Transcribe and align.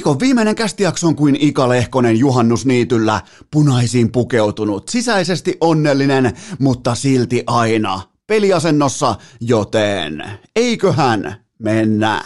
Viikon 0.00 0.20
viimeinen 0.20 0.54
kästijakso 0.54 1.06
on 1.06 1.16
kuin 1.16 1.36
Ika 1.40 1.68
Lehkonen 1.68 2.16
juhannusniityllä, 2.16 3.20
punaisiin 3.50 4.12
pukeutunut, 4.12 4.88
sisäisesti 4.88 5.56
onnellinen, 5.60 6.32
mutta 6.58 6.94
silti 6.94 7.42
aina 7.46 8.00
peliasennossa, 8.26 9.14
joten 9.40 10.24
eiköhän 10.56 11.36
mennä. 11.58 12.24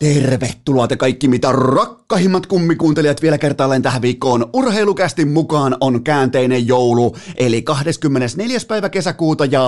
Tervetuloa 0.00 0.88
te 0.88 0.96
kaikki 0.96 1.28
mitä 1.28 1.52
rakkahimmat 1.52 2.46
kummikuuntelijat 2.46 3.22
vielä 3.22 3.38
kertaalleen 3.38 3.82
tähän 3.82 4.02
viikkoon. 4.02 4.50
Urheilukästin 4.52 5.28
mukaan 5.28 5.76
on 5.80 6.04
käänteinen 6.04 6.66
joulu, 6.66 7.16
eli 7.36 7.62
24. 7.62 8.58
päivä 8.68 8.88
kesäkuuta 8.88 9.44
ja 9.44 9.62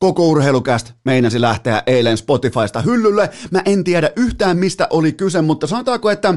koko 0.00 0.28
urheilukäst 0.28 0.92
meinasi 1.04 1.40
lähteä 1.40 1.82
eilen 1.86 2.16
Spotifysta 2.16 2.80
hyllylle. 2.80 3.30
Mä 3.50 3.62
en 3.64 3.84
tiedä 3.84 4.10
yhtään 4.16 4.58
mistä 4.58 4.86
oli 4.90 5.12
kyse, 5.12 5.42
mutta 5.42 5.66
sanotaanko, 5.66 6.10
että 6.10 6.34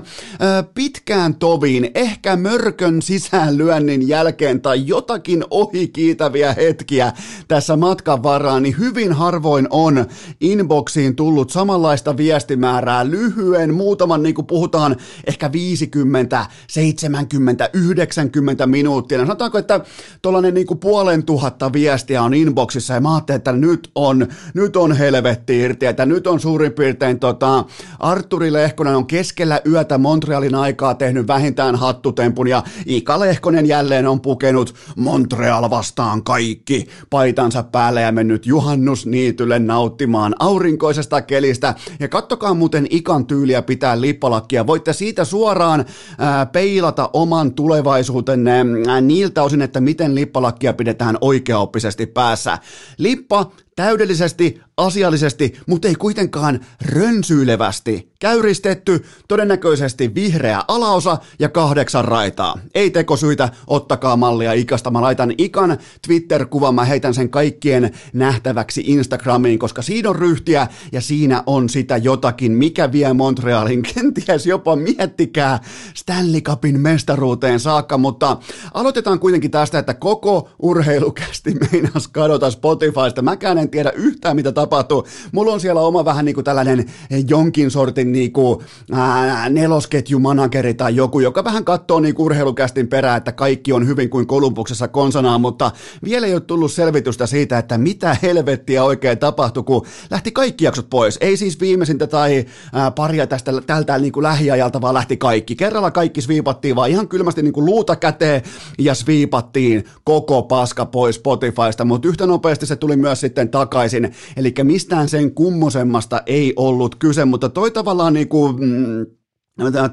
pitkään 0.74 1.36
toviin, 1.36 1.92
ehkä 1.96 2.36
mörkön 2.36 3.02
sisäänlyönnin 3.02 4.08
jälkeen 4.08 4.62
tai 4.62 4.88
jotakin 4.88 5.46
ohikiitäviä 5.50 6.54
hetkiä 6.54 7.14
tässä 7.48 7.76
matkan 7.76 8.24
varaan, 8.24 8.64
niin 8.64 8.76
hyvin 8.80 9.14
harvoin 9.14 9.68
on 9.70 10.06
inboxiin 10.42 11.16
tullut 11.16 11.50
samanlaista 11.50 12.18
viestimäärää 12.18 13.10
lyhyen, 13.10 13.74
muutaman 13.74 14.24
niin 14.24 14.36
kuin 14.36 14.48
puhutaan 14.48 14.96
ehkä 15.28 15.52
50, 15.52 16.46
70, 16.68 17.70
90 17.74 18.68
minuuttia. 18.68 19.20
Sanotaanko, 19.20 19.58
että 19.58 19.80
tuollainen 20.22 20.54
niin 20.54 20.68
kuin 20.68 20.80
puolen 20.80 21.24
tuhatta 21.24 21.74
viestiä 21.74 22.24
on 22.24 22.34
inboxissa 22.34 22.94
ja 22.94 23.02
mä 23.02 23.14
ajattelin, 23.14 23.38
että 23.38 23.53
nyt 23.54 23.92
on, 23.96 24.28
nyt 24.54 24.76
on 24.76 24.92
helvetti 24.92 25.60
irti, 25.60 25.86
että 25.86 26.06
nyt 26.06 26.28
on 26.28 26.40
suurin 26.40 26.72
piirtein 26.72 27.20
tota, 27.20 27.66
Arturi 28.00 28.54
Lehkonen 28.54 28.96
on 28.96 29.08
keskellä 29.08 29.62
yötä 29.68 29.98
Montrealin 29.98 30.56
aikaa 30.56 30.96
tehnyt 30.96 31.28
vähintään 31.28 31.76
hattutempun 31.76 32.48
ja 32.48 32.64
Ika 32.86 33.20
Lehkonen 33.20 33.66
jälleen 33.66 34.08
on 34.08 34.22
pukenut 34.22 34.76
Montreal 34.96 35.70
vastaan 35.70 36.24
kaikki 36.24 36.88
paitansa 37.10 37.64
päälle 37.64 38.02
ja 38.02 38.12
mennyt 38.12 38.46
juhannusniitylle 38.46 39.60
nauttimaan 39.60 40.36
aurinkoisesta 40.40 41.22
kelistä. 41.22 41.76
Ja 42.00 42.08
kattokaa 42.08 42.54
muuten 42.54 42.88
Ikan 42.90 43.26
tyyliä 43.26 43.62
pitää 43.62 44.02
lippalakkia. 44.02 44.68
Voitte 44.68 44.94
siitä 44.94 45.26
suoraan 45.26 45.86
ää, 46.18 46.46
peilata 46.46 47.10
oman 47.14 47.54
tulevaisuutenne 47.54 48.66
ää, 48.88 49.02
niiltä 49.02 49.44
osin, 49.44 49.62
että 49.62 49.82
miten 49.82 50.16
lippalakkia 50.16 50.74
pidetään 50.74 51.18
oikeaoppisesti 51.22 52.06
päässä. 52.06 52.58
Lippa 52.98 53.43
täydellisesti, 53.76 54.62
asiallisesti, 54.78 55.60
mutta 55.68 55.88
ei 55.88 55.96
kuitenkaan 55.96 56.60
rönsyilevästi. 56.86 58.14
Käyristetty, 58.20 59.06
todennäköisesti 59.28 60.16
vihreä 60.16 60.62
alaosa 60.68 61.18
ja 61.40 61.50
kahdeksan 61.50 62.06
raitaa. 62.06 62.60
Ei 62.76 62.90
tekosyitä, 62.90 63.50
ottakaa 63.68 64.18
mallia 64.18 64.54
Ikasta. 64.54 64.92
Mä 64.92 65.02
laitan 65.02 65.34
Ikan 65.38 65.78
Twitter-kuvan, 66.08 66.76
mä 66.76 66.86
heitän 66.86 67.14
sen 67.14 67.30
kaikkien 67.30 67.92
nähtäväksi 68.14 68.84
Instagramiin, 68.86 69.60
koska 69.60 69.82
siinä 69.82 70.10
on 70.10 70.16
ryhtiä 70.16 70.68
ja 70.92 71.02
siinä 71.02 71.44
on 71.46 71.70
sitä 71.70 71.98
jotakin, 71.98 72.52
mikä 72.52 72.92
vie 72.92 73.14
Montrealin 73.14 73.84
kenties 73.94 74.46
jopa 74.46 74.76
miettikää 74.76 75.60
Stanley 75.94 76.42
Cupin 76.42 76.80
mestaruuteen 76.80 77.60
saakka, 77.60 77.98
mutta 77.98 78.38
aloitetaan 78.74 79.20
kuitenkin 79.20 79.52
tästä, 79.52 79.80
että 79.80 79.94
koko 79.94 80.50
urheilukästi 80.60 81.54
meinas 81.72 82.08
kadota 82.08 82.52
Spotifysta. 82.52 83.22
Mäkään 83.22 83.58
en 83.58 83.70
tiedä 83.70 83.92
yhtään, 83.92 84.36
mitä 84.36 84.52
tapahtuu. 84.64 85.08
Mulla 85.32 85.54
on 85.54 85.60
siellä 85.60 85.82
oma 85.82 86.06
vähän 86.06 86.26
niin 86.26 86.36
kuin 86.36 86.46
tällainen 86.46 86.86
jonkin 87.28 87.72
sortin 87.72 88.12
niin 88.12 88.32
kuin, 88.32 88.60
ää, 88.92 89.50
nelosketjumanageri 89.50 90.74
tai 90.74 90.96
joku, 90.96 91.20
joka 91.20 91.44
vähän 91.44 91.66
katsoo 91.66 92.00
niin 92.00 92.16
urheilukästin 92.18 92.88
perään, 92.88 93.18
että 93.18 93.32
kaikki 93.32 93.74
on 93.74 93.88
hyvin 93.88 94.10
kuin 94.10 94.28
Kolumbuksessa 94.28 94.88
konsanaan, 94.88 95.42
mutta 95.42 95.72
vielä 96.04 96.28
ei 96.28 96.34
ole 96.34 96.42
tullut 96.42 96.72
selvitystä 96.72 97.28
siitä, 97.28 97.58
että 97.58 97.78
mitä 97.78 98.18
helvettiä 98.22 98.84
oikein 98.84 99.18
tapahtui, 99.18 99.64
kun 99.64 99.86
lähti 100.12 100.32
kaikki 100.32 100.66
jaksot 100.66 100.90
pois. 100.90 101.18
Ei 101.22 101.38
siis 101.38 101.60
viimeisintä 101.60 102.08
tai 102.08 102.46
ää, 102.74 102.92
paria 102.92 103.28
tästä 103.28 103.52
tältä 103.68 104.00
niin 104.00 104.12
kuin 104.12 104.24
lähiajalta, 104.24 104.82
vaan 104.82 104.94
lähti 104.94 105.18
kaikki. 105.18 105.56
Kerralla 105.56 105.92
kaikki 105.92 106.22
sviipattiin 106.22 106.76
vaan 106.76 106.90
ihan 106.90 107.08
kylmästi 107.08 107.42
niin 107.42 107.54
kuin 107.54 107.66
luuta 107.66 107.96
käteen 107.96 108.42
ja 108.80 108.96
sviipattiin 108.96 109.86
koko 110.04 110.44
paska 110.44 110.86
pois 110.86 111.16
Spotifysta, 111.16 111.86
mutta 111.86 112.08
yhtä 112.08 112.26
nopeasti 112.26 112.66
se 112.66 112.76
tuli 112.76 112.96
myös 112.96 113.20
sitten 113.20 113.50
takaisin. 113.50 114.14
Eli 114.38 114.52
mistään 114.64 115.10
sen 115.10 115.34
kummosemmasta 115.34 116.22
ei 116.26 116.54
ollut 116.56 116.96
kyse, 116.96 117.26
mutta 117.26 117.50
toi 117.50 117.72
tavallaan, 117.72 118.14
niin 118.14 118.28
kuin, 118.28 118.56
mm, 118.60 119.06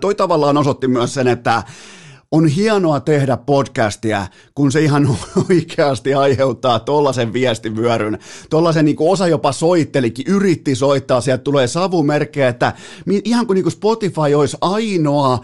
toi 0.01 0.15
tavallaan 0.15 0.57
osoitti 0.57 0.89
myös 0.89 1.15
sen, 1.15 1.29
että 1.29 1.63
on 2.33 2.47
hienoa 2.47 3.01
tehdä 3.01 3.37
podcastia, 3.37 4.27
kun 4.55 4.73
se 4.73 4.81
ihan 4.81 5.09
oikeasti 5.51 6.15
aiheuttaa 6.15 6.81
tollaisen 6.81 7.33
viestivyöryn. 7.33 8.19
Tollaisen 8.51 8.85
niin 8.85 8.97
osa 8.99 9.29
jopa 9.29 9.53
soittelikin, 9.53 10.25
yritti 10.29 10.75
soittaa, 10.75 11.21
sieltä 11.21 11.43
tulee 11.43 11.67
savumerkkejä, 11.67 12.49
että 12.49 12.73
ihan 13.25 13.47
kuin, 13.47 13.55
niin 13.55 13.63
kuin 13.63 13.73
Spotify 13.73 14.35
olisi 14.37 14.57
ainoa 14.61 15.39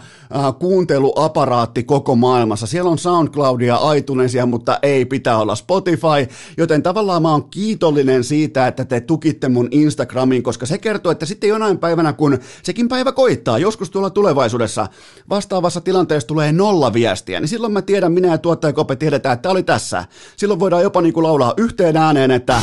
kuunteluaparaatti 0.59 1.83
koko 1.83 2.15
maailmassa. 2.15 2.67
Siellä 2.67 2.91
on 2.91 2.97
SoundCloudia, 2.97 3.79
iTunesia, 3.97 4.45
mutta 4.45 4.79
ei 4.81 5.05
pitää 5.05 5.37
olla 5.37 5.55
Spotify, 5.55 6.33
joten 6.57 6.83
tavallaan 6.83 7.21
mä 7.21 7.31
oon 7.31 7.49
kiitollinen 7.49 8.23
siitä, 8.23 8.67
että 8.67 8.85
te 8.85 8.99
tukitte 8.99 9.49
mun 9.49 9.67
Instagramin, 9.71 10.43
koska 10.43 10.65
se 10.65 10.77
kertoo, 10.77 11.11
että 11.11 11.25
sitten 11.25 11.49
jonain 11.49 11.77
päivänä, 11.77 12.13
kun 12.13 12.39
sekin 12.63 12.87
päivä 12.87 13.11
koittaa, 13.11 13.57
joskus 13.57 13.89
tuolla 13.89 14.09
tulevaisuudessa, 14.09 14.87
vastaavassa 15.29 15.81
tilanteessa 15.81 16.27
tulee 16.27 16.51
nolla 16.51 16.76
nolla 16.77 16.93
viestiä, 16.93 17.39
niin 17.39 17.47
silloin 17.47 17.73
mä 17.73 17.81
tiedän, 17.81 18.11
minä 18.11 18.27
ja 18.27 18.37
tuottajakope 18.37 18.95
tiedetään, 18.95 19.33
että 19.33 19.41
tämä 19.41 19.51
oli 19.51 19.63
tässä. 19.63 20.05
Silloin 20.37 20.59
voidaan 20.59 20.83
jopa 20.83 21.01
niin 21.01 21.13
kuin 21.13 21.23
laulaa 21.23 21.53
yhteen 21.57 21.97
ääneen, 21.97 22.31
että 22.31 22.61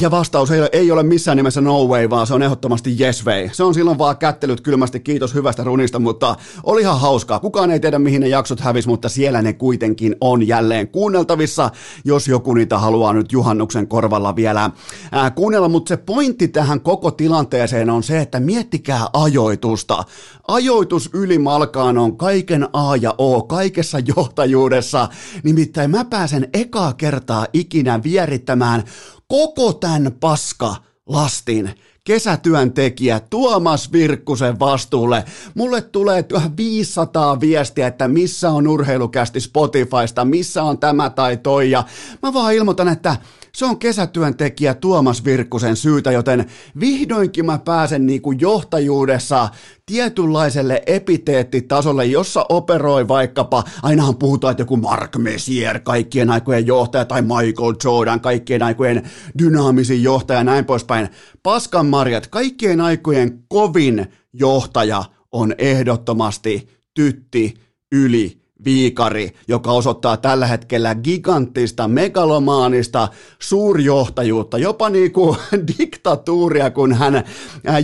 ja 0.00 0.10
vastaus 0.10 0.50
ei, 0.50 0.60
ei 0.72 0.90
ole 0.90 1.02
missään 1.02 1.36
nimessä 1.36 1.60
no 1.60 1.84
way, 1.84 2.10
vaan 2.10 2.26
se 2.26 2.34
on 2.34 2.42
ehdottomasti 2.42 2.96
yes 3.00 3.26
way. 3.26 3.48
Se 3.52 3.64
on 3.64 3.74
silloin 3.74 3.98
vaan 3.98 4.16
kättelyt 4.16 4.60
kylmästi, 4.60 5.00
kiitos 5.00 5.34
hyvästä 5.34 5.64
runista, 5.64 5.98
mutta 5.98 6.36
oli 6.62 6.80
ihan 6.80 7.00
hauskaa. 7.00 7.38
Kukaan 7.38 7.70
ei 7.70 7.80
tiedä, 7.80 7.98
mihin 7.98 8.20
ne 8.20 8.28
jaksot 8.28 8.60
hävis, 8.60 8.86
mutta 8.86 9.08
siellä 9.08 9.42
ne 9.42 9.52
kuitenkin 9.52 10.16
on 10.20 10.48
jälleen 10.48 10.88
kuunneltavissa, 10.88 11.70
jos 12.04 12.28
joku 12.28 12.54
niitä 12.54 12.78
haluaa 12.78 13.12
nyt 13.12 13.32
juhannuksen 13.32 13.88
korvalla 13.88 14.36
vielä 14.36 14.70
ää, 15.12 15.30
kuunnella. 15.30 15.68
Mutta 15.68 15.88
se 15.88 15.96
pointti 15.96 16.48
tähän 16.48 16.80
koko 16.80 17.10
tilanteeseen 17.10 17.90
on 17.90 18.02
se, 18.02 18.20
että 18.20 18.40
miettikää 18.40 19.06
ajoitusta. 19.12 20.04
Ajoitus 20.48 21.10
ylimalkaan 21.12 21.98
on 21.98 22.16
kaiken 22.16 22.49
kaiken 22.50 22.68
A 22.72 22.96
ja 22.96 23.14
O, 23.18 23.42
kaikessa 23.42 23.98
johtajuudessa. 24.16 25.08
Nimittäin 25.42 25.90
mä 25.90 26.04
pääsen 26.04 26.48
ekaa 26.52 26.92
kertaa 26.92 27.46
ikinä 27.52 28.02
vierittämään 28.02 28.84
koko 29.28 29.72
tämän 29.72 30.12
paska 30.20 30.76
lastin 31.06 31.74
kesätyöntekijä 32.04 33.20
Tuomas 33.20 33.92
Virkkusen 33.92 34.58
vastuulle. 34.58 35.24
Mulle 35.54 35.82
tulee 35.82 36.24
500 36.56 37.40
viestiä, 37.40 37.86
että 37.86 38.08
missä 38.08 38.50
on 38.50 38.68
urheilukästi 38.68 39.40
Spotifysta, 39.40 40.24
missä 40.24 40.62
on 40.62 40.78
tämä 40.78 41.10
tai 41.10 41.36
toi, 41.36 41.70
ja 41.70 41.84
mä 42.22 42.32
vaan 42.32 42.54
ilmoitan, 42.54 42.88
että 42.88 43.16
se 43.54 43.64
on 43.64 43.78
kesätyöntekijä 43.78 44.74
Tuomas 44.74 45.24
Virkkusen 45.24 45.76
syytä, 45.76 46.12
joten 46.12 46.46
vihdoinkin 46.80 47.46
mä 47.46 47.58
pääsen 47.58 48.06
niin 48.06 48.22
kuin 48.22 48.40
johtajuudessa 48.40 49.48
tietynlaiselle 49.86 50.82
epiteettitasolle, 50.86 52.06
jossa 52.06 52.46
operoi 52.48 53.08
vaikkapa, 53.08 53.64
ainahan 53.82 54.16
puhutaan, 54.16 54.50
että 54.50 54.62
joku 54.62 54.76
Mark 54.76 55.16
Messier, 55.16 55.80
kaikkien 55.80 56.30
aikojen 56.30 56.66
johtaja, 56.66 57.04
tai 57.04 57.22
Michael 57.22 57.74
Jordan, 57.84 58.20
kaikkien 58.20 58.62
aikojen 58.62 59.10
dynaamisin 59.38 60.02
johtaja, 60.02 60.44
näin 60.44 60.64
poispäin. 60.64 61.08
Paskan 61.42 61.86
marjat, 61.86 62.26
kaikkien 62.26 62.80
aikojen 62.80 63.44
kovin 63.48 64.06
johtaja 64.32 65.04
on 65.32 65.54
ehdottomasti 65.58 66.68
tytti 66.94 67.54
yli 67.92 68.39
viikari, 68.64 69.34
joka 69.48 69.72
osoittaa 69.72 70.16
tällä 70.16 70.46
hetkellä 70.46 70.94
giganttista, 70.94 71.88
megalomaanista 71.88 73.08
suurjohtajuutta, 73.38 74.58
jopa 74.58 74.90
niin 74.90 75.12
kuin 75.12 75.36
diktatuuria, 75.78 76.70
kun 76.70 76.94
hän 76.94 77.24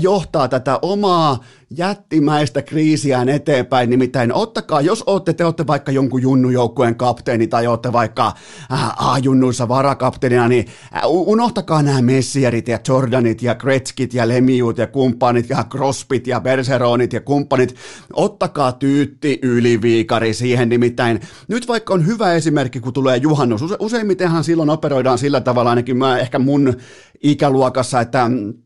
johtaa 0.01 0.49
tätä 0.49 0.79
omaa 0.83 1.45
jättimäistä 1.71 2.63
kriisiään 2.63 3.29
eteenpäin, 3.29 3.91
nimittäin 3.91 4.33
ottakaa, 4.33 4.81
jos 4.81 5.03
olette, 5.03 5.33
te 5.33 5.45
olette 5.45 5.67
vaikka 5.67 5.93
jonkun 5.93 6.23
junnujoukkueen 6.23 6.95
kapteeni 6.95 7.47
tai 7.47 7.67
olette 7.67 7.93
vaikka 7.93 8.33
äh, 8.73 9.13
A-junnuissa 9.13 9.69
varakapteenina, 9.69 10.49
niin 10.49 10.67
äh, 10.97 11.03
unohtakaa 11.07 11.83
nämä 11.83 12.03
Messierit 12.03 12.69
ja 12.69 12.79
Jordanit 12.89 13.43
ja 13.43 13.55
Gretzkit 13.55 14.15
ja 14.15 14.29
Lemiut 14.29 14.79
ja 14.79 14.87
kumppanit 14.87 15.51
ja 15.51 15.65
Crosbyt 15.71 16.27
ja 16.27 16.41
Bergeronit 16.41 17.13
ja 17.13 17.21
kumppanit, 17.21 17.75
ottakaa 18.13 18.73
tyytti 18.73 19.39
yliviikari 19.43 20.35
siihen, 20.35 20.69
nimittäin 20.69 21.21
nyt 21.49 21.69
vaikka 21.69 21.95
on 21.95 22.07
hyvä 22.07 22.33
esimerkki, 22.33 22.81
kun 22.81 22.93
tulee 22.93 23.17
juhannus, 23.17 23.63
useimmitenhan 23.79 24.45
silloin 24.45 24.71
operoidaan 24.71 25.19
sillä 25.19 25.41
tavalla, 25.41 25.71
ainakin 25.71 25.97
mä 25.97 26.19
ehkä 26.19 26.39
mun 26.39 26.75
ikäluokassa, 27.23 28.01
että 28.01 28.27
Äh, 28.27 28.66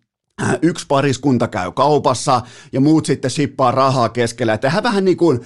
yksi 0.62 0.86
pariskunta 0.88 1.48
käy 1.48 1.72
kaupassa 1.72 2.42
ja 2.72 2.80
muut 2.80 3.06
sitten 3.06 3.30
sippaa 3.30 3.70
rahaa 3.70 4.08
keskellä. 4.08 4.58
Tehdään 4.58 4.82
vähän 4.82 5.04
niin 5.04 5.16
kuin 5.16 5.40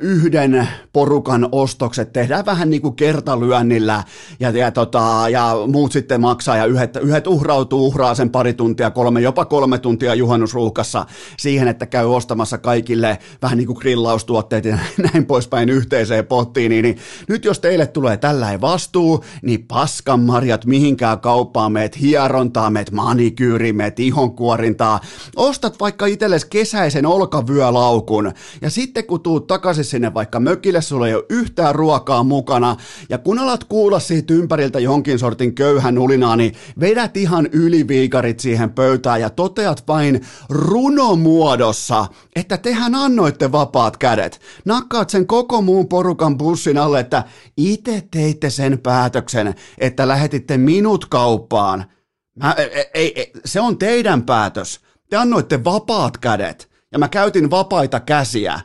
yhden 0.00 0.68
porukan 0.92 1.48
ostokset, 1.52 2.12
tehdään 2.12 2.46
vähän 2.46 2.70
niin 2.70 2.82
kuin 2.82 2.96
kertalyönnillä 2.96 4.04
ja, 4.40 4.50
ja, 4.50 4.70
tota, 4.70 5.24
ja 5.30 5.54
muut 5.72 5.92
sitten 5.92 6.20
maksaa 6.20 6.56
ja 6.56 6.64
yhdet, 6.64 6.96
yhdet 6.96 7.26
uhrautuu, 7.26 7.86
uhraa 7.86 8.14
sen 8.14 8.30
pari 8.30 8.54
tuntia, 8.54 8.90
kolme, 8.90 9.20
jopa 9.20 9.44
kolme 9.44 9.78
tuntia 9.78 10.14
juhannusruuhkassa 10.14 11.06
siihen, 11.38 11.68
että 11.68 11.86
käy 11.86 12.14
ostamassa 12.14 12.58
kaikille 12.58 13.18
vähän 13.42 13.58
niin 13.58 13.66
kuin 13.66 13.78
grillaustuotteet 13.78 14.64
ja 14.64 14.78
näin 15.12 15.26
poispäin 15.26 15.68
yhteiseen 15.68 16.26
pottiin. 16.26 16.70
Niin, 16.70 16.82
niin 16.82 16.98
nyt 17.28 17.44
jos 17.44 17.60
teille 17.60 17.86
tulee 17.86 18.16
tällainen 18.16 18.60
vastuu, 18.60 19.24
niin 19.42 19.64
paskan 19.68 20.20
marjat 20.20 20.66
mihinkään 20.66 21.20
kauppaan 21.20 21.72
meet, 21.72 22.00
hierontaa 22.00 22.70
meet, 22.70 22.90
manikyyri 22.90 23.72
meet, 23.72 24.00
ihon 24.00 24.27
kuorintaa. 24.32 25.00
Ostat 25.36 25.80
vaikka 25.80 26.06
itsellesi 26.06 26.46
kesäisen 26.50 27.06
olkavyölaukun 27.06 28.32
ja 28.60 28.70
sitten 28.70 29.06
kun 29.06 29.20
tuut 29.20 29.46
takaisin 29.46 29.84
sinne 29.84 30.14
vaikka 30.14 30.40
mökille, 30.40 30.82
sulla 30.82 31.08
ei 31.08 31.14
ole 31.14 31.24
yhtään 31.28 31.74
ruokaa 31.74 32.22
mukana 32.22 32.76
ja 33.08 33.18
kun 33.18 33.38
alat 33.38 33.64
kuulla 33.64 34.00
siitä 34.00 34.34
ympäriltä 34.34 34.80
jonkin 34.80 35.18
sortin 35.18 35.54
köyhän 35.54 35.98
ulinaa, 35.98 36.36
niin 36.36 36.54
vedät 36.80 37.16
ihan 37.16 37.48
yliviikarit 37.52 38.40
siihen 38.40 38.70
pöytään 38.70 39.20
ja 39.20 39.30
toteat 39.30 39.84
vain 39.88 40.20
runomuodossa, 40.48 42.06
että 42.36 42.56
tehän 42.56 42.94
annoitte 42.94 43.52
vapaat 43.52 43.96
kädet. 43.96 44.40
Nakkaat 44.64 45.10
sen 45.10 45.26
koko 45.26 45.62
muun 45.62 45.88
porukan 45.88 46.38
bussin 46.38 46.78
alle, 46.78 47.00
että 47.00 47.24
itse 47.56 48.02
teitte 48.10 48.50
sen 48.50 48.78
päätöksen, 48.78 49.54
että 49.78 50.08
lähetitte 50.08 50.58
minut 50.58 51.06
kauppaan– 51.06 51.84
Mä, 52.38 52.52
ei, 52.52 52.90
ei, 52.94 53.20
ei, 53.20 53.32
se 53.44 53.60
on 53.60 53.78
teidän 53.78 54.22
päätös. 54.22 54.80
Te 55.10 55.16
annoitte 55.16 55.64
vapaat 55.64 56.18
kädet 56.18 56.70
ja 56.92 56.98
mä 56.98 57.08
käytin 57.08 57.50
vapaita 57.50 58.00
käsiä. 58.00 58.60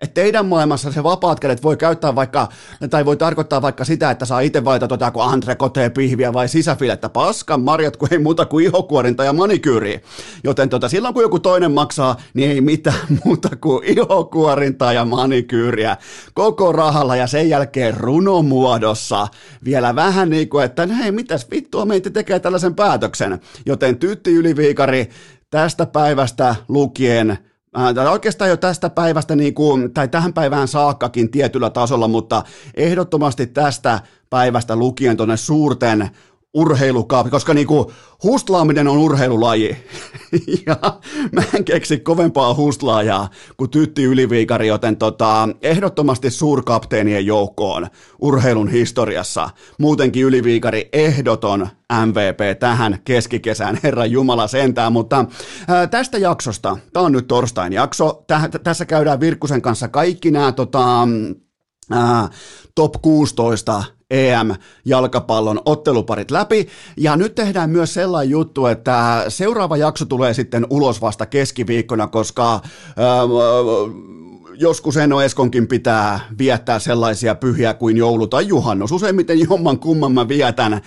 Että 0.00 0.14
teidän 0.14 0.46
maailmassa 0.46 0.92
se 0.92 1.02
vapaat 1.02 1.40
kädet 1.40 1.62
voi 1.62 1.76
käyttää 1.76 2.14
vaikka, 2.14 2.48
tai 2.90 3.04
voi 3.04 3.16
tarkoittaa 3.16 3.62
vaikka 3.62 3.84
sitä, 3.84 4.10
että 4.10 4.24
saa 4.24 4.40
itse 4.40 4.64
valita 4.64 4.88
tota 4.88 5.10
kuin 5.10 5.28
antrekotee 5.28 5.90
pihviä 5.90 6.32
vai 6.32 6.48
sisäfilettä. 6.48 7.08
Paskan 7.08 7.60
marjat, 7.60 7.96
kun 7.96 8.08
ei 8.10 8.18
muuta 8.18 8.46
kuin 8.46 8.64
ihokuorinta 8.64 9.24
ja 9.24 9.32
manikyyri. 9.32 10.00
Joten 10.44 10.68
tota, 10.68 10.88
silloin 10.88 11.14
kun 11.14 11.22
joku 11.22 11.38
toinen 11.38 11.72
maksaa, 11.72 12.16
niin 12.34 12.50
ei 12.50 12.60
mitään 12.60 13.00
muuta 13.24 13.48
kuin 13.56 13.84
ihokuorinta 13.84 14.92
ja 14.92 15.04
manikyyriä 15.04 15.96
koko 16.34 16.72
rahalla 16.72 17.16
ja 17.16 17.26
sen 17.26 17.48
jälkeen 17.48 17.96
runomuodossa. 17.96 19.28
Vielä 19.64 19.94
vähän 19.94 20.30
niin 20.30 20.48
kuin, 20.48 20.64
että 20.64 20.86
hei, 20.86 21.12
mitäs 21.12 21.50
vittua 21.50 21.84
meitä 21.84 22.10
tekee 22.10 22.40
tällaisen 22.40 22.74
päätöksen. 22.74 23.40
Joten 23.66 23.98
tytti 23.98 24.34
yliviikari 24.34 25.10
tästä 25.50 25.86
päivästä 25.86 26.56
lukien 26.68 27.38
tai 27.94 28.08
oikeastaan 28.08 28.50
jo 28.50 28.56
tästä 28.56 28.90
päivästä, 28.90 29.36
niin 29.36 29.54
kuin, 29.54 29.94
tai 29.94 30.08
tähän 30.08 30.32
päivään 30.32 30.68
saakkakin 30.68 31.30
tietyllä 31.30 31.70
tasolla, 31.70 32.08
mutta 32.08 32.42
ehdottomasti 32.74 33.46
tästä 33.46 34.00
päivästä 34.30 34.76
lukien 34.76 35.16
tuonne 35.16 35.36
suurten 35.36 36.10
urheilukaapi, 36.54 37.30
koska 37.30 37.54
niinku 37.54 37.92
hustlaaminen 38.22 38.88
on 38.88 38.98
urheilulaji. 38.98 39.76
ja 40.66 40.76
mä 41.32 41.42
en 41.54 41.64
keksi 41.64 42.00
kovempaa 42.00 42.54
hustlaajaa 42.54 43.28
kuin 43.56 43.70
Tytti 43.70 44.04
Yliviikari, 44.04 44.68
joten 44.68 44.96
tota, 44.96 45.48
ehdottomasti 45.62 46.30
suurkapteenien 46.30 47.26
joukkoon 47.26 47.86
urheilun 48.20 48.68
historiassa. 48.68 49.50
Muutenkin 49.78 50.24
Yliviikari 50.24 50.88
ehdoton 50.92 51.68
MVP 52.06 52.58
tähän 52.60 52.98
keskikesään, 53.04 53.78
Herra 53.82 54.06
Jumala 54.06 54.46
sentään, 54.46 54.92
mutta 54.92 55.24
ää, 55.68 55.86
tästä 55.86 56.18
jaksosta, 56.18 56.76
tämä 56.92 57.06
on 57.06 57.12
nyt 57.12 57.26
torstain 57.26 57.72
jakso, 57.72 58.24
täh, 58.26 58.48
tässä 58.64 58.84
käydään 58.84 59.20
Virkkusen 59.20 59.62
kanssa 59.62 59.88
kaikki 59.88 60.30
nämä 60.30 60.52
tota, 60.52 61.08
ää, 61.90 62.28
top 62.74 62.92
16 63.02 63.84
EM-jalkapallon 64.10 65.60
otteluparit 65.64 66.30
läpi. 66.30 66.68
Ja 66.96 67.16
nyt 67.16 67.34
tehdään 67.34 67.70
myös 67.70 67.94
sellainen 67.94 68.30
juttu, 68.30 68.66
että 68.66 69.24
seuraava 69.28 69.76
jakso 69.76 70.04
tulee 70.04 70.34
sitten 70.34 70.66
ulos 70.70 71.00
vasta 71.00 71.26
keskiviikkona, 71.26 72.06
koska 72.06 72.54
äh, 72.54 72.62
joskus 74.58 74.96
Eno 74.96 75.22
Eskonkin 75.22 75.68
pitää 75.68 76.20
viettää 76.38 76.78
sellaisia 76.78 77.34
pyhiä 77.34 77.74
kuin 77.74 77.96
joulu 77.96 78.26
tai 78.26 78.48
juhannus. 78.48 78.92
Useimmiten 78.92 79.40
jomman 79.40 79.78
kumman 79.78 80.12
mä 80.12 80.28
vietän. 80.28 80.72
Äh, 80.72 80.80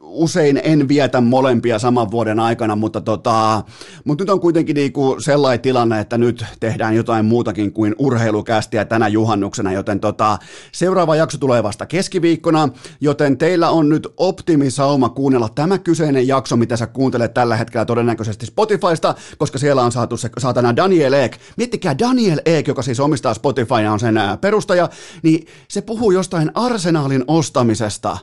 usein 0.00 0.60
en 0.64 0.88
vietä 0.88 1.20
molempia 1.20 1.78
saman 1.78 2.10
vuoden 2.10 2.40
aikana, 2.40 2.76
mutta, 2.76 3.00
tota, 3.00 3.62
mutta 4.04 4.24
nyt 4.24 4.30
on 4.30 4.40
kuitenkin 4.40 4.74
niinku 4.74 5.16
sellainen 5.18 5.60
tilanne, 5.60 6.00
että 6.00 6.18
nyt 6.18 6.44
tehdään 6.60 6.96
jotain 6.96 7.24
muutakin 7.24 7.72
kuin 7.72 7.94
urheilukästiä 7.98 8.84
tänä 8.84 9.08
juhannuksena, 9.08 9.72
joten 9.72 10.00
tota, 10.00 10.38
seuraava 10.72 11.16
jakso 11.16 11.38
tulee 11.38 11.62
vasta 11.62 11.86
keskiviikkona, 11.86 12.68
joten 13.00 13.38
teillä 13.38 13.70
on 13.70 13.88
nyt 13.88 14.08
optimisauma 14.16 15.08
kuunnella 15.08 15.48
tämä 15.54 15.78
kyseinen 15.78 16.28
jakso, 16.28 16.56
mitä 16.56 16.76
sä 16.76 16.86
kuuntelet 16.86 17.34
tällä 17.34 17.56
hetkellä 17.56 17.84
todennäköisesti 17.84 18.46
Spotifysta, 18.46 19.14
koska 19.38 19.58
siellä 19.58 19.82
on 19.82 19.92
saatu 19.92 20.16
se 20.16 20.30
saatana 20.38 20.76
Daniel 20.76 21.12
Ek. 21.12 21.38
Miettikää 21.56 21.98
Daniel 21.98 22.40
Ek 22.44 22.51
Eek, 22.54 22.68
joka 22.68 22.82
siis 22.82 23.00
omistaa 23.00 23.34
Spotify 23.34 23.74
ja 23.84 23.92
on 23.92 24.00
sen 24.00 24.14
perustaja, 24.40 24.88
niin 25.22 25.46
se 25.68 25.82
puhuu 25.82 26.10
jostain 26.10 26.50
arsenaalin 26.54 27.24
ostamisesta. 27.26 28.18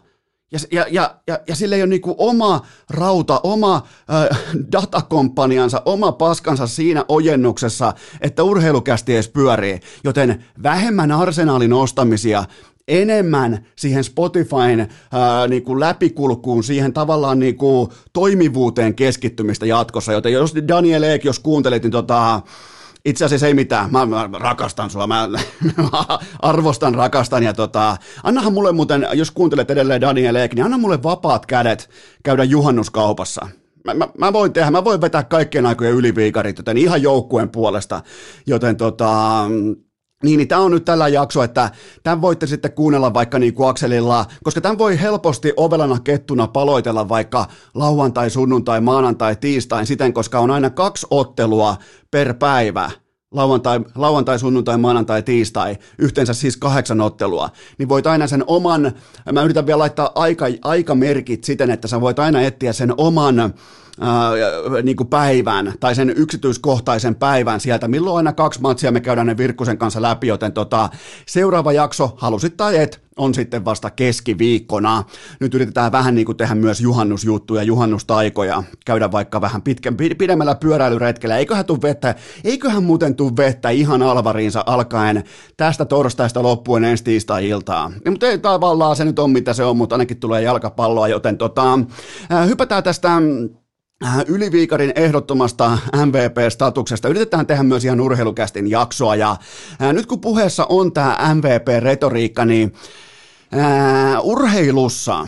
Ja, 0.51 0.59
ja, 0.71 0.85
ja, 0.91 1.15
ja, 1.27 1.39
ja 1.47 1.55
sillä 1.55 1.75
ei 1.75 1.81
ole 1.81 1.89
niinku 1.89 2.15
oma 2.17 2.61
rauta, 2.89 3.39
oma 3.43 3.75
äh, 3.75 4.39
datakomppaniansa, 4.71 5.81
oma 5.85 6.11
paskansa 6.11 6.67
siinä 6.67 7.05
ojennuksessa, 7.07 7.93
että 8.21 8.43
urheilukästi 8.43 9.13
edes 9.13 9.27
pyörii. 9.27 9.79
Joten 10.03 10.43
vähemmän 10.63 11.11
arsenaalin 11.11 11.73
ostamisia, 11.73 12.43
enemmän 12.87 13.65
siihen 13.75 14.03
Spotifyn 14.03 14.87
ää, 15.11 15.47
niin 15.47 15.63
kuin 15.63 15.79
läpikulkuun, 15.79 16.63
siihen 16.63 16.93
tavallaan 16.93 17.39
niin 17.39 17.55
kuin 17.57 17.89
toimivuuteen 18.13 18.95
keskittymistä 18.95 19.65
jatkossa. 19.65 20.13
Joten 20.13 20.33
jos 20.33 20.55
Daniel 20.67 21.03
Eek, 21.03 21.25
jos 21.25 21.39
kuuntelit, 21.39 21.83
niin 21.83 21.91
tota, 21.91 22.41
itse 23.09 23.25
asiassa 23.25 23.47
ei 23.47 23.53
mitään, 23.53 23.91
mä, 23.91 24.05
mä 24.05 24.29
rakastan 24.33 24.89
sua, 24.89 25.07
mä, 25.07 25.29
arvostan, 26.39 26.95
rakastan 26.95 27.43
ja 27.43 27.53
tota, 27.53 27.97
annahan 28.23 28.53
mulle 28.53 28.71
muuten, 28.71 29.07
jos 29.13 29.31
kuuntelet 29.31 29.71
edelleen 29.71 30.01
Daniel 30.01 30.35
Eek, 30.35 30.53
niin 30.53 30.65
anna 30.65 30.77
mulle 30.77 31.03
vapaat 31.03 31.45
kädet 31.45 31.89
käydä 32.23 32.43
juhannuskaupassa. 32.43 33.47
Mä, 33.85 33.93
mä, 33.93 34.07
mä, 34.17 34.33
voin 34.33 34.53
tehdä, 34.53 34.71
mä 34.71 34.83
voin 34.83 35.01
vetää 35.01 35.23
kaikkien 35.23 35.65
aikojen 35.65 35.93
yliviikarit, 35.93 36.57
joten 36.57 36.77
ihan 36.77 37.01
joukkueen 37.01 37.49
puolesta, 37.49 38.01
joten 38.47 38.77
tota, 38.77 39.43
niin, 40.23 40.37
niin 40.37 40.47
tämä 40.47 40.61
on 40.61 40.71
nyt 40.71 40.85
tällä 40.85 41.07
jakso, 41.07 41.43
että 41.43 41.69
tämän 42.03 42.21
voitte 42.21 42.47
sitten 42.47 42.73
kuunnella 42.73 43.13
vaikka 43.13 43.39
niin 43.39 43.53
kuin 43.53 43.69
Akselilla, 43.69 44.25
koska 44.43 44.61
tämän 44.61 44.77
voi 44.77 44.99
helposti 45.01 45.53
ovelana 45.57 45.99
kettuna 45.99 46.47
paloitella 46.47 47.09
vaikka 47.09 47.45
lauantai, 47.73 48.29
sunnuntai, 48.29 48.81
maanantai, 48.81 49.35
tiistain 49.35 49.85
siten, 49.85 50.13
koska 50.13 50.39
on 50.39 50.51
aina 50.51 50.69
kaksi 50.69 51.07
ottelua 51.09 51.75
per 52.11 52.33
päivä 52.33 52.91
lauantai, 53.31 53.79
lauantai, 53.95 54.39
sunnuntai, 54.39 54.77
maanantai, 54.77 55.23
tiistai, 55.23 55.77
yhteensä 55.97 56.33
siis 56.33 56.57
kahdeksan 56.57 57.01
ottelua, 57.01 57.49
niin 57.77 57.89
voit 57.89 58.07
aina 58.07 58.27
sen 58.27 58.43
oman, 58.47 58.91
mä 59.31 59.43
yritän 59.43 59.65
vielä 59.65 59.79
laittaa 59.79 60.11
aika, 60.15 60.45
aikamerkit 60.61 61.43
siten, 61.43 61.71
että 61.71 61.87
sä 61.87 62.01
voit 62.01 62.19
aina 62.19 62.41
etsiä 62.41 62.73
sen 62.73 62.93
oman 62.97 63.39
ää, 63.39 63.51
niin 64.83 64.95
kuin 64.95 65.07
päivän 65.07 65.73
tai 65.79 65.95
sen 65.95 66.09
yksityiskohtaisen 66.09 67.15
päivän 67.15 67.59
sieltä, 67.59 67.87
milloin 67.87 68.17
aina 68.17 68.33
kaksi 68.33 68.61
matsia 68.61 68.91
me 68.91 68.99
käydään 68.99 69.27
ne 69.27 69.37
Virkkusen 69.37 69.77
kanssa 69.77 70.01
läpi, 70.01 70.27
joten 70.27 70.51
tota, 70.51 70.89
seuraava 71.25 71.71
jakso, 71.71 72.13
halusit 72.17 72.57
tai 72.57 72.77
et, 72.77 73.01
on 73.19 73.33
sitten 73.33 73.65
vasta 73.65 73.89
keskiviikkona. 73.89 75.03
Nyt 75.39 75.53
yritetään 75.53 75.91
vähän 75.91 76.15
niin 76.15 76.25
kuin 76.25 76.37
tehdä 76.37 76.55
myös 76.55 76.81
juhannusjuttuja, 76.81 77.63
juhannustaikoja, 77.63 78.63
käydä 78.85 79.11
vaikka 79.11 79.41
vähän 79.41 79.61
pitkän, 79.61 79.97
pidemmällä 80.17 80.55
pyöräilyretkellä. 80.55 81.37
Eiköhän 81.37 81.65
tuu 81.65 81.81
vettä, 81.81 82.15
eiköhän 82.43 82.83
muuten 82.83 83.15
tuu 83.15 83.37
vettä 83.37 83.69
ihan 83.69 84.01
alvariinsa 84.01 84.63
alkaen 84.65 85.23
tästä 85.57 85.85
torstaista 85.85 86.43
loppuen 86.43 86.83
ensi 86.83 87.03
tiistai-iltaa. 87.03 87.91
Ja, 88.05 88.11
mutta 88.11 88.27
ei 88.27 88.37
tavallaan 88.37 88.95
se 88.95 89.05
nyt 89.05 89.19
on 89.19 89.31
mitä 89.31 89.53
se 89.53 89.63
on, 89.63 89.77
mutta 89.77 89.95
ainakin 89.95 90.19
tulee 90.19 90.41
jalkapalloa, 90.41 91.07
joten 91.07 91.37
tota, 91.37 91.79
hypätään 92.47 92.83
tästä 92.83 93.09
Äh, 94.05 94.23
Yliviikarin 94.27 94.91
ehdottomasta 94.95 95.77
MVP-statuksesta. 96.05 97.07
Yritetään 97.07 97.47
tehdä 97.47 97.63
myös 97.63 97.85
ihan 97.85 98.01
urheilukästin 98.01 98.69
jaksoa 98.69 99.15
ja 99.15 99.35
ää, 99.79 99.89
äh, 99.89 99.93
nyt 99.93 100.05
kun 100.05 100.21
puheessa 100.21 100.65
on 100.69 100.93
tämä 100.93 101.17
MVP-retoriikka, 101.35 102.45
niin 102.45 102.73
äh, 103.53 104.19
urheilussa 104.23 105.27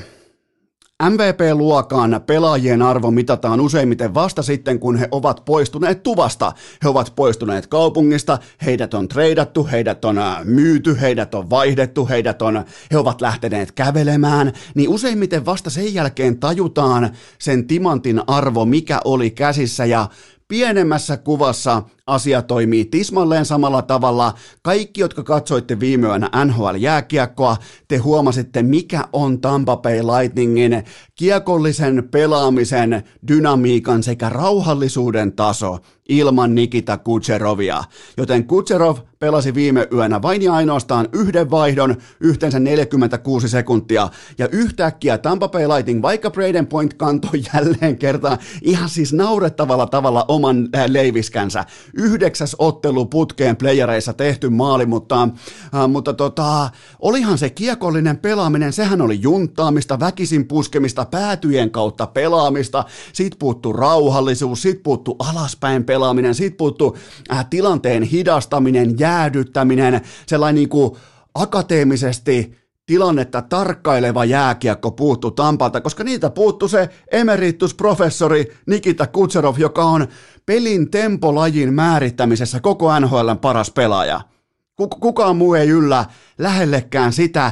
MVP-luokan 1.10 2.22
pelaajien 2.26 2.82
arvo 2.82 3.12
mitataan 3.12 3.62
useimmiten 3.62 4.14
vasta 4.14 4.44
sitten, 4.44 4.80
kun 4.80 4.98
he 4.98 5.08
ovat 5.12 5.46
poistuneet 5.46 6.04
tuvasta. 6.04 6.52
He 6.84 6.90
ovat 6.90 7.14
poistuneet 7.16 7.68
kaupungista, 7.68 8.38
heidät 8.66 8.94
on 8.94 9.08
treidattu, 9.08 9.68
heidät 9.72 10.06
on 10.06 10.16
myyty, 10.44 11.02
heidät 11.02 11.36
on 11.36 11.50
vaihdettu, 11.50 12.08
heidät 12.08 12.42
on, 12.42 12.66
he 12.92 12.98
ovat 12.98 13.22
lähteneet 13.22 13.72
kävelemään, 13.72 14.54
niin 14.76 14.90
useimmiten 14.90 15.46
vasta 15.46 15.70
sen 15.70 15.94
jälkeen 15.94 16.40
tajutaan 16.40 17.10
sen 17.40 17.68
timantin 17.68 18.22
arvo, 18.28 18.66
mikä 18.66 19.02
oli 19.06 19.30
käsissä 19.30 19.86
ja 19.86 20.08
pienemmässä 20.48 21.18
kuvassa 21.18 21.84
asia 22.08 22.42
toimii 22.42 22.86
tismalleen 22.86 23.46
samalla 23.46 23.82
tavalla. 23.82 24.34
Kaikki, 24.62 25.02
jotka 25.02 25.24
katsoitte 25.24 25.80
viime 25.80 26.08
yönä 26.08 26.30
NHL-jääkiekkoa, 26.46 27.58
te 27.88 27.98
huomasitte, 27.98 28.64
mikä 28.64 29.08
on 29.14 29.42
Tampa 29.42 29.78
Bay 29.78 30.00
Lightningin 30.02 30.84
kiekollisen 31.16 32.08
pelaamisen, 32.12 33.04
dynamiikan 33.28 34.04
sekä 34.04 34.30
rauhallisuuden 34.30 35.34
taso 35.34 35.78
ilman 36.10 36.56
Nikita 36.56 36.98
Kutserovia. 36.98 37.84
Joten 38.18 38.48
Kutserov 38.48 38.98
pelasi 39.20 39.54
viime 39.54 39.88
yönä 39.94 40.22
vain 40.22 40.42
ja 40.42 40.54
ainoastaan 40.54 41.10
yhden 41.14 41.52
vaihdon, 41.52 41.96
yhteensä 42.20 42.60
46 42.60 43.50
sekuntia, 43.50 44.10
ja 44.38 44.48
yhtäkkiä 44.48 45.18
Tampa 45.18 45.48
Bay 45.48 45.68
Lightning, 45.68 46.02
vaikka 46.02 46.32
Braden 46.32 46.68
Point 46.68 46.94
kantoi 46.94 47.42
jälleen 47.54 47.98
kertaan 47.98 48.38
ihan 48.62 48.90
siis 48.90 49.14
naurettavalla 49.14 49.88
tavalla 49.88 50.26
oman 50.28 50.70
äh, 50.76 50.86
leiviskänsä, 50.88 51.66
yhdeksäs 51.94 52.56
ottelu 52.60 53.06
putkeen 53.06 53.56
playereissa 53.56 54.14
tehty 54.14 54.50
maali, 54.50 54.86
mutta, 54.86 55.24
äh, 55.76 55.90
mutta 55.90 56.14
tota, 56.14 56.70
olihan 57.00 57.38
se 57.38 57.50
kiekollinen 57.50 58.18
pelaaminen, 58.18 58.74
sehän 58.74 59.02
oli 59.02 59.22
juntaamista, 59.22 60.00
väkisin 60.00 60.48
puskemista, 60.48 61.06
päätyjen 61.06 61.72
kautta 61.72 62.08
pelaamista, 62.08 62.84
siitä 63.14 63.38
puuttu 63.40 63.74
rauhallisuus, 63.74 64.62
siitä 64.62 64.84
puuttu 64.84 65.16
alaspäin 65.20 65.84
pelaaminen, 65.84 66.36
siitä 66.36 66.58
puuttu 66.58 66.98
äh, 67.32 67.46
tilanteen 67.50 68.04
hidastaminen, 68.04 69.00
jäädyttäminen, 69.00 70.02
sellainen 70.28 70.56
niin 70.56 70.70
kuin 70.70 70.92
akateemisesti 71.36 72.61
tilannetta 72.92 73.42
tarkkaileva 73.42 74.26
jääkiekko 74.26 74.92
puuttu 74.92 75.32
Tampalta, 75.32 75.82
koska 75.82 76.04
niitä 76.04 76.30
puuttu 76.30 76.68
se 76.68 76.90
emeritusprofessori 77.12 78.46
Nikita 78.68 79.08
Kutserov, 79.08 79.56
joka 79.58 79.84
on 79.84 80.08
pelin 80.46 80.92
tempolajin 80.92 81.74
määrittämisessä 81.74 82.60
koko 82.60 83.00
NHLn 83.00 83.38
paras 83.42 83.72
pelaaja. 83.72 84.22
Kukaan 85.00 85.36
muu 85.38 85.54
ei 85.54 85.70
yllä 85.70 86.06
lähellekään 86.38 87.14
sitä. 87.14 87.52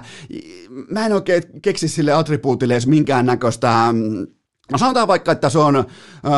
Mä 0.91 1.05
en 1.05 1.13
oikein 1.13 1.43
keksi 1.61 1.87
sille 1.87 2.13
attribuutille 2.13 2.73
edes 2.73 2.87
minkäännäköistä 2.87 3.93
No 4.71 4.77
sanotaan 4.77 5.07
vaikka, 5.07 5.31
että 5.31 5.49
se 5.49 5.59
on 5.59 5.75
äh, 5.75 5.85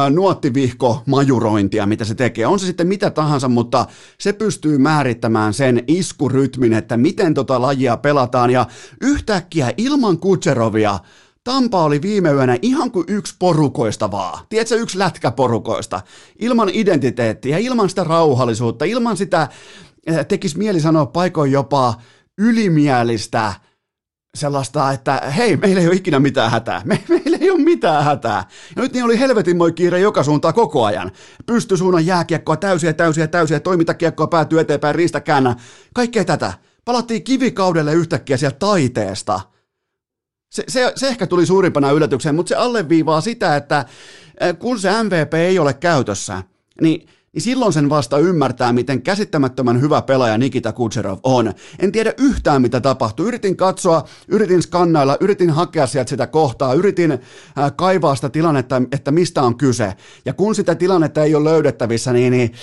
nuottivihko 0.10 1.04
majurointia, 1.06 1.86
mitä 1.86 2.06
se 2.06 2.16
tekee. 2.16 2.48
On 2.48 2.60
se 2.60 2.66
sitten 2.66 2.88
mitä 2.88 3.10
tahansa, 3.10 3.48
mutta 3.48 3.86
se 4.20 4.34
pystyy 4.34 4.78
määrittämään 4.78 5.54
sen 5.54 5.84
iskurytmin, 5.88 6.74
että 6.74 6.98
miten 6.98 7.34
tota 7.34 7.62
lajia 7.62 7.98
pelataan. 7.98 8.50
Ja 8.50 8.66
yhtäkkiä 9.02 9.74
ilman 9.78 10.18
Kutserovia 10.18 11.00
Tampa 11.44 11.84
oli 11.84 12.02
viime 12.02 12.32
yönä 12.32 12.58
ihan 12.62 12.92
kuin 12.92 13.06
yksi 13.08 13.36
porukoista 13.40 14.12
vaan. 14.12 14.46
Tiedätkö, 14.50 14.76
yksi 14.76 15.00
lätkä 15.00 15.32
porukoista. 15.32 16.02
Ilman 16.40 16.70
identiteettiä, 16.74 17.58
ilman 17.58 17.90
sitä 17.90 18.04
rauhallisuutta, 18.04 18.86
ilman 18.86 19.18
sitä, 19.18 19.48
tekisi 20.28 20.58
mieli 20.58 20.80
sanoa 20.80 21.06
paikoin 21.06 21.52
jopa 21.52 21.94
ylimielistä 22.38 23.54
sellaista, 24.38 24.92
että 24.92 25.18
hei, 25.38 25.58
meillä 25.58 25.82
ei 25.82 25.88
ole 25.88 25.96
ikinä 25.96 26.20
mitään 26.20 26.52
hätää. 26.52 26.82
Me, 26.86 27.04
meillä 27.10 27.38
ei 27.42 27.52
ole 27.52 27.62
mitään 27.62 28.04
hätää. 28.04 28.46
Ja 28.76 28.82
nyt 28.82 28.94
niin 28.94 29.06
oli 29.06 29.20
helvetin 29.20 29.58
moi 29.58 29.72
kiire 29.72 30.00
joka 30.00 30.24
suuntaan 30.24 30.54
koko 30.54 30.86
ajan. 30.86 31.12
Pysty 31.46 31.78
suunnan 31.78 32.06
jääkiekkoa 32.06 32.58
täysiä, 32.58 32.94
täysiä, 32.94 33.28
täysiä, 33.28 33.60
toimintakiekkoa 33.60 34.28
päätyy 34.28 34.60
eteenpäin, 34.60 34.96
riistä 34.96 35.20
käännä. 35.20 35.56
Kaikkea 35.94 36.26
tätä. 36.26 36.54
Palattiin 36.86 37.24
kivikaudelle 37.24 37.94
yhtäkkiä 37.94 38.38
sieltä 38.38 38.60
taiteesta. 38.60 39.42
Se, 40.52 40.64
se, 40.68 40.94
se 40.96 41.08
ehkä 41.08 41.28
tuli 41.28 41.46
suurimpana 41.46 41.92
yllätykseen, 41.92 42.36
mutta 42.36 42.50
se 42.50 42.56
alleviivaa 42.56 43.22
sitä, 43.22 43.56
että 43.56 43.86
kun 44.60 44.80
se 44.80 44.90
MVP 45.04 45.34
ei 45.34 45.60
ole 45.60 45.74
käytössä, 45.74 46.44
niin– 46.82 47.08
niin 47.34 47.42
silloin 47.42 47.74
sen 47.74 47.90
vasta 47.90 48.18
ymmärtää, 48.18 48.74
miten 48.74 49.02
käsittämättömän 49.02 49.82
hyvä 49.82 50.02
pelaaja 50.02 50.38
Nikita 50.38 50.72
Kutserov 50.74 51.20
on. 51.24 51.54
En 51.80 51.92
tiedä 51.92 52.14
yhtään, 52.18 52.62
mitä 52.62 52.82
tapahtui. 52.82 53.28
Yritin 53.28 53.58
katsoa, 53.58 54.08
yritin 54.28 54.62
skannailla, 54.62 55.18
yritin 55.20 55.50
hakea 55.50 55.88
sieltä 55.88 56.10
sitä 56.10 56.28
kohtaa, 56.28 56.74
yritin 56.74 57.12
äh, 57.12 57.20
kaivaa 57.76 58.16
sitä 58.16 58.30
tilannetta, 58.30 58.82
että 58.92 59.12
mistä 59.12 59.42
on 59.42 59.58
kyse. 59.58 59.94
Ja 60.26 60.34
kun 60.34 60.56
sitä 60.56 60.76
tilannetta 60.76 61.24
ei 61.24 61.36
ole 61.36 61.50
löydettävissä, 61.50 62.14
niin, 62.14 62.32
niin 62.32 62.54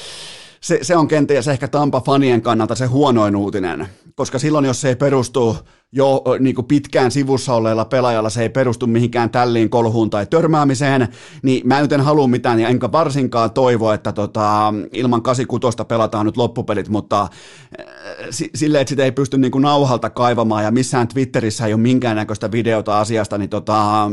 se, 0.60 0.78
se 0.82 0.96
on 0.96 1.08
kenties 1.08 1.48
ehkä 1.48 1.68
Tampa-fanien 1.68 2.42
kannalta 2.42 2.74
se 2.74 2.86
huonoin 2.86 3.36
uutinen, 3.36 3.88
koska 4.14 4.38
silloin 4.38 4.64
jos 4.64 4.80
se 4.80 4.88
ei 4.88 4.96
perustu 4.96 5.56
jo 5.92 6.24
niin 6.40 6.54
kuin 6.54 6.66
pitkään 6.66 7.10
sivussa 7.10 7.54
olleella 7.54 7.84
pelaajalla, 7.84 8.30
se 8.30 8.42
ei 8.42 8.48
perustu 8.48 8.86
mihinkään 8.86 9.30
tälliin 9.30 9.70
kolhuun 9.70 10.10
tai 10.10 10.26
törmäämiseen, 10.26 11.08
niin 11.42 11.68
mä 11.68 11.78
en 11.78 12.00
halua 12.00 12.26
mitään, 12.26 12.60
ja 12.60 12.68
enkä 12.68 12.92
varsinkaan 12.92 13.50
toivo, 13.50 13.92
että 13.92 14.12
tota, 14.12 14.74
ilman 14.92 15.22
86 15.22 15.78
pelataan 15.88 16.26
nyt 16.26 16.36
loppupelit, 16.36 16.88
mutta 16.88 17.28
silleen, 18.54 18.82
että 18.82 18.88
sitä 18.88 19.04
ei 19.04 19.12
pysty 19.12 19.38
niin 19.38 19.52
kuin 19.52 19.62
nauhalta 19.62 20.10
kaivamaan, 20.10 20.64
ja 20.64 20.70
missään 20.70 21.08
Twitterissä 21.08 21.66
ei 21.66 21.72
ole 21.72 21.80
minkäännäköistä 21.80 22.52
videota 22.52 23.00
asiasta, 23.00 23.38
niin 23.38 23.50
tota, 23.50 24.10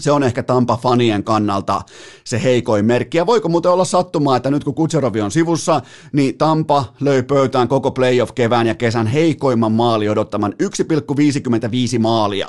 se 0.00 0.12
on 0.12 0.22
ehkä 0.22 0.42
Tampa-fanien 0.42 1.24
kannalta 1.24 1.82
se 2.24 2.42
heikoin 2.42 2.84
merkki. 2.84 3.18
Ja 3.18 3.26
voiko 3.26 3.48
muuten 3.48 3.70
olla 3.70 3.84
sattumaa, 3.84 4.36
että 4.36 4.50
nyt 4.50 4.64
kun 4.64 4.74
Kutserovi 4.74 5.20
on 5.20 5.30
sivussa, 5.30 5.80
niin 6.12 6.38
Tampa 6.38 6.84
löi 7.00 7.22
pöytään 7.22 7.68
koko 7.68 7.90
playoff-kevään 7.90 8.66
ja 8.66 8.74
kesän 8.74 9.06
heikoimman 9.06 9.72
maali 9.72 10.08
odottaman 10.08 10.54
1,55 10.62 11.98
maalia. 11.98 12.48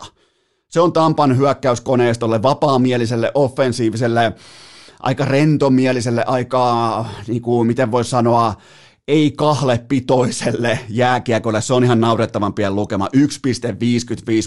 Se 0.67 0.79
on 0.79 0.93
Tampan 0.93 1.37
hyökkäyskoneistolle, 1.37 2.41
vapaamieliselle, 2.41 3.31
offensiiviselle, 3.33 4.33
aika 4.99 5.25
rentomieliselle, 5.25 6.23
aika, 6.27 7.05
niin 7.27 7.41
kuin, 7.41 7.67
miten 7.67 7.91
voisi 7.91 8.09
sanoa, 8.09 8.53
ei 9.07 9.31
kahlepitoiselle 9.31 10.79
jääkiekolle, 10.89 11.61
se 11.61 11.73
on 11.73 11.83
ihan 11.83 12.01
naurettavan 12.01 12.53
pieni 12.53 12.75
lukema, 12.75 13.09
1,55 13.17 13.21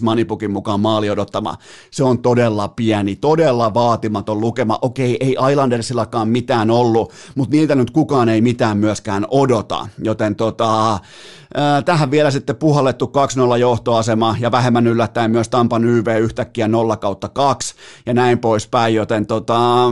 Manipukin 0.03 0.51
mukaan 0.51 0.81
maali 0.81 1.11
odottama, 1.11 1.57
se 1.91 2.05
on 2.05 2.23
todella 2.23 2.69
pieni, 2.69 3.17
todella 3.17 3.75
vaatimaton 3.75 4.41
lukema, 4.41 4.79
okei, 4.83 5.17
ei 5.21 5.37
Islandersillakaan 5.51 6.29
mitään 6.29 6.71
ollut, 6.71 7.13
mutta 7.35 7.57
niiltä 7.57 7.75
nyt 7.75 7.91
kukaan 7.91 8.29
ei 8.29 8.41
mitään 8.41 8.79
myöskään 8.79 9.27
odota, 9.31 9.89
joten 10.03 10.37
tota, 10.37 10.99
tähän 11.85 12.11
vielä 12.11 12.31
sitten 12.31 12.57
puhallettu 12.57 13.13
2-0 13.55 13.59
johtoasema 13.59 14.37
ja 14.41 14.51
vähemmän 14.51 14.87
yllättäen 14.87 15.31
myös 15.31 15.49
Tampan 15.49 15.85
YV 15.85 16.07
yhtäkkiä 16.21 16.69
0 16.69 16.97
kautta 16.97 17.29
2 17.29 17.75
ja 18.07 18.15
näin 18.15 18.39
poispäin, 18.39 18.95
joten 18.95 19.27
tota, 19.27 19.91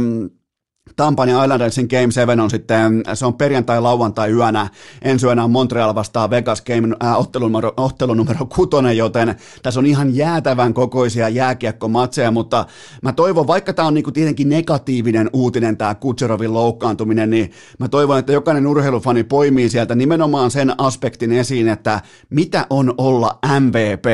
Tampan 0.97 1.29
ja 1.29 1.43
Islandersin 1.43 1.87
Game 1.91 2.11
7 2.13 2.41
on 2.41 2.51
sitten, 2.51 3.03
se 3.15 3.27
on 3.27 3.35
perjantai-lauantai 3.35 4.31
yönä, 4.31 4.69
ensi 5.03 5.27
yönä 5.27 5.45
on 5.45 5.51
Montreal 5.51 5.95
vastaa 5.95 6.31
Vegas 6.31 6.63
Game 6.63 6.97
äh, 7.05 7.21
ottelu, 7.21 7.45
numero, 7.45 7.73
ottelu 7.77 8.15
numero 8.15 8.47
kutonen, 8.47 8.97
joten 8.97 9.35
tässä 9.63 9.81
on 9.81 9.87
ihan 9.87 10.17
jäätävän 10.17 10.75
kokoisia 10.75 11.29
jääkiekkomatseja, 11.29 12.31
mutta 12.31 12.67
mä 13.03 13.13
toivon, 13.13 13.47
vaikka 13.47 13.73
tämä 13.73 13.89
on 13.89 13.95
niinku 13.95 14.13
tietenkin 14.13 14.49
negatiivinen 14.49 15.31
uutinen 15.33 15.77
tämä 15.77 15.95
Kutserovin 15.95 16.55
loukkaantuminen, 16.55 17.31
niin 17.31 17.51
mä 17.79 17.89
toivon, 17.89 18.19
että 18.19 18.33
jokainen 18.33 18.67
urheilufani 18.67 19.25
poimii 19.25 19.69
sieltä 19.69 19.95
nimenomaan 19.95 20.51
sen 20.51 20.81
aspektin 20.81 21.33
esiin, 21.33 21.69
että 21.69 22.01
mitä 22.31 22.67
on 22.71 22.95
olla 22.99 23.39
MVP 23.61 24.07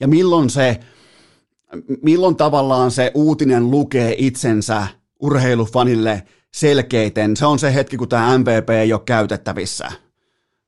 ja 0.00 0.08
milloin 0.08 0.50
se, 0.50 0.80
milloin 2.02 2.36
tavallaan 2.36 2.90
se 2.90 3.10
uutinen 3.14 3.70
lukee 3.70 4.14
itsensä 4.18 4.99
urheilufanille 5.20 6.22
selkeiten. 6.54 7.36
Se 7.36 7.46
on 7.46 7.58
se 7.58 7.74
hetki, 7.74 7.96
kun 7.96 8.08
tämä 8.08 8.38
MVP 8.38 8.70
ei 8.70 8.92
ole 8.92 9.02
käytettävissä. 9.04 9.92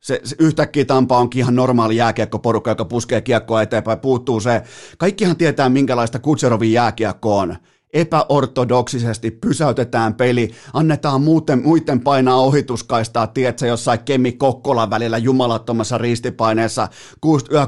Se, 0.01 0.21
se 0.25 0.37
yhtäkkiä 0.39 0.85
Tampa 0.85 1.19
onkin 1.19 1.39
ihan 1.39 1.55
normaali 1.55 1.97
jääkiekkoporukka, 1.97 2.71
joka 2.71 2.85
puskee 2.85 3.21
kiekkoa 3.21 3.63
eteenpäin, 3.63 3.99
puuttuu 3.99 4.41
se. 4.41 4.63
Kaikkihan 4.99 5.37
tietää, 5.37 5.69
minkälaista 5.69 6.19
Kutserovin 6.19 6.73
jääkiekko 6.73 7.39
on. 7.39 7.57
Epäortodoksisesti 7.93 9.31
pysäytetään 9.31 10.15
peli, 10.15 10.51
annetaan 10.73 11.23
muuten, 11.23 11.63
muiden 11.63 12.01
painaa 12.01 12.37
ohituskaistaa, 12.37 13.27
tietsä, 13.27 13.67
jossain 13.67 13.99
Kemi 14.05 14.33
Kokkolan 14.33 14.91
välillä 14.91 15.19
jumalattomassa 15.19 15.99
ristipaineessa, 15.99 16.89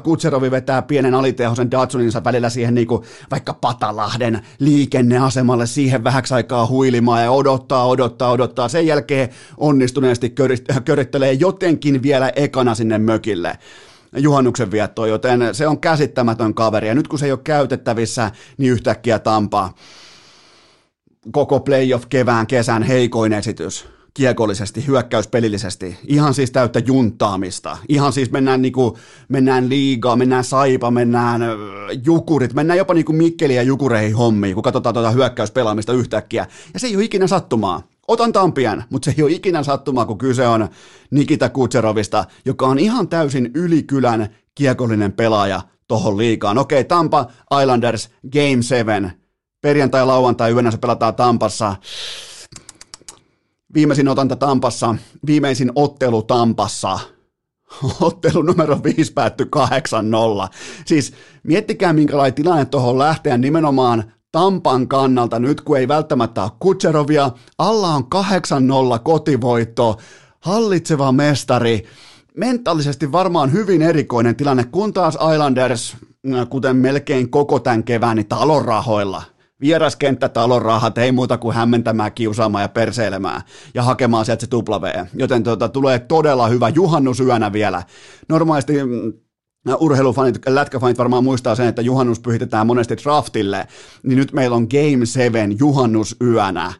Kutserovi 0.02 0.50
vetää 0.50 0.82
pienen 0.82 1.14
alitehosen 1.14 1.70
Datsuninsa 1.70 2.24
välillä 2.24 2.50
siihen 2.50 2.74
niin 2.74 2.86
kuin 2.86 3.02
vaikka 3.30 3.54
Patalahden 3.54 4.40
liikenneasemalle 4.58 5.66
siihen 5.66 6.04
vähäksi 6.04 6.34
aikaa 6.34 6.66
huilimaan 6.66 7.22
ja 7.22 7.30
odottaa, 7.30 7.86
odottaa, 7.86 8.30
odottaa, 8.30 8.68
sen 8.68 8.86
jälkeen 8.86 9.28
onnistuneesti 9.56 10.34
körittelee 10.84 11.32
jotenkin 11.32 12.02
vielä 12.02 12.32
ekana 12.36 12.74
sinne 12.74 12.98
mökille. 12.98 13.58
Juhannuksen 14.16 14.70
viettoon, 14.70 15.08
joten 15.08 15.54
se 15.54 15.66
on 15.66 15.80
käsittämätön 15.80 16.54
kaveri. 16.54 16.88
Ja 16.88 16.94
nyt 16.94 17.08
kun 17.08 17.18
se 17.18 17.26
ei 17.26 17.32
ole 17.32 17.40
käytettävissä, 17.44 18.30
niin 18.58 18.72
yhtäkkiä 18.72 19.18
Tampa 19.18 19.70
koko 21.32 21.60
playoff 21.60 22.06
kevään 22.08 22.46
kesän 22.46 22.82
heikoin 22.82 23.32
esitys 23.32 23.86
kiekollisesti, 24.14 24.86
hyökkäyspelillisesti. 24.86 25.98
Ihan 26.06 26.34
siis 26.34 26.50
täyttä 26.50 26.78
juntaamista. 26.78 27.78
Ihan 27.88 28.12
siis 28.12 28.30
mennään, 28.30 28.62
niinku, 28.62 28.98
mennään 29.28 29.68
liigaa, 29.68 30.16
mennään 30.16 30.44
saipa, 30.44 30.90
mennään 30.90 31.42
jukurit, 32.04 32.54
mennään 32.54 32.78
jopa 32.78 32.94
niinku 32.94 33.12
Mikkeli 33.12 33.54
ja 33.54 33.62
jukureihin 33.62 34.16
hommiin, 34.16 34.54
kun 34.54 34.62
katsotaan 34.62 34.94
tuota 34.94 35.10
hyökkäyspelaamista 35.10 35.92
yhtäkkiä. 35.92 36.46
Ja 36.74 36.80
se 36.80 36.86
ei 36.86 36.96
ole 36.96 37.04
ikinä 37.04 37.26
sattumaa. 37.26 37.82
Otan 38.08 38.32
Tampian, 38.32 38.84
mutta 38.90 39.04
se 39.04 39.14
ei 39.18 39.22
ole 39.22 39.32
ikinä 39.32 39.62
sattumaa, 39.62 40.06
kun 40.06 40.18
kyse 40.18 40.46
on 40.46 40.68
Nikita 41.10 41.48
Kutserovista, 41.48 42.24
joka 42.44 42.66
on 42.66 42.78
ihan 42.78 43.08
täysin 43.08 43.50
ylikylän 43.54 44.28
kiekollinen 44.54 45.12
pelaaja 45.12 45.60
tohon 45.88 46.16
liikaan. 46.16 46.58
Okei, 46.58 46.84
Tampa 46.84 47.26
Islanders 47.62 48.10
Game 48.32 48.62
7. 48.62 49.23
Perjantai, 49.64 50.06
lauantai, 50.06 50.52
yönä 50.52 50.70
se 50.70 50.78
pelataan 50.78 51.14
Tampassa. 51.14 51.76
Viimeisin 53.74 54.08
otanta 54.08 54.36
Tampassa, 54.36 54.94
viimeisin 55.26 55.72
ottelu 55.74 56.22
Tampassa. 56.22 56.98
Ottelu 58.00 58.42
numero 58.42 58.80
5 58.82 59.12
päättyi 59.12 59.46
8-0. 59.56 59.58
Siis 60.84 61.12
miettikää 61.42 61.92
minkälainen 61.92 62.34
tilanne 62.34 62.64
tuohon 62.64 62.98
lähteä 62.98 63.38
nimenomaan 63.38 64.12
Tampan 64.32 64.88
kannalta 64.88 65.38
nyt, 65.38 65.60
kun 65.60 65.78
ei 65.78 65.88
välttämättä 65.88 66.42
ole 66.42 66.50
Kutserovia. 66.60 67.30
Alla 67.58 67.88
on 67.88 68.04
8-0 68.96 68.98
kotivoitto, 69.02 69.98
hallitseva 70.40 71.12
mestari. 71.12 71.84
Mentaalisesti 72.36 73.12
varmaan 73.12 73.52
hyvin 73.52 73.82
erikoinen 73.82 74.36
tilanne, 74.36 74.64
kun 74.64 74.92
taas 74.92 75.18
Islanders, 75.34 75.96
kuten 76.50 76.76
melkein 76.76 77.30
koko 77.30 77.58
tämän 77.58 77.84
kevään, 77.84 78.16
niin 78.16 78.28
talonrahoilla– 78.28 79.22
vieraskenttä, 79.33 79.33
talon 80.32 80.62
rahat, 80.62 80.98
ei 80.98 81.12
muuta 81.12 81.38
kuin 81.38 81.56
hämmentämään, 81.56 82.12
kiusaamaan 82.12 82.62
ja 82.62 82.68
perseilemään 82.68 83.42
ja 83.74 83.82
hakemaan 83.82 84.24
sieltä 84.24 84.40
se 84.40 84.46
tupla 84.46 84.80
V. 84.80 85.04
Joten 85.14 85.42
tuota, 85.42 85.68
tulee 85.68 85.98
todella 85.98 86.48
hyvä 86.48 86.68
juhannusyönä 86.68 87.52
vielä. 87.52 87.82
Normaalisti 88.28 88.84
mm, 88.84 89.12
urheilufanit, 89.78 90.38
lätkäfanit 90.46 90.98
varmaan 90.98 91.24
muistaa 91.24 91.54
sen, 91.54 91.66
että 91.66 91.82
juhannus 91.82 92.20
pyhitetään 92.20 92.66
monesti 92.66 92.96
draftille, 92.96 93.66
niin 94.02 94.16
nyt 94.16 94.32
meillä 94.32 94.56
on 94.56 94.66
Game 94.70 95.06
7 95.06 95.58
juhannusyönä 95.58 96.72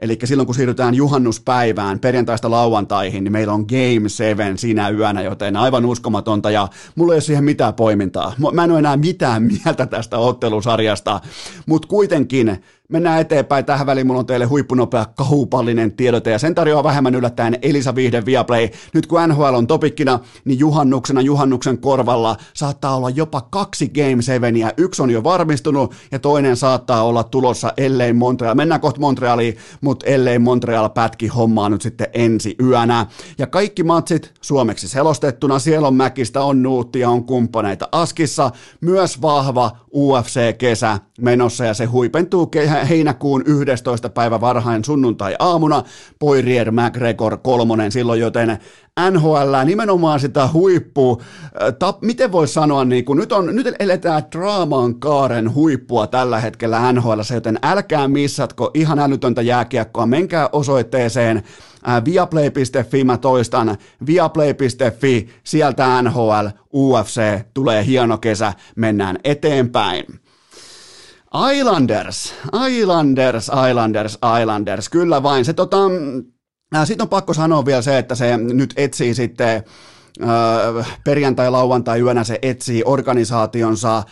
Eli 0.00 0.18
silloin 0.24 0.46
kun 0.46 0.54
siirrytään 0.54 0.94
juhannuspäivään 0.94 1.98
perjantaista 1.98 2.50
lauantaihin, 2.50 3.24
niin 3.24 3.32
meillä 3.32 3.52
on 3.52 3.66
Game 3.68 4.08
7 4.08 4.58
siinä 4.58 4.88
yönä, 4.90 5.22
joten 5.22 5.56
aivan 5.56 5.86
uskomatonta 5.86 6.50
ja 6.50 6.68
mulla 6.94 7.12
ei 7.12 7.16
ole 7.16 7.20
siihen 7.20 7.44
mitään 7.44 7.74
poimintaa. 7.74 8.34
Mä 8.52 8.64
en 8.64 8.70
ole 8.70 8.78
enää 8.78 8.96
mitään 8.96 9.42
mieltä 9.42 9.86
tästä 9.86 10.18
ottelusarjasta, 10.18 11.20
mutta 11.66 11.88
kuitenkin 11.88 12.62
Mennään 12.90 13.20
eteenpäin. 13.20 13.64
Tähän 13.64 13.86
väliin 13.86 14.06
mulla 14.06 14.20
on 14.20 14.26
teille 14.26 14.44
huippunopea 14.44 15.06
kahupallinen 15.14 15.92
tiedote 15.92 16.30
ja 16.30 16.38
sen 16.38 16.54
tarjoaa 16.54 16.84
vähemmän 16.84 17.14
yllättäen 17.14 17.58
Elisa 17.62 17.94
Vihde 17.94 18.26
Viaplay. 18.26 18.68
Nyt 18.94 19.06
kun 19.06 19.28
NHL 19.28 19.54
on 19.54 19.66
topikkina, 19.66 20.18
niin 20.44 20.58
juhannuksena 20.58 21.20
juhannuksen 21.20 21.78
korvalla 21.78 22.36
saattaa 22.54 22.96
olla 22.96 23.10
jopa 23.10 23.40
kaksi 23.40 23.88
Game 23.88 24.22
7 24.22 24.54
Yksi 24.76 25.02
on 25.02 25.10
jo 25.10 25.24
varmistunut 25.24 25.94
ja 26.12 26.18
toinen 26.18 26.56
saattaa 26.56 27.02
olla 27.04 27.24
tulossa 27.24 27.72
ellei 27.76 28.12
Montreal. 28.12 28.54
Mennään 28.54 28.80
kohta 28.80 29.00
Montrealiin, 29.00 29.56
mutta 29.80 30.06
ellei 30.06 30.38
Montreal 30.38 30.88
pätki 30.88 31.26
hommaa 31.26 31.68
nyt 31.68 31.82
sitten 31.82 32.06
ensi 32.12 32.54
yönä. 32.62 33.06
Ja 33.38 33.46
kaikki 33.46 33.82
matsit 33.82 34.32
suomeksi 34.40 34.88
selostettuna. 34.88 35.58
Siellä 35.58 35.88
on 35.88 35.94
Mäkistä, 35.94 36.42
on 36.42 36.62
Nuuttia, 36.62 37.10
on 37.10 37.24
kumppaneita 37.24 37.88
Askissa. 37.92 38.50
Myös 38.80 39.22
vahva 39.22 39.70
UFC-kesä 39.94 40.98
menossa 41.20 41.64
ja 41.64 41.74
se 41.74 41.84
huipentuu 41.84 42.46
heinäkuun 42.88 43.42
11. 43.46 44.08
päivä 44.08 44.40
varhain 44.40 44.84
sunnuntai-aamuna. 44.84 45.82
Poirier 46.18 46.70
McGregor 46.70 47.38
kolmonen 47.38 47.92
silloin, 47.92 48.20
joten 48.20 48.58
NHL 49.10 49.54
nimenomaan 49.64 50.20
sitä 50.20 50.48
huippua, 50.52 51.22
tap, 51.78 52.02
miten 52.02 52.32
voi 52.32 52.48
sanoa, 52.48 52.84
niin 52.84 53.04
kun 53.04 53.16
nyt, 53.16 53.32
on, 53.32 53.56
nyt 53.56 53.74
eletään 53.78 54.22
draaman 54.32 55.00
kaaren 55.00 55.54
huippua 55.54 56.06
tällä 56.06 56.40
hetkellä 56.40 56.92
NHL, 56.92 57.20
joten 57.34 57.58
älkää 57.62 58.08
missatko 58.08 58.70
ihan 58.74 58.98
älytöntä 58.98 59.42
jääkiekkoa, 59.42 60.06
menkää 60.06 60.48
osoitteeseen 60.52 61.42
viaplay.fi, 62.04 63.04
mä 63.04 63.18
toistan, 63.18 63.76
viaplay.fi, 64.06 65.28
sieltä 65.44 66.02
NHL, 66.02 66.46
UFC, 66.74 67.20
tulee 67.54 67.86
hieno 67.86 68.18
kesä, 68.18 68.52
mennään 68.76 69.18
eteenpäin. 69.24 70.04
Islanders, 71.52 72.34
Islanders, 72.68 73.50
Islanders, 73.70 74.18
Islanders, 74.40 74.88
kyllä 74.88 75.22
vain. 75.22 75.44
Se 75.44 75.52
tota, 75.52 75.76
äh, 76.76 76.86
sitten 76.86 77.04
on 77.04 77.08
pakko 77.08 77.34
sanoa 77.34 77.64
vielä 77.64 77.82
se, 77.82 77.98
että 77.98 78.14
se 78.14 78.36
nyt 78.36 78.74
etsii 78.76 79.14
sitten 79.14 79.62
äh, 80.22 80.98
perjantai, 81.04 81.50
lauantai 81.50 82.00
yönä 82.00 82.24
se 82.24 82.38
etsii 82.42 82.82
organisaationsa 82.84 84.02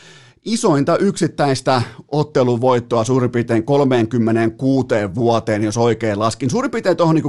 isointa 0.52 0.96
yksittäistä 0.98 1.82
otteluvoittoa 2.08 3.04
suurin 3.04 3.30
piirtein 3.30 3.64
36 3.64 4.88
vuoteen, 5.14 5.62
jos 5.62 5.76
oikein 5.76 6.18
laskin. 6.18 6.50
Suurin 6.50 6.70
piirtein 6.70 6.96
tuohon 6.96 7.14
niin 7.14 7.24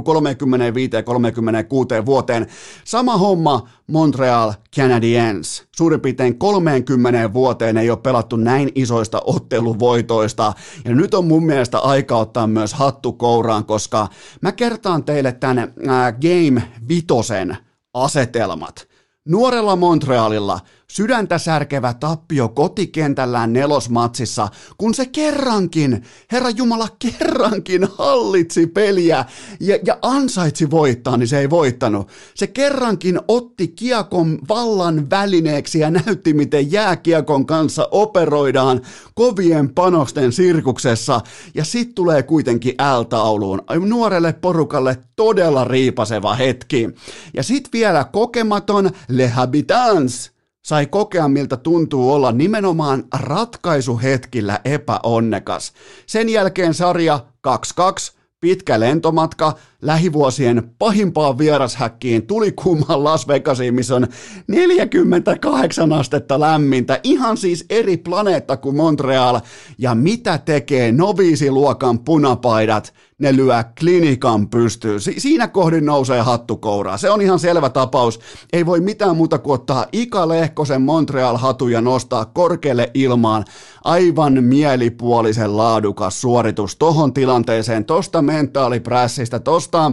35-36 2.02 2.06
vuoteen. 2.06 2.46
Sama 2.84 3.16
homma 3.16 3.68
Montreal 3.86 4.52
Canadiens. 4.76 5.64
Suurin 5.76 6.00
piirtein 6.00 6.38
30 6.38 7.32
vuoteen 7.32 7.76
ei 7.76 7.90
ole 7.90 7.98
pelattu 7.98 8.36
näin 8.36 8.72
isoista 8.74 9.22
otteluvoitoista. 9.24 10.52
Ja 10.84 10.94
nyt 10.94 11.14
on 11.14 11.26
mun 11.26 11.46
mielestä 11.46 11.78
aika 11.78 12.16
ottaa 12.16 12.46
myös 12.46 12.74
hattu 12.74 13.12
kouraan, 13.12 13.64
koska 13.64 14.08
mä 14.40 14.52
kertaan 14.52 15.04
teille 15.04 15.32
tänne 15.32 15.62
äh, 15.62 16.14
Game 16.20 16.62
Vitosen 16.88 17.56
asetelmat. 17.94 18.88
Nuorella 19.28 19.76
Montrealilla 19.76 20.60
sydäntä 20.90 21.38
särkevä 21.38 21.94
tappio 21.94 22.48
kotikentällään 22.48 23.52
nelosmatsissa, 23.52 24.48
kun 24.78 24.94
se 24.94 25.06
kerrankin, 25.06 26.02
Herra 26.32 26.50
Jumala 26.50 26.88
kerrankin 26.98 27.88
hallitsi 27.98 28.66
peliä 28.66 29.24
ja, 29.60 29.78
ja 29.86 29.98
ansaitsi 30.02 30.70
voittaa, 30.70 31.16
niin 31.16 31.28
se 31.28 31.38
ei 31.38 31.50
voittanut. 31.50 32.08
Se 32.34 32.46
kerrankin 32.46 33.20
otti 33.28 33.68
kiekon 33.68 34.38
vallan 34.48 35.10
välineeksi 35.10 35.78
ja 35.78 35.90
näytti, 35.90 36.32
miten 36.32 36.72
jääkiekon 36.72 37.46
kanssa 37.46 37.88
operoidaan 37.90 38.80
kovien 39.14 39.74
panosten 39.74 40.32
sirkuksessa. 40.32 41.20
Ja 41.54 41.64
sit 41.64 41.94
tulee 41.94 42.22
kuitenkin 42.22 42.74
L-tauluun. 42.98 43.62
Nuorelle 43.86 44.32
porukalle 44.32 44.98
todella 45.16 45.64
riipaseva 45.64 46.34
hetki. 46.34 46.88
Ja 47.34 47.42
sit 47.42 47.68
vielä 47.72 48.04
kokematon 48.04 48.90
Le 49.08 49.28
Habitants 49.28 50.39
sai 50.62 50.86
kokea, 50.86 51.28
miltä 51.28 51.56
tuntuu 51.56 52.12
olla 52.12 52.32
nimenomaan 52.32 53.04
ratkaisuhetkillä 53.14 54.60
epäonnekas. 54.64 55.72
Sen 56.06 56.28
jälkeen 56.28 56.74
sarja 56.74 57.20
2-2, 57.48 58.20
pitkä 58.40 58.80
lentomatka 58.80 59.52
lähivuosien 59.82 60.74
pahimpaan 60.78 61.38
vierashäkkiin 61.38 62.26
tuli 62.26 62.52
kumman 62.52 63.04
Las 63.04 63.28
Vegasiin, 63.28 63.74
missä 63.74 63.96
on 63.96 64.06
48 64.46 65.92
astetta 65.92 66.40
lämmintä, 66.40 67.00
ihan 67.02 67.36
siis 67.36 67.64
eri 67.70 67.96
planeetta 67.96 68.56
kuin 68.56 68.76
Montreal. 68.76 69.40
Ja 69.78 69.94
mitä 69.94 70.38
tekee 70.38 70.92
noviisiluokan 70.92 71.98
punapaidat? 71.98 72.94
Ne 73.20 73.36
lyö 73.36 73.64
klinikan 73.80 74.48
pystyyn. 74.48 75.00
Si- 75.00 75.20
siinä 75.20 75.48
kohdin 75.48 75.86
nousee 75.86 76.20
hattukouraa. 76.20 76.96
Se 76.96 77.10
on 77.10 77.22
ihan 77.22 77.38
selvä 77.38 77.68
tapaus. 77.70 78.20
Ei 78.52 78.66
voi 78.66 78.80
mitään 78.80 79.16
muuta 79.16 79.38
kuin 79.38 79.54
ottaa 79.54 79.86
Ika 79.92 80.28
Lehkosen 80.28 80.82
Montreal-hatu 80.82 81.68
ja 81.68 81.80
nostaa 81.80 82.24
korkealle 82.24 82.90
ilmaan 82.94 83.44
aivan 83.84 84.44
mielipuolisen 84.44 85.56
laadukas 85.56 86.20
suoritus 86.20 86.76
tohon 86.76 87.14
tilanteeseen, 87.14 87.84
tosta 87.84 88.22
mentaaliprässistä, 88.22 89.38
tosta 89.38 89.92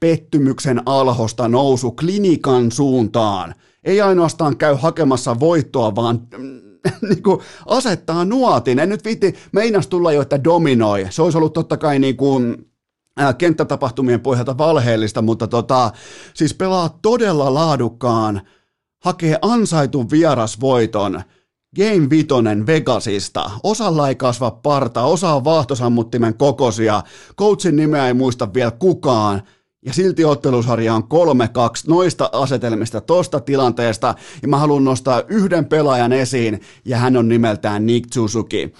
pettymyksen 0.00 0.82
alhosta 0.86 1.48
nousu 1.48 1.90
klinikan 1.90 2.72
suuntaan. 2.72 3.54
Ei 3.84 4.00
ainoastaan 4.00 4.56
käy 4.56 4.74
hakemassa 4.74 5.40
voittoa, 5.40 5.94
vaan 5.94 6.20
niin 7.08 7.22
kuin 7.22 7.40
asettaa 7.66 8.24
nuotin. 8.24 8.78
En 8.78 8.88
nyt 8.88 9.04
viitti, 9.04 9.34
meinas 9.52 9.86
tulla 9.86 10.12
jo, 10.12 10.22
että 10.22 10.44
dominoi. 10.44 11.06
Se 11.10 11.22
olisi 11.22 11.38
ollut 11.38 11.52
totta 11.52 11.76
kai 11.76 11.98
niin 11.98 12.16
kuin, 12.16 12.72
kenttätapahtumien 13.38 14.20
pohjalta 14.20 14.58
valheellista, 14.58 15.22
mutta 15.22 15.48
tota, 15.48 15.90
siis 16.34 16.54
pelaa 16.54 16.98
todella 17.02 17.54
laadukkaan, 17.54 18.42
hakee 19.04 19.38
ansaitun 19.42 20.10
vierasvoiton, 20.10 21.22
Game 21.76 22.10
Vitonen 22.10 22.66
Vegasista. 22.66 23.50
Osalla 23.62 24.08
ei 24.08 24.14
kasva 24.14 24.50
parta, 24.50 25.02
osa 25.02 25.34
on 25.34 25.44
vaahtosammuttimen 25.44 26.34
kokosia, 26.34 27.02
coachin 27.38 27.76
nimeä 27.76 28.06
ei 28.06 28.14
muista 28.14 28.54
vielä 28.54 28.70
kukaan, 28.70 29.42
ja 29.86 29.92
silti 29.92 30.24
ottelusarja 30.24 30.94
on 30.94 31.02
3-2 31.02 31.06
noista 31.88 32.30
asetelmista, 32.32 33.00
tosta 33.00 33.40
tilanteesta, 33.40 34.14
ja 34.42 34.48
mä 34.48 34.58
haluan 34.58 34.84
nostaa 34.84 35.22
yhden 35.28 35.64
pelaajan 35.64 36.12
esiin, 36.12 36.60
ja 36.84 36.98
hän 36.98 37.16
on 37.16 37.28
nimeltään 37.28 37.86
Nick 37.86 38.12
Suzuki. 38.14 38.72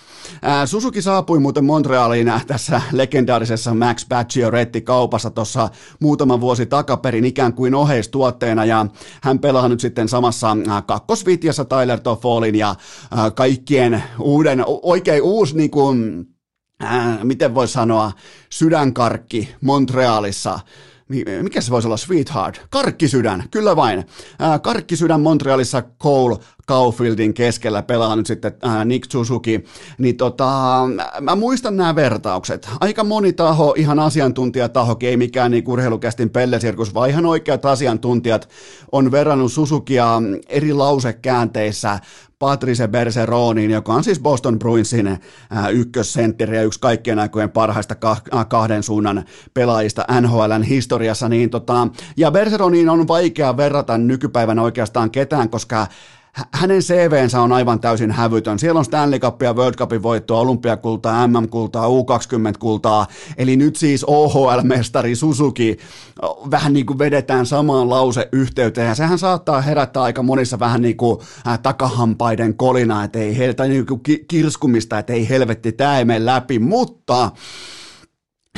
Ää, 0.42 0.66
Suzuki 0.66 1.02
saapui 1.02 1.40
muuten 1.40 1.64
Montrealiin 1.64 2.32
tässä 2.46 2.82
legendaarisessa 2.92 3.74
Max 3.74 4.06
Retti 4.50 4.80
kaupassa 4.80 5.30
tuossa 5.30 5.68
muutama 6.00 6.40
vuosi 6.40 6.66
takaperin 6.66 7.24
ikään 7.24 7.52
kuin 7.52 7.74
oheistuotteena, 7.74 8.64
ja 8.64 8.86
hän 9.22 9.38
pelaa 9.38 9.68
nyt 9.68 9.80
sitten 9.80 10.08
samassa 10.08 10.56
kakkosvitjassa 10.86 11.64
Tyler 11.64 12.00
Toffolin 12.00 12.54
ja 12.54 12.74
ää, 13.16 13.30
kaikkien 13.30 14.02
uuden, 14.20 14.64
oikein 14.66 15.22
uusi 15.22 15.56
niin 15.56 15.70
kuin, 15.70 16.26
miten 17.22 17.54
voi 17.54 17.68
sanoa, 17.68 18.12
sydänkarkki 18.50 19.54
Montrealissa– 19.60 20.60
mikä 21.42 21.60
se 21.60 21.70
voisi 21.70 21.88
olla, 21.88 21.96
Sweetheart, 21.96 22.66
Karkkisydän, 22.70 23.44
kyllä 23.50 23.76
vain. 23.76 24.04
Ää, 24.38 24.58
Karkkisydän 24.58 25.20
Montrealissa 25.20 25.82
Cole 26.00 26.36
Caufieldin 26.68 27.34
keskellä 27.34 27.82
pelaa 27.82 28.16
nyt 28.16 28.26
sitten 28.26 28.52
ää, 28.62 28.84
Nick 28.84 29.12
Suzuki, 29.12 29.64
niin 29.98 30.16
tota, 30.16 30.80
mä 31.20 31.36
muistan 31.36 31.76
nämä 31.76 31.94
vertaukset. 31.94 32.68
Aika 32.80 33.04
moni 33.04 33.32
taho, 33.32 33.74
ihan 33.76 33.98
asiantuntijataho, 33.98 34.96
ei 35.00 35.16
mikään 35.16 35.50
niin 35.50 35.64
urheilukästin 35.66 36.30
pellesirkus, 36.30 36.94
vaan 36.94 37.10
ihan 37.10 37.26
oikeat 37.26 37.64
asiantuntijat 37.64 38.48
on 38.92 39.10
verrannut 39.10 39.52
Suzukia 39.52 40.22
eri 40.48 40.72
lausekäänteissä 40.72 41.98
Patrice 42.42 42.88
Berseroniin, 42.88 43.70
joka 43.70 43.94
on 43.94 44.04
siis 44.04 44.20
Boston 44.20 44.58
Bruinsin 44.58 45.06
äh, 45.06 45.18
ykkössentteri 45.72 46.56
ja 46.56 46.62
yksi 46.62 46.80
kaikkien 46.80 47.18
aikojen 47.18 47.50
parhaista 47.50 47.94
äh, 48.04 48.48
kahden 48.48 48.82
suunnan 48.82 49.24
pelaajista 49.54 50.04
NHLn 50.20 50.62
historiassa. 50.62 51.28
Niin 51.28 51.50
tota, 51.50 51.88
ja 52.16 52.30
Berseroniin 52.30 52.88
on 52.88 53.08
vaikea 53.08 53.56
verrata 53.56 53.98
nykypäivänä 53.98 54.62
oikeastaan 54.62 55.10
ketään, 55.10 55.50
koska 55.50 55.86
hänen 56.54 56.80
CVnsä 56.80 57.40
on 57.40 57.52
aivan 57.52 57.80
täysin 57.80 58.10
hävytön. 58.10 58.58
Siellä 58.58 58.78
on 58.78 58.84
Stanley 58.84 59.18
Cupia, 59.18 59.54
World 59.54 59.74
Cupin 59.74 60.02
voittoa, 60.02 60.40
olympiakultaa, 60.40 61.26
MM-kultaa, 61.26 61.86
U20-kultaa, 61.86 63.06
eli 63.36 63.56
nyt 63.56 63.76
siis 63.76 64.04
OHL-mestari 64.04 65.14
Suzuki 65.14 65.78
vähän 66.50 66.72
niin 66.72 66.86
kuin 66.86 66.98
vedetään 66.98 67.46
samaan 67.46 67.90
lause 67.90 68.28
yhteyteen, 68.32 68.88
ja 68.88 68.94
sehän 68.94 69.18
saattaa 69.18 69.60
herättää 69.60 70.02
aika 70.02 70.22
monissa 70.22 70.58
vähän 70.58 70.82
niin 70.82 70.96
kuin 70.96 71.18
takahampaiden 71.62 72.56
kolina, 72.56 73.04
että 73.04 73.18
ei, 73.18 73.54
tai 73.54 73.68
niin 73.68 73.86
kuin 73.86 74.00
kirskumista, 74.28 74.98
että 74.98 75.12
ei 75.12 75.28
helvetti, 75.28 75.72
tämä 75.72 75.98
ei 75.98 76.04
mene 76.04 76.26
läpi, 76.26 76.58
mutta 76.58 77.30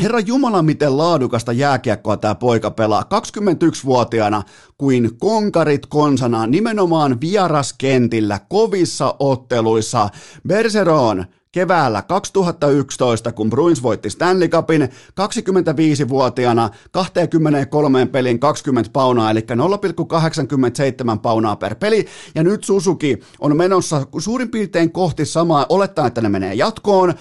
Herra 0.02 0.20
Jumala, 0.20 0.62
miten 0.62 0.98
laadukasta 0.98 1.52
jääkiekkoa 1.52 2.16
tämä 2.16 2.34
poika 2.34 2.70
pelaa. 2.70 3.02
21-vuotiaana 3.02 4.42
kuin 4.78 5.18
konkarit 5.18 5.86
konsana 5.86 6.46
nimenomaan 6.46 7.20
vieraskentillä, 7.20 8.40
kovissa 8.48 9.16
otteluissa. 9.18 10.08
Bergeron 10.48 11.24
keväällä 11.52 12.02
2011, 12.02 13.32
kun 13.32 13.50
Bruins 13.50 13.82
voitti 13.82 14.10
Stanley 14.10 14.48
Cupin 14.48 14.82
25-vuotiaana 14.82 16.70
23 16.90 18.06
pelin 18.06 18.40
20 18.40 18.90
paunaa, 18.92 19.30
eli 19.30 19.40
0,87 19.40 21.18
paunaa 21.22 21.56
per 21.56 21.74
peli, 21.74 22.06
ja 22.34 22.42
nyt 22.42 22.64
Suzuki 22.64 23.18
on 23.38 23.56
menossa 23.56 24.06
suurin 24.18 24.50
piirtein 24.50 24.92
kohti 24.92 25.24
samaa, 25.24 25.66
olettaa, 25.68 26.06
että 26.06 26.20
ne 26.20 26.28
menee 26.28 26.54
jatkoon, 26.54 27.14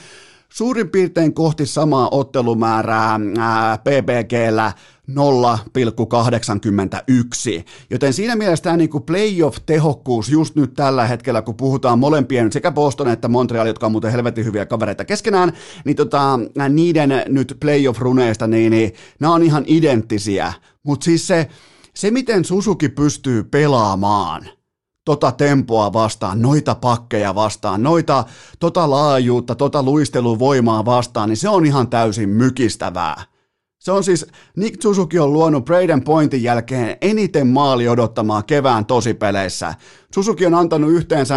suurin 0.53 0.89
piirtein 0.89 1.33
kohti 1.33 1.65
samaa 1.65 2.07
ottelumäärää 2.11 3.19
ää, 3.39 3.77
PPGllä 3.77 4.71
0,81. 5.09 5.15
Joten 7.89 8.13
siinä 8.13 8.35
mielessä 8.35 8.63
tämä 8.63 8.77
niinku 8.77 8.99
playoff-tehokkuus 8.99 10.29
just 10.29 10.55
nyt 10.55 10.73
tällä 10.73 11.07
hetkellä, 11.07 11.41
kun 11.41 11.55
puhutaan 11.55 11.99
molempien 11.99 12.51
sekä 12.51 12.71
Boston 12.71 13.07
että 13.07 13.27
Montreal, 13.27 13.67
jotka 13.67 13.85
on 13.85 13.91
muuten 13.91 14.11
helvetin 14.11 14.45
hyviä 14.45 14.65
kavereita 14.65 15.05
keskenään, 15.05 15.53
niin 15.85 15.95
tota, 15.95 16.39
niiden 16.69 17.23
nyt 17.27 17.57
playoff-runeista, 17.59 18.47
niin, 18.47 18.71
niin 18.71 18.93
nämä 19.19 19.33
on 19.33 19.43
ihan 19.43 19.63
identtisiä. 19.67 20.53
Mutta 20.83 21.03
siis 21.03 21.27
se, 21.27 21.47
se, 21.93 22.11
miten 22.11 22.45
Susuki 22.45 22.89
pystyy 22.89 23.43
pelaamaan– 23.43 24.47
tota 25.05 25.31
tempoa 25.31 25.93
vastaan, 25.93 26.41
noita 26.41 26.75
pakkeja 26.75 27.35
vastaan, 27.35 27.83
noita, 27.83 28.23
tota 28.59 28.89
laajuutta, 28.89 29.55
tota 29.55 29.83
luisteluvoimaa 29.83 30.85
vastaan, 30.85 31.29
niin 31.29 31.37
se 31.37 31.49
on 31.49 31.65
ihan 31.65 31.87
täysin 31.87 32.29
mykistävää. 32.29 33.23
Se 33.79 33.91
on 33.91 34.03
siis, 34.03 34.25
Nick 34.57 34.81
Suzuki 34.81 35.19
on 35.19 35.33
luonut 35.33 35.65
Braden 35.65 36.03
Pointin 36.03 36.43
jälkeen 36.43 36.97
eniten 37.01 37.47
maali 37.47 37.87
odottamaa 37.87 38.43
kevään 38.43 38.85
tosipeleissä. 38.85 39.73
Suzuki 40.13 40.45
on 40.45 40.53
antanut 40.53 40.91
yhteensä 40.91 41.35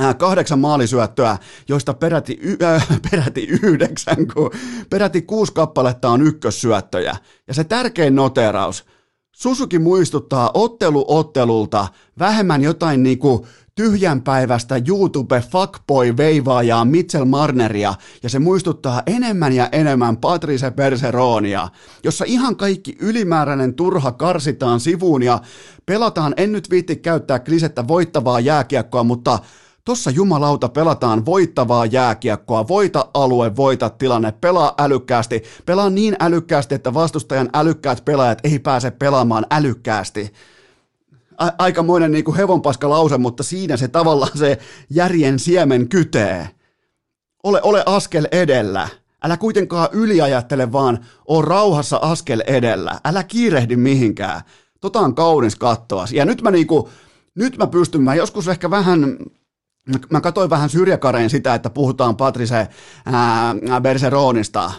äh, 0.00 0.16
kahdeksan 0.16 0.58
maalisyöttöä, 0.58 1.38
joista 1.68 1.94
peräti, 1.94 2.38
y- 2.40 2.56
äh, 2.62 2.88
peräti 3.10 3.46
yhdeksän, 3.62 4.26
kun 4.34 4.50
peräti 4.90 5.22
kuusi 5.22 5.52
kappaletta 5.52 6.10
on 6.10 6.22
ykkössyöttöjä. 6.22 7.16
Ja 7.48 7.54
se 7.54 7.64
tärkein 7.64 8.14
noteraus, 8.14 8.84
Susuki 9.32 9.78
muistuttaa 9.78 10.50
ottelu 10.54 11.04
ottelulta 11.08 11.88
vähemmän 12.18 12.62
jotain 12.62 13.02
niinku 13.02 13.46
tyhjänpäiväistä 13.74 14.80
YouTube 14.88 15.40
fuckboy 15.50 16.16
veivaajaa 16.16 16.84
Mitchell 16.84 17.24
Marneria 17.24 17.94
ja 18.22 18.28
se 18.28 18.38
muistuttaa 18.38 19.02
enemmän 19.06 19.52
ja 19.52 19.68
enemmän 19.72 20.16
Patrice 20.16 20.70
Perseronia, 20.70 21.68
jossa 22.04 22.24
ihan 22.28 22.56
kaikki 22.56 22.96
ylimääräinen 23.00 23.74
turha 23.74 24.12
karsitaan 24.12 24.80
sivuun 24.80 25.22
ja 25.22 25.40
pelataan, 25.86 26.34
en 26.36 26.52
nyt 26.52 26.70
viitti 26.70 26.96
käyttää 26.96 27.38
klisettä 27.38 27.88
voittavaa 27.88 28.40
jääkiekkoa, 28.40 29.04
mutta 29.04 29.38
Tossa 29.84 30.10
jumalauta 30.10 30.68
pelataan 30.68 31.26
voittavaa 31.26 31.86
jääkiekkoa, 31.86 32.68
voita 32.68 33.08
alue, 33.14 33.56
voita 33.56 33.90
tilanne, 33.90 34.32
pelaa 34.32 34.74
älykkäästi, 34.78 35.42
pelaa 35.66 35.90
niin 35.90 36.16
älykkäästi, 36.20 36.74
että 36.74 36.94
vastustajan 36.94 37.50
älykkäät 37.54 38.04
pelaajat 38.04 38.38
ei 38.44 38.58
pääse 38.58 38.90
pelaamaan 38.90 39.46
älykkäästi. 39.50 40.32
A- 41.38 41.50
aikamoinen 41.58 42.12
niin 42.12 42.24
kuin 42.24 42.36
hevonpaska 42.36 42.90
lause, 42.90 43.18
mutta 43.18 43.42
siinä 43.42 43.76
se 43.76 43.88
tavallaan 43.88 44.38
se 44.38 44.58
järjen 44.90 45.38
siemen 45.38 45.88
kytee. 45.88 46.48
Ole, 47.42 47.62
ole 47.62 47.82
askel 47.86 48.26
edellä. 48.32 48.88
Älä 49.24 49.36
kuitenkaan 49.36 49.88
yliajattele, 49.92 50.72
vaan 50.72 50.98
oo 51.28 51.42
rauhassa 51.42 51.96
askel 51.96 52.42
edellä. 52.46 53.00
Älä 53.04 53.24
kiirehdi 53.24 53.76
mihinkään. 53.76 54.40
Tota 54.80 55.00
on 55.00 55.14
kaunis 55.14 55.56
kattoa. 55.56 56.06
Ja 56.12 56.24
nyt 56.24 56.42
mä 56.42 56.50
niinku, 56.50 56.88
nyt 57.34 57.56
mä 57.56 57.66
pystyn, 57.66 58.02
mä 58.02 58.14
joskus 58.14 58.48
ehkä 58.48 58.70
vähän 58.70 59.16
mä 60.10 60.20
katsoin 60.20 60.50
vähän 60.50 60.70
syrjäkareen 60.70 61.30
sitä, 61.30 61.54
että 61.54 61.70
puhutaan 61.70 62.16
Patrice 62.16 62.68
ää, 63.06 63.80
Bergeronista. 63.80 64.72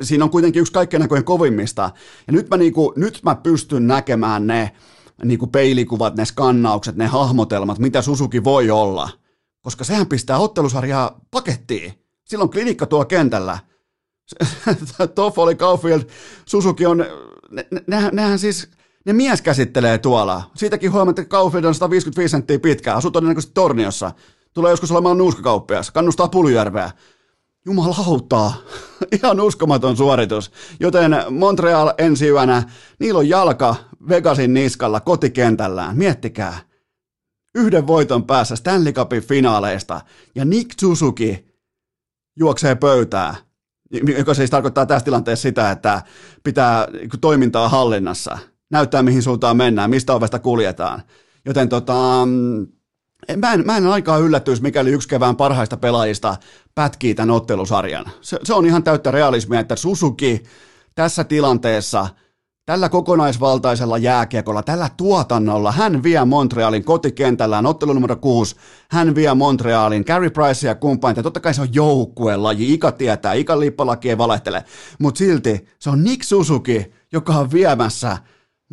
Siinä 0.00 0.24
on 0.24 0.30
kuitenkin 0.30 0.60
yksi 0.60 0.72
kaikkein 0.72 1.00
näköjen 1.00 1.24
kovimmista. 1.24 1.90
Ja 2.26 2.32
nyt 2.32 2.48
mä, 2.48 2.56
niinku, 2.56 2.92
nyt 2.96 3.20
mä 3.22 3.34
pystyn 3.34 3.86
näkemään 3.86 4.46
ne 4.46 4.72
niinku 5.24 5.46
peilikuvat, 5.46 6.16
ne 6.16 6.24
skannaukset, 6.24 6.96
ne 6.96 7.06
hahmotelmat, 7.06 7.78
mitä 7.78 8.02
Susuki 8.02 8.44
voi 8.44 8.70
olla. 8.70 9.10
Koska 9.62 9.84
sehän 9.84 10.06
pistää 10.06 10.38
ottelusarjaa 10.38 11.20
pakettiin. 11.30 11.92
Silloin 12.24 12.50
klinikka 12.50 12.86
tuo 12.86 13.04
kentällä. 13.04 13.58
Toffoli, 15.14 15.54
Kaufield, 15.54 16.02
Susuki 16.46 16.86
on, 16.86 17.04
ne, 17.50 17.66
ne, 17.86 18.10
nehän 18.12 18.38
siis, 18.38 18.70
ne 19.06 19.12
mies 19.12 19.42
käsittelee 19.42 19.98
tuolla. 19.98 20.50
Siitäkin 20.54 20.92
huomaat, 20.92 21.18
että 21.18 21.30
Kaufield 21.30 21.64
on 21.64 21.74
155 21.74 22.30
senttiä 22.30 22.58
pitkä, 22.58 22.94
asuu 22.94 23.10
todennäköisesti 23.10 23.54
Torniossa. 23.54 24.12
Tulee 24.54 24.70
joskus 24.70 24.92
olemaan 24.92 25.18
nuuskakauppias, 25.18 25.90
kannustaa 25.90 26.28
Puljärveä. 26.28 26.90
Jumalautaa, 27.66 28.54
ihan 29.18 29.40
uskomaton 29.40 29.96
suoritus. 29.96 30.50
Joten 30.80 31.16
Montreal 31.30 31.92
ensi 31.98 32.28
yönä, 32.28 32.62
niillä 32.98 33.18
on 33.18 33.28
jalka 33.28 33.76
Vegasin 34.08 34.54
niskalla 34.54 35.00
kotikentällään. 35.00 35.96
Miettikää. 35.96 36.58
Yhden 37.54 37.86
voiton 37.86 38.24
päässä 38.24 38.56
Stanley 38.56 38.92
Cupin 38.92 39.22
finaaleista 39.22 40.00
ja 40.34 40.44
Nick 40.44 40.80
Suzuki 40.80 41.48
juoksee 42.36 42.74
pöytää, 42.74 43.36
joka 44.18 44.34
siis 44.34 44.50
tarkoittaa 44.50 44.86
tässä 44.86 45.04
tilanteessa 45.04 45.42
sitä, 45.42 45.70
että 45.70 46.02
pitää 46.42 46.88
toimintaa 47.20 47.68
hallinnassa, 47.68 48.38
näyttää 48.70 49.02
mihin 49.02 49.22
suuntaan 49.22 49.56
mennään, 49.56 49.90
mistä 49.90 50.14
ovesta 50.14 50.38
kuljetaan. 50.38 51.02
Joten 51.44 51.68
tota, 51.68 52.28
mä 53.36 53.52
en, 53.52 53.66
mä 53.66 53.76
en 53.76 53.86
aikaa 53.86 54.18
yllättyisi, 54.18 54.62
mikäli 54.62 54.90
yksi 54.90 55.08
kevään 55.08 55.36
parhaista 55.36 55.76
pelaajista 55.76 56.36
pätkii 56.74 57.14
tämän 57.14 57.30
ottelusarjan. 57.30 58.04
Se, 58.20 58.38
se 58.44 58.54
on 58.54 58.66
ihan 58.66 58.82
täyttä 58.82 59.10
realismia, 59.10 59.60
että 59.60 59.76
Susuki 59.76 60.42
tässä 60.94 61.24
tilanteessa– 61.24 62.08
Tällä 62.68 62.88
kokonaisvaltaisella 62.88 63.98
jääkiekolla, 63.98 64.62
tällä 64.62 64.90
tuotannolla, 64.96 65.72
hän 65.72 66.02
vie 66.02 66.24
Montrealin 66.24 66.84
kotikentällään, 66.84 67.66
ottelu 67.66 67.92
numero 67.92 68.16
6, 68.16 68.56
hän 68.90 69.14
vie 69.14 69.34
Montrealin, 69.34 70.04
Carey 70.04 70.30
Price 70.30 70.66
ja 70.66 70.74
kumppanit, 70.74 71.22
totta 71.22 71.40
kai 71.40 71.54
se 71.54 71.62
on 71.62 71.74
joukkuelaji, 71.74 72.72
Ika 72.72 72.92
tietää, 72.92 73.32
Ika 73.32 73.60
lippalaki 73.60 74.10
ei 74.10 74.18
valehtele, 74.18 74.64
mutta 74.98 75.18
silti 75.18 75.66
se 75.78 75.90
on 75.90 76.04
Nick 76.04 76.22
Suzuki, 76.22 76.92
joka 77.12 77.32
on 77.32 77.52
viemässä 77.52 78.18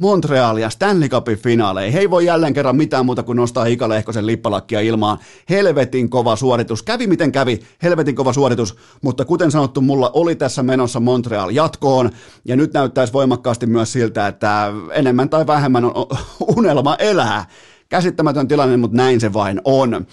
Montrealia 0.01 0.69
Stanley 0.69 1.09
Cupin 1.09 1.37
finaaleihin. 1.37 1.93
He 1.93 1.99
ei 1.99 2.09
voi 2.09 2.25
jälleen 2.25 2.53
kerran 2.53 2.75
mitään 2.75 3.05
muuta 3.05 3.23
kuin 3.23 3.35
nostaa 3.35 3.65
Ika 3.65 3.89
Lehkosen 3.89 4.25
lippalakkia 4.25 4.79
ilmaan. 4.79 5.17
Helvetin 5.49 6.09
kova 6.09 6.35
suoritus. 6.35 6.83
Kävi 6.83 7.07
miten 7.07 7.31
kävi, 7.31 7.59
helvetin 7.83 8.15
kova 8.15 8.33
suoritus, 8.33 8.75
mutta 9.01 9.25
kuten 9.25 9.51
sanottu, 9.51 9.81
mulla 9.81 10.11
oli 10.13 10.35
tässä 10.35 10.63
menossa 10.63 10.99
Montreal 10.99 11.49
jatkoon, 11.49 12.09
ja 12.45 12.55
nyt 12.55 12.73
näyttäisi 12.73 13.13
voimakkaasti 13.13 13.65
myös 13.65 13.91
siltä, 13.91 14.27
että 14.27 14.73
enemmän 14.91 15.29
tai 15.29 15.47
vähemmän 15.47 15.85
on 15.85 15.93
unelma 16.57 16.95
elää 16.95 17.45
käsittämätön 17.89 18.47
tilanne, 18.47 18.77
mutta 18.77 18.97
näin 18.97 19.21
se 19.21 19.33
vain 19.33 19.61
on. 19.63 20.05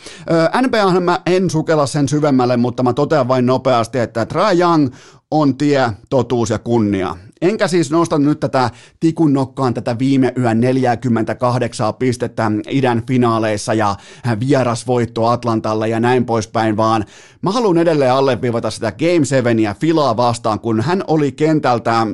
NBA 0.66 1.01
mä 1.01 1.21
en 1.27 1.51
sukella 1.51 1.87
sen 1.87 2.09
syvemmälle, 2.09 2.57
mutta 2.57 2.83
mä 2.83 2.92
totean 2.92 3.29
vain 3.29 3.47
nopeasti, 3.47 3.99
että 3.99 4.27
Trae 4.27 4.59
Young 4.59 4.88
on 5.31 5.57
tie, 5.57 5.92
totuus 6.11 6.51
ja 6.51 6.59
kunnia. 6.59 7.16
Enkä 7.42 7.68
siis 7.68 7.90
nosta 7.90 8.18
nyt 8.18 8.40
tätä 8.40 8.70
tikun 9.00 9.33
nokkaan 9.33 9.74
tätä 9.74 9.98
viime 9.98 10.33
yön 10.38 10.61
48 10.61 11.94
pistettä 11.94 12.50
idän 12.68 13.02
finaaleissa 13.07 13.74
ja 13.74 13.96
vierasvoitto 14.40 15.26
Atlantalle 15.26 15.88
ja 15.88 16.00
näin 16.00 16.26
poispäin, 16.26 16.76
vaan 16.76 17.05
mä 17.42 17.50
haluan 17.50 17.78
edelleen 17.78 18.12
alleviivata 18.12 18.70
sitä 18.70 18.92
Game 18.92 19.24
7 19.24 19.59
ja 19.59 19.74
Filaa 19.74 20.16
vastaan, 20.16 20.61
kun 20.61 20.81
hän 20.81 21.05
oli 21.07 21.33
kentältä 21.33 22.07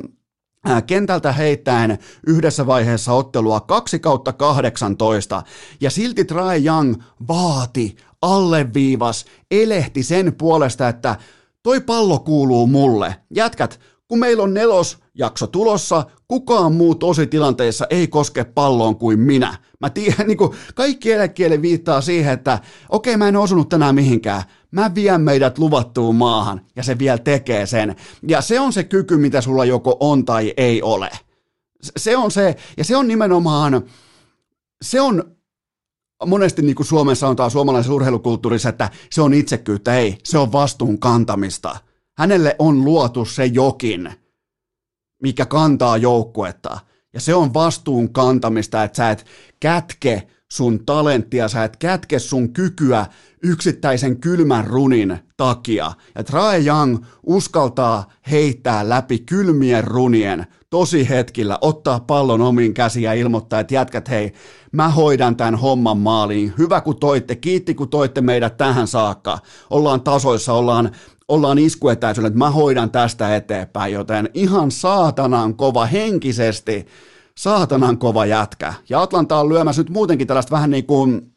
kentältä 0.87 1.31
heittäen 1.31 1.97
yhdessä 2.27 2.67
vaiheessa 2.67 3.13
ottelua 3.13 3.59
2 3.59 3.99
kautta 3.99 4.33
18, 4.33 5.43
ja 5.81 5.89
silti 5.89 6.25
Trae 6.25 6.61
Young 6.65 6.95
vaati, 7.27 7.95
alleviivas, 8.21 9.25
elehti 9.51 10.03
sen 10.03 10.35
puolesta, 10.37 10.87
että 10.87 11.15
toi 11.63 11.81
pallo 11.81 12.19
kuuluu 12.19 12.67
mulle. 12.67 13.15
Jätkät, 13.35 13.79
kun 14.07 14.19
meillä 14.19 14.43
on 14.43 14.53
nelosjakso 15.19 15.47
tulossa, 15.47 16.05
kukaan 16.27 16.73
muu 16.73 16.95
tositilanteessa 16.95 17.85
ei 17.89 18.07
koske 18.07 18.43
palloon 18.43 18.95
kuin 18.95 19.19
minä. 19.19 19.57
Mä 19.79 19.89
tiedän, 19.89 20.27
niin 20.27 20.37
kuin 20.37 20.51
kaikki 20.75 21.11
eläkkeelle 21.11 21.61
viittaa 21.61 22.01
siihen, 22.01 22.33
että 22.33 22.59
okei, 22.89 23.17
mä 23.17 23.27
en 23.27 23.35
osunut 23.35 23.69
tänään 23.69 23.95
mihinkään. 23.95 24.43
Mä 24.71 24.95
vien 24.95 25.21
meidät 25.21 25.57
luvattuun 25.57 26.15
maahan, 26.15 26.61
ja 26.75 26.83
se 26.83 26.99
vielä 26.99 27.17
tekee 27.17 27.65
sen. 27.65 27.95
Ja 28.27 28.41
se 28.41 28.59
on 28.59 28.73
se 28.73 28.83
kyky, 28.83 29.17
mitä 29.17 29.41
sulla 29.41 29.65
joko 29.65 29.97
on 29.99 30.25
tai 30.25 30.53
ei 30.57 30.81
ole. 30.81 31.09
Se 31.97 32.17
on 32.17 32.31
se, 32.31 32.55
ja 32.77 32.83
se 32.83 32.95
on 32.95 33.07
nimenomaan, 33.07 33.81
se 34.81 35.01
on 35.01 35.23
monesti 36.25 36.61
niin 36.61 36.75
kuin 36.75 36.87
Suomessa 36.87 37.27
on 37.27 37.35
taas 37.35 37.53
suomalaisessa 37.53 37.93
urheilukulttuurissa, 37.93 38.69
että 38.69 38.89
se 39.11 39.21
on 39.21 39.33
itsekyyttä, 39.33 39.95
ei, 39.95 40.17
se 40.23 40.37
on 40.37 40.51
vastuun 40.51 40.99
kantamista– 40.99 41.75
hänelle 42.19 42.55
on 42.59 42.85
luotu 42.85 43.25
se 43.25 43.45
jokin, 43.45 44.09
mikä 45.21 45.45
kantaa 45.45 45.97
joukkuetta. 45.97 46.79
Ja 47.13 47.21
se 47.21 47.35
on 47.35 47.53
vastuun 47.53 48.13
kantamista, 48.13 48.83
että 48.83 48.97
sä 48.97 49.09
et 49.09 49.25
kätke 49.59 50.27
sun 50.51 50.85
talenttia, 50.85 51.47
sä 51.47 51.63
et 51.63 51.77
kätke 51.77 52.19
sun 52.19 52.53
kykyä 52.53 53.05
yksittäisen 53.43 54.19
kylmän 54.19 54.67
runin 54.67 55.19
takia. 55.37 55.91
Ja 56.15 56.23
Trae 56.23 56.65
Young 56.65 56.97
uskaltaa 57.23 58.11
heittää 58.31 58.89
läpi 58.89 59.19
kylmien 59.19 59.83
runien 59.83 60.45
tosi 60.69 61.09
hetkillä, 61.09 61.57
ottaa 61.61 61.99
pallon 61.99 62.41
omiin 62.41 62.73
käsiin 62.73 63.03
ja 63.03 63.13
ilmoittaa, 63.13 63.59
että 63.59 63.73
jätkät 63.73 64.09
hei, 64.09 64.33
mä 64.71 64.89
hoidan 64.89 65.35
tämän 65.35 65.55
homman 65.55 65.97
maaliin. 65.97 66.53
Hyvä 66.57 66.81
kun 66.81 66.99
toitte, 66.99 67.35
kiitti 67.35 67.73
kun 67.73 67.89
toitte 67.89 68.21
meidät 68.21 68.57
tähän 68.57 68.87
saakka. 68.87 69.39
Ollaan 69.69 70.01
tasoissa, 70.01 70.53
ollaan 70.53 70.91
ollaan 71.29 71.57
iskuetäisyydellä, 71.57 72.27
että 72.27 72.39
mä 72.39 72.49
hoidan 72.49 72.91
tästä 72.91 73.35
eteenpäin, 73.35 73.93
joten 73.93 74.29
ihan 74.33 74.71
saatanan 74.71 75.55
kova 75.55 75.85
henkisesti, 75.85 76.87
saatanan 77.37 77.97
kova 77.97 78.25
jätkä. 78.25 78.73
Ja 78.89 79.01
Atlanta 79.01 79.39
on 79.39 79.49
lyömässä 79.49 79.81
nyt 79.81 79.89
muutenkin 79.89 80.27
tällaista 80.27 80.51
vähän 80.51 80.71
niin 80.71 80.85
kuin 80.85 81.35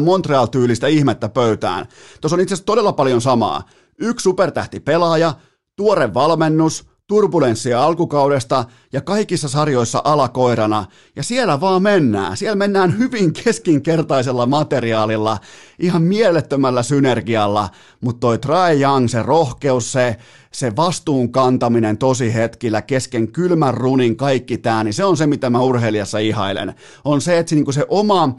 Montreal-tyylistä 0.00 0.86
ihmettä 0.86 1.28
pöytään. 1.28 1.86
Tuossa 2.20 2.36
on 2.36 2.40
itse 2.40 2.54
asiassa 2.54 2.66
todella 2.66 2.92
paljon 2.92 3.20
samaa. 3.20 3.62
Yksi 3.98 4.22
supertähti 4.24 4.80
pelaaja, 4.80 5.34
tuore 5.76 6.14
valmennus, 6.14 6.86
turbulenssia 7.06 7.84
alkukaudesta 7.84 8.64
ja 8.92 9.00
kaikissa 9.00 9.48
sarjoissa 9.48 10.02
alakoirana. 10.04 10.84
Ja 11.16 11.22
siellä 11.22 11.60
vaan 11.60 11.82
mennään. 11.82 12.36
Siellä 12.36 12.56
mennään 12.56 12.98
hyvin 12.98 13.32
keskinkertaisella 13.32 14.46
materiaalilla, 14.46 15.38
ihan 15.78 16.02
mielettömällä 16.02 16.82
synergialla, 16.82 17.68
mutta 18.00 18.20
toi 18.20 18.38
Trae 18.38 18.80
Young, 18.80 19.08
se 19.08 19.22
rohkeus, 19.22 19.92
se, 19.92 20.16
se 20.52 20.76
vastuun 20.76 21.32
kantaminen 21.32 21.98
tosi 21.98 22.34
hetkillä 22.34 22.82
kesken 22.82 23.32
kylmän 23.32 23.74
runin 23.74 24.16
kaikki 24.16 24.58
tää, 24.58 24.84
niin 24.84 24.94
se 24.94 25.04
on 25.04 25.16
se, 25.16 25.26
mitä 25.26 25.50
mä 25.50 25.60
urheilijassa 25.60 26.18
ihailen. 26.18 26.74
On 27.04 27.20
se, 27.20 27.38
että 27.38 27.50
se, 27.50 27.56
niin 27.56 27.72
se 27.72 27.86
oma 27.88 28.36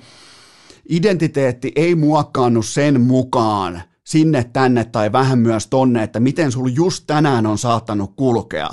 identiteetti 0.89 1.71
ei 1.75 1.95
muokkaannu 1.95 2.61
sen 2.61 3.01
mukaan, 3.01 3.81
sinne, 4.05 4.49
tänne 4.53 4.85
tai 4.85 5.11
vähän 5.11 5.39
myös 5.39 5.67
tonne, 5.67 6.03
että 6.03 6.19
miten 6.19 6.51
sulla 6.51 6.69
just 6.69 7.03
tänään 7.07 7.45
on 7.45 7.57
saattanut 7.57 8.13
kulkea. 8.15 8.69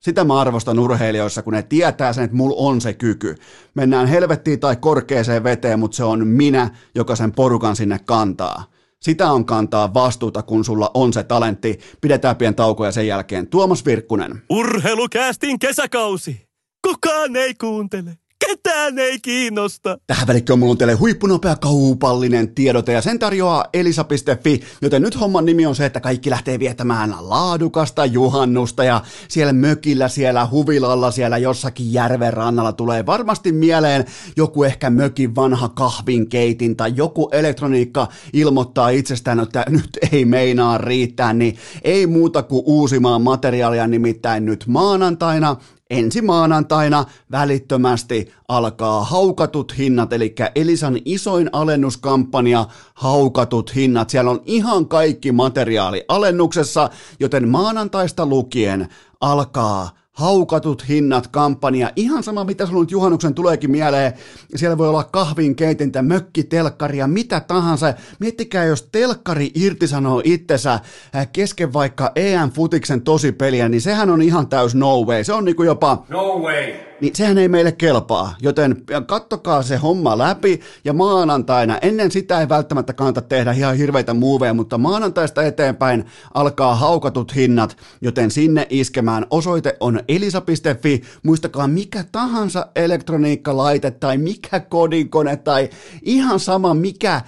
Sitä 0.00 0.24
mä 0.24 0.40
arvostan 0.40 0.78
urheilijoissa, 0.78 1.42
kun 1.42 1.52
ne 1.52 1.62
tietää 1.62 2.12
sen, 2.12 2.24
että 2.24 2.36
mulla 2.36 2.56
on 2.58 2.80
se 2.80 2.94
kyky. 2.94 3.34
Mennään 3.74 4.06
helvettiin 4.06 4.60
tai 4.60 4.76
korkeeseen 4.76 5.44
veteen, 5.44 5.78
mutta 5.78 5.96
se 5.96 6.04
on 6.04 6.26
minä, 6.26 6.70
joka 6.94 7.16
sen 7.16 7.32
porukan 7.32 7.76
sinne 7.76 7.98
kantaa. 7.98 8.64
Sitä 9.00 9.32
on 9.32 9.44
kantaa 9.44 9.94
vastuuta, 9.94 10.42
kun 10.42 10.64
sulla 10.64 10.90
on 10.94 11.12
se 11.12 11.22
talentti. 11.22 11.78
Pidetään 12.00 12.36
pien 12.36 12.54
tauko 12.54 12.84
ja 12.84 12.92
sen 12.92 13.06
jälkeen 13.06 13.46
Tuomas 13.46 13.84
Virkkunen. 13.84 14.42
Urheilukäästin 14.50 15.58
kesäkausi. 15.58 16.48
Kukaan 16.86 17.36
ei 17.36 17.54
kuuntele 17.54 18.18
ketään 18.46 18.98
ei 18.98 19.20
kiinnosta. 19.20 19.98
Tähän 20.06 20.26
välikköön 20.26 20.58
mulla 20.58 20.70
on 20.70 20.78
teille 20.78 20.94
huippunopea 20.94 21.56
kaupallinen 21.56 22.54
tiedote 22.54 22.92
ja 22.92 23.02
sen 23.02 23.18
tarjoaa 23.18 23.64
elisa.fi, 23.72 24.60
joten 24.82 25.02
nyt 25.02 25.20
homman 25.20 25.44
nimi 25.44 25.66
on 25.66 25.74
se, 25.74 25.86
että 25.86 26.00
kaikki 26.00 26.30
lähtee 26.30 26.58
viettämään 26.58 27.14
laadukasta 27.20 28.04
juhannusta 28.04 28.84
ja 28.84 29.02
siellä 29.28 29.52
mökillä, 29.52 30.08
siellä 30.08 30.48
huvilalla, 30.50 31.10
siellä 31.10 31.38
jossakin 31.38 31.92
järven 31.92 32.32
rannalla 32.32 32.72
tulee 32.72 33.06
varmasti 33.06 33.52
mieleen 33.52 34.04
joku 34.36 34.64
ehkä 34.64 34.90
mökin 34.90 35.34
vanha 35.34 35.68
kahvinkeitin 35.68 36.76
tai 36.76 36.92
joku 36.96 37.28
elektroniikka 37.32 38.08
ilmoittaa 38.32 38.88
itsestään, 38.88 39.40
että 39.40 39.64
nyt 39.68 39.98
ei 40.12 40.24
meinaa 40.24 40.78
riittää, 40.78 41.32
niin 41.32 41.56
ei 41.82 42.06
muuta 42.06 42.42
kuin 42.42 42.62
uusimaan 42.66 43.22
materiaalia 43.22 43.86
nimittäin 43.86 44.44
nyt 44.44 44.64
maanantaina 44.66 45.56
ensi 45.90 46.22
maanantaina 46.22 47.04
välittömästi 47.30 48.32
alkaa 48.48 49.04
haukatut 49.04 49.78
hinnat, 49.78 50.12
eli 50.12 50.34
Elisan 50.54 50.98
isoin 51.04 51.50
alennuskampanja 51.52 52.66
haukatut 52.94 53.74
hinnat. 53.74 54.10
Siellä 54.10 54.30
on 54.30 54.42
ihan 54.44 54.88
kaikki 54.88 55.32
materiaali 55.32 56.04
alennuksessa, 56.08 56.90
joten 57.20 57.48
maanantaista 57.48 58.26
lukien 58.26 58.88
alkaa 59.20 59.90
haukatut 60.18 60.88
hinnat 60.88 61.26
kampanja, 61.26 61.90
ihan 61.96 62.22
sama 62.22 62.44
mitä 62.44 62.66
sulla 62.66 62.80
nyt 62.80 62.90
juhannuksen 62.90 63.34
tuleekin 63.34 63.70
mieleen, 63.70 64.12
siellä 64.56 64.78
voi 64.78 64.88
olla 64.88 65.04
kahvin 65.04 65.56
keitintä, 65.56 66.02
mökkitelkkaria, 66.02 67.06
mitä 67.06 67.40
tahansa. 67.40 67.94
Miettikää, 68.20 68.64
jos 68.64 68.88
telkkari 68.92 69.50
irtisanoo 69.54 70.22
itsensä 70.24 70.72
äh, 70.72 71.28
kesken 71.32 71.72
vaikka 71.72 72.12
EM-futiksen 72.16 73.02
tosipeliä, 73.02 73.68
niin 73.68 73.80
sehän 73.80 74.10
on 74.10 74.22
ihan 74.22 74.48
täys 74.48 74.74
no 74.74 75.00
way. 75.00 75.24
Se 75.24 75.32
on 75.32 75.44
niinku 75.44 75.62
jopa... 75.62 76.04
No 76.08 76.38
way! 76.38 76.87
Niin 77.00 77.16
sehän 77.16 77.38
ei 77.38 77.48
meille 77.48 77.72
kelpaa. 77.72 78.34
Joten 78.42 78.76
kattokaa 79.06 79.62
se 79.62 79.76
homma 79.76 80.18
läpi 80.18 80.60
ja 80.84 80.92
maanantaina, 80.92 81.78
ennen 81.78 82.10
sitä 82.10 82.40
ei 82.40 82.48
välttämättä 82.48 82.92
kannata 82.92 83.22
tehdä 83.22 83.52
ihan 83.52 83.76
hirveitä 83.76 84.14
muuveja, 84.14 84.54
mutta 84.54 84.78
maanantaista 84.78 85.42
eteenpäin 85.42 86.04
alkaa 86.34 86.74
haukatut 86.74 87.34
hinnat, 87.34 87.76
joten 88.00 88.30
sinne 88.30 88.66
iskemään 88.70 89.26
osoite 89.30 89.76
on 89.80 90.00
elisa.fi. 90.08 91.02
Muistakaa 91.22 91.68
mikä 91.68 92.04
tahansa 92.12 92.66
elektroniikkalaite 92.76 93.90
tai 93.90 94.18
mikä 94.18 94.60
kodinkone 94.60 95.36
tai 95.36 95.70
ihan 96.02 96.40
sama 96.40 96.74
mikä 96.74 97.14
äh, 97.14 97.24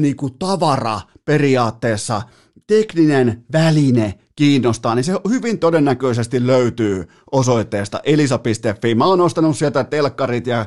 niinku 0.00 0.30
tavara 0.30 1.00
periaatteessa– 1.24 2.22
tekninen 2.68 3.44
väline 3.52 4.14
kiinnostaa, 4.38 4.94
niin 4.94 5.04
se 5.04 5.12
hyvin 5.28 5.58
todennäköisesti 5.58 6.46
löytyy 6.46 7.08
osoitteesta 7.32 8.00
elisa.fi. 8.04 8.94
Mä 8.94 9.04
oon 9.04 9.20
ostanut 9.20 9.56
sieltä 9.56 9.84
telkkarit 9.84 10.46
ja 10.46 10.66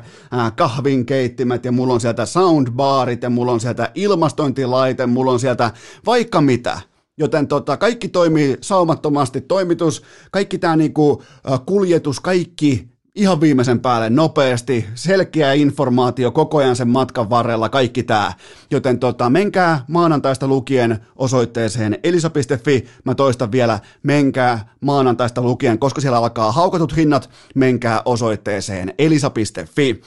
kahvinkeittimet 0.56 1.64
ja 1.64 1.72
mulla 1.72 1.94
on 1.94 2.00
sieltä 2.00 2.26
soundbarit 2.26 3.22
ja 3.22 3.30
mulla 3.30 3.52
on 3.52 3.60
sieltä 3.60 3.90
ilmastointilaite, 3.94 5.06
mulla 5.06 5.32
on 5.32 5.40
sieltä 5.40 5.70
vaikka 6.06 6.40
mitä. 6.40 6.80
Joten 7.18 7.48
tota, 7.48 7.76
kaikki 7.76 8.08
toimii 8.08 8.56
saumattomasti, 8.60 9.40
toimitus, 9.40 10.02
kaikki 10.30 10.58
tämä 10.58 10.76
niinku, 10.76 11.22
kuljetus, 11.66 12.20
kaikki 12.20 12.91
ihan 13.14 13.40
viimeisen 13.40 13.80
päälle 13.80 14.10
nopeasti, 14.10 14.86
selkeä 14.94 15.52
informaatio 15.52 16.30
koko 16.30 16.58
ajan 16.58 16.76
sen 16.76 16.88
matkan 16.88 17.30
varrella, 17.30 17.68
kaikki 17.68 18.02
tämä. 18.02 18.32
Joten 18.70 18.98
tota, 18.98 19.30
menkää 19.30 19.84
maanantaista 19.88 20.48
lukien 20.48 20.98
osoitteeseen 21.16 21.98
elisa.fi, 22.04 22.86
mä 23.04 23.14
toistan 23.14 23.52
vielä, 23.52 23.78
menkää 24.02 24.74
maanantaista 24.80 25.42
lukien, 25.42 25.78
koska 25.78 26.00
siellä 26.00 26.18
alkaa 26.18 26.52
haukatut 26.52 26.96
hinnat, 26.96 27.30
menkää 27.54 28.02
osoitteeseen 28.04 28.94
elisa.fi. 28.98 30.00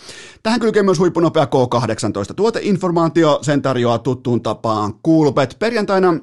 Tähän 0.44 0.60
kylkee 0.60 0.84
myös 0.84 1.00
huippunopea 1.00 1.46
K18 1.46 2.34
tuoteinformaatio, 2.36 3.40
sen 3.42 3.62
tarjoaa 3.62 4.00
tuttuun 4.00 4.42
tapaan 4.42 4.94
Coolbet. 5.06 5.56
Perjantaina 5.60 6.14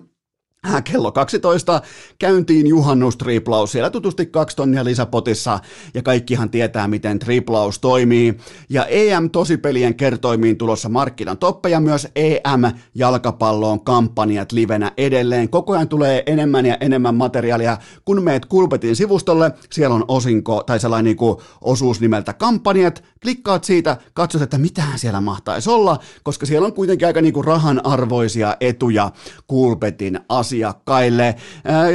kello 0.85 1.13
12 1.13 1.83
käyntiin 2.19 2.67
juhannustriplaus. 2.67 3.73
Siellä 3.73 3.91
tutusti 3.91 4.27
kaksi 4.27 4.57
tonnia 4.57 4.85
lisäpotissa 4.85 5.59
ja 5.95 6.03
kaikkihan 6.03 6.51
tietää, 6.51 6.89
miten 6.89 7.19
triplaus 7.19 7.79
toimii. 7.79 8.39
Ja 8.69 8.87
EM-tosipelien 8.87 9.95
kertoimiin 9.95 10.59
tulossa 10.59 10.89
markkinan 10.89 11.39
toppeja 11.39 11.81
myös 11.81 12.09
EM-jalkapalloon 12.17 13.85
kampanjat 13.85 14.53
livenä 14.53 14.93
edelleen. 14.97 15.49
Koko 15.49 15.73
ajan 15.73 15.89
tulee 15.89 16.23
enemmän 16.27 16.67
ja 16.67 16.77
enemmän 16.81 17.15
materiaalia. 17.15 17.79
Kun 18.05 18.23
meet 18.23 18.47
Kulpetin 18.47 18.97
sivustolle, 18.97 19.53
siellä 19.73 19.95
on 19.95 20.05
osinko 20.09 20.63
tai 20.63 20.81
sellainen 20.81 21.05
niin 21.05 21.17
kuin 21.17 21.37
osuus 21.61 22.01
nimeltä 22.01 22.33
kampanjat. 22.33 23.05
Klikkaat 23.23 23.65
siitä, 23.65 23.97
katsot, 24.15 24.43
että 24.43 24.59
mitään 24.59 24.99
siellä 24.99 25.21
mahtaisi 25.21 25.71
olla, 25.71 25.99
koska 26.23 26.47
siellä 26.47 26.67
on 26.67 26.73
kuitenkin 26.73 27.07
aika 27.07 27.21
niin 27.21 27.35
kuin 27.35 27.45
rahan 27.45 27.87
arvoisia 27.87 28.57
etuja 28.61 29.11
Kulpetin 29.47 30.21
asioita 30.29 30.52
asiakkaille. 30.53 31.35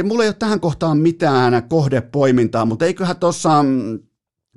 Mulla 0.04 0.22
ei 0.22 0.28
ole 0.28 0.36
tähän 0.38 0.60
kohtaan 0.60 0.98
mitään 0.98 1.62
kohdepoimintaa, 1.68 2.64
mutta 2.64 2.84
eiköhän 2.84 3.16
tuossa 3.16 3.64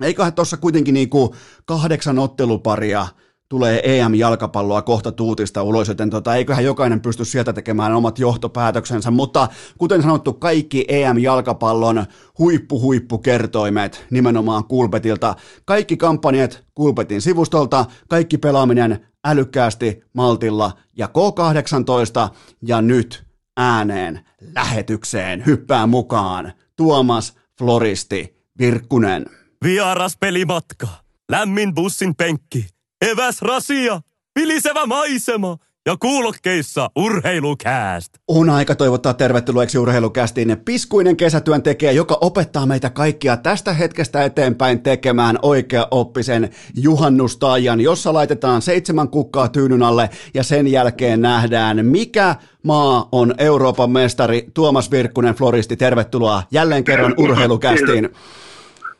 eiköhän 0.00 0.32
tuossa 0.32 0.56
kuitenkin 0.56 0.94
niinku 0.94 1.34
kahdeksan 1.64 2.18
otteluparia 2.18 3.06
tulee 3.48 3.80
EM-jalkapalloa 3.84 4.82
kohta 4.82 5.12
tuutista 5.12 5.62
ulos, 5.62 5.88
joten 5.88 6.10
tota, 6.10 6.36
eiköhän 6.36 6.64
jokainen 6.64 7.00
pysty 7.00 7.24
sieltä 7.24 7.52
tekemään 7.52 7.94
omat 7.94 8.18
johtopäätöksensä, 8.18 9.10
mutta 9.10 9.48
kuten 9.78 10.02
sanottu, 10.02 10.32
kaikki 10.32 10.84
EM-jalkapallon 10.88 12.06
huippu-huippukertoimet 12.38 14.06
nimenomaan 14.10 14.64
Kulpetilta, 14.64 15.34
kaikki 15.64 15.96
kampanjat 15.96 16.64
Kulpetin 16.74 17.20
sivustolta, 17.20 17.84
kaikki 18.08 18.38
pelaaminen 18.38 19.06
älykkäästi, 19.24 20.02
maltilla 20.12 20.72
ja 20.96 21.06
K18 21.06 22.34
ja 22.62 22.82
nyt 22.82 23.31
ääneen 23.56 24.26
lähetykseen. 24.40 25.46
Hyppää 25.46 25.86
mukaan. 25.86 26.52
Tuomas 26.76 27.36
Floristi 27.58 28.36
Virkkunen. 28.58 29.26
Vieras 29.64 30.16
pelimatka, 30.20 30.88
lämmin 31.30 31.74
bussin 31.74 32.16
penkki, 32.16 32.66
eväs 33.10 33.42
rasia, 33.42 34.00
vilisevä 34.40 34.86
maisema– 34.86 35.56
ja 35.86 35.96
kuulokkeissa 35.96 36.90
urheilukääst. 36.96 38.12
On 38.28 38.50
aika 38.50 38.74
toivottaa 38.74 39.14
tervetulleeksi 39.14 39.78
urheilukästiin 39.78 40.56
piskuinen 40.64 41.16
kesätyöntekijä, 41.16 41.92
joka 41.92 42.18
opettaa 42.20 42.66
meitä 42.66 42.90
kaikkia 42.90 43.36
tästä 43.36 43.72
hetkestä 43.72 44.24
eteenpäin 44.24 44.82
tekemään 44.82 45.38
oikea-oppisen 45.42 46.50
juhannustaajan, 46.76 47.80
jossa 47.80 48.12
laitetaan 48.12 48.62
seitsemän 48.62 49.08
kukkaa 49.08 49.48
tyynyn 49.48 49.82
alle 49.82 50.10
ja 50.34 50.42
sen 50.42 50.66
jälkeen 50.66 51.20
nähdään, 51.20 51.86
mikä 51.86 52.36
maa 52.62 53.08
on 53.12 53.34
Euroopan 53.38 53.90
mestari. 53.90 54.46
Tuomas 54.54 54.90
Virkkunen, 54.90 55.34
Floristi, 55.34 55.76
tervetuloa 55.76 56.42
jälleen 56.50 56.84
kerran 56.84 57.14
urheilukästiin. 57.18 58.08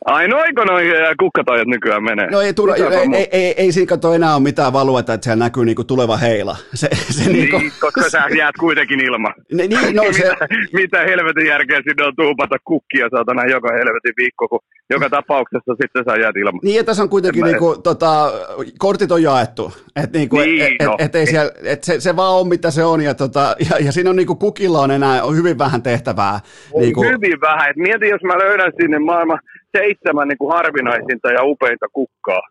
Ai 0.05 0.27
noiko 0.27 0.63
noi 0.63 0.83
kukkatojat 1.19 1.67
nykyään 1.67 2.03
menee? 2.03 2.31
No 2.31 2.41
ei, 2.41 2.53
tule, 2.53 2.75
ei, 2.75 3.17
ei, 3.17 3.27
ei, 3.31 3.53
ei, 3.57 3.71
siinä 3.71 3.89
kato 3.89 4.13
enää 4.13 4.35
ole 4.35 4.43
mitään 4.43 4.73
valuetta, 4.73 5.13
että 5.13 5.23
siellä 5.23 5.45
näkyy 5.45 5.65
niinku 5.65 5.83
tuleva 5.83 6.17
heila. 6.17 6.57
Se, 6.73 6.89
se 6.93 7.31
niin, 7.31 7.49
niinku... 7.51 7.61
koska 7.79 8.09
sä 8.09 8.23
jäät 8.37 8.55
kuitenkin 8.59 8.99
ilman. 8.99 9.33
Ne, 9.53 9.67
niin, 9.67 9.95
no, 9.95 10.03
se... 10.03 10.09
mitä, 10.09 10.47
mitä 10.73 10.99
helvetin 10.99 11.47
järkeä 11.47 11.81
sinne 11.87 12.05
on 12.05 12.15
tuupata 12.15 12.55
kukkia 12.63 13.07
saatana 13.11 13.45
joka 13.45 13.69
helvetin 13.73 14.13
viikko, 14.17 14.47
kun 14.47 14.59
joka 14.89 15.09
tapauksessa 15.09 15.75
sitten 15.81 16.03
sä 16.09 16.19
jäät 16.21 16.35
ilman. 16.35 16.59
Niin, 16.63 16.75
ja 16.75 16.83
tässä 16.83 17.03
on 17.03 17.09
kuitenkin 17.09 17.43
niinku, 17.43 17.75
tota, 17.83 18.31
kortit 18.77 19.11
on 19.11 19.23
jaettu. 19.23 19.73
Et, 19.95 20.13
niinku, 20.13 20.37
niin, 20.37 20.61
et, 20.61 20.87
no. 20.87 20.95
et, 20.99 21.05
et, 21.05 21.15
ei 21.15 21.25
siellä, 21.25 21.51
et 21.63 21.83
se, 21.83 21.99
se 21.99 22.15
vaan 22.15 22.39
on 22.39 22.47
mitä 22.47 22.71
se 22.71 22.83
on, 22.83 23.01
ja, 23.01 23.13
tota, 23.13 23.55
ja, 23.69 23.85
ja 23.85 23.91
siinä 23.91 24.09
on 24.09 24.15
niinku, 24.15 24.35
kukilla 24.35 24.79
on 24.79 24.91
enää 24.91 25.23
on 25.23 25.35
hyvin 25.35 25.57
vähän 25.57 25.83
tehtävää. 25.83 26.39
On 26.73 26.81
niinku... 26.81 27.03
Hyvin 27.03 27.41
vähän. 27.41 27.69
Et 27.69 27.77
mieti, 27.77 28.09
jos 28.09 28.21
mä 28.23 28.37
löydän 28.37 28.71
sinne 28.81 28.99
maailman 28.99 29.39
seitsemän 29.77 30.27
niin 30.27 30.41
kuin 30.41 30.53
harvinaisinta 30.55 31.27
ja 31.31 31.43
upeinta 31.43 31.87
kukkaa. 31.93 32.43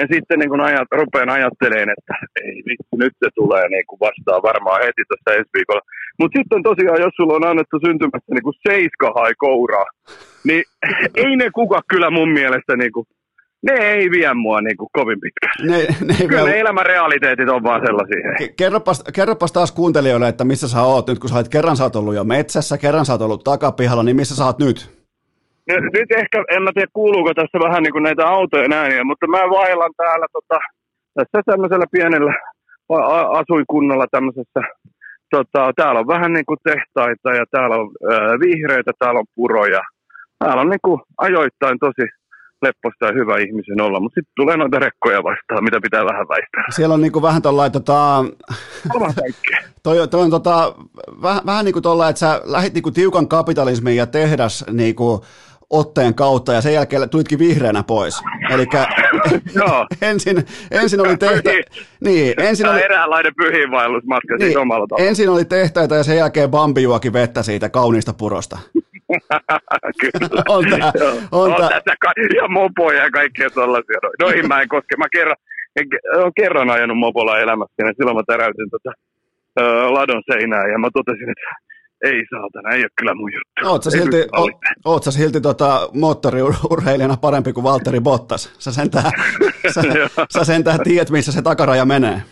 Ja 0.00 0.04
sitten 0.12 0.38
niin 0.38 0.50
kun 0.50 0.66
ajat, 0.68 0.88
rupean 1.00 1.30
ajattelemaan, 1.36 1.94
että 1.96 2.14
ei 2.44 2.56
vitsi, 2.68 2.94
nyt 3.02 3.14
se 3.24 3.28
tulee 3.34 3.68
niin 3.68 3.86
kuin 3.88 4.00
vastaan 4.06 4.42
varmaan 4.50 4.80
heti 4.84 5.02
tässä 5.08 5.36
ensi 5.38 5.50
viikolla. 5.56 5.82
Mutta 6.18 6.36
sitten 6.38 6.62
tosiaan, 6.62 7.00
jos 7.04 7.14
sulla 7.16 7.34
on 7.36 7.46
annettu 7.50 7.76
syntymässä 7.86 8.30
niin 8.34 8.46
kuin 8.46 8.60
seiska 8.68 9.08
hai 9.18 9.32
kouraa, 9.44 9.88
niin 10.48 10.62
ei 11.24 11.36
ne 11.36 11.48
kuka 11.60 11.80
kyllä 11.92 12.10
mun 12.10 12.30
mielestä 12.38 12.76
niin 12.76 12.92
kuin, 12.92 13.06
ne 13.68 13.74
ei 13.74 14.10
vie 14.10 14.34
mua 14.34 14.60
niin 14.60 14.76
kuin 14.76 14.88
kovin 14.92 15.20
pitkään. 15.20 15.56
Ne, 15.70 15.78
ne 16.06 16.14
ei 16.20 16.28
Kyllä 16.28 16.44
ne 16.44 16.60
elämän 16.60 16.86
realiteetit 16.86 17.48
on 17.48 17.62
vaan 17.62 17.82
sellaisia. 17.86 18.52
Kerropas, 18.56 19.04
kerropas 19.14 19.52
taas 19.52 19.72
kuuntelijoille, 19.72 20.28
että 20.28 20.44
missä 20.44 20.68
sä 20.68 20.82
oot 20.82 21.08
nyt, 21.08 21.18
kun 21.18 21.30
sä 21.30 21.36
oot 21.36 21.48
kerran 21.48 21.76
sä 21.76 21.84
oot 21.84 21.96
ollut 21.96 22.14
jo 22.14 22.24
metsässä, 22.24 22.78
kerran 22.78 23.06
sä 23.06 23.12
oot 23.12 23.22
ollut 23.22 23.44
takapihalla, 23.44 24.02
niin 24.02 24.16
missä 24.16 24.36
sä 24.36 24.44
oot 24.44 24.58
nyt? 24.58 24.99
Nyt 25.96 26.10
ehkä, 26.20 26.44
en 26.54 26.62
mä 26.62 26.70
tiedä 26.74 26.90
kuuluuko 26.92 27.34
tässä 27.34 27.58
vähän 27.66 27.82
niin 27.82 27.92
kuin 27.92 28.02
näitä 28.02 28.28
autojen 28.28 28.72
ääniä, 28.72 29.04
mutta 29.04 29.26
mä 29.26 29.38
vailan 29.38 29.92
täällä 29.96 30.26
tota, 30.32 30.58
tässä 31.14 31.42
tämmöisellä 31.46 31.84
pienellä 31.92 32.34
asuinkunnalla 33.40 34.06
tämmöisessä, 34.10 34.60
tota, 35.30 35.72
täällä 35.76 36.00
on 36.00 36.06
vähän 36.06 36.32
niin 36.32 36.46
kuin 36.46 36.58
tehtaita 36.64 37.30
ja 37.38 37.44
täällä 37.50 37.76
on 37.76 37.90
ää, 38.12 38.40
vihreitä, 38.40 38.92
täällä 38.98 39.20
on 39.20 39.32
puroja. 39.34 39.82
Täällä 40.38 40.60
on 40.60 40.70
niin 40.70 40.84
kuin 40.84 41.00
ajoittain 41.18 41.78
tosi 41.78 42.06
lepposta 42.62 43.06
ja 43.06 43.12
hyvä 43.12 43.38
ihmisen 43.38 43.80
olla, 43.80 44.00
mutta 44.00 44.14
sitten 44.14 44.32
tulee 44.36 44.56
noita 44.56 44.78
rekkoja 44.78 45.22
vastaan, 45.22 45.64
mitä 45.64 45.80
pitää 45.82 46.04
vähän 46.04 46.28
väistää. 46.28 46.64
Siellä 46.70 46.94
on 46.94 47.00
niinku 47.00 47.22
vähän 47.22 47.42
tuollainen, 47.42 47.72
tota, 47.72 48.24
toi, 49.82 50.08
toi 50.08 50.22
on 50.22 50.30
tota, 50.30 50.74
vähän, 51.22 51.42
vähän 51.46 51.64
niin 51.64 51.72
kuin 51.72 51.82
tuolla, 51.82 52.08
että 52.08 52.20
sä 52.20 52.40
lähit 52.44 52.74
niinku 52.74 52.90
tiukan 52.90 53.28
kapitalismin 53.28 53.96
ja 53.96 54.06
tehdas 54.06 54.64
niinku, 54.70 55.24
otteen 55.70 56.14
kautta 56.14 56.52
ja 56.52 56.60
sen 56.60 56.74
jälkeen 56.74 57.10
tulitkin 57.10 57.38
vihreänä 57.38 57.82
pois. 57.82 58.22
Eli 58.50 58.66
ensin, 60.10 60.46
ensin 60.70 61.00
oli 61.00 61.16
tehtä... 61.16 61.50
Niin, 62.04 62.34
ensin 62.40 62.68
oli... 62.68 62.82
eräänlainen 62.82 63.32
pyhiinvaellusmatka 63.36 64.36
niin, 64.36 64.46
siis 64.46 64.56
omalla 64.56 64.86
tavalla. 64.86 65.08
Ensin 65.08 65.28
oli 65.28 65.44
tehtäitä 65.44 65.94
ja 65.94 66.02
sen 66.02 66.16
jälkeen 66.16 66.50
Bambi 66.50 66.82
juoki 66.82 67.12
vettä 67.12 67.42
siitä 67.42 67.68
kauniista 67.68 68.12
purosta. 68.12 68.58
Kyllä. 70.00 70.42
on, 70.48 70.64
tää, 70.70 70.92
on, 71.32 71.52
on 71.52 71.60
tässä 71.60 71.94
ka- 72.00 72.12
ja 72.36 72.48
mopoja 72.48 73.04
ja 73.04 73.10
kaikkea 73.10 73.48
sellaisia. 73.48 73.98
Noihin 74.20 74.48
mä 74.48 74.60
en 74.60 74.68
koske. 74.68 74.96
Mä 74.98 75.06
kerran, 75.12 75.36
en, 75.76 75.86
olen 76.16 76.32
kerran 76.36 76.70
ajanut 76.70 76.98
mopolla 76.98 77.38
elämässä 77.38 77.74
ja 77.78 77.92
silloin 77.96 78.16
mä 78.16 78.22
täräytin 78.26 78.70
tota, 78.70 78.92
ö, 79.60 79.62
ladon 79.90 80.22
seinää 80.32 80.66
ja 80.72 80.78
mä 80.78 80.88
totesin, 80.94 81.30
että 81.30 81.50
ei 82.04 82.24
saatana, 82.30 82.74
ei 82.74 82.80
ole 82.80 82.90
kyllä 82.98 83.14
mun 83.14 83.30
juttu. 83.32 83.70
Oot 83.70 83.82
sä 83.82 83.90
silti, 83.90 84.16
o, 84.16 84.48
oot 84.84 85.02
sä 85.02 85.10
silti 85.10 85.40
tota, 85.40 85.88
moottoriurheilijana 85.94 87.16
parempi 87.16 87.52
kuin 87.52 87.64
Valtteri 87.64 88.00
Bottas? 88.00 88.52
Sä 88.58 88.72
sentään, 88.72 89.12
sä, 89.74 89.82
sä 90.32 90.44
sentään 90.44 90.80
tiedät, 90.84 91.10
missä 91.10 91.32
se 91.32 91.42
takaraja 91.42 91.84
menee 91.84 92.22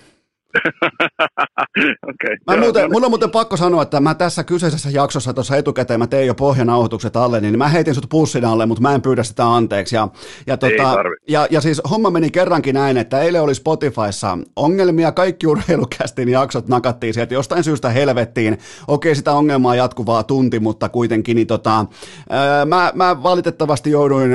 okay, 2.11 2.37
mä 2.47 2.57
muuten, 2.57 2.93
mulla 2.93 3.07
on 3.07 3.11
muuten 3.11 3.31
pakko 3.31 3.57
sanoa, 3.57 3.83
että 3.83 4.01
mä 4.01 4.15
tässä 4.15 4.45
kyseisessä 4.45 4.91
jaksossa 4.91 5.35
tuossa 5.35 5.57
etukäteen, 5.57 6.01
mä 6.01 6.07
tein 6.07 6.27
jo 6.27 6.35
pohjanauhoitukset 6.35 7.17
alle, 7.17 7.41
niin 7.41 7.59
mä 7.59 7.69
heitin 7.69 7.95
sut 7.95 8.07
pussin 8.09 8.45
alle, 8.45 8.67
mutta 8.67 8.83
mä 8.83 8.95
en 8.95 9.03
pyydä 9.03 9.23
sitä 9.23 9.55
anteeksi. 9.55 9.97
Ja, 9.97 10.09
ja, 10.47 10.57
tota, 10.57 10.97
ja, 11.29 11.47
ja 11.51 11.61
siis 11.61 11.83
homma 11.91 12.11
meni 12.11 12.31
kerrankin 12.31 12.75
näin, 12.75 12.97
että 12.97 13.21
eilen 13.21 13.43
oli 13.43 13.55
Spotifyssa 13.55 14.39
ongelmia, 14.57 15.13
kaikki 15.13 15.47
urheilukästin 15.47 16.29
jaksot 16.29 16.69
nakattiin 16.69 17.15
sieltä. 17.15 17.35
Jostain 17.35 17.65
syystä 17.65 17.91
helvettiin. 17.91 18.59
Okei, 18.89 19.15
sitä 19.15 19.33
ongelmaa 19.33 19.75
jatkuvaa 19.75 20.23
tunti, 20.23 20.61
mutta 20.61 20.89
kuitenkin, 20.89 21.35
niin 21.35 21.47
tota, 21.47 21.87
ää, 22.31 22.65
mä, 22.65 22.93
mä 22.95 23.23
valitettavasti 23.23 23.91
jouduin 23.91 24.31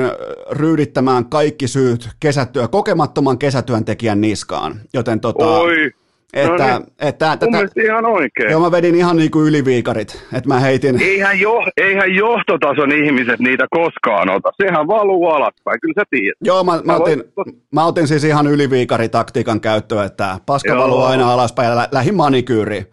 ryydittämään 0.50 1.26
kaikki 1.26 1.68
syyt 1.68 2.08
kesätyö, 2.20 2.68
kokemattoman 2.68 3.38
kesätyöntekijän 3.38 4.20
niskaan, 4.20 4.80
joten 4.92 5.20
tota, 5.20 5.46
Oi 5.46 5.90
Että, 6.34 6.50
No 6.50 6.78
niin. 6.78 6.86
että, 7.00 7.38
Mun 7.42 7.52
tätä, 7.52 7.82
ihan 7.82 8.04
oikein. 8.06 8.50
joo, 8.50 8.60
mä 8.60 8.70
vedin 8.70 8.94
ihan 8.94 9.16
niin 9.16 9.30
kuin 9.30 9.48
yliviikarit, 9.48 10.26
että 10.36 10.48
mä 10.48 10.60
heitin, 10.60 11.02
Eihän, 11.02 11.40
jo, 11.40 11.52
eihän 11.76 12.14
johtotason 12.14 12.92
ihmiset 12.92 13.40
niitä 13.40 13.66
koskaan 13.70 14.30
ota. 14.30 14.50
Sehän 14.62 14.86
valuu 14.86 15.28
alaspäin, 15.28 15.80
kyllä 15.80 15.94
sä 16.00 16.04
tiedät. 16.10 16.36
Joo, 16.40 16.64
mä, 16.64 16.72
mä, 16.72 16.80
Mä 16.84 16.96
otin, 16.96 17.24
mä 17.72 17.84
otin 17.84 18.08
siis 18.08 18.24
ihan 18.24 18.46
yliviikaritaktiikan 18.46 19.60
käyttöön, 19.60 20.06
että 20.06 20.38
paska 20.46 20.68
Joo. 20.72 20.82
valuu 20.82 21.02
aina 21.02 21.32
alaspäin 21.32 21.68
ja 21.68 21.76
lä- 21.76 21.88
lähin 21.92 22.14
manikyyriin. 22.14 22.86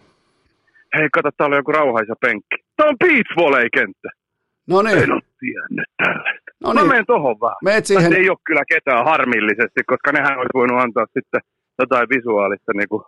Hei, 0.97 1.09
kato, 1.13 1.29
täällä 1.37 1.53
on 1.53 1.59
joku 1.59 1.71
rauhaisa 1.71 2.13
penkki. 2.21 2.55
Tää 2.77 2.87
on 2.87 2.97
beach 2.99 3.29
volley-kenttä. 3.37 4.09
No 4.67 4.81
niin, 4.81 4.97
En 4.97 5.11
oo 5.13 5.19
tiennyt 5.39 5.89
tällaista. 6.03 6.51
no 6.63 6.73
Mä 6.73 6.81
niin. 6.81 6.89
menen 6.89 7.05
tohon 7.05 7.39
vähän. 7.41 7.57
Meet 7.63 7.85
Siihen... 7.85 8.03
siihen, 8.05 8.21
ei 8.23 8.29
ole 8.29 8.37
kyllä 8.47 8.63
ketään 8.73 9.05
harmillisesti, 9.05 9.79
koska 9.87 10.11
nehän 10.11 10.37
olisi 10.37 10.53
voinut 10.59 10.79
antaa 10.81 11.05
sitten 11.13 11.41
jotain 11.79 12.07
visuaalista 12.15 12.71
niin 12.75 12.89
kuin 12.89 13.03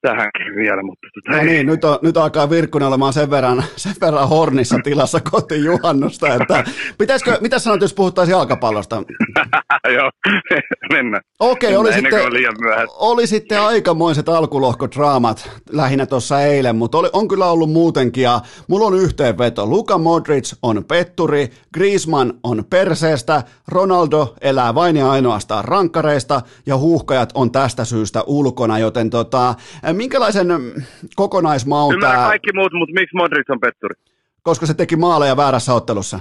tähänkin 0.00 0.56
vielä, 0.56 0.82
mutta 0.82 1.06
tota, 1.14 1.38
no 1.38 1.44
niin, 1.44 1.66
nyt, 1.66 1.84
on, 1.84 1.98
nyt 2.02 2.16
alkaa 2.16 2.50
Virkkunen 2.50 2.88
olemaan 2.88 3.12
sen 3.12 3.30
verran, 3.30 3.64
sen 3.76 3.94
verran 4.00 4.28
hornissa 4.28 4.76
tilassa 4.84 5.20
kohti 5.30 5.64
juhannusta, 5.64 6.34
että 6.34 6.64
pitäisikö, 6.98 7.38
mitä 7.40 7.58
sanot, 7.58 7.80
jos 7.80 7.94
puhuttaisiin 7.94 8.32
jalkapallosta? 8.32 9.02
Joo, 9.96 10.10
mennään. 10.92 11.22
Okei, 11.40 11.76
oli 11.76 11.88
Ennen 11.92 12.12
kuin 12.12 12.22
sitten, 12.22 12.86
oli 12.98 13.26
sitten 13.26 13.60
aikamoiset 13.60 14.28
alkulohkodraamat 14.28 15.50
lähinnä 15.70 16.06
tuossa 16.06 16.42
eilen, 16.42 16.76
mutta 16.76 16.98
oli, 16.98 17.08
on 17.12 17.28
kyllä 17.28 17.46
ollut 17.46 17.72
muutenkin 17.72 18.22
ja 18.22 18.40
mulla 18.68 18.86
on 18.86 18.94
yhteenveto. 18.94 19.66
Luka 19.66 19.98
Modric 19.98 20.52
on 20.62 20.84
petturi, 20.84 21.48
Griezmann 21.74 22.32
on 22.42 22.64
perseestä, 22.70 23.42
Ronaldo 23.68 24.34
elää 24.40 24.74
vain 24.74 24.96
ja 24.96 25.10
ainoastaan 25.10 25.64
rankkareista 25.64 26.40
ja 26.66 26.76
huuhkajat 26.76 27.30
on 27.34 27.52
tästä 27.52 27.84
syystä 27.84 28.22
ulkona, 28.26 28.78
joten 28.78 29.10
tota, 29.10 29.54
minkälaisen 29.96 30.48
mm, 30.48 30.82
kokonaismaun 31.16 31.94
Ymmärrän 31.94 32.18
tää, 32.18 32.28
kaikki 32.28 32.52
muut, 32.54 32.72
mutta 32.72 32.94
miksi 32.94 33.16
Modric 33.16 33.50
on 33.50 33.60
petturi? 33.60 33.94
koska 34.42 34.66
se 34.66 34.74
teki 34.74 34.96
maaleja 34.96 35.36
väärässä 35.36 35.74
ottelussa? 35.74 36.20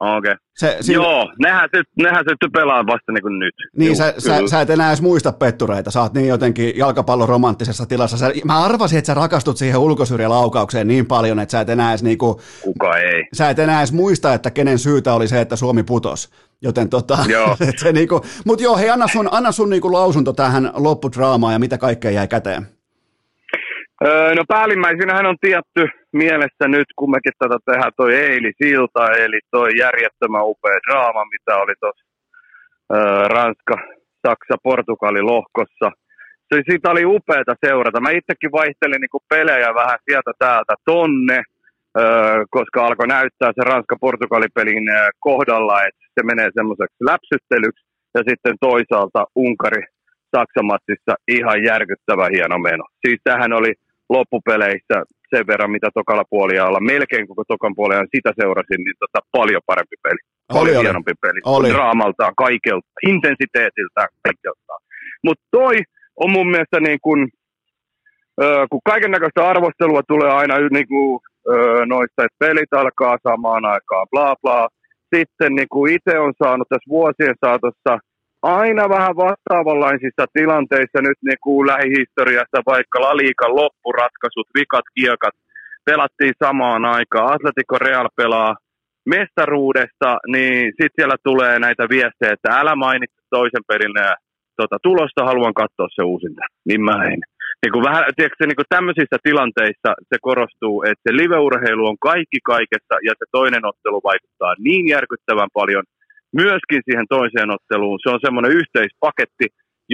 Okei. 0.00 0.32
Okay. 0.32 0.82
Siinä, 0.82 1.02
Joo, 1.02 1.32
nehän 1.38 1.68
se, 1.76 1.82
nehän 2.02 2.24
se 2.28 2.48
pelaa 2.52 2.86
vasta 2.86 3.12
niin 3.12 3.22
kuin 3.22 3.38
nyt. 3.38 3.54
Niin, 3.76 3.86
Juu, 3.86 3.96
sä, 3.96 4.14
sä, 4.18 4.34
kyllä. 4.34 4.48
sä 4.48 4.60
et 4.60 4.70
enää 4.70 4.88
edes 4.88 5.02
muista 5.02 5.32
pettureita, 5.32 5.90
sä 5.90 6.00
oot 6.00 6.14
niin 6.14 6.28
jotenkin 6.28 6.78
jalkapallon 6.78 7.28
romanttisessa 7.28 7.86
tilassa. 7.86 8.16
Sä, 8.16 8.32
mä 8.44 8.64
arvasin, 8.64 8.98
että 8.98 9.06
sä 9.06 9.14
rakastut 9.14 9.56
siihen 9.56 9.78
ulkosyrjälaukaukseen 9.78 10.88
niin 10.88 11.06
paljon, 11.06 11.38
että 11.38 11.50
sä 11.50 11.60
et 11.60 11.68
enää 11.68 11.90
edes, 11.90 12.02
niinku, 12.02 12.40
Kuka 12.62 12.98
ei. 12.98 13.28
sä 13.32 13.50
et 13.50 13.58
enää 13.58 13.80
edes 13.80 13.92
muista, 13.92 14.34
että 14.34 14.50
kenen 14.50 14.78
syytä 14.78 15.14
oli 15.14 15.28
se, 15.28 15.40
että 15.40 15.56
Suomi 15.56 15.82
putos. 15.82 16.30
Joten 16.62 16.88
tota, 16.90 17.18
Joo. 17.28 17.56
se 17.82 17.92
niinku, 17.92 18.20
mut 18.46 18.60
joo, 18.60 18.76
hei, 18.76 18.90
anna 18.90 19.06
sun, 19.06 19.28
anna 19.32 19.52
sun 19.52 19.70
niinku 19.70 19.92
lausunto 19.92 20.32
tähän 20.32 20.70
loppudraamaan 20.74 21.52
ja 21.52 21.58
mitä 21.58 21.78
kaikkea 21.78 22.10
jäi 22.10 22.28
käteen. 22.28 22.66
Öö, 24.04 24.34
no 24.34 24.44
päällimmäisenähän 24.48 25.26
on 25.26 25.36
tietty 25.40 25.88
mielessä 26.12 26.64
nyt, 26.68 26.88
kun 26.96 27.10
mekin 27.10 27.32
tätä 27.38 27.56
tehdään 27.66 27.92
toi 27.96 28.14
Eili 28.14 28.52
Silta, 28.62 29.12
eli 29.12 29.40
toi 29.50 29.70
järjettömän 29.78 30.44
upea 30.44 30.78
draama, 30.86 31.24
mitä 31.24 31.56
oli 31.56 31.74
tuossa 31.80 32.04
öö, 32.94 33.28
Ranska, 33.28 33.76
Saksa, 34.26 34.56
Portugali 34.62 35.22
lohkossa. 35.22 35.88
Se, 36.48 36.62
siitä 36.70 36.90
oli 36.90 37.04
upeata 37.04 37.54
seurata. 37.66 38.00
Mä 38.00 38.10
itsekin 38.10 38.52
vaihtelin 38.52 39.00
niinku 39.00 39.22
pelejä 39.28 39.74
vähän 39.74 39.98
sieltä 40.08 40.32
täältä 40.38 40.74
tonne, 40.84 41.42
öö, 41.98 42.44
koska 42.50 42.86
alkoi 42.86 43.06
näyttää 43.06 43.52
se 43.54 43.62
Ranska-Portugali-pelin 43.70 44.84
kohdalla, 45.18 45.84
että 45.84 46.04
se 46.14 46.22
menee 46.26 46.50
semmoiseksi 46.54 47.04
läpsyttelyksi. 47.10 47.86
Ja 48.14 48.22
sitten 48.28 48.54
toisaalta 48.60 49.24
Unkari 49.34 49.82
Saksamatsissa 50.36 51.14
ihan 51.28 51.64
järkyttävä 51.64 52.28
hieno 52.34 52.58
meno. 52.58 52.84
Siis 53.06 53.20
tähän 53.24 53.52
oli 53.52 53.72
loppupeleissä 54.08 54.96
sen 55.34 55.46
verran, 55.46 55.70
mitä 55.70 55.88
tokalla 55.94 56.24
puoliajalla, 56.30 56.80
melkein 56.80 57.28
koko 57.28 57.44
tokan 57.48 57.74
puoliajan 57.76 58.14
sitä 58.16 58.30
seurasin, 58.40 58.80
niin 58.84 58.98
tota, 58.98 59.26
paljon 59.32 59.62
parempi 59.66 59.96
peli. 60.02 60.20
Oli, 60.22 60.58
Paljon 60.58 60.76
oli. 60.76 60.84
hienompi 60.84 61.12
peli. 61.20 61.40
Oli. 61.44 61.68
Draamaltaan, 61.72 62.34
kaikelta, 62.36 62.88
intensiteetiltään, 63.12 64.08
kaikeltaan. 64.26 64.80
Mutta 65.24 65.44
toi 65.50 65.76
on 66.16 66.30
mun 66.32 66.50
mielestä 66.50 66.80
niin 66.80 66.98
kuin, 67.02 67.28
kun 68.70 68.80
kaiken 68.84 69.10
näköistä 69.10 69.48
arvostelua 69.48 70.02
tulee 70.08 70.30
aina 70.30 70.54
niin 70.58 70.88
kuin, 70.88 71.20
ö, 71.48 71.86
noista, 71.86 72.24
että 72.24 72.38
pelit 72.38 72.72
alkaa 72.72 73.16
samaan 73.28 73.64
aikaan, 73.64 74.06
bla 74.10 74.34
bla. 74.42 74.68
Sitten 75.16 75.54
niin 75.54 75.68
kuin 75.68 75.92
itse 75.92 76.18
on 76.18 76.32
saanut 76.42 76.68
tässä 76.68 76.88
vuosien 76.88 77.34
saatossa 77.44 77.98
aina 78.42 78.88
vähän 78.88 79.16
vastaavanlaisissa 79.16 80.24
tilanteissa 80.32 80.98
nyt 81.02 81.18
niin 81.24 81.42
kuin 81.42 81.66
lähihistoriassa, 81.66 82.58
vaikka 82.66 83.00
La 83.00 83.16
Liigan 83.16 83.56
loppuratkaisut, 83.56 84.48
vikat 84.58 84.86
kiekat, 84.94 85.34
pelattiin 85.84 86.34
samaan 86.44 86.84
aikaan. 86.84 87.32
Atletico 87.34 87.78
Real 87.78 88.08
pelaa 88.16 88.56
mestaruudesta, 89.06 90.18
niin 90.26 90.64
sitten 90.66 90.96
siellä 90.96 91.16
tulee 91.24 91.58
näitä 91.58 91.84
viestejä, 91.88 92.32
että 92.32 92.58
älä 92.60 92.74
mainitse 92.76 93.16
toisen 93.30 93.64
pelin 93.68 93.98
ää, 93.98 94.14
tota, 94.56 94.76
tulosta, 94.82 95.24
haluan 95.24 95.54
katsoa 95.54 95.88
se 95.90 96.02
uusinta. 96.02 96.42
Niin 96.68 96.82
mä 96.84 97.04
en. 97.04 97.20
Niin 97.62 97.72
kuin 97.74 97.84
vähän, 97.88 98.04
tiedätkö, 98.16 98.46
niin 98.46 98.60
kuin 98.60 98.74
tämmöisissä 98.76 99.16
tilanteissa 99.28 99.90
se 100.10 100.16
korostuu, 100.28 100.76
että 100.82 101.04
se 101.04 101.12
liveurheilu 101.22 101.84
on 101.92 101.98
kaikki 102.10 102.40
kaikessa 102.52 102.94
ja 103.06 103.12
se 103.18 103.24
toinen 103.38 103.64
ottelu 103.70 104.00
vaikuttaa 104.10 104.52
niin 104.66 104.84
järkyttävän 104.94 105.52
paljon 105.60 105.84
myöskin 106.42 106.80
siihen 106.84 107.06
toiseen 107.16 107.50
otteluun. 107.56 107.98
Se 108.02 108.08
on 108.14 108.24
semmoinen 108.24 108.52
yhteispaketti, 108.60 109.46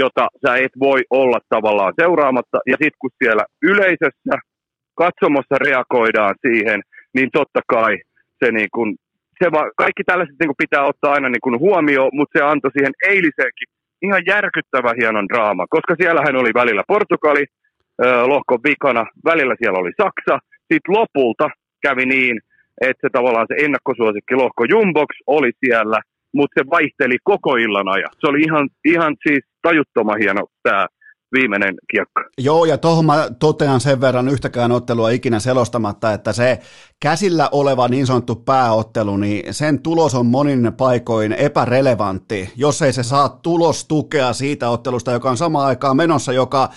jota 0.02 0.24
sä 0.42 0.56
et 0.64 0.74
voi 0.88 1.00
olla 1.10 1.38
tavallaan 1.54 1.94
seuraamatta. 2.00 2.58
Ja 2.70 2.76
sitten 2.80 3.02
kun 3.02 3.18
siellä 3.22 3.44
yleisössä 3.70 4.34
katsomossa 5.02 5.56
reagoidaan 5.66 6.34
siihen, 6.46 6.80
niin 7.14 7.28
totta 7.38 7.60
kai 7.74 7.92
se, 8.40 8.52
niin 8.52 8.68
kun, 8.74 8.88
se 9.40 9.46
va, 9.52 9.62
kaikki 9.82 10.02
tällaiset 10.04 10.36
niin 10.38 10.50
kun 10.52 10.64
pitää 10.64 10.84
ottaa 10.90 11.12
aina 11.12 11.28
niin 11.28 11.44
kun 11.46 11.58
huomioon, 11.66 12.10
mutta 12.12 12.38
se 12.38 12.44
antoi 12.44 12.70
siihen 12.76 12.94
eiliseenkin 13.12 13.68
ihan 14.03 14.22
järkyttävän 14.26 14.97
hienon 15.01 15.28
draama, 15.28 15.66
koska 15.70 15.94
siellähän 16.01 16.36
oli 16.36 16.51
välillä 16.55 16.82
Portugali 16.88 17.44
ö, 18.05 18.26
lohkon 18.26 18.61
vikana, 18.68 19.07
välillä 19.24 19.55
siellä 19.59 19.78
oli 19.78 19.92
Saksa, 20.03 20.38
sitten 20.72 20.94
lopulta 20.97 21.49
kävi 21.82 22.07
niin, 22.07 22.40
että 22.80 23.01
se 23.01 23.09
tavallaan 23.12 23.47
se 23.49 23.64
ennakkosuosikki 23.64 24.34
lohko 24.34 24.64
Jumbox 24.64 25.11
oli 25.26 25.51
siellä, 25.64 26.01
mutta 26.34 26.61
se 26.61 26.70
vaihteli 26.70 27.16
koko 27.24 27.57
illan 27.57 27.88
ajan. 27.88 28.11
Se 28.20 28.26
oli 28.30 28.40
ihan, 28.40 28.68
ihan 28.84 29.16
siis 29.28 29.44
tajuttoman 29.62 30.18
hieno 30.18 30.42
tämä 30.62 30.86
viimeinen 31.33 31.74
kiekko. 31.91 32.20
Joo, 32.39 32.64
ja 32.64 32.79
tuohon 32.79 33.07
mä 33.07 33.29
totean 33.39 33.81
sen 33.81 34.01
verran 34.01 34.29
yhtäkään 34.29 34.72
ottelua 34.72 35.11
ikinä 35.11 35.41
selostamatta, 35.41 36.12
että 36.12 36.33
se 36.33 36.59
käsillä 37.01 37.49
oleva 37.53 37.89
niin 37.89 38.07
sanottu 38.07 38.35
pääottelu, 38.35 39.16
niin 39.16 39.55
sen 39.55 39.83
tulos 39.83 40.14
on 40.14 40.27
monin 40.27 40.72
paikoin 40.77 41.33
epärelevantti, 41.33 42.53
jos 42.57 42.83
ei 42.83 42.93
se 42.93 43.03
saa 43.03 43.29
tulostukea 43.29 44.33
siitä 44.33 44.70
ottelusta, 44.70 45.12
joka 45.12 45.31
on 45.31 45.37
samaan 45.37 45.66
aikaan 45.66 45.97
menossa, 45.97 46.33
joka, 46.33 46.70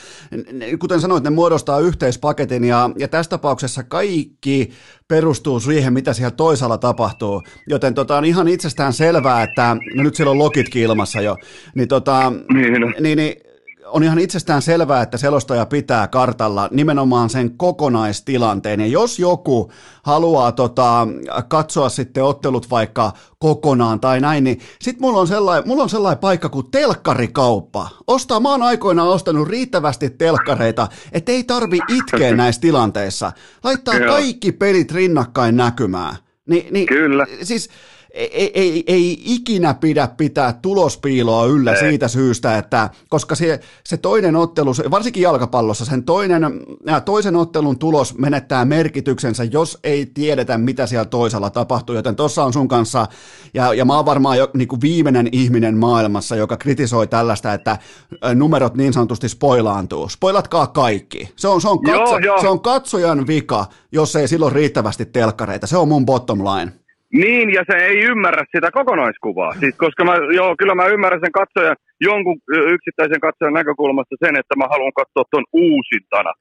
kuten 0.79 1.01
sanoit, 1.01 1.23
ne 1.23 1.29
muodostaa 1.29 1.79
yhteispaketin, 1.79 2.63
ja, 2.63 2.89
ja 2.97 3.07
tässä 3.07 3.29
tapauksessa 3.29 3.83
kaikki 3.83 4.71
perustuu 5.07 5.59
siihen, 5.59 5.93
mitä 5.93 6.13
siellä 6.13 6.31
toisaalla 6.31 6.77
tapahtuu. 6.77 7.43
Joten 7.67 7.93
tota, 7.93 8.17
on 8.17 8.25
ihan 8.25 8.47
itsestään 8.47 8.93
selvää, 8.93 9.43
että 9.43 9.77
no 9.95 10.03
nyt 10.03 10.15
siellä 10.15 10.31
on 10.31 10.39
lokitkin 10.39 10.83
ilmassa 10.83 11.21
jo, 11.21 11.35
niin, 11.75 11.87
tota, 11.87 12.33
Niin, 12.53 12.73
niin, 12.99 13.17
niin 13.17 13.48
on 13.91 14.03
ihan 14.03 14.19
itsestään 14.19 14.61
selvää, 14.61 15.01
että 15.01 15.17
selostaja 15.17 15.65
pitää 15.65 16.07
kartalla 16.07 16.69
nimenomaan 16.71 17.29
sen 17.29 17.57
kokonaistilanteen. 17.57 18.79
Ja 18.79 18.87
jos 18.87 19.19
joku 19.19 19.71
haluaa 20.03 20.51
tota, 20.51 21.07
katsoa 21.47 21.89
sitten 21.89 22.23
ottelut 22.23 22.69
vaikka 22.69 23.11
kokonaan 23.39 23.99
tai 23.99 24.19
näin, 24.19 24.43
niin 24.43 24.59
sitten 24.81 25.01
mulla 25.01 25.19
on 25.19 25.27
sellainen, 25.27 25.67
mulla 25.67 25.83
on 25.83 25.89
sellainen 25.89 26.19
paikka 26.19 26.49
kuin 26.49 26.71
telkkarikauppa. 26.71 27.89
Ostaa, 28.07 28.39
mä 28.39 28.49
oon 28.49 28.63
aikoinaan 28.63 29.09
ostanut 29.09 29.47
riittävästi 29.47 30.09
telkkareita, 30.09 30.87
että 31.11 31.31
ei 31.31 31.43
tarvi 31.43 31.79
itkeä 31.87 32.35
näissä 32.35 32.61
tilanteissa. 32.61 33.31
Laittaa 33.63 33.95
Joo. 33.95 34.13
kaikki 34.13 34.51
pelit 34.51 34.91
rinnakkain 34.91 35.57
näkymään. 35.57 36.15
Ni, 36.49 36.67
niin, 36.71 36.87
Kyllä. 36.87 37.25
Siis 37.43 37.69
ei, 38.13 38.51
ei, 38.53 38.83
ei 38.87 39.21
ikinä 39.25 39.73
pidä 39.73 40.07
pitää 40.17 40.53
tulospiiloa 40.61 41.45
yllä 41.45 41.73
Ei. 41.73 41.79
siitä 41.79 42.07
syystä, 42.07 42.57
että 42.57 42.89
koska 43.09 43.35
se, 43.35 43.59
se 43.85 43.97
toinen 43.97 44.35
ottelu, 44.35 44.71
varsinkin 44.91 45.23
jalkapallossa, 45.23 45.85
sen 45.85 46.03
toinen, 46.03 46.43
ää, 46.87 47.01
toisen 47.01 47.35
ottelun 47.35 47.79
tulos 47.79 48.17
menettää 48.17 48.65
merkityksensä, 48.65 49.43
jos 49.43 49.79
ei 49.83 50.05
tiedetä, 50.05 50.57
mitä 50.57 50.87
siellä 50.87 51.05
toisella 51.05 51.49
tapahtuu, 51.49 51.95
joten 51.95 52.15
tuossa 52.15 52.43
on 52.43 52.53
sun 52.53 52.67
kanssa, 52.67 53.07
ja, 53.53 53.73
ja 53.73 53.85
mä 53.85 53.95
oon 53.95 54.05
varmaan 54.05 54.37
jo 54.37 54.49
niin 54.53 54.67
kuin 54.67 54.81
viimeinen 54.81 55.29
ihminen 55.31 55.77
maailmassa, 55.77 56.35
joka 56.35 56.57
kritisoi 56.57 57.07
tällaista, 57.07 57.53
että 57.53 57.77
ä, 58.25 58.35
numerot 58.35 58.75
niin 58.75 58.93
sanotusti 58.93 59.29
spoilaantuu. 59.29 60.09
Spoilatkaa 60.09 60.67
kaikki. 60.67 61.29
Se 61.35 61.47
on, 61.47 61.61
se 61.61 61.67
on, 61.67 61.81
katso, 61.81 61.99
Joo, 61.99 62.17
joo. 62.17 62.41
se 62.41 62.47
on 62.47 62.61
katsojan 62.61 63.27
vika, 63.27 63.65
jos 63.91 64.15
ei 64.15 64.27
silloin 64.27 64.53
riittävästi 64.53 65.05
telkkareita. 65.05 65.67
Se 65.67 65.77
on 65.77 65.87
mun 65.87 66.05
bottom 66.05 66.39
line. 66.39 66.78
Niin, 67.13 67.53
ja 67.57 67.63
se 67.69 67.77
ei 67.85 67.97
ymmärrä 68.11 68.43
sitä 68.55 68.69
kokonaiskuvaa. 68.71 69.53
Siis, 69.59 69.75
koska 69.77 70.05
mä, 70.05 70.15
joo, 70.39 70.55
kyllä 70.59 70.75
mä 70.75 70.85
ymmärrän 70.93 71.23
sen 71.23 71.39
katsojan, 71.41 71.75
jonkun 72.01 72.37
yksittäisen 72.75 73.19
katsojan 73.19 73.53
näkökulmasta 73.59 74.15
sen, 74.23 74.35
että 74.39 74.55
mä 74.57 74.65
haluan 74.73 74.99
katsoa 75.01 75.23
ton 75.31 75.45
uusintana. 75.53 76.31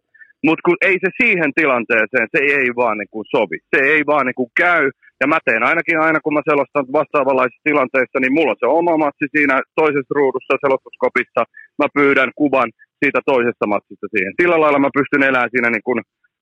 Mutta 0.47 0.65
kun 0.67 0.79
ei 0.89 0.97
se 1.05 1.11
siihen 1.23 1.51
tilanteeseen, 1.61 2.27
se 2.35 2.41
ei 2.61 2.69
vaan 2.81 2.99
niin 2.99 3.13
kuin 3.15 3.27
sovi. 3.35 3.59
Se 3.73 3.81
ei 3.95 4.03
vaan 4.11 4.27
niin 4.27 4.41
kuin 4.41 4.51
käy. 4.63 4.85
Ja 5.21 5.27
mä 5.33 5.39
teen 5.45 5.63
ainakin 5.71 5.99
aina, 6.07 6.19
kun 6.21 6.35
mä 6.35 6.49
selostan 6.51 6.87
vastaavanlaisissa 6.99 7.69
tilanteissa, 7.69 8.19
niin 8.21 8.35
mulla 8.37 8.53
on 8.55 8.63
se 8.63 8.67
oma 8.81 8.95
matsi 9.05 9.27
siinä 9.35 9.57
toisessa 9.81 10.17
ruudussa 10.19 10.63
selostuskopissa. 10.65 11.43
Mä 11.81 11.87
pyydän 11.99 12.31
kuvan 12.41 12.71
siitä 13.01 13.21
toisesta 13.33 13.67
matsista 13.75 14.07
siihen. 14.15 14.33
Sillä 14.41 14.57
lailla 14.61 14.85
mä 14.85 14.97
pystyn 14.99 15.29
elämään 15.29 15.53
siinä 15.53 15.71
niin 15.73 15.87
kuin, 15.89 15.99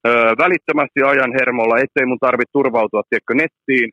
ö, 0.09 0.11
välittömästi 0.45 1.01
ajan 1.12 1.33
hermolla, 1.39 1.83
ettei 1.85 2.07
mun 2.09 2.24
tarvitse 2.27 2.57
turvautua 2.59 3.03
tiedätkö, 3.09 3.35
nettiin 3.35 3.89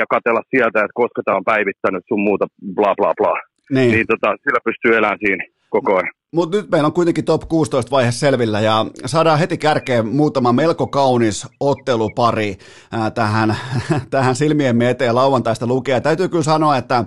ja 0.00 0.04
katella 0.10 0.42
sieltä, 0.50 0.78
että 0.80 1.00
koska 1.02 1.22
tämä 1.24 1.36
on 1.36 1.44
päivittänyt 1.44 2.04
sun 2.08 2.20
muuta 2.20 2.46
bla 2.74 2.94
bla 2.94 3.12
bla. 3.16 3.34
Niin, 3.70 3.90
niin 3.92 4.06
tota, 4.06 4.36
sillä 4.42 4.60
pystyy 4.64 4.96
elämään 4.96 5.18
siinä 5.18 5.44
koko 5.70 5.96
ajan. 5.96 6.19
Mutta 6.34 6.56
nyt 6.56 6.70
meillä 6.70 6.86
on 6.86 6.92
kuitenkin 6.92 7.24
top 7.24 7.48
16 7.48 7.90
vaihe 7.90 8.12
selvillä 8.12 8.60
ja 8.60 8.86
saadaan 9.06 9.38
heti 9.38 9.58
kärkeen 9.58 10.06
muutama 10.06 10.52
melko 10.52 10.86
kaunis 10.86 11.46
ottelupari 11.60 12.58
ää, 12.92 13.10
tähän, 13.10 13.56
tähän 14.10 14.36
silmiemme 14.36 14.90
eteen 14.90 15.14
lauantaista 15.14 15.66
lukea. 15.66 16.00
Täytyy 16.00 16.28
kyllä 16.28 16.44
sanoa, 16.44 16.76
että 16.76 17.04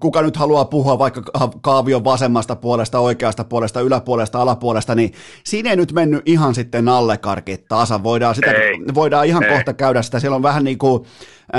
kuka 0.00 0.22
nyt 0.22 0.36
haluaa 0.36 0.64
puhua 0.64 0.98
vaikka 0.98 1.22
kaavion 1.60 2.04
vasemmasta 2.04 2.56
puolesta, 2.56 2.98
oikeasta 2.98 3.44
puolesta, 3.44 3.80
yläpuolesta, 3.80 4.42
alapuolesta, 4.42 4.94
niin 4.94 5.12
siinä 5.44 5.70
ei 5.70 5.76
nyt 5.76 5.92
mennyt 5.92 6.22
ihan 6.26 6.54
sitten 6.54 6.84
nallekarkit 6.84 7.64
tasa. 7.68 8.02
Voidaan, 8.02 8.34
sitä, 8.34 8.50
voidaan 8.94 9.26
ihan 9.26 9.44
ei. 9.44 9.50
kohta 9.50 9.72
käydä 9.72 10.02
sitä. 10.02 10.20
Siellä 10.20 10.36
on 10.36 10.42
vähän 10.42 10.64
niin 10.64 10.78
kuin, 10.78 11.04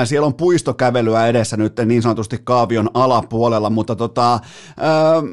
siellä 0.03 0.25
on 0.25 0.33
puistokävelyä 0.33 1.27
edessä 1.27 1.57
nyt 1.57 1.73
niin 1.85 2.01
sanotusti 2.01 2.37
kaavion 2.43 2.89
alapuolella, 2.93 3.69
mutta 3.69 3.95
tota, 3.95 4.39
ää, 4.77 5.23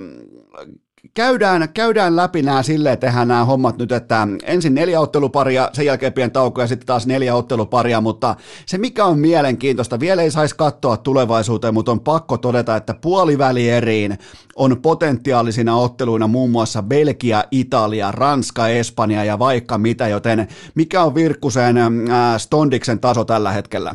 käydään, 1.14 1.68
käydään 1.74 2.16
läpi 2.16 2.42
nämä 2.42 2.62
silleen, 2.62 2.98
tehdään 2.98 3.28
nämä 3.28 3.44
hommat 3.44 3.78
nyt, 3.78 3.92
että 3.92 4.28
ensin 4.44 4.74
neljä 4.74 5.00
otteluparia, 5.00 5.68
sen 5.72 5.86
jälkeen 5.86 6.12
pieni 6.12 6.30
tauko 6.30 6.60
ja 6.60 6.66
sitten 6.66 6.86
taas 6.86 7.06
neljä 7.06 7.34
otteluparia, 7.34 8.00
mutta 8.00 8.34
se 8.66 8.78
mikä 8.78 9.04
on 9.04 9.18
mielenkiintoista, 9.18 10.00
vielä 10.00 10.22
ei 10.22 10.30
saisi 10.30 10.56
katsoa 10.56 10.96
tulevaisuuteen, 10.96 11.74
mutta 11.74 11.92
on 11.92 12.00
pakko 12.00 12.38
todeta, 12.38 12.76
että 12.76 12.94
puolivälieriin 13.02 14.18
on 14.56 14.76
potentiaalisina 14.82 15.76
otteluina 15.76 16.26
muun 16.26 16.50
muassa 16.50 16.82
Belgia, 16.82 17.44
Italia, 17.50 18.12
Ranska, 18.12 18.68
Espanja 18.68 19.24
ja 19.24 19.38
vaikka 19.38 19.78
mitä, 19.78 20.08
joten 20.08 20.46
mikä 20.74 21.02
on 21.02 21.14
Virkkusen 21.14 21.78
äh, 21.78 21.88
Stondiksen 22.36 23.00
taso 23.00 23.24
tällä 23.24 23.50
hetkellä? 23.50 23.94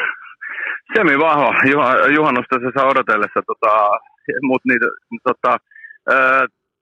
Semi 0.96 1.18
vahva. 1.18 1.54
Juhannusta 2.14 2.56
se 2.58 2.70
saa 2.74 2.86
odotellessa, 2.86 3.42
tota, 3.46 3.88
mutta 4.42 4.68
tota, 5.24 5.58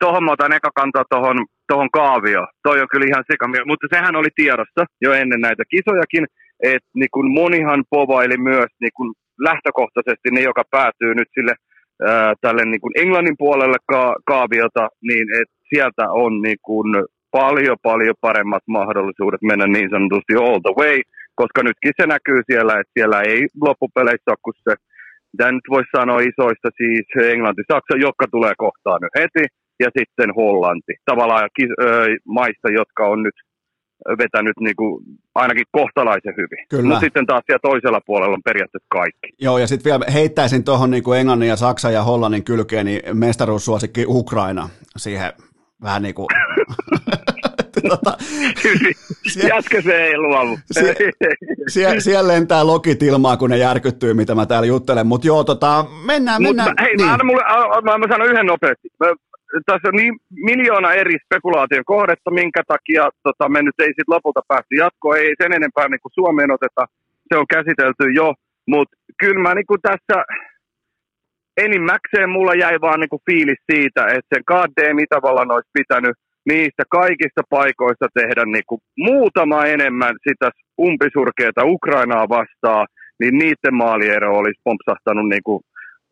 Tuohon 0.01 0.25
mä 0.25 0.33
otan 0.33 0.53
eka 0.53 0.71
kantaa 0.75 1.05
tuohon 1.11 1.47
tohon 1.67 1.91
kaavio. 1.91 2.47
Toi 2.63 2.81
on 2.81 2.89
kyllä 2.91 3.07
ihan 3.09 3.25
sekamia, 3.33 3.63
mutta 3.67 3.87
sehän 3.95 4.17
oli 4.17 4.29
tiedossa 4.35 4.83
jo 5.01 5.13
ennen 5.13 5.41
näitä 5.41 5.63
kisojakin, 5.71 6.25
että 6.63 6.91
niin 6.95 7.33
monihan 7.41 7.85
povaili 7.91 8.37
myös 8.37 8.71
niin 8.81 8.95
kun 8.97 9.15
lähtökohtaisesti 9.41 10.29
ne, 10.31 10.41
joka 10.41 10.63
päätyy 10.71 11.15
nyt 11.15 11.29
sille 11.35 11.55
ää, 12.07 12.35
tälle 12.41 12.65
niin 12.65 12.81
kun 12.81 12.99
Englannin 13.03 13.37
puolelle 13.39 13.77
ka- 13.93 14.17
kaaviota, 14.27 14.89
niin 15.03 15.27
että 15.41 15.57
sieltä 15.75 16.05
on 16.11 16.43
niin 16.43 16.61
kun 16.63 16.89
paljon 17.31 17.77
paljon 17.83 18.15
paremmat 18.21 18.63
mahdollisuudet 18.69 19.43
mennä 19.43 19.67
niin 19.67 19.91
sanotusti 19.91 20.35
all 20.35 20.61
the 20.67 20.75
way, 20.81 20.97
koska 21.35 21.63
nytkin 21.63 21.93
se 22.01 22.07
näkyy 22.07 22.41
siellä, 22.51 22.73
että 22.81 22.93
siellä 22.99 23.19
ei 23.21 23.41
loppupeleissä 23.67 24.31
ole 24.31 24.45
kuin 24.45 24.55
se 24.69 24.75
mitä 25.35 25.53
nyt 25.53 25.67
voisi 25.75 25.97
sanoa 25.97 26.27
isoista, 26.31 26.69
siis 26.81 27.07
Englanti, 27.33 27.63
Saksa, 27.73 27.95
jotka 28.07 28.25
tulee 28.31 28.55
kohtaan 28.65 29.01
nyt 29.03 29.15
heti, 29.23 29.45
ja 29.83 29.89
sitten 29.99 30.35
Hollanti. 30.35 30.93
Tavallaan 31.05 31.49
maista, 32.39 32.69
jotka 32.81 33.03
on 33.13 33.23
nyt 33.23 33.35
vetänyt 34.19 34.57
niin 34.61 34.77
kuin 34.77 35.05
ainakin 35.35 35.67
kohtalaisen 35.73 36.35
hyvin. 36.37 36.87
Mutta 36.87 37.01
sitten 37.01 37.27
taas 37.27 37.43
siellä 37.47 37.69
toisella 37.71 38.01
puolella 38.07 38.35
on 38.35 38.49
periaatteessa 38.51 38.87
kaikki. 38.89 39.29
Joo, 39.41 39.59
ja 39.59 39.67
sitten 39.67 39.91
vielä 39.91 40.05
heittäisin 40.13 40.65
tuohon 40.65 40.91
niin 40.91 41.03
kuin 41.03 41.19
Englannin 41.21 41.49
ja 41.49 41.57
Saksan 41.57 41.93
ja 41.93 42.03
Hollannin 42.03 42.45
kylkeen, 42.45 42.87
niin 42.87 43.19
mestaruussuosikki 43.19 44.05
Ukraina 44.09 44.69
siihen 44.97 45.33
vähän 45.83 46.03
niin 46.03 46.15
kuin 46.15 46.29
tota, 47.89 48.17
Jätkä 49.49 49.83
se 49.83 50.05
ei 50.05 50.19
luovu. 50.19 50.59
Sie, 50.73 50.95
sie, 51.69 52.01
siellä 52.01 52.33
lentää 52.33 52.67
lokit 52.67 53.03
ilmaa, 53.03 53.37
kun 53.37 53.51
ne 53.51 53.59
järkyttyy, 53.59 54.15
mitä 54.15 54.35
mä 54.35 54.47
täällä 54.47 54.67
juttelen. 54.67 55.07
Mutta 55.07 55.27
joo, 55.27 55.45
tota, 55.45 55.87
mennään, 56.07 56.43
Mut 56.43 56.57
mennään. 56.57 56.75
Mä, 56.79 56.85
hei, 56.85 56.97
niin. 56.97 57.09
mä, 57.09 57.19
mulle, 57.25 57.43
mä, 57.85 57.99
mä 57.99 58.07
sanon 58.09 58.31
yhden 58.31 58.47
nopeasti. 58.47 58.89
Mä, 59.01 59.07
tässä 59.67 59.89
on 59.89 59.97
niin 59.97 60.15
miljoona 60.31 60.93
eri 60.93 61.17
spekulaation 61.25 61.85
kohdetta, 61.85 62.31
minkä 62.31 62.63
takia 62.69 63.11
tota, 63.23 63.49
me 63.49 63.63
nyt 63.63 63.79
ei 63.79 63.93
sit 63.97 64.09
lopulta 64.09 64.41
päästy 64.49 64.75
jatkoon. 64.75 65.19
Ei 65.19 65.35
sen 65.43 65.53
enempää 65.53 65.89
niin 65.89 66.01
kuin 66.03 66.13
Suomeen 66.13 66.51
oteta. 66.51 66.83
Se 67.29 67.39
on 67.39 67.47
käsitelty 67.55 68.05
jo. 68.15 68.35
Mutta 68.67 68.97
kyllä 69.21 69.43
mä 69.43 69.55
niin 69.55 69.67
kuin 69.67 69.81
tässä 69.83 70.25
enimmäkseen 71.57 72.31
mulla 72.31 72.55
jäi 72.55 72.81
vaan 72.81 73.01
niin 73.01 73.09
kuin 73.09 73.27
fiilis 73.27 73.63
siitä, 73.73 74.03
että 74.07 74.31
sen 74.35 74.45
KD 74.51 74.79
Itävallan 75.03 75.51
olisi 75.51 75.71
pitänyt 75.73 76.17
niistä 76.51 76.83
kaikista 76.89 77.43
paikoista 77.51 78.07
tehdä 78.15 78.45
niin 78.45 78.69
kuin 78.69 78.81
muutama 78.99 79.67
enemmän 79.67 80.15
sitä 80.29 80.51
umpisurkeita 80.79 81.65
Ukrainaa 81.65 82.29
vastaan, 82.29 82.87
niin 83.21 83.39
niiden 83.39 83.75
maaliero 83.75 84.39
olisi 84.39 84.61
pompsahtanut 84.65 85.29
niin 85.29 85.45
kuin, 85.45 85.61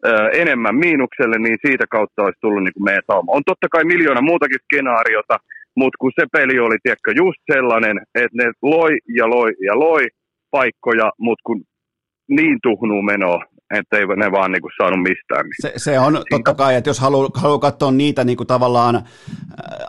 ö, 0.06 0.28
enemmän 0.42 0.76
miinukselle, 0.76 1.38
niin 1.38 1.58
siitä 1.66 1.84
kautta 1.90 2.22
olisi 2.22 2.38
tullut 2.40 2.64
niin 2.64 2.74
kuin 2.74 2.84
meidän 2.84 3.08
sauma. 3.10 3.32
On 3.32 3.42
totta 3.46 3.66
kai 3.72 3.84
miljoona 3.84 4.20
muutakin 4.20 4.64
skenaariota, 4.64 5.36
mutta 5.76 5.96
kun 6.00 6.12
se 6.20 6.26
peli 6.32 6.58
oli 6.58 6.76
tiedätkö, 6.82 7.12
just 7.16 7.40
sellainen, 7.52 7.96
että 8.14 8.36
ne 8.40 8.52
loi 8.62 8.98
ja 9.18 9.30
loi 9.30 9.50
ja 9.60 9.78
loi 9.78 10.06
paikkoja, 10.50 11.12
mutta 11.18 11.42
kun 11.46 11.62
niin 12.28 12.58
tuhnuu 12.62 13.02
menoa, 13.02 13.44
että 13.72 13.96
ei 13.96 14.06
ne 14.06 14.32
vaan 14.32 14.52
niin 14.52 14.62
kuin 14.62 14.72
saanut 14.76 15.02
mistään. 15.02 15.44
Niin. 15.44 15.54
Se, 15.62 15.72
se 15.76 15.98
on 15.98 16.22
totta 16.30 16.54
kai, 16.54 16.74
että 16.74 16.90
jos 16.90 17.00
haluaa, 17.00 17.30
haluaa 17.34 17.58
katsoa 17.58 17.90
niitä 17.90 18.24
niin 18.24 18.36
kuin 18.36 18.46
tavallaan 18.46 19.02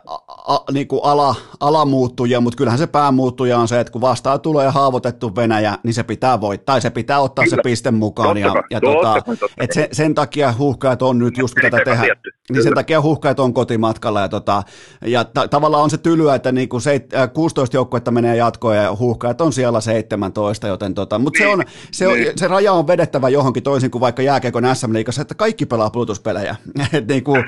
a, 0.07 0.15
a, 0.55 0.59
niin 0.71 0.87
kuin 0.87 1.01
ala, 1.03 1.35
alamuuttujia, 1.59 2.41
mutta 2.41 2.57
kyllähän 2.57 2.79
se 2.79 2.87
päämuuttuja 2.87 3.57
on 3.57 3.67
se, 3.67 3.79
että 3.79 3.91
kun 3.91 4.01
vastaan 4.01 4.41
tulee 4.41 4.69
haavoitettu 4.69 5.35
Venäjä, 5.35 5.77
niin 5.83 5.93
se 5.93 6.03
pitää 6.03 6.41
voittaa, 6.41 6.79
se 6.79 6.89
pitää 6.89 7.19
ottaa 7.19 7.45
Kyllä. 7.45 7.55
se 7.55 7.61
piste 7.63 7.91
mukaan. 7.91 8.27
Totta 8.27 8.39
ja, 8.39 8.63
ja 8.69 8.81
totta, 8.81 9.13
tota, 9.13 9.39
totta, 9.39 9.55
et 9.57 9.71
se, 9.71 9.89
sen 9.91 10.15
takia 10.15 10.53
huhkajat 10.57 11.01
on 11.01 11.19
nyt 11.19 11.37
just 11.37 11.53
kun 11.53 11.61
tätä 11.61 11.83
tehdään, 11.85 12.17
niin 12.51 12.63
sen 12.63 12.73
takia 12.73 13.01
huhkajat 13.01 13.39
on 13.39 13.53
kotimatkalla. 13.53 14.21
Ja, 14.21 14.29
tota, 14.29 14.63
ja 15.05 15.23
ta, 15.23 15.47
tavallaan 15.47 15.83
on 15.83 15.89
se 15.89 15.97
tylyä, 15.97 16.35
että 16.35 16.51
niin 16.51 16.69
kuin 16.69 16.81
se, 16.81 17.01
16 17.33 17.77
joukkuetta 17.77 18.11
menee 18.11 18.35
jatkoon 18.35 18.75
ja 18.75 18.95
huhkajat 18.99 19.41
on 19.41 19.53
siellä 19.53 19.81
17, 19.81 20.67
joten 20.67 20.93
tota, 20.93 21.19
mutta 21.19 21.43
niin. 21.43 21.49
se, 21.49 21.53
on, 21.53 21.63
se, 21.91 22.07
on, 22.07 22.13
niin. 22.13 22.31
se 22.35 22.47
raja 22.47 22.73
on 22.73 22.87
vedettävä 22.87 23.29
johonkin 23.29 23.63
toisin 23.73 23.91
kuin 23.91 23.99
vaikka 23.99 24.21
jääkeekon 24.21 24.63
SM-liigassa, 24.75 25.21
että 25.21 25.35
kaikki 25.35 25.65
pelaa 25.65 25.89
Bluetooth-pelejä. 25.89 26.55
et, 26.93 27.07
niin 27.07 27.23
kuin, 27.23 27.43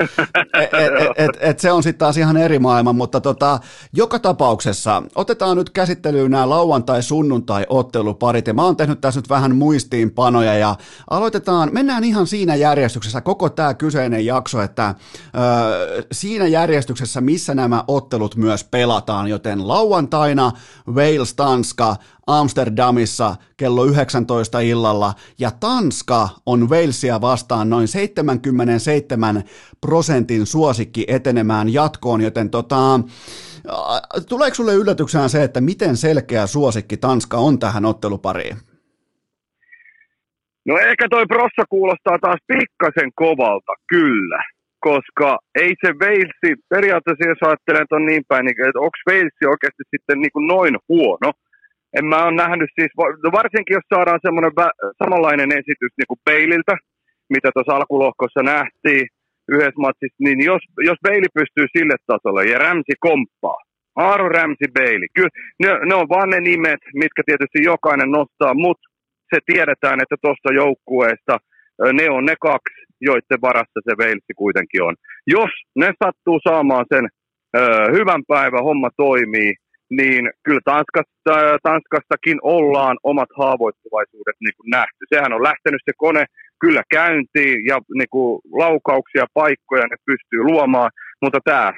et, 0.53 0.73
et, 0.73 0.93
et, 1.15 1.31
et, 1.39 1.59
se 1.59 1.71
on 1.71 1.83
sitten 1.83 1.99
taas 1.99 2.17
ihan 2.17 2.37
eri 2.37 2.59
maailma, 2.59 2.93
mutta 2.93 3.21
tota, 3.21 3.59
joka 3.93 4.19
tapauksessa 4.19 5.03
otetaan 5.15 5.57
nyt 5.57 5.69
käsittelyyn 5.69 6.31
nämä 6.31 6.49
lauantai-sunnuntai-otteluparit, 6.49 8.47
ja 8.47 8.53
mä 8.53 8.63
oon 8.63 8.77
tehnyt 8.77 9.01
tässä 9.01 9.19
nyt 9.19 9.29
vähän 9.29 9.55
muistiinpanoja, 9.55 10.53
ja 10.53 10.75
aloitetaan, 11.09 11.69
mennään 11.73 12.03
ihan 12.03 12.27
siinä 12.27 12.55
järjestyksessä. 12.55 13.21
Koko 13.21 13.49
tämä 13.49 13.73
kyseinen 13.73 14.25
jakso, 14.25 14.61
että 14.61 14.95
ö, 15.97 16.03
siinä 16.11 16.47
järjestyksessä, 16.47 17.21
missä 17.21 17.55
nämä 17.55 17.83
ottelut 17.87 18.35
myös 18.35 18.63
pelataan, 18.63 19.27
joten 19.27 19.67
lauantaina 19.67 20.51
Wales-Tanska, 20.89 21.95
Amsterdamissa 22.27 23.35
kello 23.57 23.85
19 23.85 24.59
illalla 24.59 25.13
ja 25.39 25.51
Tanska 25.59 26.29
on 26.45 26.69
Walesia 26.69 27.21
vastaan 27.21 27.69
noin 27.69 27.87
77 27.87 29.43
prosentin 29.81 30.45
suosikki 30.45 31.05
etenemään 31.07 31.73
jatkoon, 31.73 32.21
joten 32.21 32.49
tota, 32.49 32.99
tuleeko 34.29 34.55
sulle 34.55 34.73
yllätyksenä 34.73 35.27
se, 35.27 35.43
että 35.43 35.61
miten 35.61 35.97
selkeä 35.97 36.47
suosikki 36.47 36.97
Tanska 36.97 37.37
on 37.37 37.59
tähän 37.59 37.85
ottelupariin? 37.85 38.57
No 40.65 40.77
ehkä 40.77 41.07
toi 41.09 41.25
prossa 41.25 41.63
kuulostaa 41.69 42.17
taas 42.21 42.39
pikkasen 42.47 43.11
kovalta, 43.15 43.73
kyllä. 43.87 44.43
Koska 44.79 45.39
ei 45.55 45.73
se 45.81 45.89
Walesi, 46.01 46.51
periaatteessa 46.69 47.29
jos 47.29 47.43
ajattelen, 47.47 47.85
on 47.91 48.05
niin 48.05 48.23
päin, 48.27 48.45
niin 48.45 48.67
että 48.67 48.85
onko 48.85 48.97
Walesi 49.09 49.43
oikeasti 49.53 49.83
sitten 49.91 50.19
niin 50.21 50.31
kuin 50.33 50.47
noin 50.47 50.75
huono, 50.89 51.29
en 51.97 52.05
mä 52.05 52.23
ole 52.25 52.35
nähnyt 52.43 52.69
siis, 52.75 52.91
no 53.23 53.29
varsinkin 53.39 53.77
jos 53.77 53.87
saadaan 53.93 54.19
semmoinen 54.25 54.53
samanlainen 55.03 55.51
esitys 55.59 55.93
niin 55.97 56.09
kuin 56.09 56.23
Peililtä, 56.25 56.75
mitä 57.33 57.49
tuossa 57.51 57.75
alkulohkossa 57.75 58.41
nähtiin 58.43 59.05
yhdessä 59.53 59.83
matsissa, 59.85 60.23
niin 60.25 60.39
jos, 60.51 60.63
jos 60.89 60.99
Beili 61.07 61.29
pystyy 61.39 61.65
sille 61.77 61.97
tasolle 62.07 62.43
ja 62.51 62.57
Rämsi 62.57 62.95
komppaa, 62.99 63.59
Aaro 63.95 64.29
Rämsi 64.29 64.67
Beili, 64.73 65.07
kyllä 65.15 65.33
ne, 65.61 65.69
ne, 65.87 65.95
on 65.95 66.09
vaan 66.09 66.29
ne 66.29 66.39
nimet, 66.39 66.81
mitkä 66.93 67.21
tietysti 67.25 67.59
jokainen 67.63 68.11
nostaa, 68.11 68.53
mutta 68.53 68.87
se 69.33 69.39
tiedetään, 69.45 69.97
että 70.03 70.15
tuossa 70.21 70.49
joukkueessa 70.53 71.35
ne 71.93 72.09
on 72.09 72.25
ne 72.25 72.35
kaksi, 72.41 72.79
joiden 73.01 73.41
varassa 73.41 73.79
se 73.87 73.93
Veilsi 73.97 74.33
kuitenkin 74.35 74.83
on. 74.83 74.95
Jos 75.27 75.53
ne 75.75 75.93
sattuu 76.03 76.39
saamaan 76.47 76.85
sen 76.93 77.05
ö, 77.57 77.59
hyvän 77.97 78.23
päivän, 78.27 78.63
homma 78.63 78.89
toimii, 78.97 79.53
niin 79.89 80.31
kyllä 80.43 80.61
Tanskasta, 80.65 81.35
Tanskastakin 81.63 82.39
ollaan 82.41 82.97
omat 83.03 83.29
haavoittuvaisuudet 83.37 84.35
niin 84.39 84.55
kuin 84.57 84.69
nähty. 84.69 85.01
Sehän 85.09 85.33
on 85.33 85.43
lähtenyt 85.43 85.81
se 85.85 85.91
kone 85.97 86.25
kyllä 86.59 86.83
käyntiin 86.89 87.65
ja 87.65 87.77
niin 87.93 88.09
kuin 88.09 88.41
laukauksia, 88.53 89.25
paikkoja 89.33 89.87
ne 89.87 89.97
pystyy 90.05 90.43
luomaan, 90.43 90.91
mutta 91.21 91.39
tämä 91.43 91.73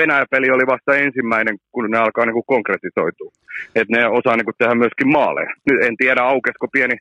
Venäjä-peli 0.00 0.50
oli 0.50 0.66
vasta 0.66 0.96
ensimmäinen, 0.96 1.56
kun 1.72 1.90
ne 1.90 1.98
alkaa 1.98 2.26
niin 2.26 2.38
kuin 2.38 2.52
konkretisoitua. 2.54 3.30
Että 3.74 3.96
ne 3.96 4.06
osaa 4.06 4.36
niin 4.36 4.44
kuin 4.44 4.54
tehdä 4.58 4.74
myöskin 4.74 5.08
maaleja. 5.08 5.50
Nyt 5.70 5.82
en 5.82 5.96
tiedä, 5.96 6.22
aukesko 6.22 6.66
pieni 6.72 6.96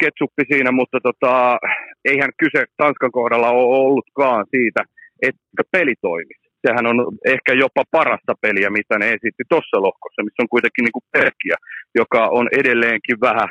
ketsuppi 0.00 0.42
siinä, 0.52 0.72
mutta 0.72 0.98
tota, 1.02 1.58
eihän 2.04 2.30
kyse 2.38 2.64
Tanskan 2.76 3.12
kohdalla 3.12 3.50
ole 3.50 3.78
ollutkaan 3.80 4.46
siitä, 4.50 4.82
että 5.22 5.62
peli 5.72 5.94
toimisi. 6.00 6.45
Sehän 6.66 6.86
on 6.86 6.98
ehkä 7.34 7.52
jopa 7.64 7.82
parasta 7.90 8.34
peliä, 8.44 8.70
mitä 8.78 8.94
ne 8.98 9.06
esitti 9.06 9.44
tuossa 9.48 9.82
lohkossa, 9.86 10.24
missä 10.24 10.42
on 10.42 10.54
kuitenkin 10.54 10.84
niin 10.84 10.96
kuin 10.96 11.10
Pelkiä, 11.16 11.56
joka 12.00 12.22
on 12.38 12.46
edelleenkin 12.60 13.18
vähän, 13.28 13.48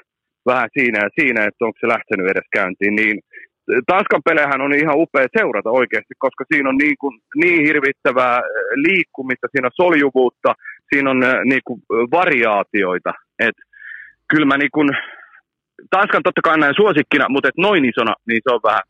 vähän 0.52 0.70
siinä 0.76 1.00
ja 1.06 1.10
siinä, 1.20 1.40
että 1.46 1.66
onko 1.66 1.78
se 1.80 1.88
lähtenyt 1.96 2.32
edes 2.32 2.48
käyntiin. 2.58 2.96
Niin 2.96 3.16
Tanskan 3.92 4.26
pelejähän 4.30 4.62
on 4.62 4.74
ihan 4.74 5.00
upea 5.04 5.28
seurata 5.38 5.70
oikeasti, 5.70 6.14
koska 6.26 6.44
siinä 6.52 6.70
on 6.70 6.78
niin, 6.78 6.98
kuin, 7.02 7.14
niin 7.42 7.66
hirvittävää 7.68 8.38
liikkumista, 8.86 9.48
siinä 9.52 9.68
on 9.68 9.82
soljuvuutta, 9.84 10.54
siinä 10.90 11.12
on 11.12 11.20
niin 11.52 11.62
kuin 11.68 11.82
variaatioita. 12.12 13.12
Et 13.40 13.58
kyllä 14.30 14.46
mä 14.46 14.58
niin 14.58 14.74
kuin, 14.74 14.90
Tanskan 15.90 16.24
totta 16.24 16.42
kai 16.42 16.58
näin 16.58 16.76
suosikkina, 16.82 17.26
mutta 17.30 17.50
et 17.50 17.58
noin 17.58 17.86
isona, 17.86 18.14
niin 18.28 18.42
se 18.44 18.54
on 18.56 18.60
vähän, 18.64 18.86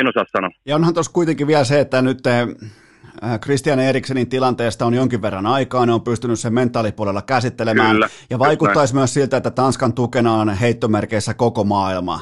en 0.00 0.08
osaa 0.08 0.24
sanoa. 0.36 0.50
Ja 0.66 0.74
onhan 0.74 0.94
tuossa 0.94 1.12
kuitenkin 1.12 1.46
vielä 1.46 1.64
se, 1.64 1.80
että 1.80 2.02
nyt 2.02 2.18
Christian 3.42 3.80
Eriksenin 3.80 4.28
tilanteesta 4.28 4.86
on 4.86 4.94
jonkin 4.94 5.22
verran 5.22 5.46
aikaa, 5.46 5.86
ne 5.86 5.92
on 5.92 6.02
pystynyt 6.02 6.40
sen 6.40 6.54
mentaalipuolella 6.54 7.22
käsittelemään, 7.22 7.90
Kyllä, 7.90 8.08
ja 8.30 8.38
vaikuttaisi 8.38 8.94
myös 8.94 9.14
siltä, 9.14 9.36
että 9.36 9.50
Tanskan 9.50 9.92
tukena 9.92 10.34
on 10.34 10.50
heittomerkeissä 10.50 11.34
koko 11.34 11.64
maailma, 11.64 12.20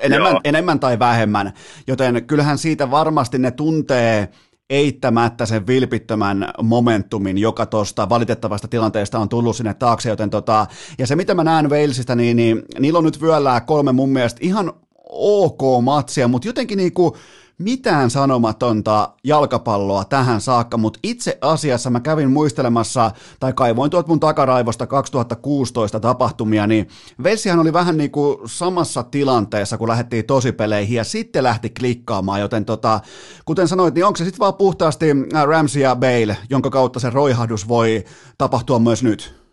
enemmän, 0.00 0.36
enemmän 0.44 0.80
tai 0.80 0.98
vähemmän, 0.98 1.52
joten 1.86 2.26
kyllähän 2.26 2.58
siitä 2.58 2.90
varmasti 2.90 3.38
ne 3.38 3.50
tuntee 3.50 4.28
eittämättä 4.70 5.46
sen 5.46 5.66
vilpittömän 5.66 6.48
momentumin, 6.62 7.38
joka 7.38 7.66
tuosta 7.66 8.08
valitettavasta 8.08 8.68
tilanteesta 8.68 9.18
on 9.18 9.28
tullut 9.28 9.56
sinne 9.56 9.74
taakse, 9.74 10.08
joten 10.08 10.30
tota, 10.30 10.66
ja 10.98 11.06
se 11.06 11.16
mitä 11.16 11.34
mä 11.34 11.44
näen 11.44 11.70
Walesista, 11.70 12.14
niin, 12.14 12.36
niin 12.36 12.62
niillä 12.78 12.98
on 12.98 13.04
nyt 13.04 13.22
vyöllää 13.22 13.60
kolme 13.60 13.92
mun 13.92 14.08
mielestä 14.08 14.38
ihan 14.42 14.72
ok 15.08 15.60
matsia, 15.82 16.28
mutta 16.28 16.48
jotenkin 16.48 16.78
niinku, 16.78 17.16
mitään 17.58 18.10
sanomatonta 18.10 19.10
jalkapalloa 19.24 20.04
tähän 20.04 20.40
saakka, 20.40 20.76
mutta 20.76 20.98
itse 21.02 21.38
asiassa 21.40 21.90
mä 21.90 22.00
kävin 22.00 22.30
muistelemassa, 22.30 23.10
tai 23.40 23.52
kaivoin 23.52 23.90
tuot 23.90 24.06
mun 24.06 24.20
takaraivosta 24.20 24.86
2016 24.86 26.00
tapahtumia, 26.00 26.66
niin 26.66 26.88
Velsihän 27.22 27.60
oli 27.60 27.72
vähän 27.72 27.96
niin 27.96 28.10
kuin 28.10 28.38
samassa 28.46 29.02
tilanteessa, 29.02 29.78
kun 29.78 29.88
lähdettiin 29.88 30.24
tosipeleihin, 30.24 30.96
ja 30.96 31.04
sitten 31.04 31.44
lähti 31.44 31.70
klikkaamaan, 31.70 32.40
joten 32.40 32.64
tota, 32.64 33.00
kuten 33.44 33.68
sanoit, 33.68 33.94
niin 33.94 34.04
onko 34.04 34.16
se 34.16 34.24
sitten 34.24 34.40
vaan 34.40 34.54
puhtaasti 34.54 35.06
äh, 35.10 35.44
Ramsey 35.44 35.82
ja 35.82 35.96
Bale, 35.96 36.36
jonka 36.50 36.70
kautta 36.70 37.00
se 37.00 37.10
roihahdus 37.10 37.68
voi 37.68 38.04
tapahtua 38.38 38.78
myös 38.78 39.02
nyt? 39.02 39.43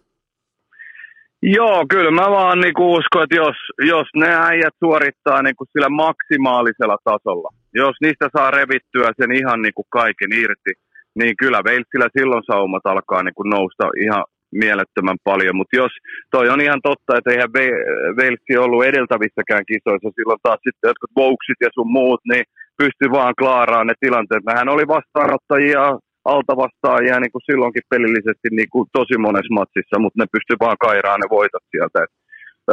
Joo, 1.44 1.86
kyllä 1.90 2.12
mä 2.12 2.32
vaan 2.32 2.60
niinku 2.60 2.94
uskon, 2.94 3.24
että 3.24 3.36
jos, 3.36 3.58
jos 3.94 4.08
ne 4.16 4.30
äijät 4.50 4.76
suorittaa 4.84 5.42
niinku 5.42 5.66
sillä 5.72 5.90
maksimaalisella 5.90 6.98
tasolla, 7.04 7.50
jos 7.74 7.96
niistä 8.02 8.30
saa 8.38 8.52
revittyä 8.52 9.10
sen 9.20 9.32
ihan 9.32 9.62
niinku 9.62 9.84
kaiken 9.90 10.32
irti, 10.34 10.74
niin 11.20 11.34
kyllä 11.38 11.62
Veilsillä 11.64 12.08
silloin 12.18 12.44
saumat 12.52 12.86
alkaa 12.86 13.24
niinku 13.24 13.44
nousta 13.44 13.86
ihan 14.06 14.24
mielettömän 14.52 15.18
paljon. 15.24 15.56
Mutta 15.56 15.76
jos 15.76 15.92
toi 16.32 16.50
on 16.50 16.62
ihan 16.62 16.82
totta, 16.84 17.18
että 17.18 17.32
eihän 17.32 17.54
Veilsi 18.20 18.58
ollut 18.58 18.86
edeltävissäkään 18.86 19.66
kisoissa, 19.72 20.10
silloin 20.16 20.40
taas 20.44 20.60
sitten 20.64 20.90
jotkut 20.90 21.12
Vouksit 21.16 21.60
ja 21.62 21.70
sun 21.74 21.92
muut, 21.92 22.22
niin 22.32 22.44
pysty 22.78 23.06
vaan 23.12 23.34
klaaraan 23.40 23.88
ne 23.88 23.94
tilanteet. 24.00 24.44
Mehän 24.46 24.70
oli 24.70 24.88
vastaanottajia 24.88 25.84
altavastaajia 26.26 27.20
niin 27.20 27.32
kuin 27.32 27.48
silloinkin 27.50 27.90
pelillisesti 27.90 28.48
niin 28.52 28.70
kuin 28.74 28.90
tosi 28.94 29.18
monessa 29.18 29.54
matsissa, 29.60 30.00
mutta 30.00 30.20
ne 30.20 30.26
pystyy 30.32 30.58
vaan 30.60 30.78
kairaan 30.80 31.20
ne 31.20 31.28
voitot 31.38 31.66
sieltä. 31.72 32.04
Et, 32.04 32.12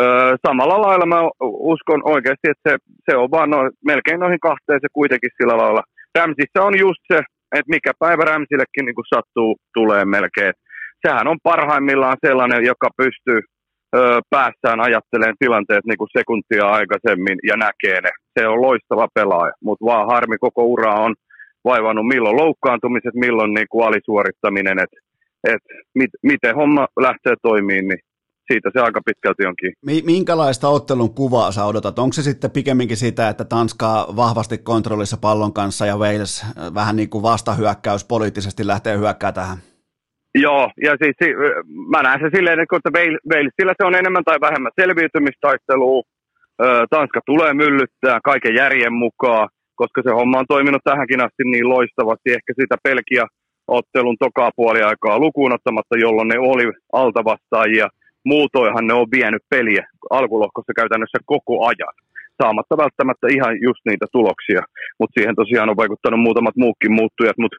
öö, 0.00 0.36
samalla 0.46 0.82
lailla 0.86 1.06
mä 1.06 1.20
uskon 1.72 2.00
oikeasti, 2.04 2.46
että 2.50 2.70
se, 2.70 2.76
se 3.10 3.16
on 3.16 3.30
vaan 3.30 3.50
noin, 3.50 3.70
melkein 3.84 4.20
noihin 4.20 4.46
kahteen 4.48 4.80
se 4.82 4.88
kuitenkin 4.92 5.30
sillä 5.36 5.56
lailla. 5.56 5.82
Rämsissä 6.18 6.58
on 6.68 6.78
just 6.78 7.02
se, 7.12 7.18
että 7.56 7.74
mikä 7.74 7.92
päivä 7.98 8.24
Rämsillekin 8.24 8.84
niin 8.86 8.98
kuin 8.98 9.12
sattuu, 9.14 9.56
tulee 9.74 10.04
melkein. 10.04 10.52
Sehän 11.06 11.28
on 11.28 11.38
parhaimmillaan 11.42 12.16
sellainen, 12.26 12.64
joka 12.64 12.88
pystyy 12.96 13.40
öö, 13.96 14.20
päässään 14.30 14.80
ajattelemaan 14.80 15.42
tilanteet 15.44 15.84
niin 15.86 15.98
kuin 15.98 16.14
sekuntia 16.18 16.66
aikaisemmin 16.78 17.38
ja 17.50 17.56
näkee 17.56 18.00
ne. 18.00 18.10
Se 18.38 18.48
on 18.48 18.62
loistava 18.62 19.08
pelaaja, 19.14 19.52
mutta 19.64 19.84
vaan 19.84 20.06
harmi 20.06 20.36
koko 20.38 20.62
ura 20.64 20.94
on– 20.94 21.14
vaivannut 21.72 22.06
milloin 22.06 22.36
loukkaantumiset, 22.36 23.14
milloin 23.14 23.54
niin 23.54 23.66
kuin 23.70 23.86
alisuorittaminen, 23.88 24.78
että 24.84 24.98
et 25.52 25.62
mit, 25.94 26.10
miten 26.22 26.54
homma 26.54 26.88
lähtee 27.00 27.34
toimimaan, 27.42 27.88
niin 27.88 28.02
siitä 28.52 28.70
se 28.72 28.80
aika 28.80 29.00
pitkälti 29.06 29.46
onkin. 29.46 29.72
Minkälaista 30.04 30.68
ottelun 30.68 31.14
kuvaa 31.14 31.52
sä 31.52 31.64
odotat? 31.64 31.98
Onko 31.98 32.12
se 32.12 32.22
sitten 32.22 32.50
pikemminkin 32.50 32.96
sitä, 32.96 33.28
että 33.28 33.44
Tanska 33.44 34.06
vahvasti 34.16 34.58
kontrollissa 34.58 35.16
pallon 35.20 35.52
kanssa 35.52 35.86
ja 35.86 35.96
Wales 35.96 36.46
vähän 36.74 36.96
niin 36.96 37.10
kuin 37.10 37.22
vastahyökkäys 37.22 38.04
poliittisesti 38.04 38.66
lähtee 38.66 38.98
hyökkää 38.98 39.32
tähän? 39.32 39.58
Joo, 40.34 40.70
ja 40.82 40.96
siis 41.02 41.16
mä 41.88 42.02
näen 42.02 42.20
se 42.20 42.36
silleen, 42.36 42.60
että 42.60 42.90
Walesilla 43.34 43.74
se 43.80 43.86
on 43.86 43.94
enemmän 43.94 44.24
tai 44.24 44.40
vähemmän 44.40 44.72
selviytymistaistelua. 44.80 46.02
Tanska 46.90 47.20
tulee 47.26 47.54
myllyttää 47.54 48.18
kaiken 48.24 48.54
järjen 48.54 48.92
mukaan 48.92 49.48
koska 49.80 50.00
se 50.02 50.10
homma 50.18 50.38
on 50.38 50.52
toiminut 50.54 50.84
tähänkin 50.84 51.20
asti 51.26 51.42
niin 51.44 51.68
loistavasti. 51.68 52.28
Ehkä 52.36 52.52
sitä 52.60 52.76
pelkiä 52.82 53.24
ottelun 53.68 54.16
tokaa 54.24 54.50
puoliaikaa 54.56 55.18
lukuun 55.18 55.54
ottamatta, 55.56 56.02
jolloin 56.04 56.28
ne 56.28 56.38
oli 56.38 56.64
altavastaajia. 56.92 57.88
Muutoinhan 58.24 58.86
ne 58.86 58.94
on 58.94 59.08
vienyt 59.16 59.42
peliä 59.50 59.84
alkulohkossa 60.10 60.72
käytännössä 60.76 61.18
koko 61.26 61.66
ajan 61.66 61.94
saamatta 62.42 62.76
välttämättä 62.76 63.26
ihan 63.30 63.62
just 63.62 63.82
niitä 63.84 64.06
tuloksia, 64.12 64.62
mutta 64.98 65.14
siihen 65.14 65.34
tosiaan 65.34 65.70
on 65.70 65.76
vaikuttanut 65.76 66.20
muutamat 66.20 66.56
muukin 66.56 66.92
muuttujat, 66.92 67.38
mutta 67.38 67.56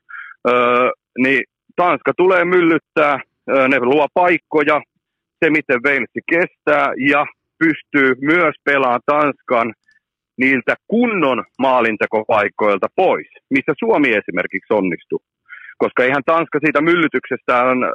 öö, 0.50 0.90
niin 1.18 1.44
Tanska 1.76 2.12
tulee 2.18 2.46
myllyttää, 2.46 3.20
öö, 3.50 3.68
ne 3.68 3.80
luo 3.80 4.08
paikkoja, 4.14 4.82
se 5.40 5.50
miten 5.50 5.84
Velsi 5.84 6.22
kestää 6.32 6.88
ja 7.12 7.26
pystyy 7.60 8.14
myös 8.22 8.56
pelaamaan 8.64 9.02
Tanskan 9.06 9.74
niiltä 10.40 10.74
kunnon 10.88 11.44
maalintekopaikoilta 11.60 12.88
pois, 12.96 13.28
missä 13.50 13.74
Suomi 13.80 14.10
esimerkiksi 14.20 14.74
onnistuu. 14.74 15.22
Koska 15.78 16.04
eihän 16.04 16.24
Tanska 16.26 16.60
siitä 16.60 16.82
myllytyksestään 16.82 17.78
ö, 17.84 17.90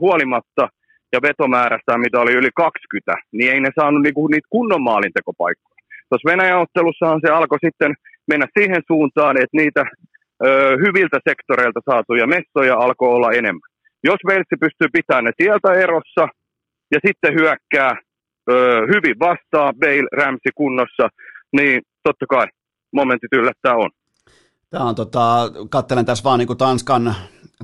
huolimatta 0.00 0.68
ja 1.12 1.18
vetomäärästään, 1.22 2.00
mitä 2.00 2.20
oli 2.20 2.32
yli 2.32 2.50
20, 2.56 3.14
niin 3.32 3.52
ei 3.52 3.60
ne 3.60 3.70
saanut 3.80 4.02
niinku 4.02 4.28
niitä 4.28 4.48
kunnon 4.50 4.82
maalintekopaikkoja. 4.82 5.82
Tuossa 6.08 6.30
Venäjän 6.30 6.64
ottelussahan 6.64 7.20
se 7.24 7.32
alkoi 7.32 7.58
sitten 7.66 7.94
mennä 8.30 8.46
siihen 8.58 8.82
suuntaan, 8.86 9.36
että 9.42 9.56
niitä 9.60 9.82
ö, 10.46 10.76
hyviltä 10.84 11.18
sektoreilta 11.28 11.80
saatuja 11.90 12.26
messoja 12.26 12.74
alkoi 12.84 13.08
olla 13.08 13.30
enemmän. 13.30 13.70
Jos 14.04 14.20
Velsi 14.26 14.56
pystyy 14.60 14.88
pitämään 14.92 15.24
ne 15.24 15.32
sieltä 15.42 15.72
erossa 15.72 16.24
ja 16.92 16.98
sitten 17.06 17.34
hyökkää 17.38 17.92
ö, 18.50 18.54
hyvin 18.92 19.18
vastaan, 19.18 19.74
Bale, 19.80 20.08
Ramsey 20.20 20.52
kunnossa, 20.54 21.08
niin 21.56 21.82
totta 22.02 22.26
kai 22.26 22.46
momentit 22.92 23.32
yllättää 23.32 23.74
on. 23.74 23.90
Tämä 24.70 24.84
on 24.84 24.94
tota, 24.94 25.52
kattelen 25.70 26.06
tässä 26.06 26.24
vaan 26.24 26.38
niin 26.38 26.56
Tanskan, 26.58 27.14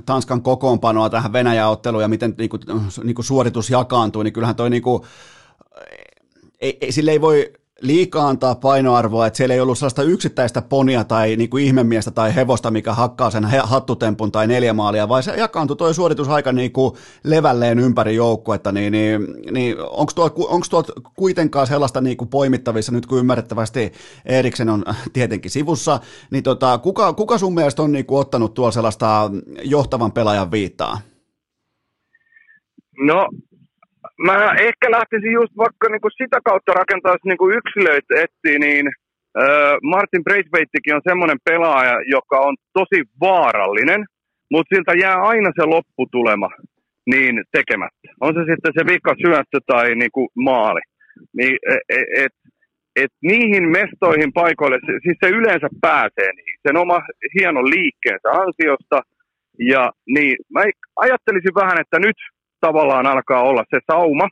Tanskan 0.05 0.41
kokoonpanoa 0.41 1.09
tähän 1.09 1.33
Venäjä-otteluun 1.33 2.01
ja 2.01 2.07
miten 2.07 2.35
niin 2.37 2.49
kuin, 2.49 2.61
niin 3.03 3.15
kuin 3.15 3.25
suoritus 3.25 3.69
jakaantuu, 3.69 4.23
niin 4.23 4.33
kyllähän 4.33 4.55
toi 4.55 4.69
niin 4.69 4.81
kuin, 4.81 5.03
ei, 6.61 6.77
ei, 6.81 6.91
sille 6.91 7.11
ei 7.11 7.21
voi 7.21 7.53
liikaa 7.81 8.27
antaa 8.27 8.55
painoarvoa, 8.55 9.27
että 9.27 9.37
siellä 9.37 9.53
ei 9.53 9.61
ollut 9.61 9.77
sellaista 9.77 10.03
yksittäistä 10.03 10.61
ponia 10.61 11.03
tai 11.03 11.35
niin 11.35 11.49
kuin 11.49 11.63
ihmemiestä 11.63 12.11
tai 12.11 12.35
hevosta, 12.35 12.71
mikä 12.71 12.93
hakkaa 12.93 13.31
sen 13.31 13.45
hattutempun 13.63 14.31
tai 14.31 14.47
neljä 14.47 14.73
maalia, 14.73 15.09
vai 15.09 15.23
se 15.23 15.31
jakaantui 15.37 15.75
tuo 15.75 15.93
suoritus 15.93 16.27
aika 16.27 16.51
niin 16.51 16.71
kuin 16.71 16.93
levälleen 17.23 17.79
ympäri 17.79 18.15
joukkuetta, 18.15 18.71
niin, 18.71 18.91
niin, 18.91 19.27
niin 19.51 19.75
onko 19.79 20.11
tuo, 20.15 20.29
tuo 20.69 20.83
kuitenkaan 21.15 21.67
sellaista 21.67 22.01
niin 22.01 22.17
kuin 22.17 22.29
poimittavissa 22.29 22.91
nyt, 22.91 23.05
kun 23.05 23.19
ymmärrettävästi 23.19 23.91
Eriksen 24.25 24.69
on 24.69 24.83
tietenkin 25.13 25.51
sivussa, 25.51 25.99
niin 26.31 26.43
tota, 26.43 26.77
kuka, 26.77 27.13
kuka 27.13 27.37
sun 27.37 27.53
mielestä 27.53 27.81
on 27.81 27.91
niin 27.91 28.05
kuin 28.05 28.19
ottanut 28.19 28.53
tuolla 28.53 28.71
sellaista 28.71 29.31
johtavan 29.63 30.11
pelaajan 30.11 30.51
viittaa? 30.51 31.01
No 32.99 33.27
mä 34.25 34.53
ehkä 34.67 34.91
lähtisin 34.91 35.31
just 35.31 35.53
vaikka 35.57 35.89
niinku 35.89 36.09
sitä 36.09 36.39
kautta 36.45 36.71
rakentaa, 36.73 37.11
jos 37.11 37.25
niinku 37.25 37.49
yksilöitä 37.49 38.13
etsii, 38.23 38.59
niin 38.59 38.85
äh, 38.87 39.77
Martin 39.83 40.23
Braithwaitekin 40.23 40.95
on 40.95 41.07
semmoinen 41.09 41.39
pelaaja, 41.49 41.95
joka 42.15 42.39
on 42.39 42.55
tosi 42.73 43.03
vaarallinen, 43.21 44.05
mutta 44.51 44.75
siltä 44.75 44.93
jää 44.93 45.17
aina 45.31 45.51
se 45.55 45.65
lopputulema 45.65 46.49
niin 47.11 47.35
tekemättä. 47.51 48.07
On 48.21 48.33
se 48.33 48.39
sitten 48.39 48.73
se 48.77 48.83
vika 48.91 49.13
syöttö 49.23 49.59
tai 49.67 49.95
niinku 49.95 50.29
maali. 50.35 50.81
Niin, 51.37 51.57
et, 51.89 52.07
et, 52.23 52.33
et 52.95 53.13
niihin 53.21 53.65
mestoihin 53.77 54.33
paikoille, 54.33 54.79
siis 55.03 55.17
se 55.23 55.29
yleensä 55.29 55.69
pääsee 55.81 56.29
niin, 56.35 56.55
sen 56.67 56.77
oma 56.77 56.99
hienon 57.35 57.69
liikkeensä 57.69 58.29
ansiosta. 58.29 59.01
Ja 59.59 59.91
niin, 60.07 60.35
mä 60.53 60.61
ajattelisin 60.95 61.55
vähän, 61.61 61.81
että 61.81 61.99
nyt 61.99 62.15
tavallaan 62.59 63.07
alkaa 63.07 63.43
olla 63.43 63.63
se 63.69 63.79
sauma, 63.91 64.27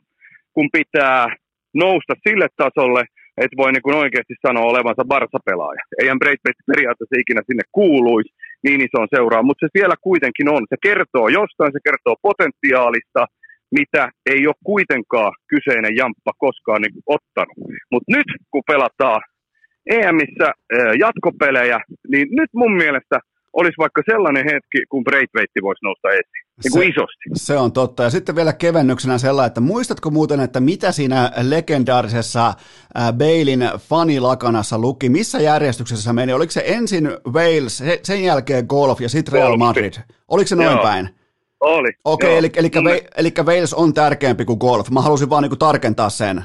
kun 0.54 0.68
pitää 0.72 1.36
nousta 1.74 2.14
sille 2.28 2.48
tasolle, 2.56 3.04
että 3.42 3.56
voi 3.56 3.72
niin 3.72 3.86
kuin 3.86 3.96
oikeasti 3.96 4.34
sanoa 4.46 4.70
olevansa 4.72 5.04
Barsa-pelaaja. 5.12 5.82
Eihän 6.00 6.18
Braithwaite 6.18 6.62
periaatteessa 6.72 7.20
ikinä 7.20 7.42
sinne 7.46 7.64
kuuluisi 7.72 8.34
niin 8.64 8.80
isoon 8.86 9.08
seuraa, 9.14 9.42
mutta 9.42 9.66
se 9.66 9.70
siellä 9.76 9.96
kuitenkin 10.08 10.48
on. 10.48 10.62
Se 10.68 10.76
kertoo 10.82 11.28
jostain, 11.28 11.72
se 11.72 11.80
kertoo 11.88 12.16
potentiaalista, 12.28 13.22
mitä 13.78 14.02
ei 14.32 14.46
ole 14.46 14.64
kuitenkaan 14.64 15.32
kyseinen 15.52 15.96
jamppa 15.96 16.32
koskaan 16.38 16.82
niin 16.82 17.02
ottanut. 17.16 17.56
Mutta 17.92 18.12
nyt 18.16 18.28
kun 18.50 18.62
pelataan 18.66 19.20
EMissä 19.90 20.48
jatkopelejä, 21.04 21.78
niin 22.12 22.26
nyt 22.30 22.50
mun 22.54 22.76
mielestä 22.76 23.16
olisi 23.52 23.74
vaikka 23.78 24.02
sellainen 24.10 24.44
hetki, 24.44 24.86
kun 24.88 25.04
Braithwaite 25.04 25.62
voisi 25.62 25.84
nousta 25.84 26.08
esiin. 26.08 26.48
Niin 26.64 26.72
kuin 26.72 26.82
se, 26.82 26.88
isosti. 26.88 27.24
Se 27.34 27.56
on 27.56 27.72
totta. 27.72 28.02
Ja 28.02 28.10
sitten 28.10 28.36
vielä 28.36 28.52
kevennyksenä 28.52 29.18
sellainen, 29.18 29.46
että 29.46 29.60
muistatko 29.60 30.10
muuten, 30.10 30.40
että 30.40 30.60
mitä 30.60 30.92
siinä 30.92 31.32
legendaarisessa 31.42 32.54
Bailin 33.18 33.60
fanilakanassa 33.78 34.78
luki? 34.78 35.08
Missä 35.08 35.38
järjestyksessä 35.40 36.12
meni? 36.12 36.32
Oliko 36.32 36.50
se 36.50 36.62
ensin 36.66 37.10
Wales, 37.32 37.84
sen 38.02 38.24
jälkeen 38.24 38.64
golf 38.68 39.00
ja 39.00 39.08
sitten 39.08 39.32
Real 39.32 39.56
Madrid? 39.56 39.92
Oliko 40.28 40.48
se 40.48 40.56
noin 40.56 40.68
Joo. 40.68 40.82
päin? 40.82 41.08
Oli. 41.60 41.88
Okei, 42.04 42.28
okay, 42.28 42.38
eli, 42.38 42.50
eli, 42.56 42.70
eli, 42.74 43.06
eli 43.16 43.32
Wales 43.44 43.74
on 43.74 43.94
tärkeämpi 43.94 44.44
kuin 44.44 44.58
golf. 44.58 44.90
Mä 44.90 45.00
halusin 45.00 45.30
vaan 45.30 45.42
niinku 45.42 45.56
tarkentaa 45.56 46.10
sen. 46.10 46.44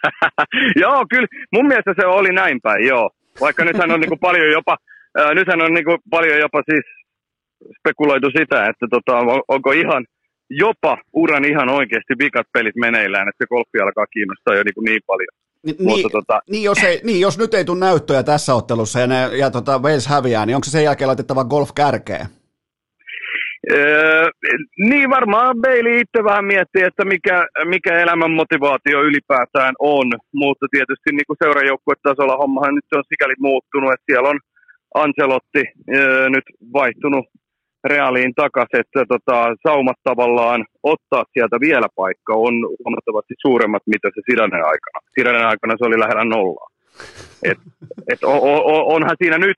joo, 0.82 1.04
kyllä. 1.10 1.26
Mun 1.52 1.66
mielestä 1.66 1.94
se 2.00 2.06
oli 2.06 2.32
näin 2.32 2.60
päin, 2.60 2.86
joo. 2.86 3.10
Vaikka 3.40 3.64
nythän 3.64 3.90
on 3.90 4.00
niinku 4.00 4.16
paljon 4.16 4.52
jopa, 4.52 4.76
ää, 5.18 5.34
nythän 5.34 5.62
on 5.62 5.72
niinku 5.74 5.96
paljon 6.10 6.38
jopa 6.38 6.62
siis 6.70 6.86
spekuloitu 7.78 8.28
sitä, 8.38 8.66
että 8.70 8.86
tota, 8.90 9.12
onko 9.48 9.72
ihan 9.72 10.04
jopa 10.50 10.98
uran 11.12 11.44
ihan 11.44 11.68
oikeasti 11.68 12.14
vikat 12.18 12.46
pelit 12.52 12.76
meneillään, 12.76 13.28
että 13.28 13.44
se 13.44 13.48
golfi 13.48 13.78
alkaa 13.82 14.06
kiinnostaa 14.06 14.54
jo 14.54 14.62
niin, 14.62 14.74
kuin 14.74 14.84
niin 14.84 15.02
paljon. 15.06 15.32
Ni, 15.66 15.72
Mutta, 15.78 15.94
niin, 15.96 16.10
tota... 16.12 16.40
niin, 16.50 16.64
jos 16.64 16.84
ei, 16.84 17.00
niin, 17.04 17.20
jos 17.20 17.38
nyt 17.38 17.54
ei 17.54 17.64
tule 17.64 17.80
näyttöjä 17.80 18.22
tässä 18.22 18.54
ottelussa 18.54 19.00
ja, 19.00 19.06
ne, 19.06 19.36
ja 19.36 19.50
tota 19.50 19.78
Wales 19.78 20.06
häviää, 20.06 20.46
niin 20.46 20.56
onko 20.56 20.64
se 20.64 20.70
sen 20.70 20.84
jälkeen 20.84 21.08
laitettava 21.08 21.44
golf 21.44 21.70
kärkeen? 21.74 22.26
Öö, 23.70 24.28
niin 24.90 25.10
varmaan 25.10 25.56
Bailey 25.62 25.96
itse 26.00 26.24
vähän 26.24 26.44
miettii, 26.44 26.82
että 26.82 27.04
mikä, 27.04 27.46
mikä 27.64 27.92
elämän 28.04 28.30
motivaatio 28.30 29.02
ylipäätään 29.02 29.74
on, 29.78 30.06
mutta 30.34 30.66
tietysti 30.70 31.08
niin 31.12 31.26
kuin 31.26 31.40
seurajoukkuetasolla 31.44 32.36
hommahan 32.36 32.74
nyt 32.74 32.84
on 32.94 33.04
sikäli 33.08 33.34
muuttunut, 33.38 33.92
että 33.92 34.08
siellä 34.08 34.28
on 34.28 34.40
Ancelotti 34.94 35.64
öö, 35.94 36.28
nyt 36.30 36.44
vaihtunut 36.72 37.26
reaaliin 37.84 38.34
takaisin, 38.34 38.80
että 38.80 39.04
tota, 39.08 39.56
saumat 39.68 39.96
tavallaan 40.04 40.64
ottaa 40.82 41.24
sieltä 41.32 41.56
vielä 41.60 41.88
paikka 41.96 42.34
on 42.34 42.54
huomattavasti 42.84 43.34
suuremmat, 43.42 43.82
mitä 43.86 44.08
se 44.14 44.20
Sidanen 44.30 44.64
aikana. 44.64 44.98
Sidanen 45.18 45.46
aikana 45.46 45.74
se 45.78 45.84
oli 45.84 45.98
lähellä 45.98 46.24
nollaa. 46.24 46.68
Et, 47.42 47.58
et 48.12 48.24
o, 48.24 48.34
o, 48.72 48.94
onhan 48.94 49.16
siinä 49.22 49.38
nyt 49.38 49.56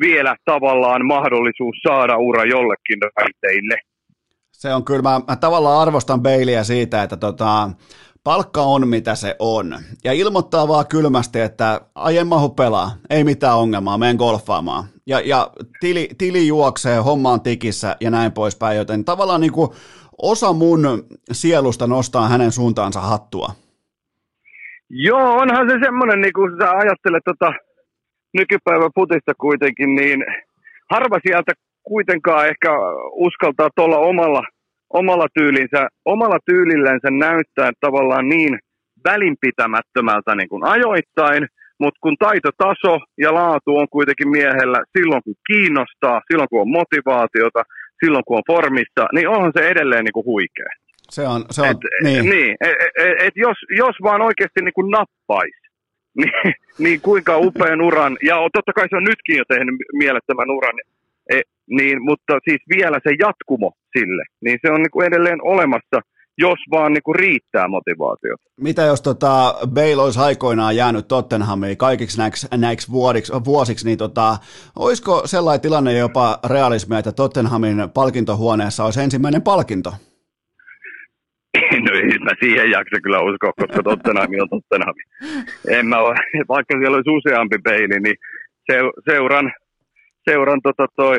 vielä 0.00 0.36
tavallaan 0.44 1.06
mahdollisuus 1.06 1.76
saada 1.88 2.16
ura 2.16 2.44
jollekin 2.44 2.98
raiteille. 3.16 3.76
Se 4.52 4.74
on 4.74 4.84
kyllä, 4.84 5.02
mä, 5.02 5.20
mä 5.28 5.36
tavallaan 5.36 5.82
arvostan 5.82 6.22
Beiliä 6.22 6.64
siitä, 6.64 7.02
että 7.02 7.16
tota, 7.16 7.70
palkka 8.24 8.62
on 8.62 8.88
mitä 8.88 9.14
se 9.14 9.36
on. 9.38 9.78
Ja 10.04 10.12
ilmoittaa 10.12 10.68
vaan 10.68 10.86
kylmästi, 10.86 11.40
että 11.40 11.80
aien 11.94 12.26
mahu 12.26 12.48
pelaa, 12.48 12.90
ei 13.10 13.24
mitään 13.24 13.58
ongelmaa, 13.58 13.98
menen 13.98 14.16
golfaamaan. 14.16 14.84
Ja, 15.06 15.20
ja 15.20 15.50
tili, 15.80 16.08
tili 16.18 16.46
juoksee, 16.46 16.98
hommaan 16.98 17.40
tikissä 17.40 17.96
ja 18.00 18.10
näin 18.10 18.32
poispäin, 18.32 18.76
joten 18.76 19.04
tavallaan 19.04 19.40
niin 19.40 19.52
kuin 19.52 19.70
osa 20.22 20.52
mun 20.52 20.80
sielusta 21.32 21.86
nostaa 21.86 22.28
hänen 22.28 22.52
suuntaansa 22.52 23.00
hattua. 23.00 23.48
Joo, 24.90 25.32
onhan 25.32 25.70
se 25.70 25.76
semmoinen, 25.84 26.20
niin 26.20 26.32
kuin 26.32 26.52
sä 26.58 26.70
ajattelet 26.70 27.24
tota, 27.24 27.52
nykypäivän 28.34 28.90
putista 28.94 29.32
kuitenkin, 29.34 29.94
niin 29.94 30.24
harva 30.90 31.18
sieltä 31.26 31.52
kuitenkaan 31.82 32.48
ehkä 32.48 32.70
uskaltaa 33.12 33.68
tuolla 33.76 33.98
omalla, 33.98 34.42
omalla, 34.90 35.26
tyylinsä, 35.34 35.88
omalla 36.04 36.38
tyylillänsä 36.46 37.08
näyttää 37.10 37.70
tavallaan 37.80 38.28
niin 38.28 38.58
välinpitämättömältä 39.04 40.34
niin 40.34 40.48
kuin 40.48 40.64
ajoittain, 40.64 41.46
mutta 41.80 41.98
kun 42.02 42.16
taitotaso 42.18 42.98
ja 43.18 43.34
laatu 43.34 43.76
on 43.76 43.88
kuitenkin 43.90 44.28
miehellä 44.28 44.78
silloin, 44.98 45.22
kun 45.22 45.34
kiinnostaa, 45.46 46.20
silloin, 46.28 46.48
kun 46.48 46.60
on 46.60 46.70
motivaatiota, 46.80 47.62
silloin, 48.04 48.24
kun 48.26 48.36
on 48.36 48.50
formissa, 48.52 49.04
niin 49.14 49.28
onhan 49.28 49.52
se 49.56 49.68
edelleen 49.68 50.04
niin 50.04 50.12
kuin 50.12 50.26
huikea. 50.26 50.70
Se 51.10 51.22
on, 51.28 51.44
se 51.50 51.62
on, 51.62 51.68
et, 51.68 51.76
niin. 52.02 52.30
niin 52.30 52.56
et, 52.60 52.76
et, 52.98 53.14
et 53.26 53.36
jos, 53.36 53.58
jos 53.76 53.96
vaan 54.02 54.20
oikeasti 54.20 54.60
niin 54.62 54.78
kuin 54.78 54.90
nappaisi, 54.90 55.62
niin, 56.20 56.54
niin 56.78 57.00
kuinka 57.00 57.38
upean 57.38 57.82
uran, 57.82 58.16
ja 58.22 58.36
totta 58.52 58.72
kai 58.72 58.86
se 58.90 58.96
on 58.96 59.04
nytkin 59.04 59.36
jo 59.36 59.44
tehnyt 59.48 59.74
mielettömän 59.92 60.50
uran, 60.50 60.76
e, 61.30 61.40
niin, 61.68 62.02
mutta 62.02 62.38
siis 62.48 62.60
vielä 62.76 62.98
se 63.02 63.14
jatkumo 63.18 63.72
sille, 63.98 64.24
niin 64.44 64.58
se 64.62 64.72
on 64.72 64.82
niin 64.82 64.90
kuin 64.90 65.06
edelleen 65.06 65.38
olemassa, 65.42 66.00
jos 66.38 66.58
vaan 66.70 66.92
niin 66.92 67.02
kuin 67.02 67.14
riittää 67.14 67.68
motivaatiota. 67.68 68.42
Mitä 68.60 68.82
jos 68.82 69.02
tota 69.02 69.54
Bale 69.74 70.02
olisi 70.02 70.20
aikoinaan 70.20 70.76
jäänyt 70.76 71.08
Tottenhamiin 71.08 71.76
kaikiksi 71.76 72.18
näiksi, 72.18 72.46
näiksi 72.56 72.92
vuodiksi, 72.92 73.32
vuosiksi, 73.44 73.86
niin 73.86 73.98
tota, 73.98 74.36
olisiko 74.76 75.22
sellainen 75.24 75.60
tilanne 75.60 75.98
jopa 75.98 76.38
realismia, 76.48 76.98
että 76.98 77.12
Tottenhamin 77.12 77.76
palkintohuoneessa 77.94 78.84
olisi 78.84 79.00
ensimmäinen 79.00 79.42
palkinto? 79.42 79.92
No 81.84 81.92
ei 81.94 82.18
mä 82.18 82.30
siihen 82.40 82.70
jaksa 82.70 82.96
kyllä 83.02 83.20
uskoa, 83.20 83.52
koska 83.60 83.82
Tottenham 83.82 84.30
on 84.40 84.48
Tottenham. 84.48 84.94
En 85.68 85.86
mä 85.86 85.98
ole, 85.98 86.14
vaikka 86.48 86.78
siellä 86.78 86.96
olisi 86.96 87.10
useampi 87.10 87.58
peili, 87.64 88.00
niin 88.00 88.16
seuran, 89.10 89.52
seuran 90.30 90.60
tota 90.62 90.86
toi 90.96 91.16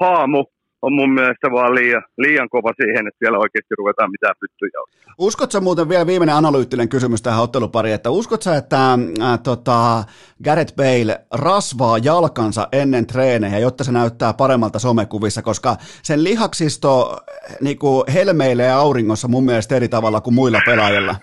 haamu 0.00 0.44
on 0.82 0.92
mun 0.92 1.14
mielestä 1.14 1.50
vaan 1.50 1.74
liian, 1.74 2.02
liian 2.18 2.48
kova 2.48 2.72
siihen, 2.76 3.06
että 3.08 3.18
siellä 3.18 3.38
oikeasti 3.38 3.74
ruvetaan 3.78 4.10
mitään 4.10 4.34
pyttyjä. 4.40 4.80
Uskotko 5.18 5.60
muuten 5.60 5.88
vielä 5.88 6.06
viimeinen 6.06 6.34
analyyttinen 6.34 6.88
kysymys 6.88 7.22
tähän 7.22 7.42
ottelupariin, 7.42 7.94
että 7.94 8.10
uskotko 8.10 8.50
että 8.52 8.92
äh, 8.92 9.40
tota, 9.44 10.04
Gareth 10.44 10.74
Bale 10.76 11.20
rasvaa 11.34 11.98
jalkansa 11.98 12.68
ennen 12.72 13.06
treenejä, 13.06 13.58
jotta 13.58 13.84
se 13.84 13.92
näyttää 13.92 14.32
paremmalta 14.32 14.78
somekuvissa, 14.78 15.42
koska 15.42 15.76
sen 16.02 16.24
lihaksisto 16.24 17.16
niin 17.60 17.78
helmeilee 18.14 18.72
auringossa 18.72 19.28
mun 19.28 19.44
mielestä 19.44 19.76
eri 19.76 19.88
tavalla 19.88 20.20
kuin 20.20 20.34
muilla 20.34 20.60
pelaajilla? 20.66 21.14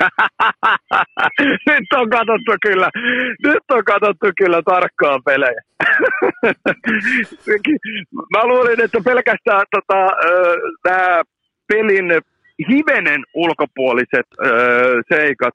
nyt 1.66 1.92
on 1.94 2.10
katsottu 2.10 2.52
kyllä, 2.62 2.90
nyt 3.44 3.64
on 3.70 3.84
katsottu 3.84 4.26
kyllä 4.38 4.62
tarkkaan 4.62 5.20
pelejä. 5.24 5.60
Mä 8.36 8.44
luulin, 8.44 8.80
että 8.80 9.00
pelkästään 9.04 9.66
tota, 9.70 10.06
tämä 10.82 11.22
pelin 11.68 12.20
hivenen 12.68 13.24
ulkopuoliset 13.34 14.26
ö, 14.44 15.02
seikat 15.08 15.54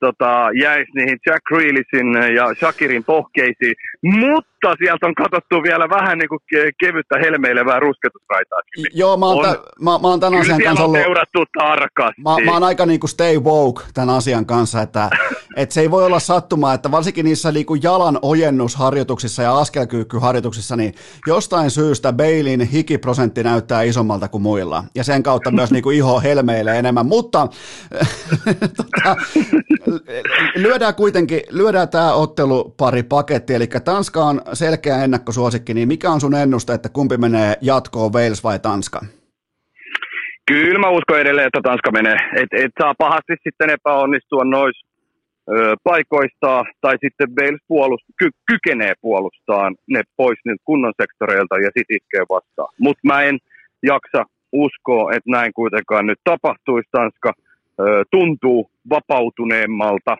tota, 0.00 0.48
jäisi 0.60 0.90
niihin 0.94 1.18
Jack 1.26 1.42
Grealishin 1.48 2.34
ja 2.36 2.54
Shakirin 2.54 3.04
pohkeisiin, 3.04 3.74
mutta 4.02 4.57
sieltä 4.78 5.06
on 5.06 5.14
katsottu 5.14 5.62
vielä 5.62 5.88
vähän 5.88 6.18
niin 6.18 6.28
kuin 6.28 6.40
kevyttä 6.80 7.18
helmeilevää 7.18 7.80
rusketusraitaa. 7.80 8.58
Joo, 8.94 9.16
mä 9.16 9.26
oon, 9.26 9.38
on, 9.38 9.44
ta, 9.44 9.62
mä, 9.80 9.98
mä 9.98 10.08
oon 10.08 10.20
tämän 10.20 10.40
asian 10.40 10.62
kanssa 10.62 10.84
ollut... 10.84 10.98
seurattu 10.98 11.44
tarkasti. 11.58 12.22
Mä, 12.22 12.36
mä 12.44 12.52
oon 12.52 12.64
aika 12.64 12.86
niin 12.86 13.00
kuin 13.00 13.10
stay 13.10 13.38
woke 13.38 13.82
tämän 13.94 14.16
asian 14.16 14.46
kanssa, 14.46 14.82
että, 14.82 15.10
että 15.56 15.72
se 15.74 15.80
ei 15.80 15.90
voi 15.90 16.06
olla 16.06 16.20
sattumaa, 16.20 16.74
että 16.74 16.90
varsinkin 16.90 17.24
niissä 17.24 17.52
niin 17.52 17.66
kuin 17.66 17.82
jalan 17.82 18.18
ojennusharjoituksissa 18.22 19.42
ja 19.42 19.58
askelkyykkyharjoituksissa, 19.58 20.76
niin 20.76 20.94
jostain 21.26 21.70
syystä 21.70 22.12
Bailin 22.12 22.60
hikiprosentti 22.60 23.42
näyttää 23.42 23.82
isommalta 23.82 24.28
kuin 24.28 24.42
muilla, 24.42 24.84
ja 24.94 25.04
sen 25.04 25.22
kautta 25.22 25.50
myös 25.50 25.70
niin 25.70 25.82
kuin 25.82 25.96
iho 25.96 26.20
helmeilee 26.20 26.78
enemmän, 26.78 27.06
mutta 27.06 27.48
tota, 28.76 29.16
lyödään 30.64 30.94
kuitenkin, 30.94 31.40
lyödään 31.50 31.88
tämä 31.88 32.12
ottelupari 32.12 33.02
paketti, 33.02 33.54
eli 33.54 33.66
Tanska 33.66 34.24
on 34.24 34.42
selkeä 34.52 35.04
ennakkosuosikki, 35.04 35.74
niin 35.74 35.88
mikä 35.88 36.10
on 36.10 36.20
sun 36.20 36.34
ennuste, 36.34 36.74
että 36.74 36.88
kumpi 36.88 37.16
menee 37.16 37.54
jatkoon, 37.60 38.12
Wales 38.12 38.44
vai 38.44 38.58
Tanska? 38.58 39.00
Kyllä 40.46 40.78
mä 40.78 40.88
uskon 40.90 41.20
edelleen, 41.20 41.46
että 41.46 41.60
Tanska 41.62 41.90
menee. 41.90 42.16
Et, 42.36 42.64
et 42.64 42.72
saa 42.82 42.94
pahasti 42.98 43.34
sitten 43.44 43.70
epäonnistua 43.70 44.44
noissa 44.44 44.88
paikoistaa, 45.84 46.64
tai 46.80 46.96
sitten 47.04 47.28
Wales 47.40 47.60
puolust, 47.68 48.04
ky, 48.18 48.30
kykenee 48.50 48.92
puolustaa 49.00 49.72
ne 49.86 50.02
pois 50.16 50.38
niiltä 50.44 50.62
kunnon 50.64 50.92
sektoreilta 51.02 51.54
ja 51.54 51.70
sitten 51.76 51.96
iskee 51.96 52.24
vastaan. 52.30 52.74
Mutta 52.80 53.00
mä 53.04 53.22
en 53.22 53.38
jaksa 53.82 54.24
uskoa, 54.52 55.12
että 55.12 55.30
näin 55.30 55.52
kuitenkaan 55.52 56.06
nyt 56.06 56.18
tapahtuisi. 56.24 56.88
Tanska 56.92 57.32
ö, 57.80 58.04
tuntuu 58.10 58.70
vapautuneemmalta 58.90 60.16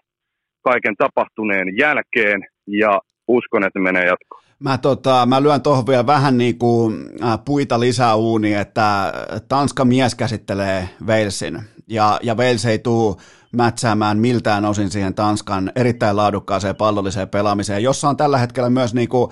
kaiken 0.62 0.96
tapahtuneen 0.96 1.68
jälkeen 1.78 2.40
ja 2.66 3.00
uskon, 3.28 3.64
että 3.64 3.78
menee 3.78 4.06
jatkoon. 4.06 4.42
Mä, 4.58 4.78
tota, 4.78 5.26
mä 5.26 5.42
lyön 5.42 5.62
tuohon 5.62 5.86
vielä 5.86 6.06
vähän 6.06 6.38
niin 6.38 6.58
kuin 6.58 7.08
äh, 7.22 7.38
puita 7.44 7.80
lisää 7.80 8.14
uuni, 8.14 8.54
että 8.54 9.12
Tanska 9.48 9.84
mies 9.84 10.14
käsittelee 10.14 10.88
Walesin 11.06 11.62
ja, 11.88 12.20
ja 12.22 12.34
Wales 12.34 12.64
ei 12.64 12.78
tule 12.78 13.16
mätsäämään 13.52 14.18
miltään 14.18 14.64
osin 14.64 14.90
siihen 14.90 15.14
Tanskan 15.14 15.72
erittäin 15.76 16.16
laadukkaaseen 16.16 16.76
pallolliseen 16.76 17.28
pelaamiseen, 17.28 17.82
jossa 17.82 18.08
on 18.08 18.16
tällä 18.16 18.38
hetkellä 18.38 18.70
myös 18.70 18.94
niin 18.94 19.08
kuin 19.08 19.30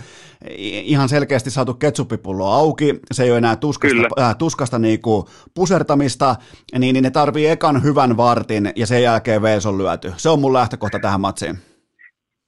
ihan 0.60 1.08
selkeästi 1.08 1.50
saatu 1.50 1.74
ketsuppipullo 1.74 2.52
auki, 2.52 3.00
se 3.12 3.22
ei 3.22 3.30
ole 3.30 3.38
enää 3.38 3.56
tuskasta, 3.56 4.22
äh, 4.22 4.36
tuskasta 4.36 4.78
niin 4.78 5.00
kuin 5.00 5.26
pusertamista, 5.54 6.36
niin, 6.78 6.92
niin 6.92 7.02
ne 7.02 7.10
tarvii 7.10 7.46
ekan 7.46 7.82
hyvän 7.82 8.16
vartin 8.16 8.72
ja 8.76 8.86
sen 8.86 9.02
jälkeen 9.02 9.42
Wales 9.42 9.66
on 9.66 9.78
lyöty. 9.78 10.12
Se 10.16 10.28
on 10.28 10.40
mun 10.40 10.52
lähtökohta 10.52 10.98
tähän 10.98 11.20
matsiin. 11.20 11.58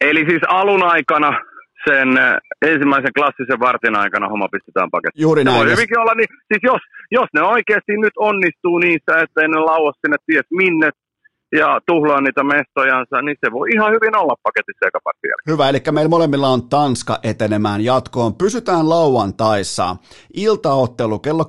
Eli 0.00 0.24
siis 0.28 0.42
alun 0.48 0.82
aikana 0.82 1.40
sen 1.88 2.08
ensimmäisen 2.62 3.14
klassisen 3.16 3.60
vartin 3.60 3.96
aikana 3.96 4.28
homma 4.28 4.48
pistetään 4.52 4.90
pakettiin. 4.90 5.22
Juuri 5.22 5.44
näin. 5.44 5.56
Se 5.56 5.64
voi 5.64 5.72
hyvinkin 5.72 5.98
olla, 5.98 6.14
niin, 6.14 6.30
siis 6.48 6.62
jos, 6.62 6.82
jos 7.10 7.28
ne 7.34 7.42
oikeasti 7.42 7.92
nyt 7.96 8.16
onnistuu 8.16 8.78
niissä, 8.78 9.12
että 9.22 9.48
ne 9.48 9.60
lauo 9.70 9.92
sinne 9.92 10.16
ties 10.26 10.46
minne 10.50 10.90
ja 11.52 11.80
tuhlaa 11.86 12.20
niitä 12.20 12.44
mestojansa, 12.44 13.22
niin 13.22 13.36
se 13.44 13.52
voi 13.52 13.68
ihan 13.74 13.92
hyvin 13.92 14.16
olla 14.16 14.34
paketissa 14.42 14.86
eka 14.86 14.98
Hyvä, 15.46 15.68
eli 15.68 15.82
meillä 15.90 16.08
molemmilla 16.08 16.48
on 16.48 16.68
Tanska 16.68 17.18
etenemään 17.22 17.80
jatkoon. 17.80 18.34
Pysytään 18.34 18.88
lauantaissa. 18.88 19.96
Iltaottelu 20.34 21.18
kello 21.18 21.42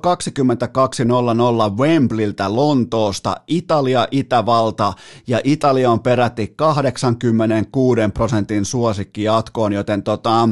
22.00 1.70 1.78
Wembleyltä 1.78 2.56
Lontoosta, 2.56 3.36
Italia, 3.46 4.08
Itävalta, 4.10 4.92
ja 5.26 5.40
Italia 5.44 5.90
on 5.90 6.00
peräti 6.00 6.52
86 6.56 8.00
prosentin 8.14 8.64
suosikki 8.64 9.22
jatkoon, 9.22 9.72
joten 9.72 10.02
tota, 10.02 10.48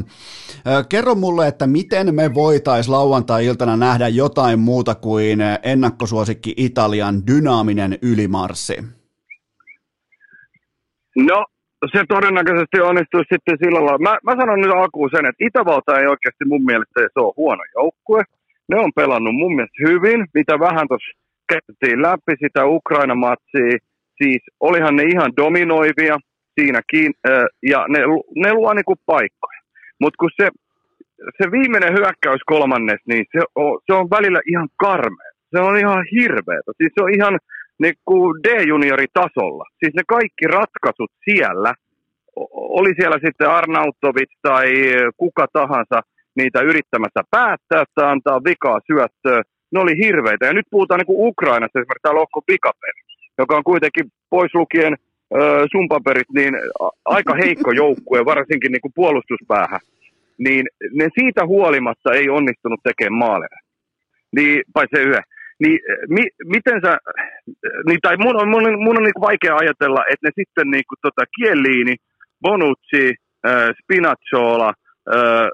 kerro 0.89 1.15
mulle, 1.15 1.49
että 1.49 1.67
miten 1.67 2.15
me 2.15 2.35
voitais 2.35 2.89
lauantai-iltana 2.89 3.77
nähdä 3.77 4.09
jotain 4.09 4.61
muuta 4.61 4.95
kuin 4.95 5.39
ennakkosuosikki 5.63 6.55
Italian 6.57 7.27
dynaaminen 7.27 7.99
ylimarssi? 8.03 8.98
No, 11.27 11.47
se 11.93 12.05
todennäköisesti 12.09 12.81
onnistuu 12.81 13.23
sitten 13.33 13.59
sillä 13.63 13.81
lailla. 13.81 14.07
Mä, 14.09 14.19
mä 14.27 14.33
sanon 14.41 14.61
nyt 14.61 14.71
alkuun 14.71 15.11
sen, 15.13 15.27
että 15.27 15.45
Itävalta 15.47 16.01
ei 16.01 16.07
oikeasti 16.07 16.45
mun 16.47 16.65
mielestä 16.65 17.01
se 17.01 17.21
on 17.21 17.33
huono 17.37 17.63
joukkue. 17.75 18.23
Ne 18.69 18.77
on 18.81 18.93
pelannut 18.95 19.35
mun 19.35 19.55
mielestä 19.55 19.83
hyvin, 19.89 20.27
mitä 20.35 20.59
vähän 20.59 20.89
tuossa 20.89 21.19
käytiin 21.53 22.03
läpi 22.03 22.33
sitä 22.45 22.67
Ukraina-matsia. 22.67 23.79
Siis 24.23 24.43
olihan 24.61 24.97
ne 24.97 25.03
ihan 25.03 25.33
dominoivia 25.37 26.17
siinäkin, 26.61 27.13
ja 27.63 27.87
ne, 27.89 27.99
ne 28.37 28.53
luo 28.55 28.75
niinku 28.75 28.95
paikkoja. 29.07 29.61
Mutta 30.01 30.17
kun 30.21 30.31
se, 30.41 30.49
se 31.43 31.51
viimeinen 31.51 31.93
hyökkäys 31.99 32.43
kolmannes, 32.47 33.01
niin 33.07 33.25
se 33.33 33.41
on, 33.55 33.81
se 33.87 33.93
on 33.93 34.11
välillä 34.11 34.41
ihan 34.53 34.69
karmea. 34.77 35.31
Se 35.51 35.59
on 35.61 35.77
ihan 35.77 36.05
hirveetä. 36.13 36.71
Siis 36.77 36.93
se 36.95 37.05
on 37.05 37.15
ihan, 37.15 37.39
kuin 38.05 38.43
D-junioritasolla. 38.43 39.65
Siis 39.79 39.95
ne 39.95 40.03
kaikki 40.09 40.47
ratkaisut 40.47 41.13
siellä, 41.25 41.75
oli 42.53 42.93
siellä 42.99 43.19
sitten 43.27 43.51
Arnautovic 43.51 44.31
tai 44.43 44.73
kuka 45.17 45.47
tahansa 45.53 46.01
niitä 46.37 46.61
yrittämässä 46.61 47.21
päättää 47.31 47.85
tai 47.95 48.11
antaa 48.11 48.45
vikaa 48.45 48.81
syöttöä, 48.87 49.43
ne 49.73 49.81
oli 49.81 49.97
hirveitä. 50.05 50.47
Ja 50.47 50.53
nyt 50.53 50.67
puhutaan 50.71 50.99
niin 50.99 51.07
kuin 51.07 51.29
Ukrainassa 51.29 51.79
esimerkiksi 51.79 52.03
tämä 52.03 52.21
lohko 52.21 52.43
pikapeli, 52.47 53.01
joka 53.39 53.57
on 53.57 53.65
kuitenkin 53.65 54.05
pois 54.31 54.55
lukien 54.55 54.97
sumpaperit, 55.73 56.31
niin 56.35 56.55
aika 57.05 57.35
heikko 57.35 57.73
joukkue, 57.73 58.25
varsinkin 58.25 58.73
niin 58.73 58.81
kuin 58.81 58.93
puolustuspäähän. 58.95 59.81
Niin 60.39 60.67
ne 60.93 61.09
siitä 61.21 61.47
huolimatta 61.47 62.13
ei 62.13 62.29
onnistunut 62.29 62.81
tekemään 62.83 63.19
maaleja. 63.19 63.59
Niin, 64.37 64.63
paitsi 64.75 64.97
se 64.97 65.03
yhden. 65.03 65.23
Niin 65.63 65.79
mi, 66.09 66.23
miten 66.45 66.81
sä, 66.85 66.97
niin, 67.87 67.99
tai 68.03 68.17
mun 68.17 68.37
on, 68.41 68.49
mun, 68.49 68.67
on, 68.67 68.83
mun 68.85 68.97
on 68.99 69.03
niin 69.03 69.27
vaikea 69.29 69.57
ajatella, 69.57 70.03
että 70.13 70.27
ne 70.27 70.31
sitten 70.41 70.71
niin 70.71 70.87
kuin 70.89 70.99
tota 71.03 71.23
Kieliini, 71.37 71.95
Bonucci, 72.43 73.15
äh, 73.47 73.71
Spinazzola 73.83 74.73
äh, 75.15 75.49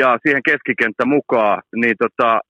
ja 0.00 0.18
siihen 0.22 0.42
keskikenttä 0.42 1.04
mukaan, 1.04 1.62
niin 1.76 1.94
tota, 1.98 2.40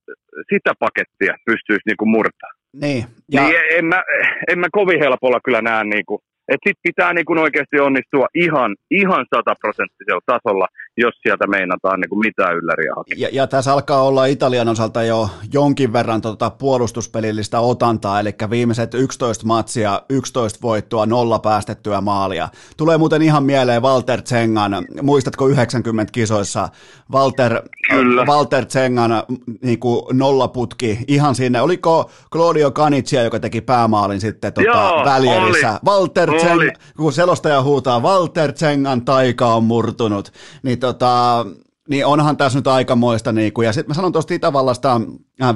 sitä 0.52 0.72
pakettia 0.78 1.34
pystyisi 1.46 1.86
niin 1.86 1.96
kuin 1.96 2.10
murtaa. 2.10 2.52
Niin, 2.82 3.04
ja... 3.32 3.42
niin 3.42 3.56
en, 3.78 3.84
mä, 3.84 4.02
en 4.48 4.58
mä 4.58 4.66
kovin 4.72 5.00
helpolla 5.00 5.40
kyllä 5.44 5.62
näe 5.62 5.84
niin 5.84 6.06
kuin, 6.06 6.20
että 6.50 6.68
sit 6.68 6.78
pitää 6.82 7.12
niin 7.12 7.24
kuin 7.24 7.38
oikeasti 7.38 7.80
onnistua 7.80 8.26
ihan, 8.34 8.76
ihan 8.90 9.26
sataprosenttisella 9.34 10.20
tasolla, 10.26 10.66
jos 10.96 11.14
sieltä 11.22 11.46
meinataan 11.46 12.00
niin 12.00 12.08
kuin 12.08 12.18
mitään 12.18 12.56
ylläriä 12.56 12.92
hakea. 12.96 13.16
Ja, 13.18 13.28
ja, 13.32 13.46
tässä 13.46 13.72
alkaa 13.72 14.02
olla 14.02 14.26
Italian 14.26 14.68
osalta 14.68 15.02
jo 15.02 15.28
jonkin 15.52 15.92
verran 15.92 16.20
tota 16.20 16.50
puolustuspelillistä 16.50 17.60
otantaa, 17.60 18.20
eli 18.20 18.30
viimeiset 18.50 18.94
11 18.94 19.46
matsia, 19.46 20.02
11 20.08 20.58
voittoa, 20.62 21.06
nolla 21.06 21.38
päästettyä 21.38 22.00
maalia. 22.00 22.48
Tulee 22.76 22.98
muuten 22.98 23.22
ihan 23.22 23.44
mieleen 23.44 23.82
Walter 23.82 24.22
Zengan, 24.22 24.72
muistatko 25.02 25.48
90 25.48 26.12
kisoissa, 26.12 26.68
Walter, 27.12 27.62
Kyllä. 27.90 28.24
Walter 28.24 28.66
Zengan 28.66 29.10
niin 29.62 29.78
kuin 29.78 30.18
nollaputki 30.18 30.98
ihan 31.08 31.34
sinne, 31.34 31.60
oliko 31.60 32.10
Claudio 32.32 32.70
Canicia, 32.70 33.22
joka 33.22 33.40
teki 33.40 33.60
päämaalin 33.60 34.20
sitten 34.20 34.52
tota, 34.52 34.66
Joo, 34.66 35.04
välierissä? 35.04 35.70
Oli. 35.70 35.78
Walter 35.86 36.39
Tseng, 36.40 36.70
kun 36.96 37.12
selostaja 37.12 37.62
huutaa, 37.62 38.00
Walter 38.00 38.52
Tsengan 38.52 39.04
taika 39.04 39.54
on 39.54 39.64
murtunut, 39.64 40.32
niin, 40.62 40.78
tota, 40.78 41.46
niin 41.88 42.06
onhan 42.06 42.36
tässä 42.36 42.58
nyt 42.58 42.66
aikamoista. 42.66 43.32
Niin 43.32 43.52
kuin, 43.52 43.66
ja 43.66 43.72
sitten 43.72 43.90
mä 43.90 43.94
sanon 43.94 44.12
tuosta 44.12 44.34
Itävallasta 44.34 45.00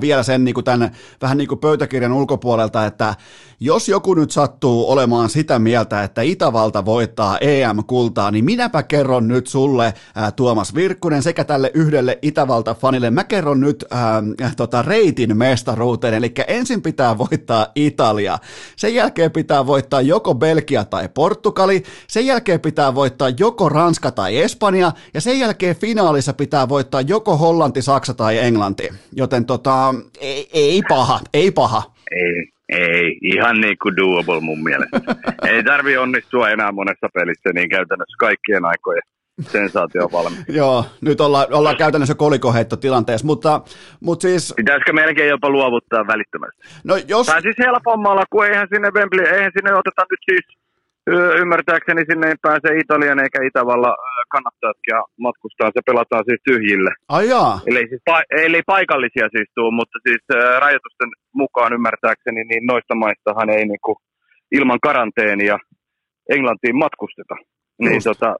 vielä 0.00 0.22
sen 0.22 0.44
niin 0.44 0.54
kuin 0.54 0.64
tämän, 0.64 0.90
vähän 1.22 1.38
niin 1.38 1.48
kuin 1.48 1.58
pöytäkirjan 1.58 2.12
ulkopuolelta, 2.12 2.86
että 2.86 3.14
jos 3.60 3.88
joku 3.88 4.14
nyt 4.14 4.30
sattuu 4.30 4.90
olemaan 4.90 5.30
sitä 5.30 5.58
mieltä, 5.58 6.02
että 6.02 6.22
Itävalta 6.22 6.84
voittaa 6.84 7.38
EM-kultaa, 7.38 8.30
niin 8.30 8.44
minäpä 8.44 8.82
kerron 8.82 9.28
nyt 9.28 9.46
sulle, 9.46 9.94
ää, 10.14 10.32
Tuomas 10.32 10.74
Virkkunen, 10.74 11.22
sekä 11.22 11.44
tälle 11.44 11.70
yhdelle 11.74 12.18
Itävalta-fanille, 12.22 13.10
mä 13.10 13.24
kerron 13.24 13.60
nyt 13.60 13.84
ää, 13.90 14.22
tota, 14.56 14.82
reitin 14.82 15.36
mestaruuteen, 15.36 16.14
eli 16.14 16.32
ensin 16.46 16.82
pitää 16.82 17.18
voittaa 17.18 17.66
Italia, 17.74 18.38
sen 18.76 18.94
jälkeen 18.94 19.30
pitää 19.30 19.66
voittaa 19.66 20.00
joko 20.00 20.34
Belgia 20.34 20.84
tai 20.84 21.08
Portugali, 21.08 21.82
sen 22.06 22.26
jälkeen 22.26 22.60
pitää 22.60 22.94
voittaa 22.94 23.28
joko 23.38 23.68
Ranska 23.68 24.10
tai 24.10 24.40
Espanja, 24.40 24.92
ja 25.14 25.20
sen 25.20 25.38
jälkeen 25.38 25.76
finaalissa 25.76 26.32
pitää 26.32 26.68
voittaa 26.68 27.00
joko 27.00 27.36
Hollanti, 27.36 27.82
Saksa 27.82 28.14
tai 28.14 28.38
Englanti, 28.38 28.88
joten 29.12 29.44
tota, 29.44 29.73
ei, 30.20 30.48
ei 30.52 30.82
paha, 30.88 31.20
ei 31.34 31.50
paha. 31.50 31.82
Ei, 32.10 32.48
ei, 32.68 33.18
ihan 33.22 33.60
niin 33.60 33.76
kuin 33.82 33.96
doable 33.96 34.40
mun 34.40 34.62
mielestä. 34.62 35.00
Ei 35.50 35.64
tarvi 35.64 35.96
onnistua 35.96 36.50
enää 36.50 36.72
monessa 36.72 37.08
pelissä, 37.14 37.50
niin 37.54 37.68
käytännössä 37.68 38.16
kaikkien 38.18 38.64
aikojen 38.64 39.02
sensaatio 39.42 40.08
valmis. 40.12 40.44
Joo, 40.48 40.84
nyt 41.00 41.20
olla, 41.20 41.46
ollaan 41.52 41.76
käytännössä 41.76 42.14
kolikoheittotilanteessa, 42.14 43.26
mutta, 43.26 43.60
mutta 44.00 44.22
siis... 44.22 44.54
Pitäisikö 44.56 44.92
melkein 44.92 45.28
jopa 45.28 45.50
luovuttaa 45.50 46.06
välittömästi? 46.06 46.62
No 46.84 46.96
jos... 47.08 47.26
Tai 47.26 47.42
siis 47.42 47.56
helpommalla, 47.58 48.24
kun 48.30 48.46
eihän 48.46 48.68
sinne 48.74 48.90
Wembley, 48.90 49.26
eihän 49.26 49.52
sinne 49.56 49.72
oteta 49.74 50.02
nyt 50.10 50.20
siis 50.30 50.58
ymmärtääkseni 51.42 52.02
sinne 52.10 52.26
ei 52.28 52.34
pääse 52.42 52.68
Italian 52.84 53.18
eikä 53.18 53.38
Itävalla 53.42 53.96
kannattajatkin 54.32 54.94
matkustaa. 55.20 55.70
Se 55.74 55.80
pelataan 55.86 56.24
siis 56.28 56.40
tyhjille. 56.44 56.90
Ai 57.08 57.28
jaa. 57.28 57.60
Eli, 57.66 57.88
siis, 57.88 58.02
eli 58.30 58.60
paikallisia 58.66 59.28
siis 59.36 59.48
tuu, 59.54 59.70
mutta 59.70 59.98
siis 60.08 60.22
rajoitusten 60.64 61.10
mukaan 61.34 61.72
ymmärtääkseni, 61.72 62.44
niin 62.44 62.66
noista 62.66 62.94
maistahan 62.94 63.50
ei 63.50 63.64
niinku 63.66 63.96
ilman 64.52 64.80
karanteenia 64.82 65.58
Englantiin 66.30 66.76
matkusteta. 66.76 67.34
Niin 67.78 68.02
tota, 68.04 68.36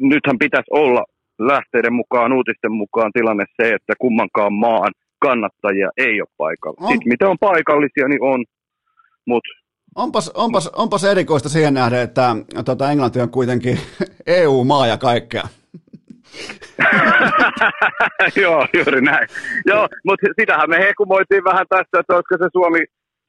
nythän 0.00 0.38
pitäisi 0.38 0.70
olla 0.70 1.04
lähteiden 1.38 1.92
mukaan, 1.92 2.32
uutisten 2.32 2.72
mukaan 2.72 3.12
tilanne 3.12 3.44
se, 3.56 3.74
että 3.74 3.92
kummankaan 3.98 4.52
maan 4.52 4.92
kannattajia 5.18 5.90
ei 5.96 6.20
ole 6.20 6.36
paikalla. 6.36 6.78
On. 6.80 6.88
Sitten 6.88 7.08
mitä 7.08 7.28
on 7.28 7.38
paikallisia, 7.40 8.08
niin 8.08 8.22
on, 8.22 8.44
mutta 9.26 9.63
Onpas, 9.94 10.30
onpas, 10.34 10.70
onpas 10.76 11.04
erikoista 11.04 11.48
siihen 11.48 11.74
nähdä, 11.74 12.02
että 12.02 12.36
tuota, 12.64 12.90
Englanti 12.90 13.20
on 13.20 13.30
kuitenkin 13.30 13.78
EU-maa 14.26 14.86
ja 14.86 14.96
kaikkea. 14.98 15.42
Joo, 18.42 18.66
juuri 18.76 19.00
näin. 19.00 19.28
Joo, 19.66 19.88
mutta 20.04 20.26
sitähän 20.40 20.70
me 20.70 20.78
hekumoitiin 20.78 21.44
vähän 21.44 21.66
tässä, 21.68 22.00
että 22.00 22.14
olisiko 22.14 22.36
se 22.38 22.48
Suomi, 22.52 22.80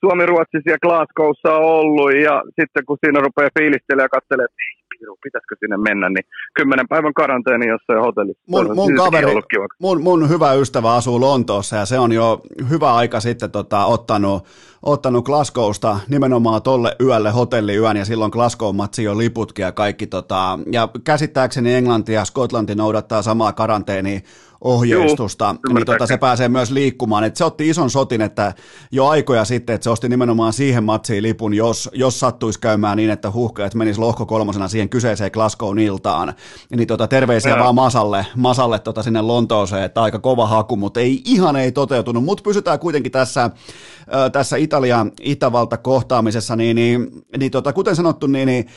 Suomi-Ruotsi 0.06 0.58
siellä 0.64 0.84
Glasgowssa 0.86 1.54
ollut 1.56 2.12
ja 2.28 2.44
sitten 2.60 2.86
kun 2.86 2.98
siinä 3.06 3.20
rupeaa 3.20 3.58
fiilistelemään 3.60 4.06
ja 4.06 4.16
katselee, 4.18 4.46
että 4.46 4.62
piru, 5.00 5.18
pitäisikö 5.24 5.56
sinne 5.60 5.78
mennä, 5.78 6.10
niin 6.10 6.26
kymmenen 6.56 6.88
päivän 6.88 7.14
karanteeni 7.14 7.68
jossain 7.68 8.00
hotellissa. 8.00 8.44
Mun, 8.48 8.76
mun, 8.76 8.96
kaveri, 8.96 9.34
mun, 9.80 10.02
mun, 10.02 10.30
hyvä 10.30 10.54
ystävä 10.54 10.94
asuu 10.94 11.22
Lontoossa 11.22 11.76
ja 11.76 11.86
se 11.86 12.00
on 12.00 12.12
jo 12.12 12.42
hyvä 12.70 12.96
aika 12.96 13.20
sitten 13.20 13.52
tota, 13.52 13.86
ottanut, 13.86 14.46
ottanut 14.84 15.26
Glasgowsta 15.26 16.00
nimenomaan 16.10 16.62
tolle 16.62 16.96
yölle 17.02 17.32
hotelliyön 17.32 17.98
ja 17.98 18.06
silloin 18.06 18.32
Glasgow-matsi 18.32 19.04
jo 19.04 19.18
liputkin 19.18 19.64
ja 19.64 19.72
kaikki. 19.72 20.08
Tota, 20.08 20.60
ja 20.72 20.90
käsittääkseni 21.04 21.74
Englanti 21.74 22.14
ja 22.14 22.26
Skotlanti 22.26 22.76
noudattaa 22.76 23.22
samaa 23.22 23.54
karanteenia 23.54 24.20
ohjeistusta, 24.66 25.56
Juu, 25.68 25.76
niin 25.76 25.86
tota, 25.86 26.08
se 26.08 26.18
pääsee 26.18 26.50
myös 26.50 26.72
liikkumaan. 26.72 27.24
Et 27.24 27.36
se 27.36 27.46
otti 27.46 27.70
ison 27.70 27.90
sotin, 27.90 28.22
että 28.22 28.54
jo 28.92 29.08
aikoja 29.08 29.46
sitten, 29.46 29.74
että 29.74 29.84
se 29.84 29.90
osti 29.90 30.10
nimenomaan 30.10 30.54
siihen 30.54 30.84
matsiin 30.84 31.24
lipun, 31.24 31.54
jos, 31.54 31.90
jos 31.94 32.20
sattuisi 32.20 32.60
käymään 32.60 32.98
niin, 32.98 33.10
että 33.10 33.32
huuhkajat 33.32 33.76
menisi 33.76 34.00
lohko 34.00 34.26
kolmosena 34.26 34.68
siihen 34.68 34.90
kyseiseen 34.90 35.32
Glasgown 35.34 35.80
iltaan. 35.80 36.34
Niin 36.76 36.88
tota, 36.88 37.08
terveisiä 37.08 37.52
ja. 37.52 37.64
vaan 37.64 37.76
Masalle, 37.76 38.26
Masalle 38.36 38.80
tota, 38.80 39.04
sinne 39.04 39.22
Lontooseen, 39.22 39.84
että 39.84 40.02
aika 40.02 40.20
kova 40.20 40.48
haku, 40.48 40.76
mutta 40.76 41.00
ei 41.00 41.22
ihan 41.26 41.56
ei 41.56 41.72
toteutunut, 41.72 42.24
mutta 42.24 42.44
pysytään 42.44 42.80
kuitenkin 42.80 43.12
tässä, 43.12 43.50
tässä 44.32 44.58
Italia-Itävalta 44.58 45.78
kohtaamisessa, 45.78 46.56
niin, 46.56 46.76
niin, 46.76 47.08
niin 47.38 47.52
tota, 47.52 47.74
kuten 47.74 47.96
sanottu, 47.96 48.28
niin, 48.28 48.46
niin 48.46 48.68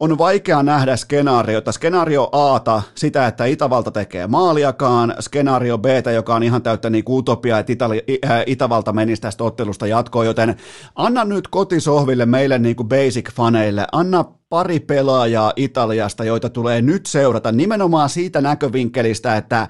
on 0.00 0.18
vaikea 0.18 0.62
nähdä 0.62 0.96
skenaariota. 0.96 1.72
Skenaario 1.72 2.28
A, 2.32 2.82
sitä, 2.94 3.26
että 3.26 3.44
Itävalta 3.44 3.90
tekee 3.90 4.26
maaliakaan, 4.26 5.14
skenaario 5.20 5.78
B, 5.78 5.86
joka 6.14 6.34
on 6.34 6.42
ihan 6.42 6.62
täyttä 6.62 6.90
niin 6.90 7.04
utopia, 7.08 7.58
että 7.58 7.72
Itali, 7.72 8.04
äh, 8.24 8.42
Itävalta 8.46 8.92
menisi 8.92 9.22
tästä 9.22 9.44
ottelusta 9.44 9.86
jatkoon, 9.86 10.26
joten 10.26 10.56
anna 10.94 11.24
nyt 11.24 11.48
kotisohville 11.48 12.26
meille 12.26 12.58
niin 12.58 12.76
kuin 12.76 12.88
basic-faneille, 12.88 13.84
anna 13.92 14.24
pari 14.48 14.80
pelaajaa 14.80 15.52
Italiasta, 15.56 16.24
joita 16.24 16.50
tulee 16.50 16.82
nyt 16.82 17.06
seurata 17.06 17.52
nimenomaan 17.52 18.08
siitä 18.08 18.40
näkövinkkelistä, 18.40 19.36
että 19.36 19.68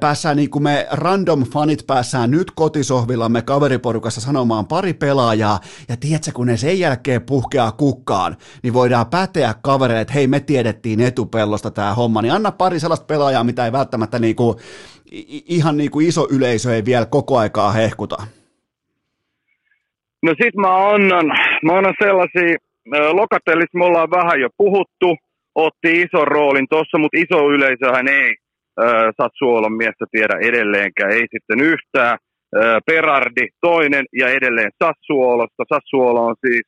päässään 0.00 0.36
niin 0.36 0.50
kuin 0.50 0.62
me 0.62 0.86
random 0.90 1.44
fanit 1.44 1.86
päässään 1.86 2.30
nyt 2.30 2.50
kotisohvillamme 2.50 3.42
kaveriporukassa 3.42 4.20
sanomaan 4.20 4.66
pari 4.66 4.94
pelaajaa, 4.94 5.60
ja 5.88 5.96
tiedätkö, 5.96 6.30
kun 6.34 6.46
ne 6.46 6.56
sen 6.56 6.78
jälkeen 6.78 7.22
puhkeaa 7.22 7.72
kukkaan, 7.72 8.36
niin 8.62 8.74
voidaan 8.74 9.06
päteä 9.06 9.54
kavereille, 9.62 10.00
että 10.00 10.14
hei, 10.14 10.26
me 10.26 10.40
tiedettiin 10.40 11.00
etupellosta 11.00 11.70
tämä 11.70 11.94
homma, 11.94 12.22
niin 12.22 12.32
anna 12.32 12.52
pari 12.52 12.80
sellaista 12.80 13.06
pelaajaa, 13.06 13.44
mitä 13.44 13.64
ei 13.64 13.72
välttämättä 13.72 14.18
niin 14.18 14.36
kuin, 14.36 14.58
ihan 15.48 15.76
niin 15.76 15.90
kuin 15.90 16.08
iso 16.08 16.26
yleisö 16.30 16.74
ei 16.74 16.84
vielä 16.84 17.06
koko 17.06 17.38
aikaa 17.38 17.72
hehkuta. 17.72 18.16
No 20.22 20.34
sit 20.42 20.54
mä 20.54 20.88
annan, 20.88 21.26
mä 21.64 21.76
annan 21.76 21.94
sellaisia 22.04 22.67
Lokatellista 23.12 23.78
me 23.78 23.84
ollaan 23.84 24.10
vähän 24.10 24.40
jo 24.40 24.48
puhuttu, 24.56 25.16
otti 25.54 26.00
ison 26.00 26.28
roolin 26.28 26.66
tuossa, 26.70 26.98
mutta 26.98 27.18
iso 27.18 27.50
yleisöhän 27.50 28.08
ei 28.08 28.34
Satsuolon 29.22 29.72
miestä 29.72 30.04
tiedä 30.10 30.34
edelleenkään, 30.40 31.12
ei 31.12 31.26
sitten 31.34 31.60
yhtään. 31.60 32.18
Perardi 32.86 33.46
toinen 33.60 34.04
ja 34.12 34.28
edelleen 34.28 34.70
Sassuolosta. 34.84 35.64
Sassuolo 35.74 36.20
on 36.26 36.34
siis 36.46 36.62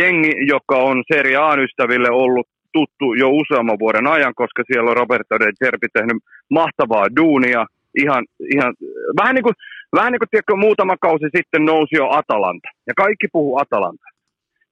jengi, 0.00 0.32
joka 0.46 0.76
on 0.76 1.02
Serie 1.12 1.36
A-ystäville 1.36 2.10
ollut 2.10 2.46
tuttu 2.72 3.14
jo 3.14 3.28
useamman 3.30 3.78
vuoden 3.78 4.06
ajan, 4.06 4.34
koska 4.34 4.62
siellä 4.66 4.90
on 4.90 4.96
Roberto 4.96 5.38
De 5.38 5.52
Zerbi 5.64 5.86
tehnyt 5.92 6.16
mahtavaa 6.50 7.06
duunia. 7.16 7.66
Ihan, 7.98 8.24
ihan, 8.54 8.74
vähän 9.20 9.34
niin 9.34 9.42
kuin, 9.42 9.54
vähän 9.96 10.12
niin 10.12 10.20
kuin 10.20 10.28
tiedätkö, 10.30 10.56
muutama 10.56 10.96
kausi 11.00 11.26
sitten 11.36 11.64
nousi 11.64 11.96
jo 11.96 12.06
Atalanta. 12.10 12.68
Ja 12.86 12.92
kaikki 12.96 13.26
puhuu 13.32 13.58
Atalanta. 13.58 14.06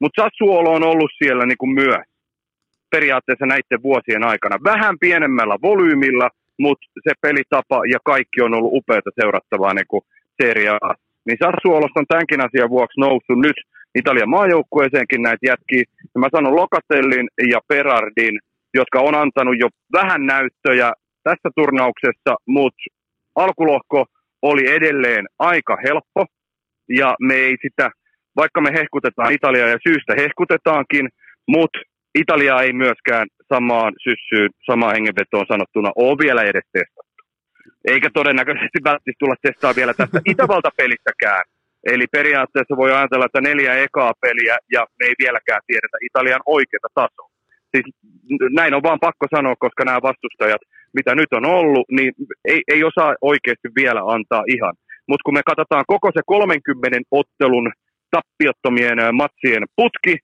Mutta 0.01 0.23
Sassuolo 0.23 0.71
on 0.71 0.85
ollut 0.85 1.11
siellä 1.19 1.47
niin 1.47 1.59
kuin 1.59 1.75
myös 1.75 2.05
periaatteessa 2.91 3.47
näiden 3.47 3.83
vuosien 3.83 4.25
aikana. 4.25 4.65
Vähän 4.65 4.99
pienemmällä 5.01 5.57
volyymilla, 5.63 6.29
mutta 6.59 6.87
se 7.09 7.13
pelitapa 7.21 7.83
ja 7.93 7.99
kaikki 8.05 8.41
on 8.43 8.55
ollut 8.55 8.75
upeata 8.75 9.11
seurattavaa 9.21 9.75
niin 9.75 9.87
kuin 9.89 10.03
Serie 10.43 10.71
A. 10.71 10.95
Niin 11.27 11.39
Sassuolosta 11.45 12.01
on 12.01 12.07
tämänkin 12.09 12.41
asian 12.41 12.71
vuoksi 12.71 13.01
noussut 13.01 13.39
nyt 13.39 13.57
Italian 13.95 14.29
maajoukkueeseenkin 14.29 15.23
näitä 15.23 15.47
jätkiä. 15.47 15.85
Ja 16.15 16.21
mä 16.21 16.29
sanon 16.35 16.57
Lokatellin 16.57 17.29
ja 17.53 17.61
Perardin, 17.69 18.39
jotka 18.75 19.01
on 19.01 19.15
antanut 19.15 19.57
jo 19.59 19.69
vähän 19.93 20.27
näyttöjä 20.27 20.93
tässä 21.23 21.49
turnauksessa, 21.55 22.33
mutta 22.47 22.83
alkulohko 23.35 24.05
oli 24.43 24.71
edelleen 24.71 25.27
aika 25.39 25.77
helppo. 25.87 26.27
Ja 26.89 27.15
me 27.21 27.35
ei 27.35 27.57
sitä 27.63 27.91
vaikka 28.43 28.61
me 28.61 28.71
hehkutetaan 28.79 29.33
Italiaa 29.39 29.69
ja 29.75 29.85
syystä 29.89 30.13
hehkutetaankin, 30.23 31.07
mutta 31.55 31.79
Italia 32.23 32.57
ei 32.65 32.73
myöskään 32.85 33.27
samaan 33.53 33.93
syssyyn, 34.07 34.51
samaan 34.71 34.95
hengenvetoon 34.97 35.47
sanottuna 35.53 35.91
ole 36.05 36.19
vielä 36.25 36.43
edes 36.43 36.67
testattu. 36.73 37.23
Eikä 37.93 38.09
todennäköisesti 38.19 38.79
välttämättä 38.89 39.21
tulla 39.21 39.45
testaa 39.47 39.79
vielä 39.79 39.95
tästä 39.95 40.19
Itävalta-pelissäkään. 40.33 41.45
Eli 41.93 42.07
periaatteessa 42.17 42.81
voi 42.83 42.91
ajatella, 42.93 43.27
että 43.27 43.41
neljä 43.41 43.73
ekaa 43.87 44.13
peliä 44.25 44.57
ja 44.75 44.83
me 44.99 45.05
ei 45.09 45.15
vieläkään 45.23 45.63
tiedetä 45.67 45.97
Italian 46.09 46.43
oikeata 46.57 46.91
tasoa. 47.01 47.29
Siis 47.73 47.87
näin 48.59 48.75
on 48.75 48.87
vaan 48.89 49.05
pakko 49.07 49.27
sanoa, 49.37 49.55
koska 49.65 49.83
nämä 49.85 50.07
vastustajat, 50.09 50.63
mitä 50.99 51.13
nyt 51.15 51.33
on 51.39 51.45
ollut, 51.59 51.87
niin 51.97 52.13
ei, 52.53 52.61
ei 52.73 52.85
osaa 52.91 53.15
oikeasti 53.31 53.69
vielä 53.81 54.03
antaa 54.15 54.45
ihan. 54.57 54.75
Mutta 55.09 55.25
kun 55.25 55.35
me 55.35 55.43
katsotaan 55.51 55.85
koko 55.93 56.09
se 56.15 56.23
30 56.27 56.99
ottelun 57.11 57.67
tappiottomien 58.11 58.99
matsien 59.13 59.65
putki, 59.77 60.17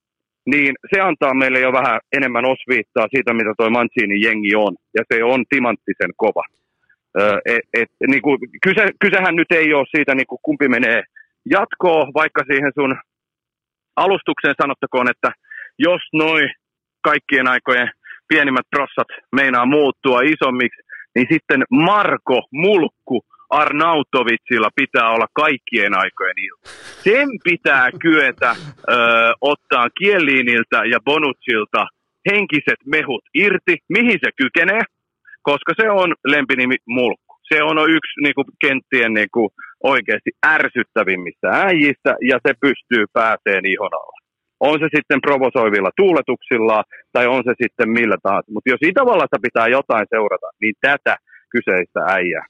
niin 0.47 0.75
se 0.95 1.01
antaa 1.01 1.35
meille 1.35 1.61
jo 1.61 1.73
vähän 1.73 2.01
enemmän 2.13 2.45
osviittaa 2.45 3.07
siitä, 3.15 3.35
mitä 3.35 3.53
tuo 3.59 3.71
Mancinin 3.71 4.23
jengi 4.23 4.55
on. 4.57 4.75
Ja 4.95 5.03
se 5.09 5.25
on 5.25 5.45
timanttisen 5.49 6.13
kova. 6.17 6.43
et, 7.45 7.65
et, 7.81 7.91
niin 8.07 8.23
kuin, 8.23 8.39
kyse, 8.63 8.85
kysehän 9.01 9.37
nyt 9.37 9.53
ei 9.53 9.75
ole 9.75 9.87
siitä, 9.97 10.15
niin 10.15 10.27
kuin 10.27 10.39
kumpi 10.43 10.69
menee 10.69 11.03
jatkoon, 11.51 12.13
vaikka 12.15 12.43
siihen 12.51 12.73
sun 12.75 12.97
alustukseen 13.97 14.55
sanottakoon, 14.63 15.11
että 15.11 15.31
jos 15.79 16.03
noin 16.13 16.51
kaikkien 17.03 17.49
aikojen 17.49 17.91
pienimmät 18.29 18.67
prossat 18.71 19.09
meinaa 19.33 19.67
muuttua 19.67 20.21
isommiksi, 20.21 20.83
niin 21.15 21.27
sitten 21.33 21.63
Marko 21.71 22.39
Mulkku 22.53 23.25
Arnautovitsilla 23.51 24.71
pitää 24.77 25.11
olla 25.11 25.27
kaikkien 25.33 25.95
aikojen 25.95 26.39
ilta. 26.47 26.71
Sen 27.05 27.29
pitää 27.45 27.89
kyetä 28.01 28.51
ö, 28.51 28.95
ottaa 29.41 29.87
Kieliiniltä 29.99 30.79
ja 30.93 30.99
Bonucilta 31.05 31.87
henkiset 32.31 32.81
mehut 32.87 33.25
irti, 33.35 33.77
mihin 33.89 34.19
se 34.25 34.31
kykenee, 34.37 34.81
koska 35.43 35.73
se 35.81 35.91
on 35.91 36.15
lempinimi 36.27 36.77
mulkku. 36.87 37.37
Se 37.55 37.63
on 37.63 37.77
yksi 37.97 38.21
niin 38.23 38.57
kenttien 38.61 39.13
niin 39.15 39.29
kuin, 39.33 39.49
oikeasti 39.83 40.31
ärsyttävimmistä 40.47 41.49
äijistä 41.51 42.17
ja 42.31 42.39
se 42.47 42.55
pystyy 42.61 43.05
pääseen 43.13 43.67
ihon 43.67 43.95
alla. 44.03 44.19
On 44.61 44.79
se 44.79 44.89
sitten 44.97 45.21
provosoivilla 45.21 45.91
tuuletuksilla 45.97 46.85
tai 47.13 47.27
on 47.27 47.43
se 47.45 47.55
sitten 47.63 47.91
millä 47.91 48.17
tahansa. 48.23 48.53
Mutta 48.53 48.71
jos 48.71 48.83
Itävallasta 48.83 49.39
pitää 49.43 49.69
jotain 49.69 50.07
seurata, 50.11 50.47
niin 50.61 50.75
tätä 50.81 51.17
kyseistä 51.51 52.01
äijää 52.17 52.47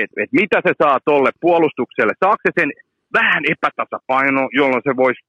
et, 0.00 0.10
et 0.22 0.30
mitä 0.32 0.58
se 0.66 0.72
saa 0.82 0.98
tuolle 1.04 1.30
puolustukselle. 1.40 2.12
Saako 2.24 2.42
se 2.46 2.52
sen 2.60 2.70
vähän 3.12 3.42
epätasapaino, 3.54 4.48
jolloin 4.52 4.82
se 4.88 4.96
voisi 4.96 5.20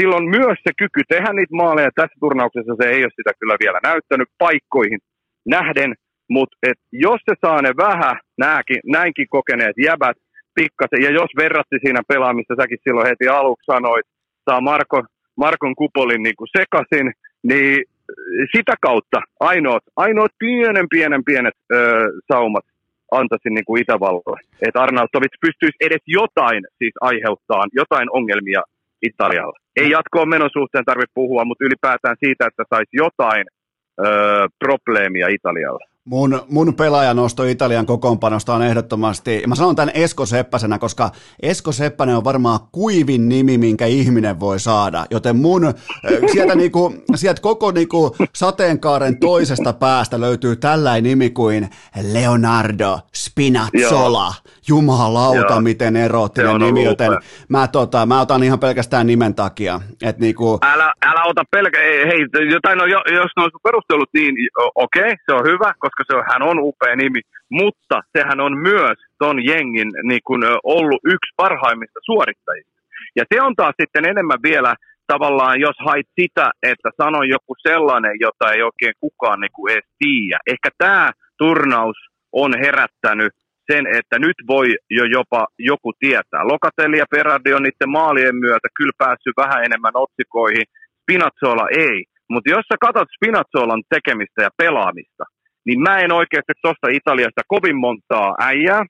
silloin 0.00 0.24
myös 0.38 0.58
se 0.66 0.72
kyky 0.78 1.00
tehdä 1.08 1.32
niitä 1.32 1.56
maaleja. 1.56 1.90
Tässä 1.94 2.16
turnauksessa 2.20 2.74
se 2.80 2.88
ei 2.88 3.02
ole 3.04 3.16
sitä 3.16 3.32
kyllä 3.40 3.56
vielä 3.64 3.78
näyttänyt 3.82 4.28
paikkoihin 4.38 4.98
nähden, 5.46 5.94
mutta 6.30 6.56
jos 6.92 7.20
se 7.28 7.34
saa 7.40 7.62
ne 7.62 7.72
vähän, 7.76 8.16
nääkin, 8.38 8.80
näinkin 8.86 9.26
kokeneet 9.30 9.76
jäbät, 9.78 10.16
pikkasen, 10.54 11.02
ja 11.02 11.10
jos 11.10 11.30
verratti 11.36 11.76
siinä 11.84 12.00
pelaamista, 12.08 12.54
säkin 12.60 12.78
silloin 12.84 13.06
heti 13.06 13.28
aluksi 13.28 13.66
sanoit, 13.72 14.06
saa 14.50 14.60
Marko, 14.60 15.02
Markon 15.36 15.74
kupolin 15.74 16.22
niin 16.22 16.36
kuin 16.38 16.48
sekasin, 16.58 17.12
niin 17.42 17.84
sitä 18.56 18.74
kautta 18.80 19.20
ainoat, 19.40 19.82
ainoat 19.96 20.32
pienen 20.38 20.88
pienen 20.88 21.24
pienet 21.24 21.54
ö, 21.72 21.76
saumat 22.32 22.64
antaisin 23.12 23.54
niin 23.54 23.64
kuin 23.64 23.82
Itävallalle. 23.82 24.40
Että 24.66 24.82
Arnautovic 24.82 25.34
pystyisi 25.40 25.76
edes 25.80 26.02
jotain 26.06 26.62
siis 26.78 26.94
aiheuttaa, 27.00 27.64
jotain 27.72 28.08
ongelmia 28.10 28.62
Italialle. 29.02 29.58
Ei 29.76 29.90
jatkoon 29.90 30.28
menon 30.28 30.50
suhteen 30.52 30.84
tarvitse 30.84 31.12
puhua, 31.14 31.44
mutta 31.44 31.64
ylipäätään 31.64 32.16
siitä, 32.24 32.46
että 32.46 32.64
saisi 32.70 32.90
jotain 32.92 33.44
öö, 34.04 34.46
probleemia 34.58 35.28
Italialle. 35.28 35.93
Mun, 36.08 36.42
mun 36.48 36.74
pelaajanosto 36.74 37.44
Italian 37.44 37.86
kokoonpanosta 37.86 38.54
on 38.54 38.62
ehdottomasti, 38.62 39.42
mä 39.46 39.54
sanon 39.54 39.76
tämän 39.76 39.94
Esko 39.94 40.26
Seppäsenä, 40.26 40.78
koska 40.78 41.10
Esko 41.42 41.72
Seppänen 41.72 42.16
on 42.16 42.24
varmaan 42.24 42.60
kuivin 42.72 43.28
nimi, 43.28 43.58
minkä 43.58 43.86
ihminen 43.86 44.40
voi 44.40 44.60
saada, 44.60 45.06
joten 45.10 45.36
mun 45.36 45.74
sieltä, 46.32 46.54
niinku, 46.54 46.94
sieltä 47.14 47.40
koko 47.42 47.70
niinku 47.70 48.16
sateenkaaren 48.34 49.20
toisesta 49.20 49.72
päästä 49.72 50.20
löytyy 50.20 50.56
tällainen 50.56 51.04
nimi 51.04 51.30
kuin 51.30 51.70
Leonardo 52.12 52.98
Spinazzola. 53.14 54.24
Joo. 54.24 54.54
Jumalauta, 54.68 55.52
Joo. 55.52 55.60
miten 55.60 55.96
eroottinen 55.96 56.58
nimi, 56.58 56.84
joten 56.84 57.12
mä, 57.48 57.68
tota, 57.68 58.06
mä 58.06 58.20
otan 58.20 58.42
ihan 58.42 58.58
pelkästään 58.58 59.06
nimen 59.06 59.34
takia. 59.34 59.80
Et 60.02 60.18
niinku... 60.18 60.58
älä, 60.62 60.92
älä 61.06 61.24
ota 61.24 61.42
pelkä, 61.50 61.78
hei, 61.80 62.50
jotain, 62.52 62.78
no, 62.78 62.84
jos 62.86 63.30
ne 63.36 63.42
olisi 63.42 63.56
perustellut 63.62 64.08
niin, 64.14 64.34
okei, 64.74 65.02
okay, 65.02 65.16
se 65.26 65.32
on 65.34 65.44
hyvä, 65.44 65.74
koska 65.78 65.93
se 66.06 66.16
on, 66.16 66.24
hän 66.32 66.42
on 66.42 66.58
upea 66.60 66.96
nimi, 66.96 67.20
mutta 67.50 67.96
sehän 68.16 68.40
on 68.40 68.58
myös 68.58 68.98
ton 69.18 69.44
jengin 69.44 69.90
niin 70.02 70.20
kun, 70.26 70.40
ollut 70.64 71.00
yksi 71.04 71.32
parhaimmista 71.36 72.00
suorittajista. 72.02 72.80
Ja 73.16 73.24
se 73.34 73.42
on 73.42 73.54
taas 73.56 73.74
sitten 73.80 74.08
enemmän 74.12 74.42
vielä 74.42 74.74
tavallaan, 75.06 75.60
jos 75.60 75.76
hait 75.86 76.08
sitä, 76.20 76.50
että 76.62 76.90
sano 77.02 77.22
joku 77.22 77.54
sellainen, 77.68 78.16
jota 78.20 78.52
ei 78.52 78.62
oikein 78.62 78.94
kukaan 79.00 79.40
niin 79.40 79.54
kuin 79.56 79.72
edes 79.72 79.88
tiedä. 79.98 80.38
Ehkä 80.46 80.68
tämä 80.78 81.10
turnaus 81.38 81.96
on 82.32 82.52
herättänyt 82.64 83.32
sen, 83.72 83.84
että 83.98 84.18
nyt 84.18 84.38
voi 84.48 84.66
jo 84.90 85.04
jopa 85.04 85.46
joku 85.58 85.92
tietää. 85.98 86.42
Lokatelli 86.52 86.98
ja 86.98 87.06
Perardi 87.10 87.54
on 87.54 87.62
niiden 87.62 87.90
maalien 87.90 88.36
myötä 88.36 88.68
kyllä 88.76 88.96
päässyt 88.98 89.36
vähän 89.36 89.64
enemmän 89.64 89.96
otsikoihin. 90.04 90.66
Spinazzola 91.02 91.66
ei. 91.86 92.04
Mutta 92.30 92.50
jos 92.50 92.64
sä 92.68 92.76
katsot 92.80 93.08
Spinazzolan 93.16 93.82
tekemistä 93.94 94.42
ja 94.42 94.50
pelaamista, 94.56 95.24
niin 95.66 95.80
mä 95.80 95.98
en 95.98 96.12
oikeasti 96.12 96.52
tuosta 96.62 96.86
Italiasta 96.90 97.42
kovin 97.48 97.76
montaa 97.76 98.34
äijää 98.40 98.82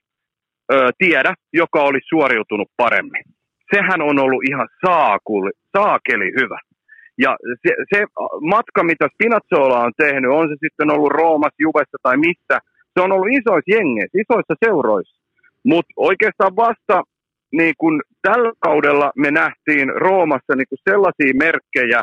ö, 0.73 0.89
tiedä, 0.97 1.33
joka 1.53 1.79
olisi 1.81 2.07
suoriutunut 2.09 2.69
paremmin. 2.77 3.23
Sehän 3.75 4.01
on 4.01 4.19
ollut 4.19 4.43
ihan 4.49 4.67
saakuli, 4.85 5.51
saakeli 5.77 6.31
hyvä. 6.41 6.59
Ja 7.17 7.37
se, 7.67 7.75
se 7.93 8.05
matka, 8.41 8.83
mitä 8.83 9.07
Spinazzola 9.13 9.79
on 9.79 9.91
tehnyt, 9.97 10.31
on 10.31 10.47
se 10.49 10.55
sitten 10.63 10.91
ollut 10.91 11.11
Roomassa, 11.11 11.63
Juvessa 11.67 11.97
tai 12.03 12.17
missä, 12.17 12.55
se 12.93 13.01
on 13.01 13.11
ollut 13.11 13.33
isoissa 13.39 13.73
jengeissä, 13.75 14.21
isoissa 14.23 14.55
seuroissa. 14.65 15.21
Mutta 15.65 15.93
oikeastaan 15.97 16.55
vasta 16.55 17.03
niin 17.51 17.73
kun 17.77 18.01
tällä 18.21 18.51
kaudella 18.59 19.11
me 19.15 19.31
nähtiin 19.31 19.89
Roomassa 19.95 20.55
niin 20.55 20.69
kun 20.69 20.87
sellaisia 20.89 21.33
merkkejä, 21.45 22.01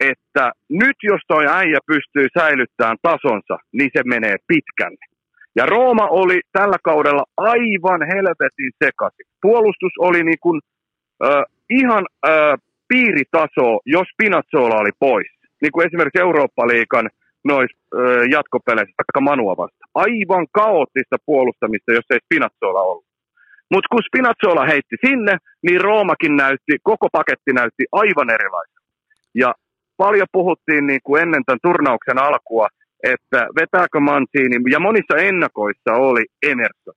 että 0.00 0.52
nyt 0.68 0.96
jos 1.02 1.20
toi 1.28 1.44
äijä 1.48 1.78
pystyy 1.86 2.26
säilyttämään 2.38 2.96
tasonsa, 3.02 3.56
niin 3.72 3.90
se 3.96 4.02
menee 4.04 4.36
pitkälle. 4.48 5.04
Ja 5.56 5.66
Rooma 5.66 6.06
oli 6.06 6.40
tällä 6.52 6.76
kaudella 6.84 7.24
aivan 7.36 8.02
helvetin 8.14 8.72
sekaisin. 8.84 9.26
Puolustus 9.42 9.92
oli 9.98 10.24
niin 10.24 10.40
kuin, 10.40 10.60
äh, 11.24 11.42
ihan 11.70 12.04
äh, 12.28 12.54
piiritaso, 12.88 13.66
jos 13.86 14.08
Pinazzola 14.18 14.76
oli 14.82 14.90
pois. 14.98 15.26
Niin 15.62 15.72
kuin 15.72 15.86
esimerkiksi 15.86 16.20
Eurooppa-liikan 16.20 17.10
noissa 17.44 17.78
äh, 17.78 18.00
jatkopeleissä, 18.30 18.94
vaikka 19.00 19.20
Manua 19.20 19.56
vasta. 19.56 19.84
Aivan 19.94 20.46
kaoottista 20.52 21.16
puolustamista, 21.26 21.92
jos 21.92 22.10
ei 22.10 22.18
Spinazzola 22.24 22.80
ollut. 22.80 23.10
Mutta 23.70 23.88
kun 23.92 24.02
Spinazzola 24.08 24.66
heitti 24.66 24.96
sinne, 25.06 25.34
niin 25.66 25.80
Roomakin 25.80 26.36
näytti, 26.36 26.72
koko 26.82 27.08
paketti 27.12 27.52
näytti 27.52 27.84
aivan 27.92 28.30
erilaisen. 28.30 28.82
Ja 29.34 29.54
paljon 30.04 30.34
puhuttiin 30.38 30.86
niin 30.86 31.02
kuin 31.04 31.22
ennen 31.22 31.44
tämän 31.44 31.64
turnauksen 31.68 32.18
alkua, 32.28 32.66
että 33.14 33.40
vetääkö 33.60 33.98
Mancini, 34.00 34.56
ja 34.74 34.80
monissa 34.88 35.14
ennakoissa 35.28 35.90
oli 36.08 36.24
Emerson. 36.50 36.96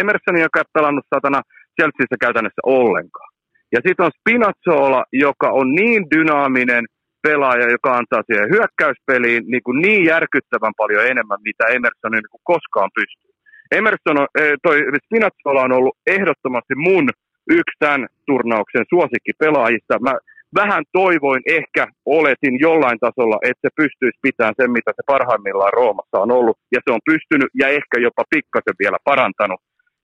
Emerson, 0.00 0.36
joka 0.46 0.60
ei 0.60 0.72
pelannut 0.78 1.06
satana 1.14 1.40
Chelseassa 1.76 2.16
käytännössä 2.24 2.62
ollenkaan. 2.78 3.30
Ja 3.74 3.80
sitten 3.84 4.06
on 4.06 4.16
Spinazzola, 4.18 5.02
joka 5.12 5.48
on 5.60 5.66
niin 5.80 6.02
dynaaminen 6.14 6.84
pelaaja, 7.26 7.66
joka 7.76 7.90
antaa 7.98 8.22
siihen 8.26 8.52
hyökkäyspeliin 8.54 9.42
niin, 9.52 9.64
kuin 9.66 9.78
niin 9.82 10.04
järkyttävän 10.04 10.74
paljon 10.82 11.06
enemmän, 11.12 11.40
mitä 11.48 11.64
Emerson 11.76 12.12
niin 12.12 12.40
koskaan 12.52 12.90
pystyy. 12.98 13.32
Emerson 13.78 14.16
on, 14.22 14.28
eh, 14.40 14.54
toi 14.62 14.76
Spinazzola 15.06 15.62
on 15.62 15.72
ollut 15.78 15.96
ehdottomasti 16.06 16.74
mun 16.74 17.06
yksi 17.50 17.76
tämän 17.78 18.06
turnauksen 18.26 18.84
suosikkipelaajista. 18.92 19.98
Mä 20.06 20.14
vähän 20.54 20.84
toivoin, 20.92 21.42
ehkä 21.46 21.86
oletin 22.06 22.60
jollain 22.60 22.98
tasolla, 22.98 23.38
että 23.42 23.60
se 23.64 23.70
pystyisi 23.76 24.18
pitämään 24.22 24.54
sen, 24.60 24.70
mitä 24.70 24.90
se 24.96 25.02
parhaimmillaan 25.06 25.72
Roomassa 25.72 26.20
on 26.24 26.30
ollut, 26.32 26.56
ja 26.74 26.80
se 26.84 26.92
on 26.94 27.00
pystynyt 27.10 27.50
ja 27.54 27.68
ehkä 27.68 27.96
jopa 28.00 28.24
pikkasen 28.30 28.76
vielä 28.82 28.98
parantanut. 29.04 29.60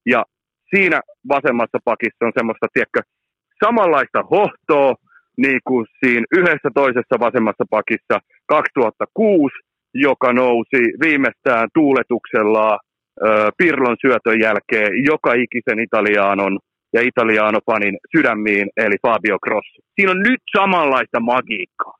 Ja 0.07 0.25
siinä 0.75 1.01
vasemmassa 1.29 1.79
pakissa 1.85 2.27
on 2.27 2.33
semmoista, 2.39 2.67
tiedätkö, 2.73 3.01
samanlaista 3.65 4.23
hohtoa, 4.23 4.95
niin 5.37 5.61
kuin 5.69 5.87
siinä 6.01 6.27
yhdessä 6.39 6.71
toisessa 6.75 7.17
vasemmassa 7.21 7.65
pakissa 7.71 8.17
2006, 8.47 9.55
joka 9.95 10.33
nousi 10.33 10.81
viimeistään 11.05 11.69
tuuletuksella 11.75 12.79
Pirlon 13.59 13.97
syötön 14.01 14.41
jälkeen 14.41 15.05
joka 15.05 15.33
ikisen 15.35 15.81
Italiaanon 15.81 16.59
ja 16.97 17.03
Italiano-fanin 17.11 17.97
sydämiin, 18.13 18.67
eli 18.85 18.97
Fabio 19.07 19.39
Cross. 19.45 19.69
Siinä 19.95 20.11
on 20.11 20.21
nyt 20.29 20.43
samanlaista 20.57 21.21
magiikkaa. 21.21 21.95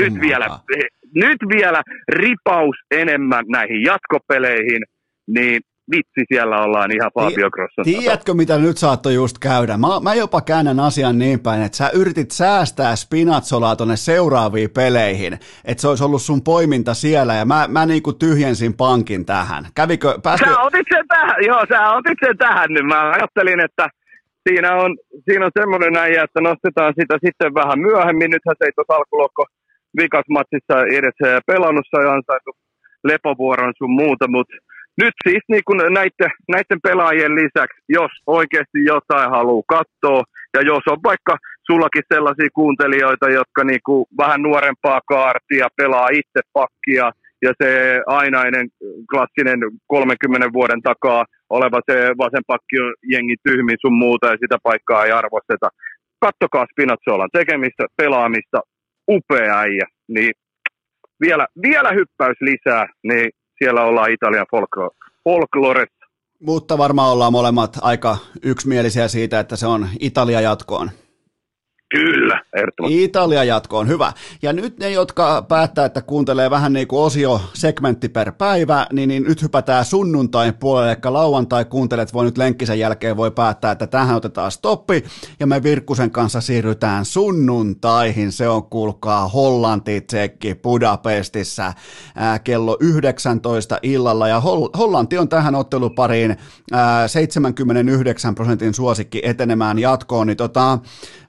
Nyt, 0.00 0.14
vielä, 0.20 0.46
nyt 1.14 1.40
vielä 1.54 1.82
ripaus 2.08 2.76
enemmän 2.90 3.44
näihin 3.48 3.82
jatkopeleihin, 3.84 4.82
niin 5.36 5.60
vitsi 5.90 6.22
siellä 6.28 6.62
ollaan 6.62 6.90
ihan 6.92 7.10
Fabio 7.14 7.50
Grosson. 7.50 7.84
Tiedätkö, 7.84 8.34
mitä 8.34 8.58
nyt 8.58 8.78
saattoi 8.78 9.14
just 9.14 9.38
käydä? 9.38 9.76
Mä, 9.76 9.88
mä 10.02 10.14
jopa 10.14 10.40
käännän 10.40 10.80
asian 10.80 11.18
niin 11.18 11.40
päin, 11.40 11.62
että 11.62 11.76
sä 11.76 11.90
yritit 11.94 12.30
säästää 12.30 12.96
Spinazzolaa 12.96 13.76
tonne 13.76 13.96
seuraaviin 13.96 14.70
peleihin, 14.70 15.32
että 15.64 15.80
se 15.80 15.88
olisi 15.88 16.04
ollut 16.04 16.22
sun 16.22 16.42
poiminta 16.42 16.94
siellä, 16.94 17.34
ja 17.34 17.44
mä, 17.44 17.66
mä 17.68 17.86
niinku 17.86 18.12
tyhjensin 18.12 18.74
pankin 18.74 19.24
tähän. 19.24 19.64
Kävikö, 19.74 20.18
pääskö... 20.22 20.46
Sä 20.46 20.60
otit 20.60 20.86
sen 20.94 21.08
tähän, 21.08 21.36
joo, 21.46 21.66
sä 21.68 21.92
otit 21.92 22.18
sen 22.26 22.38
tähän, 22.38 22.68
niin 22.68 22.86
mä 22.86 23.10
ajattelin, 23.10 23.60
että 23.60 23.88
siinä 24.48 24.70
on, 24.82 24.90
siinä 25.24 25.46
on 25.46 25.58
semmoinen 25.60 25.92
näin, 25.92 26.20
että 26.24 26.40
nostetaan 26.40 26.92
sitä 27.00 27.16
sitten 27.24 27.54
vähän 27.54 27.78
myöhemmin. 27.78 28.30
Nythän 28.30 28.56
se 28.58 28.64
ei 28.64 28.72
tuossa 28.74 28.94
alkulokko 28.94 29.44
vikasmatsissa 30.00 30.76
edes 30.98 31.18
pelannut, 31.46 31.86
ja 31.92 32.12
ansaitu 32.12 32.50
lepovuoron 33.04 33.72
sun 33.78 33.90
muuta, 33.90 34.28
mutta 34.28 34.56
nyt 35.02 35.14
siis 35.28 35.44
niin 35.48 35.62
kuin 35.66 35.78
näiden, 35.78 36.32
näiden 36.48 36.80
pelaajien 36.82 37.34
lisäksi, 37.34 37.80
jos 37.88 38.12
oikeasti 38.26 38.78
jotain 38.92 39.30
haluaa 39.30 39.70
katsoa, 39.76 40.22
ja 40.54 40.60
jos 40.70 40.82
on 40.92 40.98
vaikka 41.04 41.36
sullakin 41.70 42.02
sellaisia 42.14 42.48
kuuntelijoita, 42.54 43.30
jotka 43.30 43.64
niin 43.64 43.80
kuin 43.86 44.04
vähän 44.18 44.42
nuorempaa 44.42 45.00
kaartia, 45.06 45.68
pelaa 45.76 46.08
itse 46.12 46.40
pakkia, 46.52 47.12
ja 47.42 47.52
se 47.62 48.00
ainainen 48.06 48.68
klassinen 49.10 49.58
30 49.86 50.52
vuoden 50.52 50.82
takaa 50.82 51.24
oleva 51.56 51.80
se 51.90 51.96
vasenpakki 52.18 52.76
on 52.84 52.94
jengi 53.12 53.36
tyhmin 53.46 53.78
sun 53.80 53.96
muuta 54.04 54.26
ja 54.26 54.36
sitä 54.40 54.56
paikkaa 54.62 55.04
ei 55.04 55.12
arvosteta. 55.12 55.68
Kattokaa 56.20 56.66
Spinazzolan 56.72 57.28
tekemistä, 57.32 57.84
pelaamista, 57.96 58.60
upea 59.10 59.58
äijä. 59.58 59.86
Niin 60.08 60.32
vielä, 61.20 61.46
vielä 61.62 61.90
hyppäys 61.92 62.36
lisää, 62.40 62.86
niin 63.02 63.30
siellä 63.58 63.84
ollaan 63.84 64.12
Italian 64.12 64.46
folkloressa. 65.24 66.06
Mutta 66.40 66.78
varmaan 66.78 67.12
ollaan 67.12 67.32
molemmat 67.32 67.78
aika 67.82 68.16
yksimielisiä 68.42 69.08
siitä, 69.08 69.40
että 69.40 69.56
se 69.56 69.66
on 69.66 69.88
Italia 70.00 70.40
jatkoon. 70.40 70.90
Kyllä, 71.94 72.41
ehdottomasti. 72.56 73.04
Italia 73.04 73.44
jatkoon, 73.44 73.88
hyvä. 73.88 74.12
Ja 74.42 74.52
nyt 74.52 74.78
ne, 74.78 74.90
jotka 74.90 75.42
päättää, 75.48 75.84
että 75.84 76.02
kuuntelee 76.02 76.50
vähän 76.50 76.72
niin 76.72 76.88
kuin 76.88 77.02
osio 77.02 77.40
segmentti 77.54 78.08
per 78.08 78.32
päivä, 78.32 78.86
niin, 78.92 79.08
niin 79.08 79.22
nyt 79.22 79.42
hypätään 79.42 79.84
sunnuntain 79.84 80.54
puolelle, 80.54 80.92
eli 80.92 81.12
lauantai 81.12 81.64
kuuntelet 81.64 82.12
voi 82.12 82.24
nyt 82.24 82.38
lenkkisen 82.38 82.78
jälkeen 82.78 83.16
voi 83.16 83.30
päättää, 83.30 83.72
että 83.72 83.86
tähän 83.86 84.16
otetaan 84.16 84.50
stoppi, 84.50 85.04
ja 85.40 85.46
me 85.46 85.62
Virkkusen 85.62 86.10
kanssa 86.10 86.40
siirrytään 86.40 87.04
sunnuntaihin. 87.04 88.32
Se 88.32 88.48
on, 88.48 88.64
kuulkaa, 88.64 89.28
Hollanti, 89.28 90.00
Tsekki, 90.00 90.54
Budapestissa 90.54 91.72
ää, 92.16 92.38
kello 92.38 92.76
19 92.80 93.78
illalla, 93.82 94.28
ja 94.28 94.40
Hol- 94.40 94.78
Hollanti 94.78 95.18
on 95.18 95.28
tähän 95.28 95.54
ottelupariin 95.54 96.36
ää, 96.72 97.08
79 97.08 98.34
prosentin 98.34 98.74
suosikki 98.74 99.20
etenemään 99.24 99.78
jatkoon, 99.78 100.26
niin 100.26 100.36
tota, 100.36 100.70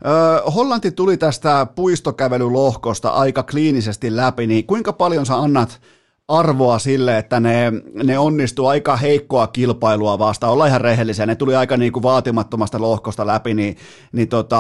ää, 0.04 0.42
Hollanti 0.56 0.92
tuli 0.92 1.13
tästä 1.18 1.68
puistokävelylohkosta 1.76 3.10
aika 3.10 3.44
kliinisesti 3.44 4.16
läpi, 4.16 4.48
niin 4.48 4.68
kuinka 4.68 4.94
paljon 4.94 5.26
sä 5.26 5.36
annat 5.36 5.82
arvoa 6.28 6.80
sille, 6.80 7.18
että 7.18 7.40
ne, 7.40 7.72
ne 8.04 8.20
onnistuu 8.20 8.68
aika 8.68 8.96
heikkoa 8.96 9.48
kilpailua 9.48 10.20
vastaan. 10.20 10.54
Olla 10.54 10.68
ihan 10.68 10.82
rehellisiä, 10.82 11.26
ne 11.26 11.36
tuli 11.36 11.56
aika 11.56 11.78
niin 11.78 11.92
kuin 11.92 12.04
vaatimattomasta 12.04 12.82
lohkosta 12.82 13.28
läpi, 13.28 13.54
niin, 13.54 13.76
niin 14.12 14.28
tota... 14.28 14.60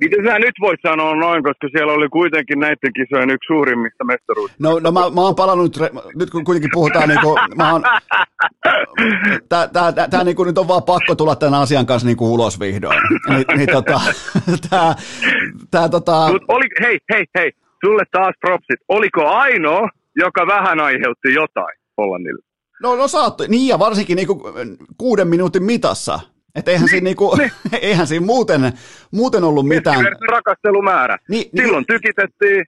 Miten 0.00 0.24
sä 0.26 0.38
nyt 0.38 0.54
voit 0.60 0.80
sanoa 0.82 1.14
noin, 1.14 1.42
koska 1.42 1.68
siellä 1.72 1.92
oli 1.92 2.08
kuitenkin 2.08 2.60
näiden 2.60 2.92
kisojen 2.96 3.30
yksi 3.30 3.46
suurimmista 3.46 4.04
mestaruudesta? 4.04 4.62
No, 4.62 4.78
no 4.78 4.92
mä, 4.92 5.00
mä 5.00 5.20
oon 5.20 5.34
palannut, 5.34 5.76
nyt 6.14 6.30
kun 6.30 6.44
kuitenkin 6.44 6.70
puhutaan, 6.72 7.08
niin 7.08 7.20
kuin, 7.20 7.38
mä 7.56 7.72
oon, 7.72 7.82
tää, 9.48 9.68
tää, 9.68 9.92
tää, 9.92 10.08
tää 10.08 10.24
niin 10.24 10.36
kuin 10.36 10.46
nyt 10.46 10.58
on 10.58 10.68
vaan 10.68 10.82
pakko 10.82 11.14
tulla 11.14 11.36
tämän 11.36 11.60
asian 11.60 11.86
kanssa 11.86 12.06
niin 12.06 12.16
kuin 12.16 12.30
ulos 12.30 12.60
vihdoin. 12.60 12.98
Ni, 13.28 13.44
niin 13.56 13.68
tota, 13.72 14.00
tää, 14.70 14.94
tää 15.70 15.88
tota... 15.88 16.28
Mut 16.32 16.44
oli, 16.48 16.66
hei, 16.82 16.98
hei, 17.12 17.24
hei, 17.38 17.52
sulle 17.84 18.02
taas 18.12 18.34
propsit. 18.40 18.80
Oliko 18.88 19.26
ainoa, 19.26 19.88
joka 20.18 20.46
vähän 20.46 20.80
aiheutti 20.80 21.34
jotain 21.34 21.78
Hollannille. 21.98 22.42
No, 22.82 22.96
no 22.96 23.08
saattoi, 23.08 23.48
niin 23.48 23.68
ja 23.68 23.78
varsinkin 23.78 24.16
niinku 24.16 24.42
kuuden 24.98 25.28
minuutin 25.28 25.62
mitassa. 25.62 26.20
Että 26.54 26.70
eihän, 26.70 26.88
siinä 26.88 27.04
niinku, 27.04 27.36
niin. 27.36 27.50
eihän 27.82 28.06
siinä 28.06 28.26
muuten, 28.26 28.60
muuten 29.12 29.44
ollut 29.44 29.68
mitään. 29.68 30.04
rakastelumäärä. 30.30 31.18
Niin, 31.28 31.50
niin, 31.52 31.64
Silloin 31.64 31.86
tykitettiin 31.86 32.64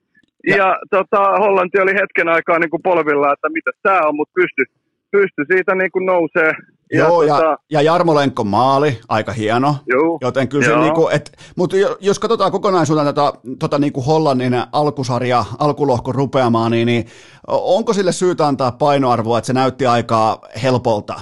ja, 0.47 0.57
ja 0.57 0.77
tota, 0.89 1.21
Hollanti 1.39 1.79
oli 1.79 1.93
hetken 1.93 2.27
aikaa 2.27 2.59
niinku 2.59 2.79
polvilla, 2.83 3.33
että 3.33 3.49
mitä 3.49 3.71
tämä 3.83 4.07
on, 4.07 4.15
mutta 4.15 4.33
pysty, 4.33 4.63
pysty 5.11 5.45
siitä 5.53 5.75
niinku 5.75 5.99
nousee 5.99 6.51
Joo, 6.91 7.23
ja, 7.23 7.35
tota... 7.35 7.57
ja 7.71 7.81
Jarmo 7.81 8.15
Lenkko 8.15 8.43
maali, 8.43 8.99
aika 9.09 9.31
hieno. 9.31 9.75
Joo. 9.87 10.17
Joten 10.21 10.47
kyllä 10.47 10.65
se 10.65 10.75
niinku, 10.75 11.09
et, 11.09 11.37
mutta 11.55 11.75
jos 11.99 12.19
katsotaan 12.19 12.51
kokonaisuutta 12.51 13.13
tota, 13.13 13.33
tota 13.59 13.79
niinku 13.79 14.01
Hollannin 14.01 14.53
alkusarja, 14.71 15.45
alkulohko 15.59 16.11
rupeamaan, 16.11 16.71
niin, 16.71 16.85
niin 16.85 17.05
onko 17.47 17.93
sille 17.93 18.11
syytä 18.11 18.47
antaa 18.47 18.71
painoarvoa, 18.71 19.37
että 19.37 19.47
se 19.47 19.53
näytti 19.53 19.85
aikaa 19.85 20.39
helpolta? 20.63 21.21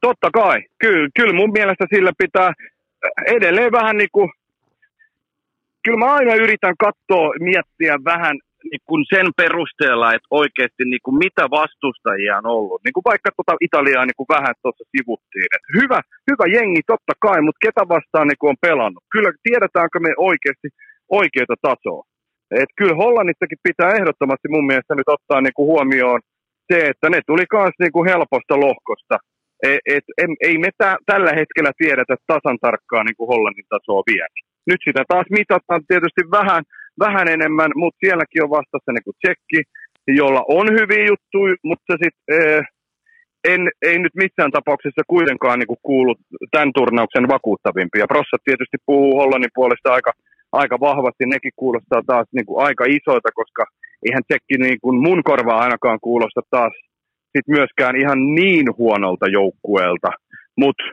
Totta 0.00 0.30
kai, 0.30 0.62
kyllä, 0.78 1.08
kyllä 1.16 1.32
mun 1.32 1.52
mielestä 1.52 1.86
sillä 1.94 2.12
pitää 2.18 2.52
edelleen 3.26 3.72
vähän 3.72 3.96
niin 3.96 4.08
kuin, 4.12 4.30
kyllä 5.84 5.98
mä 5.98 6.14
aina 6.14 6.34
yritän 6.34 6.74
katsoa, 6.78 7.32
miettiä 7.40 7.98
vähän 8.04 8.38
niin 8.70 8.84
kuin 8.88 9.02
sen 9.14 9.28
perusteella, 9.40 10.08
että 10.14 10.28
oikeasti 10.40 10.82
niin 10.92 11.04
kuin 11.04 11.16
mitä 11.24 11.44
vastustajia 11.58 12.38
on 12.40 12.46
ollut. 12.58 12.80
Niin 12.84 12.96
kuin 12.96 13.08
vaikka 13.10 13.30
tuota 13.36 13.54
Italiaa 13.68 14.04
niin 14.06 14.20
kuin 14.20 14.32
vähän 14.36 14.54
tuossa 14.62 14.84
sivuttiin. 14.94 15.50
Että 15.56 15.70
hyvä, 15.78 16.00
hyvä 16.30 16.46
jengi 16.56 16.82
totta 16.92 17.14
kai, 17.26 17.38
mutta 17.42 17.64
ketä 17.66 17.82
vastaan 17.94 18.26
niin 18.28 18.40
kuin 18.40 18.52
on 18.52 18.64
pelannut? 18.68 19.04
Kyllä 19.14 19.30
tiedetäänkö 19.46 19.96
me 20.00 20.12
oikeasti 20.30 20.68
oikeita 21.20 21.56
tasoa? 21.68 22.02
Et 22.62 22.70
kyllä 22.78 23.00
Hollannistakin 23.02 23.64
pitää 23.68 23.96
ehdottomasti 23.98 24.48
mun 24.54 24.66
mielestä 24.70 24.94
nyt 24.94 25.10
ottaa 25.16 25.40
niin 25.40 25.56
kuin 25.56 25.70
huomioon 25.72 26.20
se, 26.68 26.78
että 26.90 27.06
ne 27.10 27.20
tuli 27.26 27.44
myös 27.52 27.74
niin 27.82 27.94
kuin 27.94 28.08
helposta 28.10 28.54
lohkosta. 28.64 29.16
Et, 29.62 29.80
et, 29.96 30.04
ei 30.48 30.56
me 30.58 30.70
tä, 30.78 30.90
tällä 31.10 31.32
hetkellä 31.40 31.72
tiedetä 31.82 32.14
tasan 32.26 32.58
tarkkaan 32.66 33.06
niin 33.06 33.18
kuin 33.18 33.30
Hollannin 33.32 33.68
tasoa 33.74 34.02
vielä. 34.12 34.34
Nyt 34.70 34.80
sitä 34.84 35.02
taas 35.08 35.26
mitataan 35.30 35.82
tietysti 35.88 36.22
vähän– 36.38 36.62
vähän 36.98 37.28
enemmän, 37.28 37.70
mutta 37.74 37.98
sielläkin 38.04 38.44
on 38.44 38.56
vastassa 38.58 38.92
niin 38.92 39.06
kuin 39.06 39.16
tsekki, 39.22 39.60
jolla 40.08 40.42
on 40.48 40.66
hyviä 40.78 41.04
juttuja, 41.10 41.54
mutta 41.64 41.92
sitten 42.02 42.24
eh, 42.38 42.64
en, 43.52 43.60
ei 43.82 43.98
nyt 43.98 44.14
missään 44.14 44.50
tapauksessa 44.50 45.02
kuitenkaan 45.06 45.58
niin 45.58 45.78
kuulu 45.82 46.14
tämän 46.50 46.70
turnauksen 46.74 47.28
vakuuttavimpia. 47.28 48.06
Prossat 48.12 48.42
tietysti 48.44 48.78
puhuu 48.86 49.18
Hollannin 49.20 49.56
puolesta 49.58 49.92
aika, 49.92 50.12
aika 50.52 50.76
vahvasti, 50.80 51.24
nekin 51.26 51.52
kuulostaa 51.56 52.02
taas 52.06 52.26
niin 52.32 52.46
kuin 52.46 52.64
aika 52.66 52.84
isoita, 52.84 53.30
koska 53.34 53.64
eihän 54.06 54.24
tsekki 54.28 54.56
niin 54.58 54.78
kuin 54.82 54.96
mun 55.06 55.22
korvaa 55.24 55.58
ainakaan 55.64 55.98
kuulosta 56.06 56.40
taas 56.50 56.72
sit 57.32 57.46
myöskään 57.48 57.96
ihan 57.96 58.34
niin 58.34 58.66
huonolta 58.78 59.26
joukkueelta. 59.38 60.10
Mutta 60.56 60.84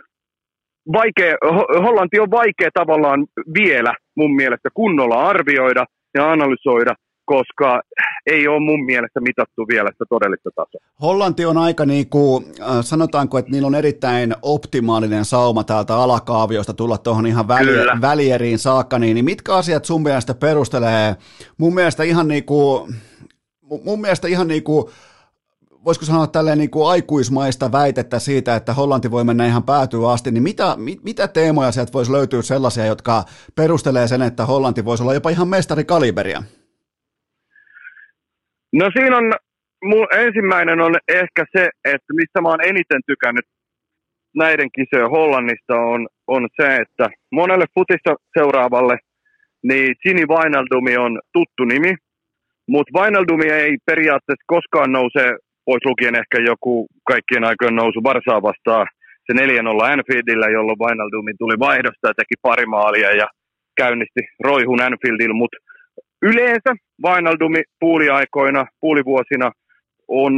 vaikea, 0.94 1.36
Hollanti 1.84 2.20
on 2.20 2.32
vaikea 2.32 2.70
tavallaan 2.74 3.28
vielä 3.54 3.94
mun 4.16 4.36
mielestä 4.36 4.70
kunnolla 4.74 5.28
arvioida 5.28 5.86
ja 6.14 6.32
analysoida, 6.32 6.96
koska 7.26 7.82
ei 8.26 8.48
ole 8.48 8.60
mun 8.60 8.86
mielestä 8.86 9.22
mitattu 9.22 9.68
vielä 9.68 9.90
sitä 9.92 10.06
todellista 10.10 10.50
tasoa. 10.56 10.82
Hollanti 11.02 11.46
on 11.46 11.58
aika 11.58 11.86
niin 11.86 12.10
kuin, 12.10 12.46
äh, 12.62 12.68
sanotaanko, 12.82 13.38
että 13.38 13.52
niillä 13.52 13.68
on 13.68 13.76
erittäin 13.76 14.36
optimaalinen 14.42 15.26
sauma 15.26 15.64
täältä 15.64 15.96
alakaaviosta 15.96 16.74
tulla 16.74 16.98
tuohon 16.98 17.28
ihan 17.28 17.48
väli, 17.48 18.02
välieriin 18.02 18.60
saakka, 18.60 19.00
niin, 19.00 19.16
niin 19.16 19.26
mitkä 19.26 19.56
asiat 19.56 19.86
sun 19.86 20.04
mielestä 20.04 20.34
perustelee? 20.34 21.16
Mun 21.58 21.74
mielestä 21.74 22.04
ihan 22.04 22.28
niin 22.28 22.46
kuin, 22.46 22.96
mun 23.86 24.02
mielestä 24.02 24.28
ihan 24.28 24.48
niin 24.48 24.64
kuin 24.64 24.86
voisiko 25.86 26.06
sanoa 26.06 26.28
tälleen 26.28 26.58
niin 26.58 26.72
kuin 26.72 26.90
aikuismaista 26.90 27.72
väitettä 27.72 28.20
siitä, 28.20 28.56
että 28.56 28.74
Hollanti 28.74 29.12
voi 29.12 29.24
mennä 29.24 29.46
ihan 29.46 29.64
päätyä 29.64 30.10
asti, 30.10 30.32
niin 30.32 30.44
mitä, 30.44 30.76
mit, 30.78 31.04
mitä 31.04 31.28
teemoja 31.28 31.72
sieltä 31.72 31.94
voisi 31.94 32.12
löytyä 32.12 32.42
sellaisia, 32.42 32.86
jotka 32.86 33.24
perustelee 33.56 34.08
sen, 34.08 34.22
että 34.22 34.46
Hollanti 34.46 34.86
voisi 34.86 35.04
olla 35.04 35.14
jopa 35.14 35.30
ihan 35.30 35.48
mestarikaliberia? 35.48 36.44
No 38.74 38.90
siinä 38.94 39.18
on, 39.18 39.34
mun 39.84 40.08
ensimmäinen 40.18 40.82
on 40.82 40.96
ehkä 41.08 41.46
se, 41.58 41.70
että 41.86 42.14
mistä 42.14 42.42
mä 42.42 42.50
oon 42.50 42.64
eniten 42.64 43.02
tykännyt 43.06 43.46
näiden 44.36 44.70
kisojen 44.76 45.12
Hollannista 45.12 45.76
on, 45.76 46.08
on 46.28 46.48
se, 46.62 46.76
että 46.76 47.10
monelle 47.32 47.66
futista 47.76 48.16
seuraavalle 48.40 48.98
niin 49.64 49.96
Gini 50.04 50.28
Vainaldumi 50.28 50.98
on 50.98 51.22
tuttu 51.34 51.64
nimi, 51.66 51.96
mutta 52.68 52.94
Vainaldumi 52.94 53.46
ei 53.46 53.78
periaatteessa 53.86 54.44
koskaan 54.48 54.92
nouse 54.92 55.38
pois 55.66 55.86
lukien 55.86 56.16
ehkä 56.16 56.38
joku 56.52 56.88
kaikkien 57.08 57.44
aikojen 57.44 57.76
nousu 57.76 58.04
Varsaa 58.04 58.42
vastaan 58.42 58.88
se 59.26 59.34
4-0 59.34 59.38
Anfieldillä, 59.94 60.48
jolloin 60.48 60.80
Wijnaldumi 60.80 61.34
tuli 61.40 61.60
vaihdosta 61.60 62.08
ja 62.08 62.14
teki 62.14 62.36
pari 62.42 62.66
maalia 62.66 63.12
ja 63.22 63.28
käynnisti 63.78 64.22
roihun 64.44 64.82
Anfieldilla, 64.82 65.34
mutta 65.34 65.58
yleensä 66.22 66.72
Wijnaldumi 67.06 67.62
puuliaikoina, 67.80 68.66
puulivuosina 68.82 69.52
on 70.08 70.34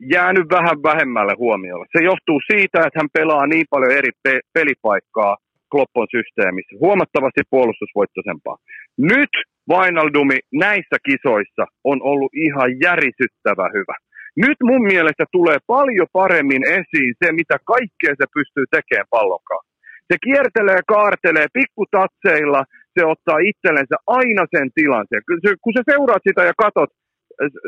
jäänyt 0.00 0.46
vähän 0.50 0.82
vähemmälle 0.82 1.34
huomiolle. 1.38 1.86
Se 1.96 2.04
johtuu 2.04 2.40
siitä, 2.52 2.78
että 2.78 2.98
hän 3.00 3.08
pelaa 3.12 3.46
niin 3.46 3.66
paljon 3.70 3.92
eri 3.92 4.10
pe- 4.22 4.46
pelipaikkaa 4.54 5.36
Kloppon 5.70 6.06
systeemissä, 6.16 6.76
huomattavasti 6.80 7.40
puolustusvoittoisempaa. 7.50 8.56
Nyt 8.98 9.32
Wijnaldumi 9.70 10.38
näissä 10.52 10.96
kisoissa 11.08 11.64
on 11.84 11.98
ollut 12.02 12.32
ihan 12.34 12.70
järisyttävä 12.84 13.66
hyvä. 13.76 13.96
Nyt 14.36 14.58
mun 14.62 14.82
mielestä 14.82 15.24
tulee 15.32 15.58
paljon 15.66 16.06
paremmin 16.12 16.64
esiin 16.78 17.14
se, 17.24 17.32
mitä 17.32 17.56
kaikkea 17.72 18.14
se 18.20 18.26
pystyy 18.34 18.64
tekemään 18.70 19.12
pallonkaan. 19.16 19.64
Se 20.12 20.16
kiertelee, 20.26 20.80
kaartelee 20.88 21.46
pikkutatseilla, 21.58 22.62
se 22.94 23.04
ottaa 23.04 23.38
itsellensä 23.50 23.96
aina 24.06 24.44
sen 24.54 24.68
tilanteen. 24.74 25.22
Kun 25.62 25.74
sä 25.76 25.82
seuraat 25.92 26.22
sitä 26.28 26.42
ja 26.50 26.54
katot, 26.64 26.90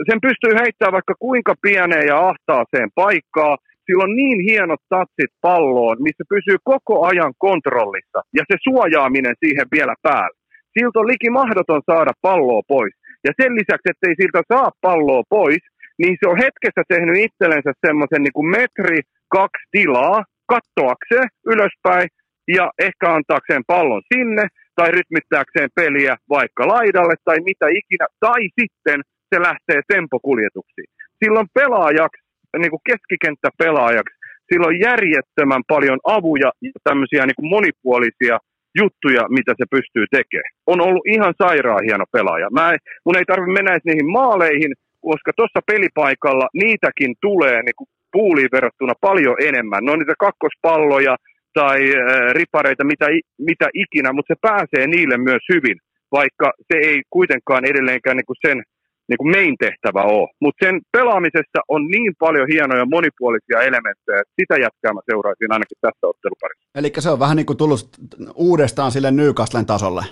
sen 0.08 0.20
pystyy 0.26 0.52
heittämään 0.62 0.96
vaikka 0.98 1.14
kuinka 1.26 1.54
pieneen 1.62 2.06
ja 2.12 2.16
ahtaaseen 2.28 2.90
paikkaa, 2.94 3.56
sillä 3.86 4.04
on 4.04 4.16
niin 4.20 4.40
hienot 4.48 4.82
tatsit 4.88 5.32
palloon, 5.40 5.96
missä 6.06 6.24
pysyy 6.34 6.56
koko 6.72 6.94
ajan 7.10 7.32
kontrollissa 7.38 8.20
ja 8.38 8.42
se 8.48 8.56
suojaaminen 8.66 9.36
siihen 9.42 9.66
vielä 9.76 9.94
päälle. 10.02 10.38
Siltä 10.74 11.00
on 11.00 11.10
liki 11.12 11.30
mahdoton 11.30 11.82
saada 11.90 12.12
palloa 12.26 12.62
pois. 12.68 12.94
Ja 13.26 13.32
sen 13.40 13.52
lisäksi, 13.60 13.86
ettei 13.90 14.14
siltä 14.20 14.40
saa 14.52 14.70
palloa 14.80 15.22
pois, 15.28 15.62
niin 15.98 16.16
se 16.20 16.28
on 16.32 16.38
hetkessä 16.44 16.82
tehnyt 16.88 17.16
itsellensä 17.26 17.72
semmoisen 17.86 18.22
niin 18.22 18.36
kuin 18.36 18.48
metri, 18.58 18.98
kaksi 19.28 19.64
tilaa, 19.70 20.24
kattoakseen 20.52 21.28
ylöspäin 21.52 22.08
ja 22.56 22.70
ehkä 22.78 23.06
antaakseen 23.16 23.62
pallon 23.66 24.02
sinne 24.14 24.44
tai 24.76 24.90
rytmittääkseen 24.90 25.70
peliä 25.74 26.16
vaikka 26.28 26.68
laidalle 26.68 27.14
tai 27.24 27.38
mitä 27.50 27.66
ikinä, 27.80 28.06
tai 28.20 28.40
sitten 28.60 29.00
se 29.34 29.36
lähtee 29.48 29.80
tempokuljetuksiin. 29.94 30.90
Silloin 31.24 31.46
pelaajaksi, 31.54 32.22
niin 32.58 32.70
kuin 32.70 32.86
keskikenttäpelaajaksi, 32.90 34.14
sillä 34.52 34.66
on 34.66 34.80
järjettömän 34.80 35.62
paljon 35.68 36.00
avuja 36.16 36.50
ja 36.62 36.70
tämmöisiä 36.84 37.26
niin 37.26 37.38
kuin 37.40 37.50
monipuolisia 37.56 38.36
juttuja, 38.80 39.22
mitä 39.28 39.52
se 39.58 39.64
pystyy 39.70 40.04
tekemään. 40.16 40.52
On 40.66 40.80
ollut 40.80 41.06
ihan 41.14 41.34
sairaan 41.42 41.84
hieno 41.88 42.04
pelaaja. 42.12 42.48
Mä, 42.50 42.76
mun 43.04 43.16
ei 43.16 43.24
tarvitse 43.24 43.56
mennä 43.58 43.78
niihin 43.84 44.10
maaleihin, 44.18 44.72
koska 45.10 45.32
tuossa 45.36 45.60
pelipaikalla 45.72 46.46
niitäkin 46.62 47.14
tulee 47.20 47.62
niin 47.62 47.78
kuin 47.78 47.88
puuliin 48.12 48.52
verrattuna 48.52 48.94
paljon 49.00 49.36
enemmän. 49.48 49.84
Ne 49.84 49.92
on 49.92 49.98
niitä 49.98 50.24
kakkospalloja 50.26 51.16
tai 51.54 51.80
äh, 51.80 52.32
ripareita, 52.40 52.84
mitä, 52.84 53.06
mitä 53.38 53.68
ikinä, 53.74 54.12
mutta 54.12 54.34
se 54.34 54.38
pääsee 54.48 54.86
niille 54.86 55.16
myös 55.16 55.42
hyvin, 55.52 55.76
vaikka 56.12 56.52
se 56.72 56.78
ei 56.88 57.02
kuitenkaan 57.10 57.64
edelleenkään 57.64 58.16
niin 58.16 58.30
kuin 58.30 58.42
sen 58.46 58.62
niin 59.08 59.18
kuin 59.18 59.30
main 59.36 59.56
tehtävä 59.58 60.02
ole. 60.02 60.28
Mutta 60.40 60.66
sen 60.66 60.80
pelaamisessa 60.92 61.60
on 61.68 61.86
niin 61.86 62.12
paljon 62.18 62.46
hienoja 62.52 62.84
monipuolisia 62.86 63.60
elementtejä, 63.60 64.20
että 64.20 64.34
sitä 64.40 64.54
jätkää 64.54 64.92
mä 64.92 65.00
seuraisin 65.10 65.52
ainakin 65.52 65.78
tässä 65.80 66.06
otteluparissa. 66.06 66.70
Eli 66.74 66.92
se 66.98 67.10
on 67.10 67.18
vähän 67.18 67.36
niin 67.36 67.46
kuin 67.46 67.56
tullut 67.56 67.88
uudestaan 68.34 68.92
sille 68.92 69.10
Newcastlen 69.10 69.66
tasolle. 69.66 70.04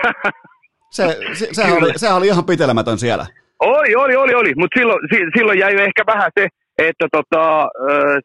se, 0.96 1.18
se, 1.32 1.48
sehän, 1.52 1.78
oli, 1.78 1.92
sehän 1.96 2.16
oli 2.16 2.26
ihan 2.26 2.44
pitelemätön 2.44 2.98
siellä. 2.98 3.26
Oli, 3.60 3.94
oli, 3.94 4.16
oli, 4.16 4.34
oli. 4.34 4.52
mutta 4.56 4.78
silloin, 4.78 5.00
silloin 5.36 5.58
jäi 5.58 5.74
ehkä 5.74 6.02
vähän 6.06 6.30
se, 6.38 6.48
että 6.78 7.06
tota, 7.12 7.68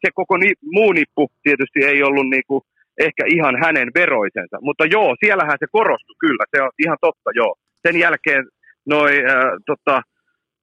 se 0.00 0.08
koko 0.14 0.36
ni, 0.36 0.50
muu 0.62 0.92
nippu 0.92 1.28
tietysti 1.42 1.84
ei 1.84 2.02
ollut 2.02 2.28
niinku 2.28 2.62
ehkä 2.98 3.24
ihan 3.26 3.54
hänen 3.64 3.88
veroisensa. 3.94 4.56
Mutta 4.60 4.84
joo, 4.84 5.16
siellähän 5.24 5.56
se 5.60 5.66
korostui 5.72 6.16
kyllä, 6.20 6.44
se 6.50 6.62
on 6.62 6.70
ihan 6.84 6.98
totta 7.00 7.30
joo. 7.34 7.54
Sen 7.86 7.96
jälkeen 7.96 8.44
noi, 8.86 9.12
äh, 9.30 9.44
tota, 9.66 10.02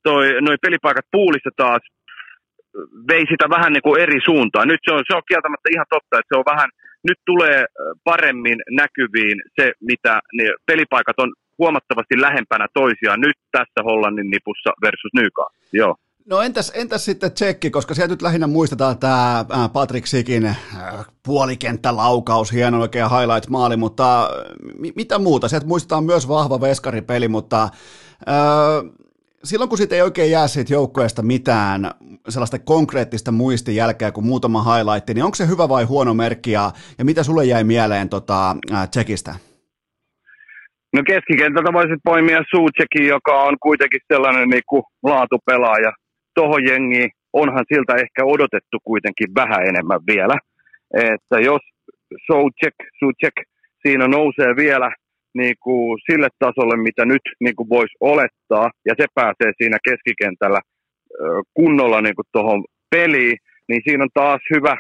toi, 0.04 0.42
noi 0.42 0.56
pelipaikat 0.62 1.06
puulissa 1.12 1.50
taas 1.58 1.82
vei 3.10 3.24
sitä 3.32 3.46
vähän 3.50 3.74
niin 3.74 3.86
kuin 3.88 4.02
eri 4.02 4.20
suuntaan. 4.26 4.68
Nyt 4.68 4.80
se 4.86 4.94
on, 4.94 5.04
se 5.08 5.16
on 5.16 5.22
kieltämättä 5.28 5.70
ihan 5.74 5.86
totta, 5.90 6.20
että 6.20 6.32
se 6.32 6.40
on 6.40 6.52
vähän, 6.54 6.70
nyt 7.10 7.20
tulee 7.26 7.66
paremmin 8.04 8.60
näkyviin 8.72 9.38
se, 9.58 9.72
mitä 9.82 10.20
ne 10.34 10.44
pelipaikat 10.66 11.20
on 11.20 11.34
huomattavasti 11.60 12.22
lähempänä 12.22 12.68
toisiaan 12.74 13.20
nyt 13.22 13.38
tässä 13.52 13.84
Hollannin 13.84 14.30
nipussa 14.30 14.70
versus 14.82 15.12
Nykaa. 15.14 15.50
Joo. 15.74 15.96
No 16.26 16.42
entäs, 16.42 16.72
entäs 16.76 17.06
sitten 17.06 17.32
tsekki, 17.32 17.70
koska 17.70 17.94
sieltä 17.94 18.14
nyt 18.14 18.22
lähinnä 18.22 18.48
muistetaan 18.48 18.98
tämä 18.98 19.46
Patrick 19.74 20.08
Sikin 20.08 20.56
puolikenttä-laukaus, 21.24 22.52
hieno 22.52 22.82
oikein 22.82 23.10
highlight-maali, 23.10 23.78
mutta 23.78 24.30
mitä 24.96 25.20
muuta? 25.20 25.48
Sieltä 25.48 25.68
muistetaan 25.68 26.04
myös 26.04 26.28
vahva 26.28 26.62
veskaripeli, 26.62 27.28
mutta 27.28 27.64
äh, 27.64 27.70
silloin 29.44 29.70
kun 29.70 29.78
siitä 29.78 29.96
ei 29.96 30.02
oikein 30.02 30.32
jää 30.32 30.48
siitä 30.48 30.74
joukkueesta 30.74 31.22
mitään 31.22 31.92
sellaista 32.30 32.60
konkreettista 32.60 33.32
muistijälkeä 33.32 34.12
kuin 34.12 34.26
muutama 34.26 34.76
highlight, 34.76 35.10
niin 35.10 35.24
onko 35.24 35.36
se 35.36 35.48
hyvä 35.48 35.70
vai 35.70 35.84
huono 35.84 36.14
merkki 36.14 36.52
ja, 36.52 36.72
ja 36.98 37.06
mitä 37.06 37.24
sulle 37.24 37.46
jäi 37.46 37.64
mieleen 37.64 38.10
tota, 38.10 38.56
äh, 38.74 38.90
Tsekistä? 38.90 39.36
No 40.94 41.02
keskikentältä 41.08 41.74
voisit 41.74 42.00
poimia 42.04 42.42
Suutsekin, 42.56 43.08
joka 43.08 43.44
on 43.44 43.56
kuitenkin 43.62 44.00
sellainen 44.14 44.50
niin 44.50 44.68
kuin 44.70 44.84
laatupelaaja. 45.04 45.92
Tuohon 46.36 46.68
jengiin 46.68 47.10
onhan 47.34 47.66
siltä 47.74 47.94
ehkä 47.96 48.22
odotettu 48.26 48.78
kuitenkin 48.84 49.28
vähän 49.36 49.68
enemmän 49.70 50.00
vielä. 50.08 50.38
Että 50.94 51.40
jos 51.40 51.62
Suutsek, 52.28 52.74
Suutsek 53.00 53.34
siinä 53.88 54.08
nousee 54.08 54.56
vielä 54.56 54.92
niin 55.34 55.56
kuin 55.64 56.00
sille 56.12 56.28
tasolle, 56.40 56.78
mitä 56.78 57.06
nyt 57.06 57.22
niin 57.40 57.56
kuin 57.56 57.70
voisi 57.70 57.96
olettaa, 58.00 58.72
ja 58.86 58.94
se 58.98 59.06
pääsee 59.16 59.52
siinä 59.58 59.78
keskikentällä 59.90 60.60
kunnolla 61.54 62.02
niin 62.02 62.16
kuin 62.16 62.26
tuohon 62.32 62.64
peliin, 62.90 63.38
niin 63.70 63.82
siinä 63.84 64.04
on 64.04 64.10
taas 64.14 64.42
hyvä 64.56 64.78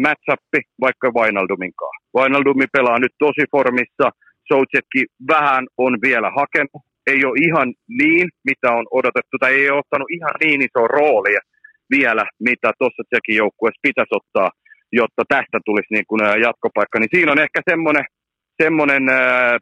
matchappi 0.00 0.60
vaikka 0.80 1.14
Vainaldumin 1.14 1.72
kanssa. 1.80 2.04
Vainaldumi 2.14 2.66
pelaa 2.72 2.98
nyt 2.98 3.14
tosi 3.18 3.44
formissa, 3.50 4.10
Soutsetki 4.48 5.00
vähän 5.28 5.66
on 5.78 5.98
vielä 6.02 6.30
hakenut, 6.40 6.82
ei 7.06 7.24
ole 7.24 7.40
ihan 7.46 7.74
niin, 7.88 8.28
mitä 8.44 8.68
on 8.78 8.86
odotettu, 8.90 9.36
tai 9.40 9.52
ei 9.54 9.70
ole 9.70 9.78
ottanut 9.78 10.10
ihan 10.10 10.34
niin 10.42 10.60
iso 10.62 10.86
roolia 10.88 11.40
vielä, 11.90 12.24
mitä 12.40 12.72
tuossa 12.78 13.02
Tsekin 13.06 13.36
joukkueessa 13.36 13.86
pitäisi 13.86 14.16
ottaa, 14.20 14.50
jotta 14.92 15.22
tästä 15.28 15.58
tulisi 15.64 15.94
niin 15.94 16.08
kuin 16.08 16.20
jatkopaikka. 16.46 16.98
Niin 16.98 17.14
siinä 17.14 17.32
on 17.32 17.38
ehkä 17.38 17.60
semmoinen 17.70 18.04
semmoinen 18.62 19.02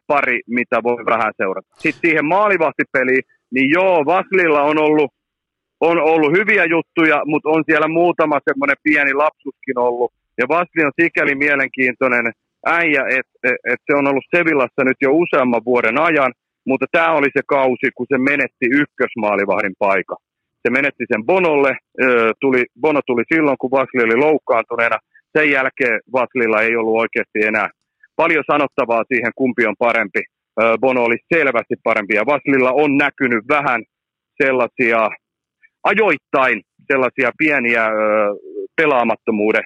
pari, 0.07 0.39
mitä 0.47 0.83
voi 0.83 1.05
vähän 1.05 1.33
seurata. 1.37 1.67
Sitten 1.77 2.01
siihen 2.01 2.25
maalivahtipeliin, 2.25 3.23
niin 3.53 3.69
joo, 3.69 4.05
Vaslilla 4.05 4.61
on 4.61 4.77
ollut, 4.77 5.11
on 5.79 5.97
ollut 6.01 6.31
hyviä 6.37 6.65
juttuja, 6.65 7.21
mutta 7.25 7.49
on 7.49 7.63
siellä 7.65 7.87
muutama 7.87 8.39
semmoinen 8.49 8.75
pieni 8.83 9.13
lapsuskin 9.13 9.77
ollut. 9.77 10.11
Ja 10.37 10.45
Vasli 10.47 10.85
on 10.85 10.91
sikäli 11.01 11.35
mielenkiintoinen 11.35 12.31
äijä, 12.65 13.03
että 13.09 13.33
et, 13.43 13.55
et 13.73 13.79
se 13.85 13.97
on 13.97 14.07
ollut 14.07 14.23
Sevillassa 14.35 14.83
nyt 14.83 14.97
jo 15.01 15.11
useamman 15.11 15.65
vuoden 15.65 15.99
ajan, 15.99 16.33
mutta 16.65 16.85
tämä 16.91 17.11
oli 17.11 17.27
se 17.37 17.41
kausi, 17.47 17.87
kun 17.95 18.05
se 18.09 18.17
menetti 18.17 18.65
ykkösmaalivahdin 18.81 19.75
paikka. 19.79 20.15
Se 20.61 20.69
menetti 20.69 21.05
sen 21.11 21.25
Bonolle, 21.25 21.77
tuli, 22.41 22.65
Bono 22.81 22.99
tuli 23.05 23.23
silloin, 23.33 23.57
kun 23.59 23.71
Vasli 23.71 24.03
oli 24.03 24.15
loukkaantuneena. 24.15 24.97
Sen 25.37 25.51
jälkeen 25.51 25.99
Vaslilla 26.11 26.61
ei 26.61 26.75
ollut 26.75 26.99
oikeasti 26.99 27.39
enää 27.45 27.69
paljon 28.15 28.43
sanottavaa 28.51 29.03
siihen, 29.07 29.31
kumpi 29.35 29.65
on 29.65 29.75
parempi. 29.79 30.21
Bono 30.79 31.03
oli 31.03 31.17
selvästi 31.33 31.75
parempi 31.83 32.15
ja 32.15 32.25
Vaslilla 32.25 32.71
on 32.71 32.97
näkynyt 32.97 33.43
vähän 33.49 33.83
sellaisia 34.43 35.09
ajoittain 35.83 36.61
sellaisia 36.91 37.31
pieniä 37.37 37.85
pelaamattomuuden 38.75 39.63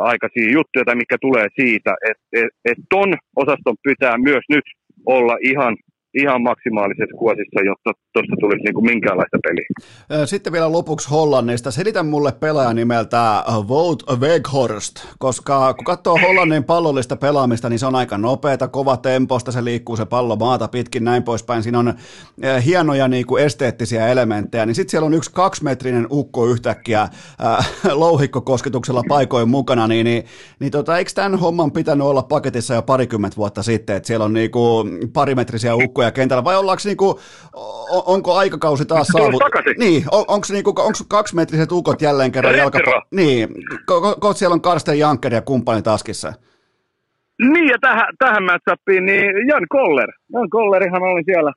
aikaisia 0.00 0.52
juttuja, 0.52 0.84
tai 0.84 0.96
mikä 0.96 1.16
tulee 1.20 1.46
siitä, 1.60 1.94
että 2.10 2.24
et, 2.32 2.48
et 2.64 2.78
ton 2.90 3.14
osaston 3.36 3.76
pitää 3.82 4.18
myös 4.18 4.44
nyt 4.48 4.64
olla 5.06 5.36
ihan 5.42 5.76
ihan 6.14 6.42
maksimaalisessa 6.42 7.16
kuosissa, 7.18 7.60
jotta 7.64 7.90
tuosta 8.12 8.36
tulisi 8.40 8.62
niin 8.64 8.74
kuin 8.74 8.84
minkäänlaista 8.84 9.38
peliä. 9.42 10.26
Sitten 10.26 10.52
vielä 10.52 10.72
lopuksi 10.72 11.10
Hollannista. 11.10 11.70
Selitä 11.70 12.02
mulle 12.02 12.32
pelaaja 12.32 12.74
nimeltä 12.74 13.44
Wout 13.68 14.02
Weghorst, 14.20 14.94
koska 15.18 15.74
kun 15.74 15.84
katsoo 15.84 16.18
Hollannin 16.18 16.64
pallollista 16.64 17.16
pelaamista, 17.16 17.68
niin 17.68 17.78
se 17.78 17.86
on 17.86 17.94
aika 17.94 18.18
nopeata, 18.18 18.68
kova 18.68 18.96
temposta, 18.96 19.52
se 19.52 19.64
liikkuu 19.64 19.96
se 19.96 20.04
pallo 20.06 20.36
maata 20.36 20.68
pitkin, 20.68 21.04
näin 21.04 21.22
poispäin. 21.22 21.62
Siinä 21.62 21.78
on 21.78 21.94
hienoja 22.64 23.08
niin 23.08 23.26
kuin 23.26 23.44
esteettisiä 23.44 24.08
elementtejä, 24.08 24.66
niin 24.66 24.74
sitten 24.74 24.90
siellä 24.90 25.06
on 25.06 25.14
yksi 25.14 25.30
kaksimetrinen 25.32 26.06
ukko 26.10 26.46
yhtäkkiä 26.46 27.02
äh, 27.02 27.70
louhikkokosketuksella 27.92 29.02
paikoin 29.08 29.48
mukana, 29.48 29.88
niin, 29.88 30.04
niin, 30.04 30.24
niin 30.60 30.72
tota, 30.72 30.98
eikö 30.98 31.10
tämän 31.14 31.38
homman 31.38 31.72
pitänyt 31.72 32.06
olla 32.06 32.22
paketissa 32.22 32.74
jo 32.74 32.82
parikymmentä 32.82 33.36
vuotta 33.36 33.62
sitten, 33.62 33.96
että 33.96 34.06
siellä 34.06 34.24
on 34.24 34.32
niin 34.32 34.50
kuin 34.50 35.12
parimetrisiä 35.12 35.74
ukkoja 35.74 36.01
joukkoja 36.02 36.12
kentällä, 36.12 36.44
vai 36.44 36.56
ollaanko 36.56 36.82
niinku, 36.84 37.20
onko 38.06 38.34
aikakausi 38.34 38.86
taas 38.86 39.06
saavut... 39.06 39.42
Niin, 39.78 40.04
on, 40.12 40.24
onko 40.28 40.46
niinku, 40.52 40.70
onko 40.70 40.98
kaksimetriset 41.08 41.72
ukot 41.72 42.02
jälleen 42.02 42.32
kerran 42.32 42.56
jalkapallo? 42.56 43.02
Niin, 43.10 43.48
ko, 43.86 44.16
ko, 44.20 44.32
siellä 44.32 44.54
on 44.54 44.60
Karsten 44.60 44.98
Janker 44.98 45.34
ja 45.34 45.42
kumppani 45.42 45.82
taskissa. 45.82 46.32
Niin, 47.52 47.68
ja 47.68 47.78
tähän, 47.80 48.08
tähän 48.18 48.42
matchupiin, 48.42 49.04
niin 49.06 49.48
Jan 49.48 49.66
Koller. 49.68 50.10
Jan 50.32 50.50
Kollerihan 50.50 51.02
oli 51.02 51.22
siellä 51.24 51.52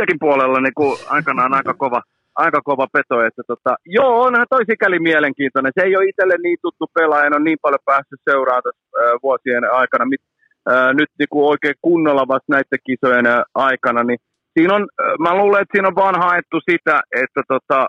sekin 0.00 0.18
puolella 0.20 0.60
niin 0.60 0.74
kuin 0.74 0.98
aikanaan 1.08 1.54
aika 1.54 1.74
kova, 1.74 2.02
aika 2.34 2.60
kova 2.64 2.86
peto. 2.92 3.24
Että 3.26 3.42
tota, 3.46 3.76
joo, 3.86 4.22
onhan 4.22 4.46
toi 4.50 4.64
sikäli 4.70 4.98
mielenkiintoinen. 4.98 5.72
Se 5.74 5.86
ei 5.86 5.96
ole 5.96 6.08
itselle 6.08 6.36
niin 6.42 6.58
tuttu 6.62 6.86
pelaaja, 6.94 7.26
en 7.26 7.36
ole 7.36 7.44
niin 7.44 7.58
paljon 7.62 7.84
päässyt 7.84 8.20
seuraamaan 8.30 8.72
äh, 8.74 9.14
vuosien 9.22 9.72
aikana, 9.72 10.04
mit, 10.04 10.20
ää, 10.68 10.92
nyt 10.92 11.10
niin 11.18 11.30
kuin 11.30 11.48
oikein 11.50 11.74
kunnolla 11.82 12.28
vasta 12.28 12.52
näiden 12.54 12.86
kisojen 12.86 13.26
aikana, 13.54 14.02
niin 14.02 14.18
siinä 14.52 14.74
on, 14.76 14.86
mä 15.18 15.34
luulen, 15.34 15.62
että 15.62 15.72
siinä 15.72 15.88
on 15.88 16.02
vaan 16.04 16.18
haettu 16.24 16.58
sitä, 16.70 17.00
että 17.22 17.42
tota, 17.48 17.86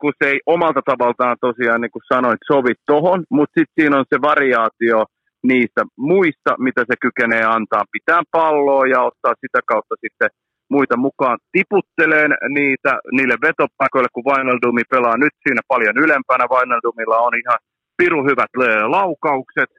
kun 0.00 0.12
se 0.18 0.30
ei 0.30 0.40
omalta 0.46 0.82
tavaltaan 0.86 1.36
tosiaan, 1.40 1.80
niin 1.80 1.90
kuin 1.90 2.08
sanoit, 2.14 2.40
sovi 2.52 2.72
tohon, 2.86 3.24
mutta 3.30 3.54
sitten 3.58 3.76
siinä 3.80 3.98
on 3.98 4.04
se 4.14 4.20
variaatio 4.22 5.04
niistä 5.42 5.82
muista, 5.98 6.50
mitä 6.58 6.80
se 6.88 6.94
kykenee 7.00 7.44
antaa. 7.44 7.90
Pitää 7.92 8.22
palloa 8.30 8.86
ja 8.86 9.02
ottaa 9.02 9.34
sitä 9.40 9.60
kautta 9.70 9.94
sitten 10.04 10.28
muita 10.70 10.96
mukaan 10.96 11.38
tiputteleen 11.52 12.32
niitä 12.48 12.92
niille 13.16 13.36
vetopaikoille, 13.46 14.10
kun 14.12 14.30
Vainaldumi 14.32 14.82
pelaa 14.90 15.16
nyt 15.16 15.34
siinä 15.44 15.62
paljon 15.68 15.96
ylempänä. 16.04 16.44
Vainaldumilla 16.56 17.18
on 17.18 17.32
ihan 17.42 17.58
piru 17.98 18.20
hyvät 18.30 18.52
laukaukset, 18.96 19.70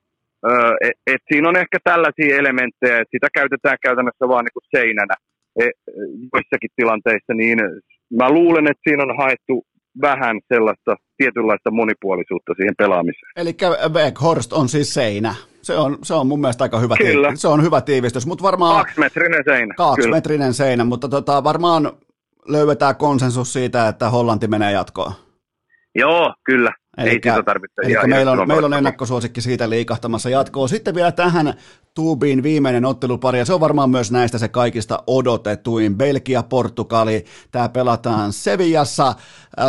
et, 0.81 0.91
et 1.07 1.21
siinä 1.33 1.49
on 1.49 1.57
ehkä 1.57 1.77
tällaisia 1.83 2.37
elementtejä, 2.37 2.97
että 2.97 3.11
sitä 3.15 3.27
käytetään 3.33 3.77
käytännössä 3.81 4.27
vaan 4.27 4.45
niin 4.45 4.57
kuin 4.57 4.69
seinänä 4.75 5.15
e, 5.59 5.65
joissakin 6.33 6.69
tilanteissa, 6.75 7.33
niin 7.33 7.57
mä 8.19 8.29
luulen, 8.29 8.67
että 8.67 8.81
siinä 8.89 9.03
on 9.03 9.17
haettu 9.17 9.63
vähän 10.01 10.39
sellaista 10.53 10.95
tietynlaista 11.17 11.71
monipuolisuutta 11.71 12.53
siihen 12.57 12.73
pelaamiseen. 12.77 13.31
Eli 13.35 13.57
Horst 14.21 14.53
on 14.53 14.69
siis 14.69 14.93
seinä. 14.93 15.35
Se 15.61 15.77
on, 15.77 15.97
se 16.03 16.13
on 16.13 16.27
mun 16.27 16.41
mielestä 16.41 16.63
aika 16.63 16.79
hyvä, 16.79 16.95
Kyllä. 16.97 17.31
se 17.35 17.47
on 17.47 17.63
hyvä 17.63 17.81
tiivistys, 17.81 18.25
mutta 18.25 18.43
varmaan... 18.43 18.85
Kaksimetrinen 18.85 19.43
seinä. 19.45 19.73
Kaksimetrinen 19.77 20.53
seinä, 20.53 20.83
mutta 20.83 21.09
tota, 21.09 21.43
varmaan 21.43 21.91
löydetään 22.47 22.95
konsensus 22.95 23.53
siitä, 23.53 23.87
että 23.87 24.09
Hollanti 24.09 24.47
menee 24.47 24.71
jatkoon. 24.71 25.11
Joo, 25.95 26.33
kyllä. 26.43 26.71
Elikkä, 26.99 27.29
Ei 27.29 27.35
sitä 27.35 27.43
tarvitse. 27.43 27.81
Eli 27.81 28.07
meillä 28.07 28.31
on, 28.31 28.47
meillä 28.47 28.65
on 28.65 28.73
ennakkosuosikki 28.73 29.41
siitä 29.41 29.69
liikahtamassa 29.69 30.29
jatkoon. 30.29 30.69
Sitten 30.69 30.95
vielä 30.95 31.11
tähän 31.11 31.53
Tuubiin 31.93 32.43
viimeinen 32.43 32.85
ottelupari, 32.85 33.39
ja 33.39 33.45
se 33.45 33.53
on 33.53 33.59
varmaan 33.59 33.89
myös 33.89 34.11
näistä 34.11 34.37
se 34.37 34.47
kaikista 34.47 35.03
odotetuin. 35.07 35.97
Belgia-Portugali, 35.97 37.25
tämä 37.51 37.69
pelataan 37.69 38.33
Sevillassa 38.33 39.15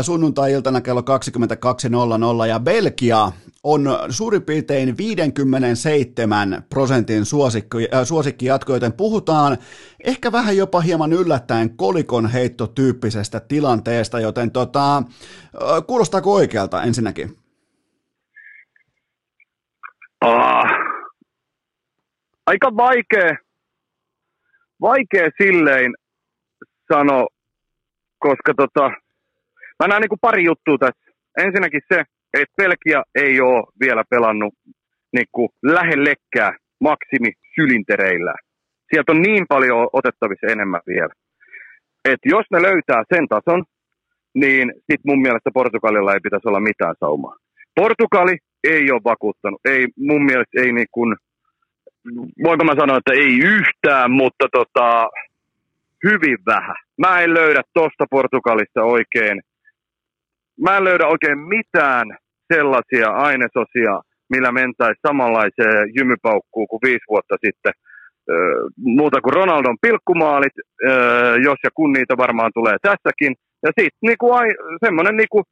sunnuntai-iltana 0.02 0.80
kello 0.80 1.00
22.00, 1.00 2.46
ja 2.48 2.60
Belgia 2.60 3.32
on 3.62 3.88
suurin 4.10 4.42
piirtein 4.42 4.96
57 4.96 6.64
prosentin 6.68 7.24
suosikki, 7.24 7.88
äh, 7.94 8.06
suosikki 8.06 8.46
jatko, 8.46 8.74
joten 8.74 8.92
puhutaan 8.92 9.58
ehkä 10.04 10.32
vähän 10.32 10.56
jopa 10.56 10.80
hieman 10.80 11.12
yllättäen 11.12 11.76
kolikon 11.76 12.26
heittotyyppisestä 12.26 13.40
tilanteesta, 13.40 14.20
joten 14.20 14.50
tota, 14.50 15.02
kuulostaako 15.86 16.34
oikealta 16.34 16.82
ensinnäkin? 16.82 17.19
Ah, 20.20 20.70
aika 22.46 22.76
vaikea, 22.76 23.36
vaikea 24.80 25.30
sillein 25.42 25.94
sanoa, 26.92 27.26
koska 28.18 28.54
tota, 28.56 28.90
mä 29.78 29.88
näen 29.88 30.00
niin 30.00 30.18
pari 30.20 30.44
juttua 30.44 30.78
tässä. 30.78 31.10
Ensinnäkin 31.38 31.80
se, 31.92 32.02
että 32.34 32.54
Belgia 32.56 33.02
ei 33.14 33.40
ole 33.40 33.64
vielä 33.80 34.04
pelannut 34.10 34.54
niin 35.12 35.26
kuin 35.32 35.48
lähellekään 35.62 36.56
maksimi 36.80 37.32
sylintereillä. 37.54 38.34
Sieltä 38.90 39.12
on 39.12 39.22
niin 39.22 39.44
paljon 39.48 39.88
otettavissa 39.92 40.46
enemmän 40.46 40.80
vielä. 40.86 41.14
Et 42.04 42.20
jos 42.24 42.46
ne 42.50 42.62
löytää 42.62 43.02
sen 43.14 43.28
tason, 43.28 43.64
niin 44.34 44.72
sit 44.90 45.00
mun 45.04 45.20
mielestä 45.20 45.50
Portugalilla 45.54 46.12
ei 46.12 46.20
pitäisi 46.20 46.48
olla 46.48 46.60
mitään 46.60 46.94
saumaa. 47.00 47.36
Portugali 47.74 48.38
ei 48.64 48.90
ole 48.90 49.00
vakuuttanut. 49.04 49.60
Ei, 49.64 49.86
mun 49.96 50.24
mielestä 50.24 50.60
ei 50.62 50.72
niin 50.72 50.86
kuin, 50.90 51.16
voinko 52.44 52.64
mä 52.64 52.74
sanoa, 52.80 52.96
että 52.96 53.12
ei 53.14 53.38
yhtään, 53.38 54.10
mutta 54.10 54.46
tota, 54.52 55.08
hyvin 56.04 56.38
vähän. 56.46 56.76
Mä 56.98 57.20
en 57.20 57.34
löydä 57.34 57.62
tosta 57.74 58.04
Portugalista 58.10 58.82
oikein, 58.82 59.40
mä 60.60 60.76
en 60.76 60.84
löydä 60.84 61.06
oikein 61.06 61.38
mitään 61.38 62.16
sellaisia 62.54 63.08
ainesosia, 63.10 64.00
millä 64.30 64.52
mentäisiin 64.52 65.06
samanlaiseen 65.08 65.88
jymypaukkuun 65.98 66.68
kuin 66.68 66.80
viisi 66.84 67.04
vuotta 67.08 67.36
sitten. 67.44 67.72
Öö, 68.30 68.64
muuta 68.76 69.20
kuin 69.20 69.32
Ronaldon 69.32 69.76
pilkkumaalit, 69.80 70.52
öö, 70.84 71.36
jos 71.36 71.58
ja 71.64 71.70
kun 71.74 71.92
niitä 71.92 72.14
varmaan 72.16 72.50
tulee 72.54 72.76
tässäkin. 72.82 73.34
Ja 73.62 73.70
sitten 73.78 73.98
niinku, 74.02 74.26
semmoinen 74.84 75.16
niinku, 75.16 75.42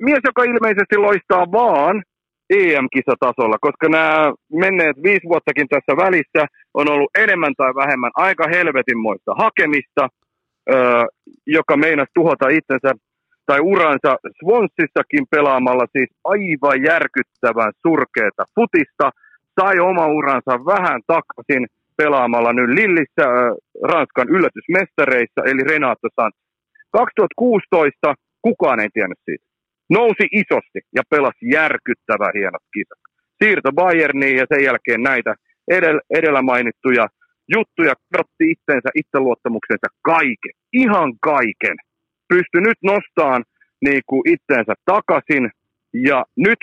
mies, 0.00 0.20
joka 0.24 0.44
ilmeisesti 0.44 0.96
loistaa 0.96 1.52
vaan 1.52 2.02
EM-kisatasolla, 2.50 3.58
koska 3.60 3.88
nämä 3.88 4.32
menneet 4.52 4.96
viisi 5.02 5.28
vuottakin 5.28 5.68
tässä 5.68 5.92
välissä 6.04 6.46
on 6.74 6.90
ollut 6.90 7.10
enemmän 7.18 7.54
tai 7.56 7.74
vähemmän 7.74 8.10
aika 8.14 8.44
helvetinmoista 8.54 9.32
hakemista, 9.38 10.08
öö, 10.70 11.04
joka 11.46 11.76
meinasi 11.76 12.10
tuhota 12.14 12.48
itsensä 12.48 12.90
tai 13.48 13.60
uransa 13.60 14.10
Swonsissakin 14.38 15.24
pelaamalla 15.30 15.86
siis 15.92 16.10
aivan 16.24 16.82
järkyttävän 16.92 17.72
surkeata 17.86 18.44
futista, 18.54 19.10
sai 19.60 19.78
oma 19.90 20.06
uransa 20.06 20.52
vähän 20.72 21.00
takaisin 21.06 21.66
pelaamalla 21.96 22.52
nyt 22.52 22.70
Lillissä 22.78 23.24
äh, 23.24 23.32
Ranskan 23.92 24.28
yllätysmestareissa, 24.28 25.40
eli 25.50 25.62
Renato 25.70 26.08
Sanchez. 26.16 26.48
2016 26.90 28.14
kukaan 28.42 28.80
ei 28.80 28.88
tiennyt 28.94 29.18
siitä. 29.24 29.47
Nousi 29.90 30.26
isosti 30.32 30.80
ja 30.96 31.02
pelasi 31.10 31.44
järkyttävän 31.52 32.32
hienot 32.34 32.66
kisat. 32.74 32.98
Siirto 33.42 33.72
Bayerniin 33.72 34.36
ja 34.36 34.46
sen 34.54 34.64
jälkeen 34.64 35.02
näitä 35.02 35.34
edellä, 35.70 36.00
edellä 36.10 36.42
mainittuja 36.42 37.08
juttuja 37.56 37.94
kadotti 38.12 38.44
itsensä, 38.54 38.88
itseluottamuksensa 38.94 39.88
kaiken, 40.02 40.54
ihan 40.72 41.12
kaiken 41.20 41.76
pysty 42.28 42.60
nyt 42.60 42.78
nostamaan 42.82 43.44
niin 43.84 44.02
kuin 44.06 44.22
itseensä 44.34 44.74
takaisin. 44.84 45.50
Ja 45.94 46.24
nyt 46.36 46.58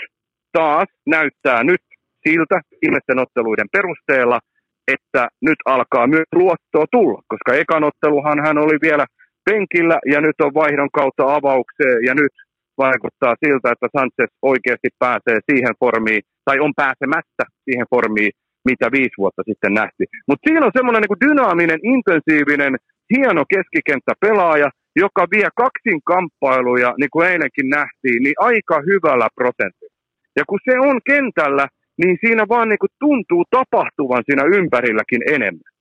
taas 0.51 0.89
näyttää 1.05 1.63
nyt 1.63 1.81
siltä 2.27 2.61
viimeisten 2.81 3.19
otteluiden 3.19 3.69
perusteella, 3.71 4.39
että 4.87 5.27
nyt 5.41 5.59
alkaa 5.65 6.07
myös 6.07 6.29
luottoa 6.35 6.85
tulla, 6.91 7.21
koska 7.27 7.53
ekan 7.53 7.83
otteluhan 7.83 8.39
hän 8.45 8.57
oli 8.57 8.77
vielä 8.81 9.05
penkillä 9.45 9.99
ja 10.13 10.21
nyt 10.21 10.35
on 10.41 10.53
vaihdon 10.53 10.89
kautta 10.93 11.35
avaukseen 11.35 12.05
ja 12.07 12.13
nyt 12.15 12.33
vaikuttaa 12.77 13.35
siltä, 13.43 13.67
että 13.71 13.87
Sanchez 13.95 14.31
oikeasti 14.51 14.89
pääsee 14.99 15.37
siihen 15.49 15.75
formiin, 15.81 16.23
tai 16.45 16.57
on 16.65 16.73
pääsemättä 16.81 17.43
siihen 17.65 17.87
formiin, 17.93 18.33
mitä 18.69 18.87
viisi 18.95 19.17
vuotta 19.21 19.41
sitten 19.49 19.73
nähtiin. 19.81 20.09
Mutta 20.27 20.43
siinä 20.47 20.65
on 20.65 20.77
semmoinen 20.77 21.01
niin 21.03 21.23
dynaaminen, 21.25 21.79
intensiivinen, 21.95 22.73
hieno 23.13 23.43
keskikenttäpelaaja, 23.53 24.69
joka 25.03 25.23
vie 25.33 25.49
kaksin 25.63 25.99
kamppailuja, 26.11 26.89
niin 26.99 27.11
kuin 27.13 27.27
eilenkin 27.31 27.67
nähtiin, 27.77 28.19
niin 28.23 28.37
aika 28.49 28.77
hyvällä 28.89 29.27
prosentilla. 29.39 29.95
Ja 30.37 30.43
kun 30.49 30.59
se 30.67 30.79
on 30.89 30.97
kentällä, 31.11 31.65
niin 32.01 32.17
siinä 32.23 32.43
vaan 32.49 32.69
niin 32.69 32.83
kuin 32.83 32.95
tuntuu 32.99 33.43
tapahtuvan 33.57 34.23
siinä 34.25 34.43
ympärilläkin 34.57 35.23
enemmän. 35.35 35.71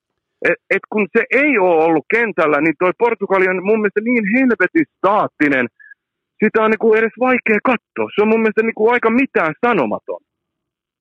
Et, 0.48 0.58
et 0.74 0.84
kun 0.92 1.06
se 1.16 1.22
ei 1.30 1.58
ole 1.58 1.84
ollut 1.84 2.06
kentällä, 2.16 2.58
niin 2.60 2.74
toi 2.78 2.92
Portugali 2.98 3.48
on 3.48 3.64
mun 3.68 3.80
mielestä 3.80 4.00
niin 4.08 4.24
helvetin 4.36 4.86
staattinen, 4.96 5.66
sitä 6.44 6.62
on 6.64 6.70
niin 6.70 6.84
kuin 6.84 6.98
edes 6.98 7.16
vaikea 7.28 7.58
katsoa. 7.70 8.12
Se 8.14 8.22
on 8.22 8.28
mun 8.30 8.42
mielestä 8.42 8.62
niin 8.62 8.78
kuin 8.78 8.92
aika 8.94 9.10
mitään 9.10 9.52
sanomaton, 9.66 10.20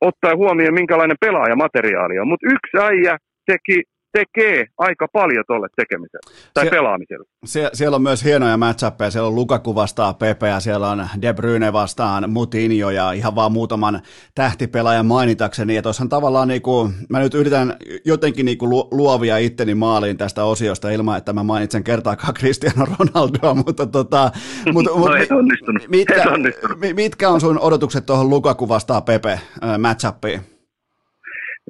ottaen 0.09 0.37
huomioon 0.37 0.79
minkälainen 0.81 1.23
pelaajamateriaali 1.25 2.19
on. 2.19 2.27
Mutta 2.27 2.49
yksi 2.55 2.73
äijä 2.89 3.13
teki 3.51 3.77
tekee 4.13 4.65
aika 4.77 5.07
paljon 5.07 5.43
tuolle 5.47 5.67
tekemiselle 5.75 6.35
tai 6.53 6.63
Sie- 6.63 6.69
pelaamiselle. 6.69 7.25
Sie- 7.45 7.69
siellä 7.73 7.95
on 7.95 8.01
myös 8.01 8.23
hienoja 8.23 8.57
matchappeja, 8.57 9.11
siellä 9.11 9.27
on 9.27 9.35
Lukaku 9.35 9.75
vastaan 9.75 10.15
Pepe 10.15 10.47
ja 10.47 10.59
siellä 10.59 10.89
on 10.89 11.07
De 11.21 11.33
Bruyne 11.33 11.73
vastaan 11.73 12.29
Mutinho 12.29 12.89
ja 12.89 13.11
ihan 13.11 13.35
vaan 13.35 13.51
muutaman 13.51 14.01
tähtipelaajan 14.35 15.05
mainitakseni. 15.05 15.75
Ja 15.75 15.81
tavallaan, 16.09 16.47
niin 16.47 16.61
kuin, 16.61 16.93
mä 17.09 17.19
nyt 17.19 17.33
yritän 17.33 17.77
jotenkin 18.05 18.45
niin 18.45 18.57
kuin 18.57 18.71
luovia 18.91 19.37
itteni 19.37 19.75
maaliin 19.75 20.17
tästä 20.17 20.43
osiosta 20.43 20.89
ilman, 20.89 21.17
että 21.17 21.33
mä 21.33 21.43
mainitsen 21.43 21.83
kertaakaan 21.83 22.33
Cristiano 22.33 22.85
Ronaldoa, 22.99 23.53
mutta 23.65 23.87
tota, 23.87 24.31
mutta, 24.73 24.91
no, 24.95 25.15
ei 25.15 25.27
onnistunut. 25.31 25.87
Mitkä, 25.87 26.13
ei 26.23 26.33
onnistunut. 26.33 26.77
mitkä 26.93 27.29
on 27.29 27.41
sun 27.41 27.59
odotukset 27.59 28.05
tuohon 28.05 28.29
Lukaku 28.29 28.69
vastaan 28.69 29.03
Pepe 29.03 29.31
äh, 29.31 29.39
matchappiin? 29.79 30.41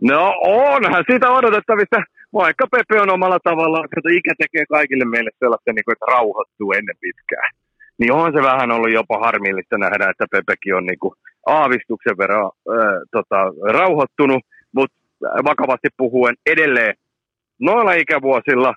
No 0.01 0.33
onhan 0.41 1.03
siitä 1.11 1.29
odotettavissa 1.29 2.03
vaikka 2.33 2.65
Pepe 2.71 3.01
on 3.01 3.09
omalla 3.09 3.39
tavallaan, 3.43 3.85
että 3.85 4.09
ikä 4.19 4.33
tekee 4.37 4.65
kaikille 4.65 5.05
meille 5.05 5.31
sellaista, 5.39 5.73
niin 5.73 5.85
kuin, 5.85 5.93
että 5.95 6.11
rauhoittuu 6.15 6.71
ennen 6.71 6.97
pitkään. 7.01 7.51
Niin 7.99 8.13
on 8.13 8.33
se 8.33 8.41
vähän 8.41 8.71
ollut 8.71 8.93
jopa 8.93 9.19
harmillista 9.25 9.77
nähdä, 9.77 10.09
että 10.09 10.25
Pepekin 10.31 10.75
on 10.75 10.85
niin 10.85 10.99
kuin 10.99 11.13
aavistuksen 11.47 12.17
verran 12.17 12.45
äh, 12.45 12.99
tota, 13.11 13.39
rauhoittunut, 13.79 14.41
mutta 14.75 14.97
vakavasti 15.49 15.89
puhuen 15.97 16.35
edelleen 16.45 16.93
noilla 17.59 17.93
ikävuosilla, 17.93 18.73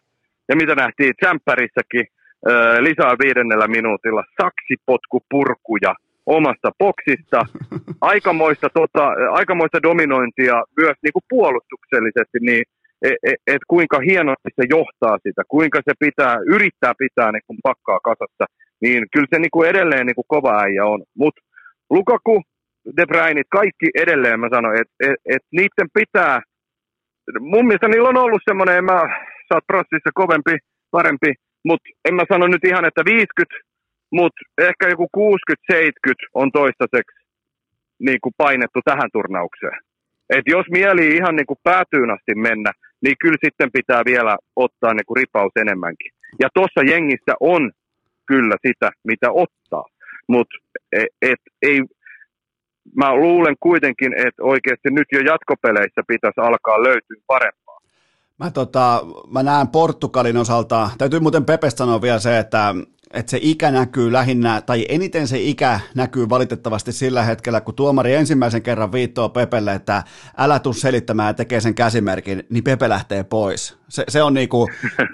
ja 0.48 0.56
mitä 0.56 0.74
nähtiin 0.74 1.14
Tsemppärissäkin, 1.16 2.06
äh, 2.50 2.78
lisää 2.78 3.14
viidennellä 3.24 3.68
minuutilla, 3.68 4.22
saksipotku 4.42 5.20
purkuja 5.30 5.94
omasta 6.26 6.70
boksista, 6.78 7.40
aikamoista, 8.12 8.68
tota, 8.74 9.04
aikamoista 9.30 9.82
dominointia 9.82 10.54
myös 10.76 10.96
niin 11.02 11.12
kuin 11.12 11.28
puolustuksellisesti, 11.28 12.38
niin 12.40 12.64
että 13.02 13.16
et, 13.23 13.39
et 13.47 13.62
kuinka 13.68 13.98
hienosti 14.09 14.51
se 14.56 14.64
johtaa 14.70 15.16
sitä, 15.23 15.43
kuinka 15.48 15.78
se 15.85 15.93
pitää, 16.01 16.36
yrittää 16.55 16.93
pitää 16.98 17.32
niin 17.32 17.47
kun 17.47 17.59
pakkaa 17.62 18.01
kasassa, 18.01 18.44
niin 18.82 19.06
kyllä 19.12 19.27
se 19.31 19.39
niin 19.39 19.55
kuin 19.55 19.68
edelleen 19.70 20.06
niin 20.06 20.14
kuin 20.14 20.32
kova 20.35 20.62
äijä 20.62 20.85
on. 20.85 21.02
Mutta 21.18 21.40
Lukaku, 21.90 22.43
De 22.97 23.06
Bruyne, 23.06 23.43
kaikki 23.51 23.89
edelleen 23.94 24.40
mä 24.40 24.48
sanoin, 24.55 24.81
että 24.81 24.94
et, 25.01 25.16
et 25.35 25.44
niiden 25.52 25.89
pitää, 25.94 26.40
mun 27.40 27.66
mielestä 27.66 27.89
niillä 27.89 28.09
on 28.09 28.24
ollut 28.24 28.43
semmoinen, 28.48 28.85
mä 28.85 29.01
sä 29.48 29.55
oot 29.55 29.64
kovempi, 30.14 30.56
parempi, 30.90 31.31
mutta 31.64 31.89
en 32.09 32.14
mä 32.14 32.23
sano 32.32 32.47
nyt 32.47 32.64
ihan, 32.64 32.85
että 32.85 33.02
50, 33.05 33.56
mutta 34.12 34.40
ehkä 34.59 34.89
joku 34.89 35.06
60-70 35.16 35.78
on 36.35 36.52
toistaiseksi 36.52 37.16
niin 37.98 38.18
kuin 38.23 38.35
painettu 38.36 38.81
tähän 38.85 39.10
turnaukseen. 39.12 39.78
Et 40.31 40.44
jos 40.47 40.66
mieli 40.70 41.16
ihan 41.16 41.36
niin 41.36 41.47
kuin 41.47 41.59
päätyyn 41.62 42.11
asti 42.11 42.35
mennä, 42.35 42.73
niin 43.03 43.16
kyllä 43.20 43.36
sitten 43.44 43.73
pitää 43.73 44.03
vielä 44.05 44.36
ottaa 44.57 44.94
niin 44.94 45.07
kuin 45.07 45.16
ripaus 45.16 45.53
enemmänkin. 45.57 46.12
Ja 46.40 46.48
tuossa 46.55 46.82
jengissä 46.90 47.35
on 47.40 47.73
kyllä 48.27 48.57
sitä, 48.66 48.90
mitä 49.05 49.28
ottaa. 49.31 49.85
Mutta 50.28 50.57
et, 50.93 51.07
et, 51.23 51.40
ei, 51.62 51.82
mä 52.97 53.15
luulen 53.15 53.57
kuitenkin, 53.61 54.12
että 54.27 54.43
oikeasti 54.43 54.90
nyt 54.90 55.09
jo 55.12 55.20
jatkopeleissä 55.20 56.03
pitäisi 56.09 56.40
alkaa 56.40 56.82
löytyä 56.82 57.16
parempaa. 57.27 57.78
Mä, 58.39 58.51
tota, 58.51 59.03
mä 59.31 59.43
näen 59.43 59.69
Portugalin 59.69 60.36
osalta, 60.36 60.90
täytyy 60.98 61.20
muuten 61.20 61.44
Pepestä 61.44 61.78
sanoa 61.78 62.03
vielä 62.03 62.19
se, 62.19 62.39
että 62.39 62.74
että 63.10 63.30
se 63.30 63.38
ikä 63.42 63.70
näkyy 63.70 64.12
lähinnä, 64.12 64.60
tai 64.60 64.86
eniten 64.88 65.28
se 65.28 65.38
ikä 65.38 65.80
näkyy 65.94 66.28
valitettavasti 66.28 66.92
sillä 66.92 67.22
hetkellä, 67.22 67.60
kun 67.60 67.74
tuomari 67.74 68.14
ensimmäisen 68.14 68.62
kerran 68.62 68.92
viittoo 68.92 69.28
Pepelle, 69.28 69.74
että 69.74 70.02
älä 70.36 70.58
tuu 70.58 70.72
selittämään 70.72 71.28
ja 71.28 71.34
tekee 71.34 71.60
sen 71.60 71.74
käsimerkin, 71.74 72.46
niin 72.50 72.64
Pepe 72.64 72.88
lähtee 72.88 73.24
pois. 73.24 73.76
Se, 73.88 74.04
se 74.08 74.22
on 74.22 74.34
niinku, 74.34 74.68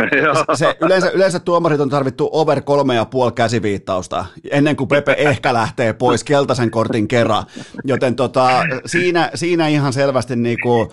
se, 0.54 0.76
yleensä, 0.80 1.10
yleensä 1.10 1.40
tuomarit 1.40 1.80
on 1.80 1.88
tarvittu 1.88 2.28
over 2.32 2.60
kolme 2.60 2.94
ja 2.94 3.04
puoli 3.04 3.32
käsiviittausta 3.32 4.24
ennen 4.50 4.76
kuin 4.76 4.88
Pepe 4.88 5.14
ehkä 5.18 5.54
lähtee 5.54 5.92
pois 5.92 6.24
keltaisen 6.24 6.70
kortin 6.70 7.08
kerran. 7.08 7.44
Joten 7.84 8.16
tota, 8.16 8.48
siinä, 8.86 9.30
siinä 9.34 9.68
ihan 9.68 9.92
selvästi 9.92 10.36
niinku 10.36 10.92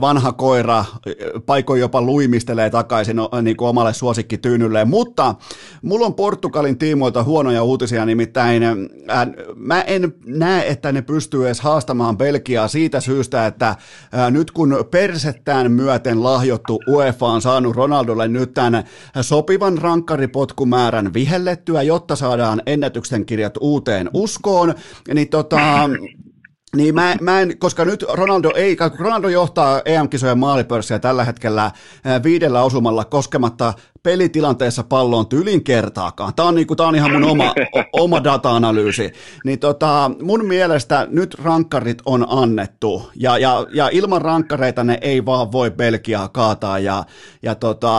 vanha 0.00 0.32
koira 0.32 0.84
paikoin 1.46 1.80
jopa 1.80 2.02
luimistelee 2.02 2.70
takaisin 2.70 3.16
niinku 3.42 3.66
omalle 3.66 3.94
suosikkityynnylleen. 3.94 4.88
Mutta 4.88 5.34
mulla 5.82 6.06
on 6.06 6.14
Port- 6.14 6.35
Portugalin 6.36 6.78
tiimoilta 6.78 7.22
huonoja 7.22 7.62
uutisia, 7.62 8.06
nimittäin 8.06 8.62
äh, 8.62 8.76
mä 9.54 9.80
en 9.80 10.14
näe, 10.26 10.68
että 10.68 10.92
ne 10.92 11.02
pystyy 11.02 11.46
edes 11.46 11.60
haastamaan 11.60 12.18
Belgiaa 12.18 12.68
siitä 12.68 13.00
syystä, 13.00 13.46
että 13.46 13.68
äh, 13.68 13.76
nyt 14.30 14.50
kun 14.50 14.84
persettään 14.90 15.72
myöten 15.72 16.22
lahjottu 16.22 16.80
UEFA 16.88 17.26
on 17.26 17.42
saanut 17.42 17.76
Ronaldolle 17.76 18.28
nyt 18.28 18.54
tämän 18.54 18.84
sopivan 19.20 19.78
rankkaripotkumäärän 19.78 21.14
vihellettyä, 21.14 21.82
jotta 21.82 22.16
saadaan 22.16 22.62
ennätyksen 22.66 23.26
kirjat 23.26 23.54
uuteen 23.60 24.10
uskoon, 24.14 24.74
niin 25.14 25.28
tota, 25.28 25.58
niin 26.76 26.94
mä, 26.94 27.16
mä 27.20 27.40
en, 27.40 27.58
koska 27.58 27.84
nyt 27.84 28.04
Ronaldo 28.12 28.52
ei, 28.54 28.76
Ronaldo 28.98 29.28
johtaa 29.28 29.82
EM-kisojen 29.84 30.38
maalipörssiä 30.38 30.98
tällä 30.98 31.24
hetkellä 31.24 31.70
viidellä 32.22 32.62
osumalla 32.62 33.04
koskematta 33.04 33.72
pelitilanteessa 34.06 34.84
palloon 34.84 35.26
tylin 35.26 35.64
kertaakaan. 35.64 36.34
Tämä 36.34 36.48
on, 36.48 36.54
niinku, 36.54 36.76
tämä 36.76 36.88
on 36.88 36.96
ihan 36.96 37.12
mun 37.12 37.24
oma, 37.24 37.54
oma 37.92 38.24
data-analyysi. 38.24 39.12
Niin 39.44 39.58
tota, 39.58 40.10
mun 40.22 40.44
mielestä 40.44 41.06
nyt 41.10 41.34
rankkarit 41.34 42.02
on 42.04 42.26
annettu, 42.28 43.10
ja, 43.14 43.38
ja, 43.38 43.66
ja 43.72 43.88
ilman 43.92 44.22
rankkareita 44.22 44.84
ne 44.84 44.98
ei 45.00 45.26
vaan 45.26 45.52
voi 45.52 45.70
Belgiaa 45.70 46.28
kaataa. 46.28 46.78
Ja, 46.78 47.04
ja, 47.42 47.54
tota, 47.54 47.92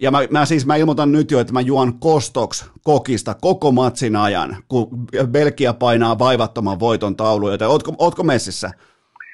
ja 0.00 0.10
mä, 0.10 0.18
mä, 0.30 0.46
siis 0.46 0.66
mä 0.66 0.76
ilmoitan 0.76 1.12
nyt 1.12 1.30
jo, 1.30 1.40
että 1.40 1.52
mä 1.52 1.60
juon 1.60 1.98
kostoks 1.98 2.64
kokista 2.82 3.34
koko 3.34 3.72
matsin 3.72 4.16
ajan, 4.16 4.56
kun 4.68 4.88
Belgia 5.26 5.74
painaa 5.74 6.18
vaivattoman 6.18 6.80
voiton 6.80 7.16
taulu, 7.16 7.50
joten 7.50 7.68
ootko, 7.68 7.94
ootko 7.98 8.22
messissä? 8.22 8.70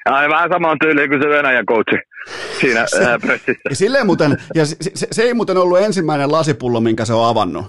Ai, 0.05 0.29
vähän 0.29 0.49
samaan 0.49 0.77
tyyliin 0.79 1.09
kuin 1.09 1.21
se 1.21 1.29
Venäjän 1.29 1.65
coachi 1.65 1.95
siinä 2.59 2.85
se, 2.87 3.05
ää, 3.05 3.19
pressissä. 3.19 3.61
Ja, 3.69 3.75
silleen 3.75 4.05
muuten, 4.05 4.37
ja 4.55 4.65
se, 4.65 4.75
se, 4.79 5.07
se, 5.11 5.21
ei 5.23 5.33
muuten 5.33 5.57
ollut 5.57 5.79
ensimmäinen 5.79 6.31
lasipullo, 6.31 6.81
minkä 6.81 7.05
se 7.05 7.13
on 7.13 7.27
avannut. 7.27 7.65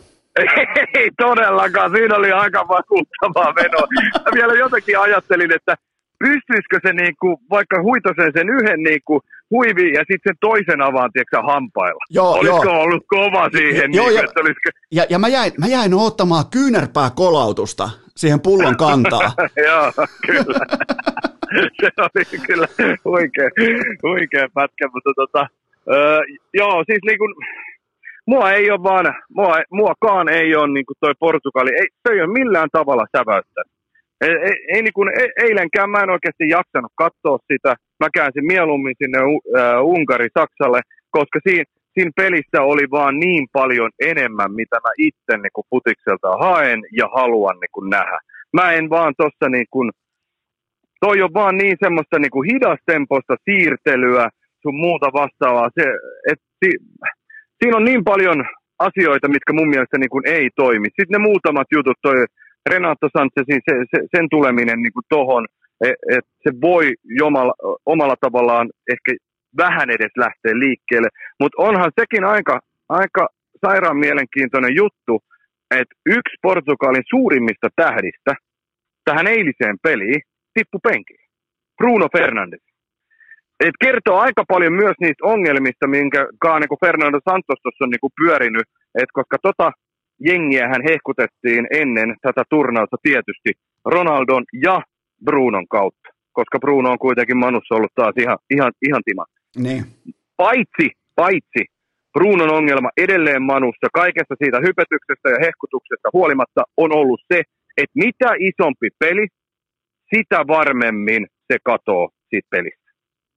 Ei 0.94 1.10
todellakaan, 1.18 1.90
siinä 1.90 2.16
oli 2.16 2.32
aika 2.32 2.68
vakuuttavaa 2.68 3.52
menoa. 3.52 3.86
Mä 4.24 4.30
vielä 4.34 4.52
jotenkin 4.52 4.98
ajattelin, 4.98 5.52
että 5.52 5.74
pystyisikö 6.18 6.80
se 6.86 6.92
niinku, 6.92 7.40
vaikka 7.50 7.82
huitosen 7.82 8.32
sen 8.32 8.48
yhden 8.48 8.82
niinku 8.82 9.20
huivi 9.50 9.92
ja 9.92 9.98
sitten 9.98 10.20
sen 10.24 10.36
toisen 10.40 10.82
avaan, 10.82 11.12
tiedätkö 11.12 11.42
hampailla. 11.52 12.04
Joo, 12.10 12.32
olisiko 12.32 12.64
joo. 12.64 12.80
ollut 12.82 13.04
kova 13.08 13.48
siihen? 13.56 13.94
Joo, 13.94 14.06
niinku, 14.06 14.18
ja- 14.20 14.24
että 14.28 14.40
olisiko... 14.40 14.70
Ja, 14.92 15.04
ja 15.10 15.18
mä, 15.18 15.28
jäin, 15.28 15.52
mä 15.58 15.66
jäin 15.66 15.94
ottamaan 15.94 16.44
kyynärpää 16.50 17.10
kolautusta 17.10 17.90
siihen 18.16 18.40
pullon 18.40 18.76
kantaa. 18.76 19.32
Joo, 19.68 19.92
kyllä. 20.26 20.60
se 21.81 21.89
oli 21.98 22.47
kyllä 22.47 22.66
huikea, 23.05 23.48
huikea 24.02 24.48
pätkä, 24.55 24.89
mutta 24.94 25.12
tota, 25.16 25.47
öö, 25.94 26.20
joo, 26.55 26.85
siis 26.86 27.01
niin 27.06 27.18
kuin, 27.18 27.35
mua 28.27 28.52
ei 28.52 28.70
ole 28.70 28.82
vaan, 28.82 29.14
mua, 29.28 29.56
muakaan 29.70 30.28
ei 30.28 30.56
ole 30.56 30.73
niin 30.73 30.86
kuin 30.86 30.97
toi 31.01 31.14
Portugali, 31.18 31.70
ei, 31.70 31.86
se 32.02 32.14
ei 32.14 32.20
ole 32.20 32.39
millään 32.39 32.68
tavalla 32.73 33.06
säväyttänyt. 33.16 33.73
Ei, 34.20 34.31
ei, 34.31 34.56
ei 34.74 34.82
niin 34.82 34.93
kuin, 34.93 35.09
e- 35.20 35.44
eilenkään 35.44 35.90
mä 35.90 35.98
en 35.98 36.10
oikeasti 36.10 36.48
jaksanut 36.48 36.93
katsoa 36.94 37.39
sitä. 37.52 37.74
Mä 38.01 38.09
käänsin 38.14 38.47
mieluummin 38.47 38.94
sinne 38.98 39.18
U- 39.23 39.59
äh, 39.59 39.85
Unkari 39.85 40.28
Saksalle, 40.39 40.81
koska 41.10 41.39
siinä, 41.48 41.64
siinä 41.94 42.10
pelissä 42.16 42.62
oli 42.62 42.90
vaan 42.90 43.18
niin 43.18 43.47
paljon 43.52 43.90
enemmän, 44.01 44.52
mitä 44.52 44.77
mä 44.77 44.90
itse 44.98 45.35
niin 45.36 45.52
kuin 45.52 45.66
futikselta 45.70 46.28
haen 46.40 46.81
ja 46.93 47.09
haluan 47.16 47.56
niin 47.60 47.74
kuin 47.77 47.90
nähdä. 47.90 48.18
Mä 48.52 48.73
en 48.73 48.90
vaan 48.90 49.14
tossa 49.16 49.48
niin 49.48 49.66
kuin, 49.70 49.90
toi 51.01 51.23
on 51.23 51.35
vaan 51.35 51.56
niin 51.56 51.77
semmoista 51.85 52.18
niin 52.18 52.31
kuin 52.31 52.51
hidastempoista 52.52 53.35
siirtelyä, 53.44 54.28
sun 54.62 54.77
muuta 54.77 55.09
vastaavaa. 55.12 55.70
Se, 55.78 55.85
et, 56.31 56.40
si, 56.64 56.70
siinä 57.59 57.77
on 57.77 57.85
niin 57.85 58.05
paljon 58.05 58.44
asioita, 58.78 59.28
mitkä 59.28 59.52
mun 59.52 59.68
mielestä 59.68 59.98
niin 59.98 60.10
kuin 60.10 60.28
ei 60.28 60.51
toimi. 60.56 60.86
Sitten 60.86 61.14
ne 61.16 61.18
muutamat 61.18 61.66
jutut, 61.77 61.98
toi 62.02 62.24
Renato 62.70 63.09
Sanchezin 63.16 63.62
se, 63.68 63.74
se, 63.93 63.98
sen 64.16 64.27
tuleminen 64.31 64.82
niin 64.82 64.93
kuin 64.93 65.06
tohon, 65.09 65.47
että 65.81 66.06
et 66.16 66.24
se 66.44 66.51
voi 66.60 66.94
jomalla, 67.05 67.55
omalla 67.86 68.16
tavallaan 68.20 68.70
ehkä 68.93 69.12
vähän 69.56 69.90
edes 69.90 70.12
lähteä 70.16 70.55
liikkeelle. 70.64 71.09
Mutta 71.40 71.62
onhan 71.62 71.93
sekin 72.01 72.24
aika, 72.24 72.60
aika 72.89 73.28
sairaan 73.66 73.97
mielenkiintoinen 73.97 74.74
juttu, 74.77 75.23
että 75.70 75.94
yksi 76.06 76.36
Portugalin 76.43 77.05
suurimmista 77.10 77.68
tähdistä 77.77 78.35
tähän 79.05 79.27
eiliseen 79.27 79.77
peliin 79.82 80.20
tippu 80.57 80.78
penkiin. 80.89 81.24
Bruno 81.78 82.07
Fernandes. 82.16 82.65
Et 83.66 83.77
kertoo 83.85 84.16
aika 84.27 84.43
paljon 84.53 84.73
myös 84.73 84.97
niistä 85.01 85.27
ongelmista, 85.35 85.87
minkä 85.87 86.20
niin 86.61 86.83
Fernando 86.85 87.19
Santos 87.31 87.59
tuossa 87.62 87.85
on 87.85 87.91
niin 87.91 88.16
pyörinyt, 88.20 88.66
et 89.03 89.11
koska 89.12 89.37
tota 89.43 89.73
jengiä 90.28 90.69
hän 90.69 90.83
hehkutettiin 90.91 91.65
ennen 91.83 92.09
tätä 92.23 92.43
turnausta 92.51 92.97
tietysti 93.03 93.51
Ronaldon 93.85 94.45
ja 94.66 94.83
Brunon 95.24 95.69
kautta, 95.69 96.09
koska 96.33 96.59
Bruno 96.59 96.91
on 96.91 96.99
kuitenkin 96.99 97.37
Manussa 97.37 97.74
ollut 97.74 97.95
taas 97.95 98.15
ihan, 98.23 98.39
ihan, 98.51 98.73
ihan 98.89 99.03
tima. 99.05 99.24
Niin. 99.57 99.83
Paitsi, 100.37 100.87
paitsi 101.15 101.62
Brunon 102.15 102.53
ongelma 102.59 102.91
edelleen 102.97 103.43
Manussa 103.43 103.89
kaikesta 103.93 104.35
siitä 104.39 104.59
hypetyksestä 104.66 105.28
ja 105.31 105.39
hehkutuksesta 105.47 106.09
huolimatta 106.12 106.62
on 106.77 106.91
ollut 106.93 107.20
se, 107.33 107.39
että 107.77 107.99
mitä 108.05 108.31
isompi 108.39 108.89
peli, 108.99 109.27
sitä 110.15 110.47
varmemmin 110.47 111.27
se 111.53 111.59
katoo 111.65 112.11
siitä 112.31 112.49
pelistä. 112.51 112.91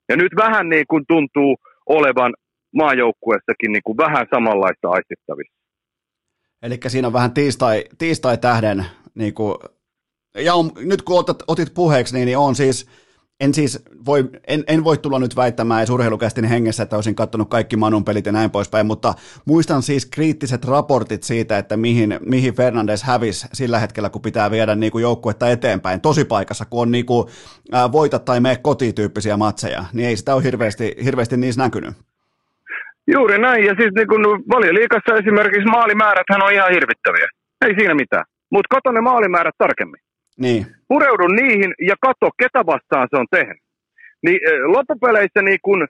Ja 0.10 0.16
nyt 0.16 0.32
vähän 0.36 0.70
niin 0.70 0.86
kuin 0.90 1.04
tuntuu 1.08 1.58
olevan 1.86 2.34
maajoukkuessakin 2.76 3.72
niin 3.72 3.84
kuin 3.84 3.98
vähän 3.98 4.28
samanlaista 4.34 4.90
aistittavissa. 4.90 5.60
Eli 6.62 6.80
siinä 6.88 7.08
on 7.08 7.14
vähän 7.14 7.34
tiistai, 7.34 7.84
tiistai-tähden, 7.98 8.86
niin 9.16 9.34
kuin, 9.34 9.56
ja 10.36 10.54
on, 10.54 10.72
nyt 10.76 11.02
kun 11.02 11.20
otat, 11.20 11.44
otit 11.48 11.74
puheeksi, 11.74 12.16
niin, 12.16 12.26
niin 12.26 12.38
on 12.38 12.56
siis, 12.56 12.90
en 13.40 13.54
siis 13.54 13.86
voi, 14.06 14.30
en, 14.48 14.64
en 14.68 14.84
voi 14.84 14.98
tulla 14.98 15.20
nyt 15.20 15.36
väittämään 15.36 15.80
edes 15.80 15.90
urheilukästin 15.90 16.46
hengessä, 16.46 16.84
että 16.84 16.96
olisin 16.96 17.16
katsonut 17.16 17.50
kaikki 17.50 17.78
Manun 17.78 18.06
pelit 18.06 18.26
ja 18.26 18.32
näin 18.32 18.52
poispäin, 18.52 18.86
mutta 18.86 19.14
muistan 19.46 19.82
siis 19.82 20.06
kriittiset 20.06 20.66
raportit 20.66 21.24
siitä, 21.24 21.58
että 21.58 21.78
mihin, 21.78 22.20
mihin 22.26 22.54
Fernandes 22.54 23.04
hävisi 23.04 23.48
sillä 23.54 23.80
hetkellä, 23.80 24.10
kun 24.10 24.22
pitää 24.22 24.52
viedä 24.52 24.76
niin 24.76 24.92
kuin 24.92 25.02
joukkuetta 25.02 25.50
eteenpäin, 25.50 26.02
tosi 26.02 26.26
paikassa, 26.26 26.66
kun 26.66 26.82
on 26.82 26.92
niin 26.92 27.06
kuin, 27.06 27.28
ää, 27.72 27.92
voita 27.92 28.20
tai 28.20 28.40
mene 28.40 28.56
kotityyppisiä 28.56 29.38
matseja, 29.38 29.86
niin 29.94 30.10
ei 30.10 30.18
sitä 30.18 30.36
ole 30.36 30.44
hirveästi, 30.44 30.96
hirveästi 31.04 31.38
niissä 31.38 31.64
näkynyt. 31.64 31.94
Juuri 33.14 33.38
näin, 33.38 33.66
ja 33.66 33.76
siis 33.80 33.92
niin 33.96 34.08
valioliikassa 34.50 35.16
esimerkiksi 35.16 35.70
maalimääräthän 35.70 36.44
on 36.44 36.54
ihan 36.54 36.72
hirvittäviä. 36.72 37.28
Ei 37.66 37.76
siinä 37.80 37.96
mitään. 37.96 38.24
Mutta 38.52 38.76
kato 38.76 38.92
ne 38.92 39.02
maalimäärät 39.02 39.56
tarkemmin. 39.58 40.02
Niin, 40.40 40.66
Pureudu 40.88 41.28
niihin 41.28 41.74
ja 41.90 41.96
kato, 42.02 42.30
ketä 42.42 42.66
vastaan 42.66 43.08
se 43.10 43.18
on 43.18 43.28
tehnyt. 43.32 43.64
Niin 44.26 44.40
loppupeleissä, 44.76 45.42
niin 45.42 45.60
kun, 45.62 45.88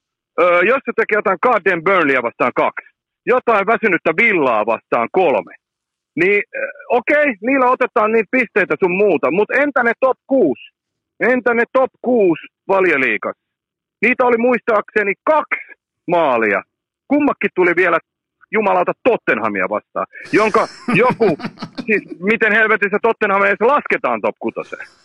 jos 0.72 0.82
se 0.86 0.92
teki 0.96 1.16
jotain 1.16 1.38
Garden 1.42 1.84
Burnleyä 1.84 2.24
vastaan 2.24 2.52
kaksi, 2.56 2.88
jotain 3.26 3.66
väsynyttä 3.68 4.12
villaa 4.22 4.66
vastaan 4.66 5.10
kolme, 5.12 5.54
niin 6.16 6.42
okei, 6.90 7.26
niillä 7.42 7.72
otetaan 7.72 8.12
niitä 8.12 8.30
pisteitä 8.32 8.76
sun 8.80 8.98
muuta, 8.98 9.32
mutta 9.32 9.54
entä 9.64 9.84
ne 9.84 9.92
top 10.00 10.18
6? 10.28 10.62
Entä 11.20 11.54
ne 11.54 11.64
top 11.74 11.92
6 12.02 12.42
valioliikassa? 12.68 13.44
Niitä 14.02 14.26
oli 14.26 14.38
muistaakseni 14.38 15.14
kaksi 15.24 15.74
maalia. 16.08 16.62
Kummakin 17.08 17.50
tuli 17.56 17.72
vielä 17.76 17.98
jumalauta 18.52 18.94
Tottenhamia 19.04 19.70
vastaan, 19.70 20.08
jonka 20.32 20.68
joku, 20.94 21.38
siis 21.86 22.04
miten 22.20 22.52
helvetissä 22.54 22.98
Tottenham 23.02 23.44
edes 23.44 23.62
lasketaan 23.62 24.22
top 24.22 24.36
6. 24.40 24.56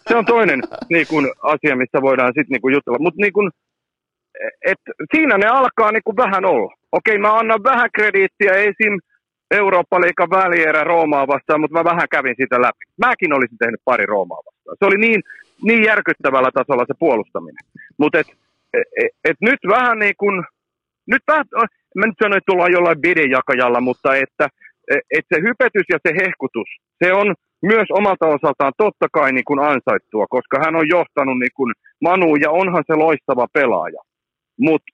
Se 0.09 0.16
on 0.16 0.25
toinen 0.25 0.61
niin 0.89 1.07
kun, 1.07 1.33
asia, 1.43 1.77
mistä 1.77 2.03
voidaan 2.03 2.33
sitten 2.37 2.59
niin 2.62 2.75
jutella. 2.77 2.99
Mutta 3.01 3.21
niin 3.21 3.33
kun, 3.33 3.51
et, 4.66 4.79
siinä 5.15 5.39
ne 5.39 5.47
alkaa 5.47 5.93
niin 5.93 6.03
kun, 6.05 6.16
vähän 6.16 6.45
olla. 6.45 6.75
Okei, 6.93 7.19
mä 7.19 7.39
annan 7.39 7.62
vähän 7.65 7.89
krediittiä 7.95 8.53
esim. 8.53 8.95
Eurooppa-liikan 9.51 10.31
välierä 10.31 10.85
Roomaa 10.85 11.27
vastaan, 11.27 11.61
mutta 11.61 11.79
mä 11.79 11.85
vähän 11.85 12.09
kävin 12.11 12.35
sitä 12.39 12.62
läpi. 12.62 12.85
Mäkin 13.07 13.33
olisin 13.33 13.59
tehnyt 13.59 13.81
pari 13.85 14.07
Roomaa 14.07 14.43
vastaan. 14.47 14.77
Se 14.79 14.85
oli 14.85 14.97
niin, 14.97 15.23
niin 15.62 15.85
järkyttävällä 15.85 16.51
tasolla 16.55 16.85
se 16.87 16.95
puolustaminen. 16.99 17.65
Mutta 17.99 18.19
et, 18.19 18.27
et, 18.75 19.12
et 19.25 19.37
nyt 19.41 19.61
vähän 19.69 19.99
niin 19.99 20.15
kuin, 20.19 20.45
nyt 21.06 21.22
vähän, 21.28 21.44
mä 21.94 22.06
nyt 22.06 22.20
sanoin, 22.22 22.39
että 22.39 22.51
tullaan 22.51 22.72
jollain 22.72 23.02
videjakajalla, 23.09 23.81
mutta 23.81 24.16
että, 24.16 24.48
että 25.16 25.31
se 25.36 25.43
hypetys 25.48 25.86
ja 25.93 25.98
se 26.06 26.14
hehkutus, 26.22 26.68
se 27.05 27.12
on 27.12 27.35
myös 27.62 27.89
omalta 27.90 28.26
osaltaan 28.26 28.72
totta 28.78 29.06
kai 29.12 29.32
niin 29.32 29.44
kuin 29.44 29.60
ansaittua, 29.60 30.26
koska 30.31 30.56
hän 30.64 30.76
on 30.76 30.89
johtanut 30.89 31.39
niin 31.39 31.55
kuin 31.56 31.72
Manu 32.01 32.36
ja 32.36 32.51
onhan 32.51 32.85
se 32.86 32.94
loistava 32.94 33.47
pelaaja. 33.52 34.01
Mutta 34.60 34.93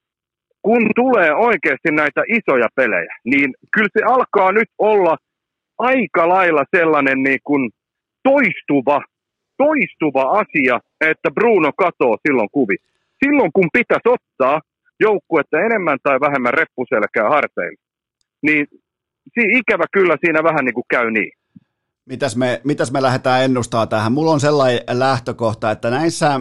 kun 0.62 0.90
tulee 0.96 1.34
oikeasti 1.34 1.90
näitä 1.92 2.22
isoja 2.28 2.68
pelejä, 2.74 3.14
niin 3.24 3.54
kyllä 3.74 3.88
se 3.98 4.04
alkaa 4.04 4.52
nyt 4.52 4.68
olla 4.78 5.16
aika 5.78 6.28
lailla 6.28 6.64
sellainen 6.76 7.22
niin 7.22 7.42
kuin 7.44 7.70
toistuva, 8.22 9.02
toistuva 9.56 10.22
asia, 10.42 10.80
että 11.00 11.30
Bruno 11.30 11.70
katoo 11.76 12.16
silloin 12.26 12.48
kuvissa. 12.52 12.90
Silloin 13.24 13.50
kun 13.52 13.68
pitäisi 13.72 14.08
ottaa 14.08 14.60
joukkuetta 15.01 15.60
enemmän 15.60 15.98
tai 16.02 16.20
vähemmän 16.20 16.55
reppuselkää 16.55 17.28
harteille, 17.28 17.82
niin 18.43 18.66
si- 19.35 19.59
ikävä 19.59 19.85
kyllä 19.93 20.16
siinä 20.20 20.43
vähän 20.43 20.64
niin 20.64 20.74
kuin 20.74 20.85
käy 20.90 21.10
niin. 21.10 21.32
Mitäs 22.06 22.36
me, 22.36 22.60
mitäs 22.64 22.93
me 22.93 23.02
lähdetään 23.02 23.44
ennustaa 23.44 23.86
tähän? 23.86 24.12
Mulla 24.12 24.31
on 24.31 24.40
sellainen 24.40 24.82
lähtökohta, 24.93 25.70
että 25.70 25.90
näissä 25.90 26.40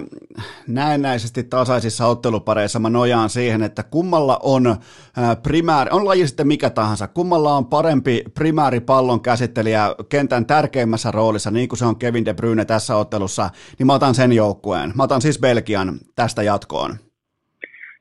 näennäisesti 0.67 1.43
tasaisissa 1.43 2.05
ottelupareissa 2.05 2.79
mä 2.79 2.89
nojaan 2.89 3.29
siihen, 3.29 3.63
että 3.63 3.83
kummalla 3.83 4.39
on 4.43 4.75
primääri, 5.43 5.89
on 5.91 6.05
laji 6.05 6.27
sitten 6.27 6.47
mikä 6.47 6.69
tahansa, 6.69 7.07
kummalla 7.07 7.53
on 7.53 7.65
parempi 7.65 8.23
primääripallon 8.33 9.21
käsittelijä 9.21 9.95
kentän 10.09 10.45
tärkeimmässä 10.45 11.11
roolissa, 11.11 11.51
niin 11.51 11.69
kuin 11.69 11.79
se 11.79 11.85
on 11.85 11.95
Kevin 11.95 12.25
De 12.25 12.33
Bruyne 12.33 12.65
tässä 12.65 12.95
ottelussa, 12.95 13.49
niin 13.79 13.87
mä 13.87 13.93
otan 13.93 14.15
sen 14.15 14.33
joukkueen. 14.33 14.91
Mä 14.95 15.03
otan 15.03 15.21
siis 15.21 15.39
Belgian 15.39 15.99
tästä 16.15 16.43
jatkoon. 16.43 17.08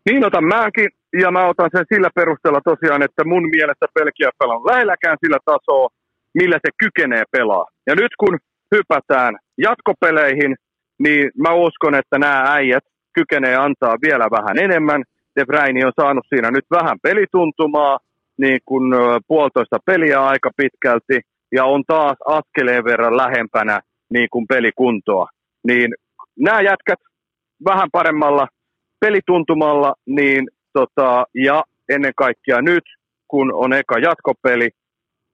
Niin 0.09 0.27
otan 0.27 0.45
mäkin, 0.45 0.89
ja 1.23 1.31
mä 1.31 1.47
otan 1.47 1.71
sen 1.77 1.85
sillä 1.95 2.11
perusteella 2.15 2.61
tosiaan, 2.71 3.03
että 3.03 3.25
mun 3.25 3.49
mielestä 3.55 3.87
Belgia 3.95 4.31
pelaa 4.39 4.67
lähelläkään 4.71 5.19
sillä 5.25 5.39
tasoa, 5.45 5.89
millä 6.35 6.59
se 6.65 6.71
kykenee 6.83 7.25
pelaa. 7.31 7.67
Ja 7.87 7.95
nyt 7.95 8.13
kun 8.21 8.39
hypätään 8.75 9.37
jatkopeleihin, 9.59 10.57
niin 10.99 11.31
mä 11.45 11.53
uskon, 11.55 11.95
että 11.95 12.19
nämä 12.19 12.45
äijät 12.57 12.85
kykenee 13.15 13.57
antaa 13.57 13.97
vielä 14.07 14.27
vähän 14.31 14.59
enemmän. 14.59 15.03
De 15.37 15.45
Bruyne 15.45 15.87
on 15.87 15.93
saanut 16.01 16.27
siinä 16.29 16.51
nyt 16.51 16.67
vähän 16.71 16.97
pelituntumaa, 17.03 17.99
niin 18.39 18.59
kuin 18.65 18.85
puolitoista 19.29 19.79
peliä 19.87 20.21
aika 20.21 20.51
pitkälti, 20.57 21.21
ja 21.53 21.65
on 21.65 21.83
taas 21.87 22.17
askeleen 22.27 22.85
verran 22.85 23.17
lähempänä 23.17 23.81
niin 24.13 24.29
kuin 24.33 24.47
pelikuntoa. 24.49 25.27
Niin 25.69 25.95
nämä 26.39 26.61
jätkät 26.61 26.99
vähän 27.65 27.89
paremmalla 27.93 28.49
pelituntumalla, 29.01 29.95
niin 30.07 30.49
tota, 30.73 31.27
ja 31.35 31.65
ennen 31.89 32.13
kaikkea 32.17 32.63
nyt, 32.63 32.85
kun 33.29 33.55
on 33.55 33.73
eka 33.73 33.99
jatkopeli, 33.99 34.69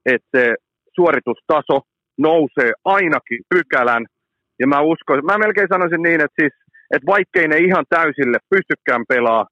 että 0.07 0.29
se 0.37 0.55
suoritustaso 0.95 1.81
nousee 2.19 2.73
ainakin 2.85 3.41
pykälän. 3.49 4.07
Ja 4.61 4.67
mä 4.67 4.81
uskon, 4.81 5.25
mä 5.25 5.39
melkein 5.39 5.69
sanoisin 5.73 6.03
niin, 6.03 6.21
että, 6.21 6.43
siis, 6.43 6.53
että 6.95 7.07
vaikkei 7.07 7.49
ne 7.49 7.57
ihan 7.57 7.85
täysille 7.89 8.39
pystykään 8.51 9.05
pelaa 9.09 9.47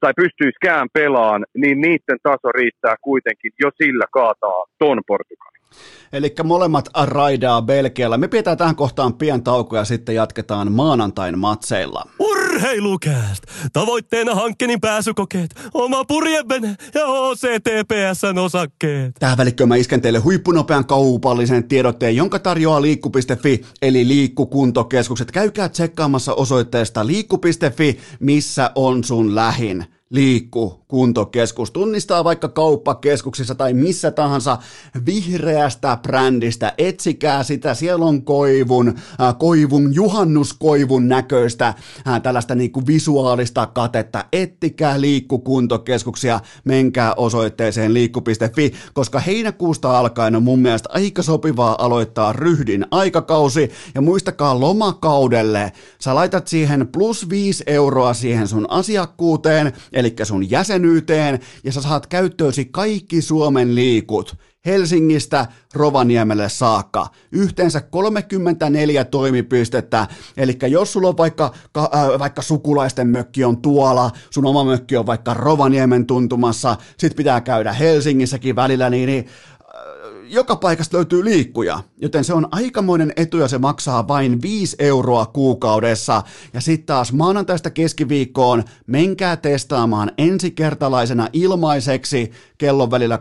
tai 0.00 0.12
pystyiskään 0.16 0.88
pelaan, 0.92 1.44
niin 1.56 1.80
niiden 1.80 2.18
taso 2.22 2.52
riittää 2.54 2.94
kuitenkin 3.00 3.52
jo 3.62 3.70
sillä 3.82 4.06
kaataa 4.12 4.64
ton 4.78 5.00
Portugalin. 5.06 5.60
Eli 6.12 6.34
molemmat 6.44 6.84
raidaa 7.04 7.62
Belgialla. 7.62 8.18
Me 8.18 8.28
pidetään 8.28 8.56
tähän 8.56 8.76
kohtaan 8.76 9.14
pian 9.14 9.42
tauko 9.42 9.76
ja 9.76 9.84
sitten 9.84 10.14
jatketaan 10.14 10.72
maanantain 10.72 11.38
matseilla. 11.38 12.02
Urheilukääst! 12.60 13.44
Tavoitteena 13.72 14.34
hankkeen 14.34 14.80
pääsykokeet, 14.80 15.50
oma 15.74 16.04
purjevene 16.04 16.76
ja 16.94 17.06
OCTPSn 17.06 18.38
osakkeet. 18.38 19.14
Tähän 19.18 19.38
välikköön 19.38 19.68
mä 19.68 19.76
isken 19.76 20.00
teille 20.00 20.18
huippunopean 20.18 20.86
kaupallisen 20.86 21.68
tiedotteen, 21.68 22.16
jonka 22.16 22.38
tarjoaa 22.38 22.82
liikku.fi 22.82 23.60
eli 23.82 24.08
liikkukuntokeskukset. 24.08 25.30
Käykää 25.30 25.68
tsekkaamassa 25.68 26.34
osoitteesta 26.34 27.06
liikku.fi, 27.06 27.98
missä 28.20 28.70
on 28.74 29.04
sun 29.04 29.34
lähin 29.34 29.86
liikku 30.10 30.80
kuntokeskus. 30.88 31.70
Tunnistaa 31.70 32.24
vaikka 32.24 32.48
kauppakeskuksissa 32.48 33.54
tai 33.54 33.74
missä 33.74 34.10
tahansa 34.10 34.58
vihreästä 35.06 35.98
brändistä. 36.02 36.72
Etsikää 36.78 37.42
sitä, 37.42 37.74
siellä 37.74 38.04
on 38.04 38.22
koivun, 38.22 38.88
äh, 38.88 39.38
koivun, 39.38 39.94
juhannuskoivun 39.94 41.08
näköistä 41.08 41.74
äh, 42.08 42.22
tällaista 42.22 42.54
niinku 42.54 42.86
visuaalista 42.86 43.66
katetta. 43.66 44.24
Ettikää 44.32 45.00
liikku 45.00 45.38
kuntokeskuksia, 45.38 46.40
menkää 46.64 47.14
osoitteeseen 47.14 47.94
liikku.fi, 47.94 48.72
koska 48.92 49.20
heinäkuusta 49.20 49.98
alkaen 49.98 50.36
on 50.36 50.42
mun 50.42 50.58
mielestä 50.58 50.88
aika 50.92 51.22
sopivaa 51.22 51.84
aloittaa 51.84 52.32
ryhdin 52.32 52.86
aikakausi. 52.90 53.70
Ja 53.94 54.00
muistakaa 54.00 54.60
lomakaudelle, 54.60 55.72
sä 56.00 56.14
laitat 56.14 56.48
siihen 56.48 56.88
plus 56.88 57.28
5 57.28 57.64
euroa 57.66 58.14
siihen 58.14 58.48
sun 58.48 58.70
asiakkuuteen, 58.70 59.72
eli 60.00 60.14
sun 60.22 60.50
jäsenyyteen, 60.50 61.40
ja 61.64 61.72
sä 61.72 61.82
saat 61.82 62.06
käyttöösi 62.06 62.64
kaikki 62.64 63.22
Suomen 63.22 63.74
liikut. 63.74 64.36
Helsingistä 64.66 65.46
Rovaniemelle 65.74 66.48
saakka. 66.48 67.06
Yhteensä 67.32 67.80
34 67.80 69.04
toimipistettä, 69.04 70.06
eli 70.36 70.58
jos 70.68 70.92
sulla 70.92 71.08
on 71.08 71.16
vaikka, 71.16 71.52
äh, 71.78 72.18
vaikka 72.18 72.42
sukulaisten 72.42 73.08
mökki 73.08 73.44
on 73.44 73.62
tuolla, 73.62 74.10
sun 74.30 74.46
oma 74.46 74.64
mökki 74.64 74.96
on 74.96 75.06
vaikka 75.06 75.34
Rovaniemen 75.34 76.06
tuntumassa, 76.06 76.76
sit 76.98 77.16
pitää 77.16 77.40
käydä 77.40 77.72
Helsingissäkin 77.72 78.56
välillä, 78.56 78.90
niin, 78.90 79.06
niin 79.06 79.26
joka 80.30 80.56
paikasta 80.56 80.96
löytyy 80.96 81.24
liikkuja, 81.24 81.82
joten 82.02 82.24
se 82.24 82.34
on 82.34 82.48
aikamoinen 82.50 83.12
etu 83.16 83.36
ja 83.36 83.48
se 83.48 83.58
maksaa 83.58 84.08
vain 84.08 84.42
5 84.42 84.76
euroa 84.78 85.26
kuukaudessa. 85.26 86.22
Ja 86.54 86.60
sitten 86.60 86.86
taas 86.86 87.12
maanantaista 87.12 87.70
keskiviikkoon 87.70 88.64
menkää 88.86 89.36
testaamaan 89.36 90.12
ensikertalaisena 90.18 91.28
ilmaiseksi 91.32 92.32
kellon 92.58 92.90
välillä 92.90 93.18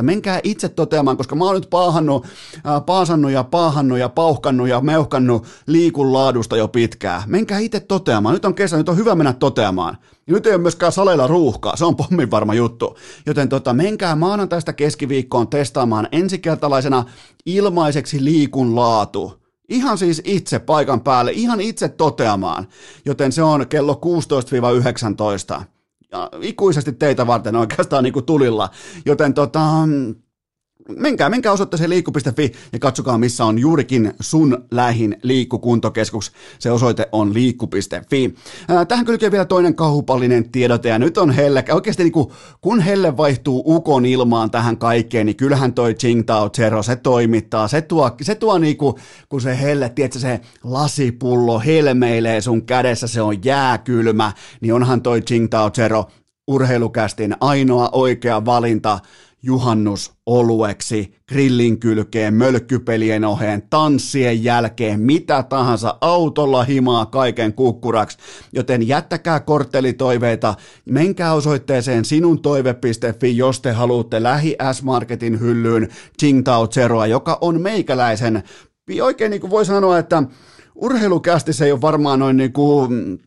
16-19. 0.00 0.02
Menkää 0.02 0.40
itse 0.44 0.68
toteamaan, 0.68 1.16
koska 1.16 1.34
mä 1.34 1.44
oon 1.44 1.54
nyt 1.54 1.70
paahannut, 1.70 2.26
äh, 2.56 2.86
paasannut 2.86 3.30
ja 3.30 3.44
paahannut 3.44 3.98
ja 3.98 4.08
pauhkannut 4.08 4.68
ja 4.68 4.80
meuhkannut 4.80 5.46
liikun 5.66 6.12
laadusta 6.12 6.56
jo 6.56 6.68
pitkään. 6.68 7.22
Menkää 7.26 7.58
itse 7.58 7.80
toteamaan. 7.80 8.32
Nyt 8.32 8.44
on 8.44 8.54
kesä, 8.54 8.76
nyt 8.76 8.88
on 8.88 8.96
hyvä 8.96 9.14
mennä 9.14 9.32
toteamaan. 9.32 9.98
Ja 10.26 10.34
nyt 10.34 10.46
ei 10.46 10.54
ole 10.54 10.62
myöskään 10.62 10.92
saleilla 10.92 11.26
ruuhkaa, 11.26 11.76
se 11.76 11.84
on 11.84 11.96
pommin 11.96 12.30
varma 12.30 12.54
juttu. 12.54 12.96
Joten 13.26 13.48
tota, 13.48 13.72
menkää 13.72 14.16
maanantaista 14.16 14.72
keskiviikkoon 14.72 15.48
testaamaan 15.48 16.08
ensikertalaisena 16.12 17.04
ilmaiseksi 17.46 18.24
liikun 18.24 18.76
laatu. 18.76 19.44
Ihan 19.68 19.98
siis 19.98 20.22
itse 20.24 20.58
paikan 20.58 21.00
päälle, 21.00 21.32
ihan 21.32 21.60
itse 21.60 21.88
toteamaan. 21.88 22.68
Joten 23.04 23.32
se 23.32 23.42
on 23.42 23.68
kello 23.68 24.00
16-19 25.60 25.62
ja 26.12 26.30
ikuisesti 26.40 26.92
teitä 26.92 27.26
varten 27.26 27.56
oikeastaan 27.56 28.04
niin 28.04 28.12
kuin 28.12 28.26
tulilla. 28.26 28.70
Joten 29.06 29.34
tota, 29.34 29.60
menkää, 30.88 31.28
menkää 31.28 31.52
osoitteeseen 31.52 31.90
liikku.fi 31.90 32.52
ja 32.72 32.78
katsokaa, 32.78 33.18
missä 33.18 33.44
on 33.44 33.58
juurikin 33.58 34.12
sun 34.20 34.64
lähin 34.70 35.16
liikkukuntokeskus. 35.22 36.32
Se 36.58 36.70
osoite 36.70 37.08
on 37.12 37.34
liikku.fi. 37.34 38.34
Tähän 38.88 39.04
kylkee 39.04 39.30
vielä 39.30 39.44
toinen 39.44 39.74
kaupallinen 39.74 40.50
tiedote, 40.50 40.88
ja 40.88 40.98
nyt 40.98 41.18
on 41.18 41.30
Helle, 41.30 41.64
oikeasti 41.72 42.02
niin 42.02 42.12
kuin, 42.12 42.28
kun 42.60 42.80
Helle 42.80 43.16
vaihtuu 43.16 43.62
ukon 43.66 44.06
ilmaan 44.06 44.50
tähän 44.50 44.78
kaikkeen, 44.78 45.26
niin 45.26 45.36
kyllähän 45.36 45.74
toi 45.74 45.94
Tsingtao 45.94 46.50
Zero, 46.50 46.82
se 46.82 46.96
toimittaa, 46.96 47.68
se 47.68 47.82
tuo, 47.82 48.10
se 48.22 48.34
tuo 48.34 48.58
niin 48.58 48.76
kuin, 48.76 48.94
kun 49.28 49.40
se 49.40 49.60
Helle, 49.60 49.88
tiedätkö, 49.88 50.18
se 50.18 50.40
lasipullo 50.64 51.58
helmeilee 51.60 52.40
sun 52.40 52.66
kädessä, 52.66 53.06
se 53.06 53.22
on 53.22 53.44
jääkylmä, 53.44 54.32
niin 54.60 54.74
onhan 54.74 55.02
toi 55.02 55.22
Tsingtao 55.22 55.70
Zero 55.70 56.04
urheilukästin 56.46 57.36
ainoa 57.40 57.88
oikea 57.92 58.44
valinta 58.44 58.98
juhannus 59.44 60.12
olueksi, 60.26 61.14
grillin 61.28 61.80
kylkeen, 61.80 62.34
mölkkypelien 62.34 63.24
oheen, 63.24 63.62
tanssien 63.70 64.44
jälkeen, 64.44 65.00
mitä 65.00 65.42
tahansa, 65.42 65.98
autolla 66.00 66.64
himaa 66.64 67.06
kaiken 67.06 67.52
kukkuraksi. 67.52 68.18
Joten 68.52 68.88
jättäkää 68.88 69.40
korttelitoiveita, 69.40 70.54
menkää 70.84 71.32
osoitteeseen 71.32 72.04
sinuntoive.fi, 72.04 73.36
jos 73.36 73.60
te 73.60 73.72
haluatte 73.72 74.22
lähi 74.22 74.56
S-Marketin 74.72 75.40
hyllyyn 75.40 75.88
Tsingtao 76.16 76.66
Zeroa, 76.66 77.06
joka 77.06 77.38
on 77.40 77.60
meikäläisen, 77.60 78.42
oikein 79.02 79.30
niin 79.30 79.40
kuin 79.40 79.50
voi 79.50 79.64
sanoa, 79.64 79.98
että 79.98 80.22
urheilukästi 80.74 81.52
se 81.52 81.64
ei 81.64 81.72
ole 81.72 81.80
varmaan 81.80 82.18
noin 82.18 82.36
niin 82.36 82.52
kuin 82.52 83.18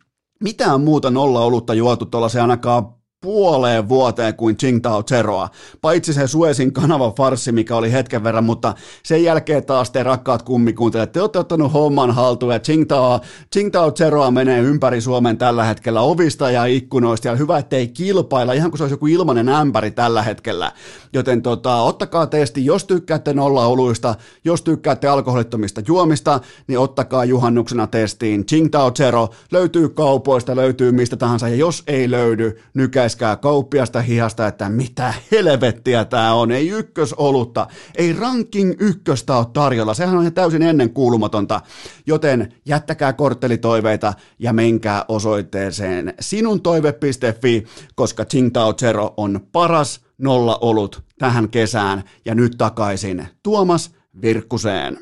mitään 0.43 0.81
muuta 0.81 1.11
nolla 1.11 1.39
olutta 1.45 1.73
juotu 1.73 2.05
tuollaisen 2.05 2.41
ainakaan 2.41 2.96
puoleen 3.21 3.89
vuoteen 3.89 4.35
kuin 4.35 4.57
Tsingtao 4.57 5.03
Zeroa. 5.03 5.49
Paitsi 5.81 6.13
se 6.13 6.27
Suesin 6.27 6.73
kanavan 6.73 7.13
farssi, 7.13 7.51
mikä 7.51 7.75
oli 7.75 7.91
hetken 7.91 8.23
verran, 8.23 8.43
mutta 8.43 8.73
sen 9.03 9.23
jälkeen 9.23 9.65
taas 9.65 9.91
te 9.91 10.03
rakkaat 10.03 10.43
kummikuuntelijat, 10.43 11.11
te 11.11 11.21
olette 11.21 11.39
ottanut 11.39 11.73
homman 11.73 12.11
haltuun 12.11 12.53
ja 12.53 12.59
Tsingtao, 12.59 13.19
Tsingtao 13.49 13.91
Zeroa 13.91 14.31
menee 14.31 14.59
ympäri 14.59 15.01
Suomen 15.01 15.37
tällä 15.37 15.63
hetkellä 15.63 16.01
ovista 16.01 16.51
ja 16.51 16.65
ikkunoista 16.65 17.27
ja 17.27 17.35
hyvä, 17.35 17.57
ettei 17.57 17.87
kilpailla, 17.87 18.53
ihan 18.53 18.71
kuin 18.71 18.77
se 18.77 18.83
olisi 18.83 18.93
joku 18.93 19.07
ilmanen 19.07 19.49
ämpäri 19.49 19.91
tällä 19.91 20.23
hetkellä. 20.23 20.71
Joten 21.17 21.41
tota, 21.41 21.75
ottakaa 21.75 22.27
testi, 22.27 22.65
jos 22.65 22.85
tykkäätte 22.85 23.33
nolla-oluista, 23.33 24.15
jos 24.43 24.61
tykkäätte 24.61 25.07
alkoholittomista 25.07 25.81
juomista, 25.87 26.39
niin 26.67 26.79
ottakaa 26.79 27.25
juhannuksena 27.25 27.87
testiin. 27.87 28.45
Tsingtao 28.45 28.91
Zero. 28.91 29.29
Löytyy 29.51 29.89
kaupoista, 29.89 30.55
löytyy 30.55 30.91
mistä 30.91 31.17
tahansa 31.17 31.47
ja 31.47 31.55
jos 31.55 31.83
ei 31.87 32.11
löydy, 32.11 32.61
nykä 32.73 32.97
nykäiskää 32.97 33.35
kauppiasta 33.35 34.01
hihasta, 34.01 34.47
että 34.47 34.69
mitä 34.69 35.13
helvettiä 35.31 36.05
tämä 36.05 36.33
on, 36.33 36.51
ei 36.51 36.69
ykkösolutta, 36.69 37.67
ei 37.95 38.13
ranking 38.13 38.73
ykköstä 38.79 39.37
ole 39.37 39.45
tarjolla, 39.53 39.93
sehän 39.93 40.15
on 40.15 40.21
ihan 40.21 40.33
täysin 40.33 40.61
ennen 40.61 40.89
kuulumatonta, 40.89 41.61
joten 42.07 42.53
jättäkää 42.65 43.13
korttelitoiveita 43.13 44.13
ja 44.39 44.53
menkää 44.53 45.05
osoitteeseen 45.07 46.13
sinuntoive.fi, 46.19 47.63
koska 47.95 48.25
Tsingtao 48.25 48.73
Zero 48.73 49.13
on 49.17 49.39
paras 49.51 50.06
nolla 50.17 50.57
olut 50.61 51.03
tähän 51.19 51.49
kesään 51.49 52.03
ja 52.25 52.35
nyt 52.35 52.55
takaisin 52.57 53.27
Tuomas 53.43 53.91
Virkkuseen. 54.21 54.97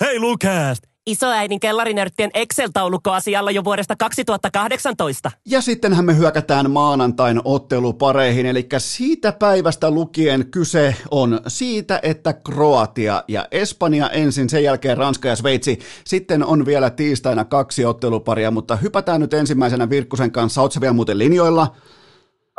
Hei 0.00 0.20
Lukast! 0.20 0.82
Isoäidin 1.06 1.60
kellarinörttien 1.60 2.30
Excel-taulukko 2.34 3.10
asialla 3.10 3.50
jo 3.50 3.64
vuodesta 3.64 3.96
2018. 3.96 5.30
Ja 5.46 5.60
sittenhän 5.60 6.04
me 6.04 6.16
hyökätään 6.16 6.70
maanantain 6.70 7.40
ottelupareihin, 7.44 8.46
eli 8.46 8.68
siitä 8.78 9.32
päivästä 9.32 9.90
lukien 9.90 10.50
kyse 10.50 10.96
on 11.10 11.40
siitä, 11.46 12.00
että 12.02 12.32
Kroatia 12.32 13.24
ja 13.28 13.48
Espanja 13.50 14.10
ensin, 14.10 14.50
sen 14.50 14.64
jälkeen 14.64 14.96
Ranska 14.96 15.28
ja 15.28 15.36
Sveitsi. 15.36 15.78
Sitten 16.04 16.44
on 16.44 16.66
vielä 16.66 16.90
tiistaina 16.90 17.44
kaksi 17.44 17.84
otteluparia, 17.84 18.50
mutta 18.50 18.76
hypätään 18.76 19.20
nyt 19.20 19.34
ensimmäisenä 19.34 19.90
Virkkusen 19.90 20.32
kanssa. 20.32 20.62
Oletko 20.62 20.80
vielä 20.80 20.92
muuten 20.92 21.18
linjoilla? 21.18 21.76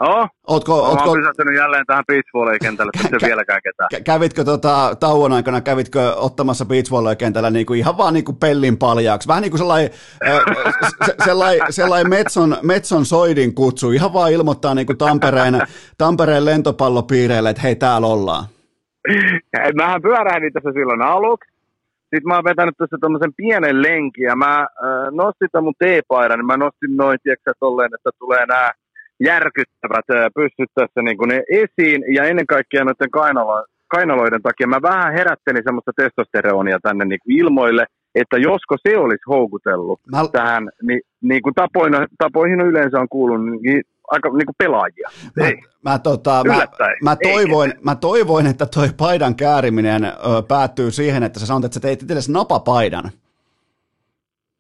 Oo. 0.02 0.28
Ootko, 0.48 0.82
Mä 0.82 0.88
ootko, 0.88 1.10
oon 1.10 1.18
pysähtynyt 1.20 1.56
jälleen 1.58 1.86
tähän 1.86 2.04
beachvolley-kentälle, 2.08 2.92
että 2.96 3.08
Kä- 3.18 3.20
se 3.20 3.28
vieläkään 3.28 3.62
ketään. 3.64 3.90
kä- 3.96 4.04
kävitkö 4.04 4.44
tota, 4.44 4.96
tauon 5.00 5.34
aikana, 5.34 5.62
kävitkö 5.62 6.14
ottamassa 6.16 6.66
beachvolley-kentällä 6.66 7.50
niin 7.50 7.66
kuin 7.66 7.80
ihan 7.80 7.98
vaan 7.98 8.14
niin 8.14 8.26
kuin 8.26 8.38
pellin 8.38 8.78
paljaaksi? 8.78 9.28
Vähän 9.28 9.42
niin 9.42 9.52
kuin 9.52 9.60
sellainen, 9.60 9.90
se, 11.06 11.16
sellainen, 11.26 11.74
sellainen 11.74 12.10
Metson, 12.10 12.58
Metson 12.64 13.06
soidin 13.06 13.56
kutsu, 13.56 13.92
ihan 13.92 14.14
vaan 14.14 14.32
ilmoittaa 14.32 14.76
niin 14.76 14.88
kuin 14.88 14.98
Tampereen, 14.98 15.62
Tampereen 15.98 16.46
lentopallopiireille, 16.46 17.50
että 17.50 17.62
hei 17.62 17.76
täällä 17.76 18.08
ollaan. 18.08 18.46
Hei, 19.64 19.74
Mähän 19.74 20.02
pyörähdin 20.02 20.54
tässä 20.54 20.72
silloin 20.74 21.02
aluksi. 21.02 21.50
Sitten 22.02 22.28
mä 22.28 22.36
oon 22.36 22.44
vetänyt 22.44 22.76
tässä 22.78 22.98
tommosen 23.02 23.34
pienen 23.34 23.82
lenkin 23.82 24.24
ja 24.24 24.36
mä 24.36 24.60
äh, 24.60 24.68
nostin 25.12 25.48
tämän 25.52 25.64
mun 25.64 25.74
teepaidan, 25.80 26.40
niin 26.40 26.46
mä 26.46 26.58
nostin 26.58 26.98
noin, 26.98 27.20
tiedätkö, 27.24 27.52
tolleen, 27.60 27.90
että 27.96 28.10
tulee 28.20 28.46
nämä 28.46 28.72
järkyttävät 29.20 30.06
pystyt 30.36 30.70
tässä 30.76 31.02
niin 31.02 31.18
ne 31.28 31.44
esiin 31.50 32.16
ja 32.16 32.24
ennen 32.24 32.48
kaikkea 32.48 32.84
noiden 32.84 33.12
kainalo, 33.12 33.66
kainaloiden 33.88 34.42
takia 34.42 34.68
mä 34.68 34.82
vähän 34.82 35.14
herättelin 35.14 35.64
semmoista 35.64 35.92
testosteronia 35.96 36.80
tänne 36.84 37.06
niin 37.06 37.20
kuin 37.24 37.38
ilmoille, 37.40 37.86
että 38.16 38.38
josko 38.38 38.76
se 38.88 38.98
olisi 38.98 39.24
houkutellut 39.30 40.00
Mä, 40.12 40.28
tähän, 40.32 40.70
niin, 40.82 41.02
niin 41.22 41.42
kuin 41.42 41.56
tapoina, 41.56 42.06
tapoihin 42.18 42.62
yleensä 42.62 43.00
on 43.00 43.10
kuulunut 43.10 43.62
niin, 43.62 43.84
aika 44.08 44.30
niin 44.30 44.46
kuin 44.46 44.56
pelaajia. 44.58 45.10
mä, 45.36 45.48
Ei. 45.48 45.62
mä, 45.84 46.00
tota, 46.00 46.44
mä, 46.48 46.68
mä, 47.04 47.18
Ei 47.22 47.34
toivoin, 47.34 47.74
mä 47.86 47.96
toivoin, 47.96 48.48
että 48.48 48.66
toi 48.66 48.90
paidan 48.98 49.36
kääriminen 49.36 50.06
ö, 50.06 50.12
päättyy 50.48 50.92
siihen, 50.92 51.24
että 51.24 51.40
sä 51.40 51.46
sanot, 51.46 51.66
että 51.66 51.74
sä 51.74 51.80
teit 51.80 52.02
itsellesi 52.02 52.32
napapaidan. 52.32 53.12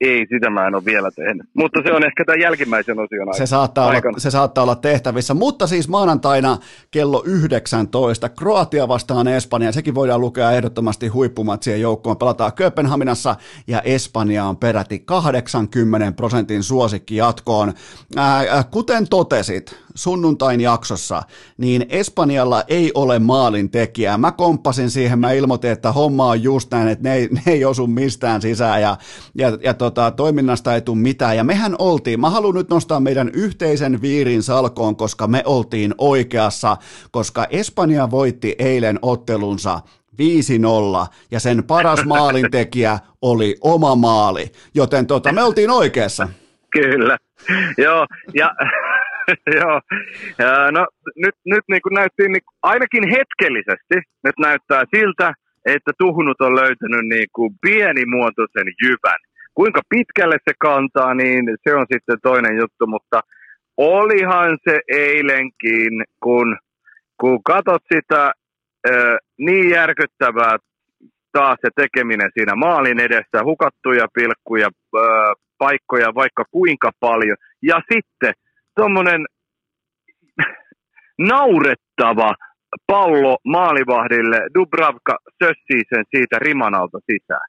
Ei, 0.01 0.25
sitä 0.33 0.49
mä 0.49 0.67
en 0.67 0.75
ole 0.75 0.85
vielä 0.85 1.11
tehnyt. 1.11 1.45
Mutta 1.53 1.79
se 1.85 1.93
on 1.93 2.05
ehkä 2.05 2.25
tämän 2.25 2.41
jälkimmäisen 2.41 2.99
osion 2.99 3.33
Se 3.37 3.45
saattaa, 3.45 3.85
olla, 3.85 3.95
aikana. 3.95 4.19
se 4.19 4.31
saattaa 4.31 4.63
olla 4.63 4.75
tehtävissä, 4.75 5.33
mutta 5.33 5.67
siis 5.67 5.87
maanantaina 5.87 6.57
kello 6.91 7.23
19, 7.25 8.29
Kroatia 8.29 8.87
vastaan 8.87 9.27
Espanja, 9.27 9.71
sekin 9.71 9.95
voidaan 9.95 10.21
lukea 10.21 10.51
ehdottomasti 10.51 11.07
huippumatsien 11.07 11.81
joukkoon. 11.81 12.17
Pelataan 12.17 12.53
Kööpenhaminassa 12.53 13.35
ja 13.67 13.81
Espanja 13.81 14.45
on 14.45 14.57
peräti 14.57 14.99
80 14.99 16.11
prosentin 16.11 16.63
suosikki 16.63 17.15
jatkoon. 17.15 17.73
Ää, 18.15 18.63
kuten 18.71 19.07
totesit 19.09 19.75
sunnuntain 19.97 20.61
jaksossa, 20.61 21.23
niin 21.57 21.85
Espanjalla 21.89 22.63
ei 22.67 22.91
ole 22.93 23.19
maalin 23.19 23.71
tekijää. 23.71 24.17
Mä 24.17 24.31
komppasin 24.31 24.89
siihen, 24.89 25.19
mä 25.19 25.31
ilmoitin, 25.31 25.71
että 25.71 25.91
homma 25.91 26.25
on 26.25 26.43
just 26.43 26.71
näin, 26.71 26.87
että 26.87 27.09
ne 27.09 27.15
ei, 27.15 27.29
ne 27.31 27.41
ei 27.47 27.65
osu 27.65 27.87
mistään 27.87 28.41
sisään 28.41 28.81
ja, 28.81 28.97
ja, 29.35 29.57
ja 29.63 29.73
tota, 29.73 30.11
toiminnasta 30.11 30.75
ei 30.75 30.81
tule 30.81 30.97
mitään. 30.97 31.37
Ja 31.37 31.43
mehän 31.43 31.75
oltiin, 31.79 32.19
mä 32.19 32.29
haluan 32.29 32.55
nyt 32.55 32.69
nostaa 32.69 32.99
meidän 32.99 33.29
yhteisen 33.33 34.01
viirin 34.01 34.43
salkoon, 34.43 34.95
koska 34.95 35.27
me 35.27 35.43
oltiin 35.45 35.95
oikeassa, 35.97 36.77
koska 37.11 37.47
Espanja 37.49 38.11
voitti 38.11 38.55
eilen 38.59 38.99
ottelunsa 39.01 39.79
5-0 41.05 41.07
ja 41.31 41.39
sen 41.39 41.63
paras 41.63 42.05
maalintekijä 42.05 42.99
oli 43.21 43.55
oma 43.61 43.95
maali, 43.95 44.51
joten 44.73 45.07
tota, 45.07 45.33
me 45.33 45.43
oltiin 45.43 45.69
oikeassa. 45.69 46.27
Kyllä. 46.71 47.17
Joo, 47.77 48.07
ja 48.33 48.51
joo. 49.59 49.81
No, 50.71 50.87
nyt, 51.15 51.35
nyt 51.45 51.63
niin 51.71 51.81
kuin 51.81 51.93
näytti, 51.93 52.29
niin, 52.29 52.41
ainakin 52.63 53.03
hetkellisesti, 53.09 53.95
nyt 54.23 54.37
näyttää 54.39 54.83
siltä, 54.95 55.33
että 55.65 55.91
Tuhnut 55.97 56.41
on 56.41 56.55
löytänyt 56.55 57.05
niin 57.09 57.27
kuin 57.33 57.51
pienimuotoisen 57.61 58.67
jyvän. 58.83 59.19
Kuinka 59.53 59.81
pitkälle 59.89 60.37
se 60.49 60.53
kantaa, 60.59 61.13
niin 61.13 61.57
se 61.63 61.75
on 61.75 61.85
sitten 61.93 62.17
toinen 62.23 62.57
juttu, 62.57 62.87
mutta 62.87 63.19
olihan 63.77 64.57
se 64.69 64.79
eilenkin, 64.87 66.03
kun, 66.23 66.57
kun 67.19 67.43
katot 67.43 67.81
sitä 67.93 68.31
niin 69.37 69.69
järkyttävää 69.69 70.57
taas 71.31 71.57
se 71.61 71.69
tekeminen 71.75 72.31
siinä 72.33 72.55
maalin 72.55 72.99
edessä, 72.99 73.43
hukattuja 73.43 74.07
pilkkuja, 74.13 74.69
paikkoja 75.57 76.15
vaikka 76.15 76.43
kuinka 76.51 76.91
paljon. 76.99 77.37
Ja 77.61 77.81
sitten 77.93 78.33
tuommoinen 78.77 79.21
naurettava 81.31 82.29
pallo 82.87 83.37
maalivahdille, 83.45 84.39
Dubravka 84.55 85.15
sössii 85.43 85.83
sen 85.89 86.03
siitä 86.11 86.39
riman 86.39 86.75
alta 86.75 86.99
sisään. 87.11 87.47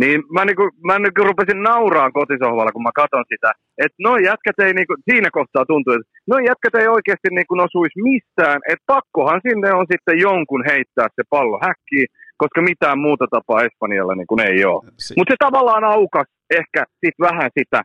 Niin 0.00 0.18
mä, 0.34 0.44
niinku, 0.44 0.64
mä 0.88 0.98
niinku 0.98 1.22
rupesin 1.30 1.62
nauraan 1.62 2.12
kotisohvalla, 2.12 2.72
kun 2.72 2.82
mä 2.82 2.98
katson 3.00 3.24
sitä, 3.32 3.50
että 3.84 3.98
noin 4.06 4.24
jätkät 4.30 4.58
ei 4.64 4.72
niinku, 4.74 4.94
siinä 5.10 5.30
kohtaa 5.38 5.64
tuntuu, 5.66 5.92
että 5.94 6.10
noin 6.32 6.44
jätkät 6.50 6.74
ei 6.74 6.88
oikeasti 6.96 7.28
niinku 7.30 7.54
osuisi 7.66 8.02
mistään, 8.08 8.58
että 8.70 8.84
pakkohan 8.94 9.40
sinne 9.46 9.68
on 9.78 9.86
sitten 9.92 10.16
jonkun 10.28 10.64
heittää 10.70 11.08
se 11.16 11.22
pallo 11.30 11.58
häkkiin, 11.66 12.08
koska 12.42 12.60
mitään 12.70 12.98
muuta 12.98 13.26
tapaa 13.30 13.64
Espanjalla 13.66 14.14
niinku 14.14 14.36
ei 14.50 14.64
ole. 14.64 14.84
Mutta 15.16 15.32
se 15.32 15.36
tavallaan 15.46 15.84
aukas 15.84 16.28
ehkä 16.60 16.80
sit 17.00 17.16
vähän 17.28 17.50
sitä, 17.58 17.80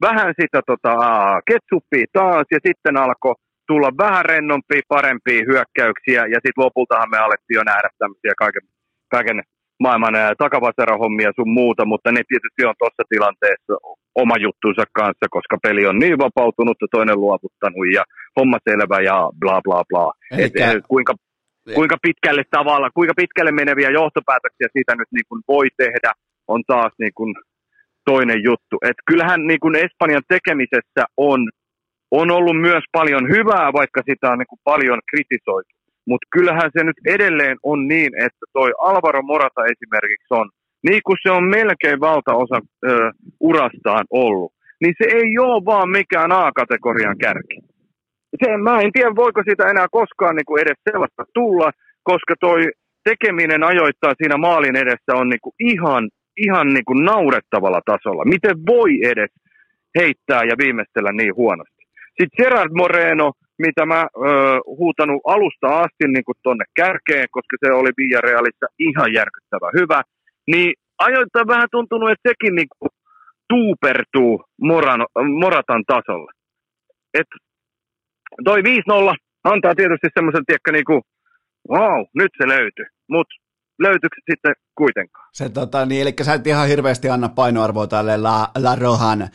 vähän 0.00 0.34
sitä 0.40 0.60
tota, 0.66 0.94
ketsuppia 1.50 2.06
taas 2.12 2.46
ja 2.54 2.58
sitten 2.66 2.96
alkoi 2.96 3.34
tulla 3.66 3.90
vähän 4.04 4.24
rennompia, 4.24 4.80
parempia 4.88 5.46
hyökkäyksiä 5.50 6.20
ja 6.34 6.38
sitten 6.44 6.62
lopultahan 6.64 7.10
me 7.10 7.18
alettiin 7.18 7.58
jo 7.60 7.64
nähdä 7.72 7.88
tämmöisiä 7.98 8.32
kaiken, 8.42 8.62
kaiken 9.16 9.38
maailman 9.84 10.14
ää, 10.14 10.32
takavaserohommia 10.44 11.30
sun 11.36 11.50
muuta, 11.60 11.82
mutta 11.92 12.12
ne 12.12 12.22
tietysti 12.28 12.64
on 12.64 12.74
tuossa 12.78 13.02
tilanteessa 13.12 13.74
oma 14.22 14.36
juttunsa 14.46 14.84
kanssa, 14.98 15.26
koska 15.36 15.56
peli 15.62 15.82
on 15.86 15.98
niin 15.98 16.18
vapautunut 16.18 16.78
ja 16.80 16.88
toinen 16.96 17.20
luovuttanut 17.24 17.86
ja 17.96 18.02
homma 18.36 18.58
selvä 18.68 18.98
ja 19.10 19.18
bla 19.40 19.60
bla 19.66 19.82
bla. 19.90 20.06
Et, 20.32 20.38
Elikkä- 20.40 20.70
et, 20.70 20.84
kuinka, 20.88 21.14
kuinka 21.74 21.96
pitkälle 22.06 22.44
tavalla, 22.50 22.88
kuinka 22.98 23.14
pitkälle 23.22 23.52
meneviä 23.52 23.90
johtopäätöksiä 24.00 24.68
siitä 24.72 24.92
nyt 24.96 25.10
niin 25.16 25.28
kuin 25.28 25.40
voi 25.48 25.66
tehdä, 25.76 26.10
on 26.48 26.62
taas 26.66 26.92
niin 26.98 27.14
kuin 27.14 27.34
toinen 28.10 28.40
juttu. 28.48 28.76
Et 28.88 28.98
kyllähän 29.08 29.40
niin 29.50 29.60
kuin 29.64 29.76
Espanjan 29.84 30.26
tekemisessä 30.34 31.02
on, 31.30 31.40
on 32.20 32.30
ollut 32.36 32.58
myös 32.68 32.84
paljon 32.98 33.24
hyvää, 33.34 33.68
vaikka 33.80 34.00
sitä 34.10 34.26
on 34.32 34.38
niin 34.38 34.52
kuin 34.52 34.64
paljon 34.72 35.00
kritisoitu. 35.10 35.72
Mutta 36.08 36.26
kyllähän 36.34 36.70
se 36.74 36.84
nyt 36.84 37.00
edelleen 37.16 37.56
on 37.72 37.78
niin, 37.92 38.10
että 38.26 38.44
toi 38.52 38.70
Alvaro 38.90 39.22
Morata 39.22 39.62
esimerkiksi 39.72 40.30
on, 40.40 40.48
niin 40.88 41.02
kuin 41.06 41.18
se 41.22 41.30
on 41.38 41.44
melkein 41.58 42.00
valtaosa 42.00 42.58
ö, 42.60 43.10
urastaan 43.40 44.04
ollut, 44.10 44.52
niin 44.80 44.94
se 44.98 45.06
ei 45.18 45.30
ole 45.38 45.64
vaan 45.64 45.88
mikään 45.98 46.32
A-kategorian 46.32 47.18
kärki. 47.24 47.58
Se, 48.40 48.56
mä 48.56 48.80
en 48.80 48.92
tiedä, 48.92 49.20
voiko 49.24 49.40
siitä 49.44 49.64
enää 49.72 49.88
koskaan 49.98 50.36
niin 50.36 50.48
kuin 50.48 50.62
edes 50.62 50.78
sellaista 50.90 51.24
tulla, 51.34 51.70
koska 52.02 52.34
toi 52.40 52.60
tekeminen 53.08 53.62
ajoittaa 53.72 54.12
siinä 54.16 54.36
maalin 54.36 54.76
edessä 54.76 55.12
on 55.20 55.28
niin 55.28 55.44
kuin 55.44 55.54
ihan, 55.72 56.02
ihan 56.36 56.68
niin 56.68 56.84
kuin 56.84 57.04
naurettavalla 57.04 57.80
tasolla. 57.86 58.24
Miten 58.24 58.56
voi 58.66 58.90
edes 59.04 59.30
heittää 59.98 60.42
ja 60.44 60.54
viimeistellä 60.58 61.12
niin 61.12 61.34
huonosti? 61.36 61.82
Sitten 62.06 62.36
Gerard 62.36 62.72
Moreno, 62.74 63.32
mitä 63.58 63.86
mä 63.86 64.00
ö, 64.00 64.08
huutanut 64.66 65.20
alusta 65.26 65.80
asti 65.80 66.04
niin 66.08 66.24
kuin 66.24 66.38
tonne 66.42 66.64
kärkeen, 66.76 67.26
koska 67.30 67.56
se 67.64 67.72
oli 67.72 67.90
Villarealissa 67.96 68.66
ihan 68.78 69.12
järkyttävä 69.12 69.70
hyvä, 69.80 70.02
niin 70.46 70.74
ajoittain 70.98 71.46
vähän 71.46 71.68
tuntunut, 71.70 72.10
että 72.10 72.28
sekin 72.28 72.54
niin 72.54 72.70
kuin 72.78 72.90
tuupertuu 73.48 74.44
Morano, 74.60 75.06
Moratan 75.40 75.84
tasolla. 75.86 76.32
Et 77.14 77.30
toi 78.44 78.60
5-0 78.60 78.62
antaa 79.44 79.74
tietysti 79.74 80.08
semmoisen, 80.14 80.44
tiedätkö, 80.46 80.72
niin 80.72 80.84
kuin, 80.84 81.02
wow, 81.70 82.04
nyt 82.14 82.32
se 82.38 82.48
löytyi. 82.48 82.86
Mutta 83.08 83.34
löytyykö 83.80 84.16
sitten 84.30 84.54
kuitenkaan? 84.74 85.28
Se, 85.32 85.48
tota, 85.48 85.86
niin, 85.86 86.02
eli 86.02 86.14
sä 86.22 86.34
et 86.34 86.46
ihan 86.46 86.68
hirveästi 86.68 87.08
anna 87.08 87.28
painoarvoa 87.28 87.86
tälle 87.86 88.16
La, 88.16 88.48
La 88.58 88.76
Rohan 88.76 89.28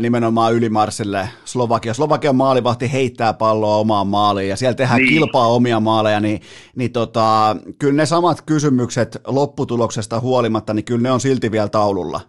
nimenomaan 0.00 0.54
ylimarssille 0.54 1.28
Slovakia. 1.44 1.94
Slovakian 1.94 2.36
maalivahti 2.36 2.92
heittää 2.92 3.32
palloa 3.32 3.76
omaan 3.76 4.06
maaliin 4.06 4.48
ja 4.48 4.56
siellä 4.56 4.74
tehdään 4.74 5.00
niin. 5.00 5.08
Kilpaa 5.08 5.46
omia 5.46 5.80
maaleja, 5.80 6.20
niin, 6.20 6.40
niin 6.76 6.92
tota, 6.92 7.56
kyllä 7.78 7.96
ne 7.96 8.06
samat 8.06 8.38
kysymykset 8.46 9.20
lopputuloksesta 9.26 10.20
huolimatta, 10.20 10.74
niin 10.74 10.84
kyllä 10.84 11.02
ne 11.02 11.10
on 11.10 11.20
silti 11.20 11.50
vielä 11.50 11.68
taululla. 11.68 12.20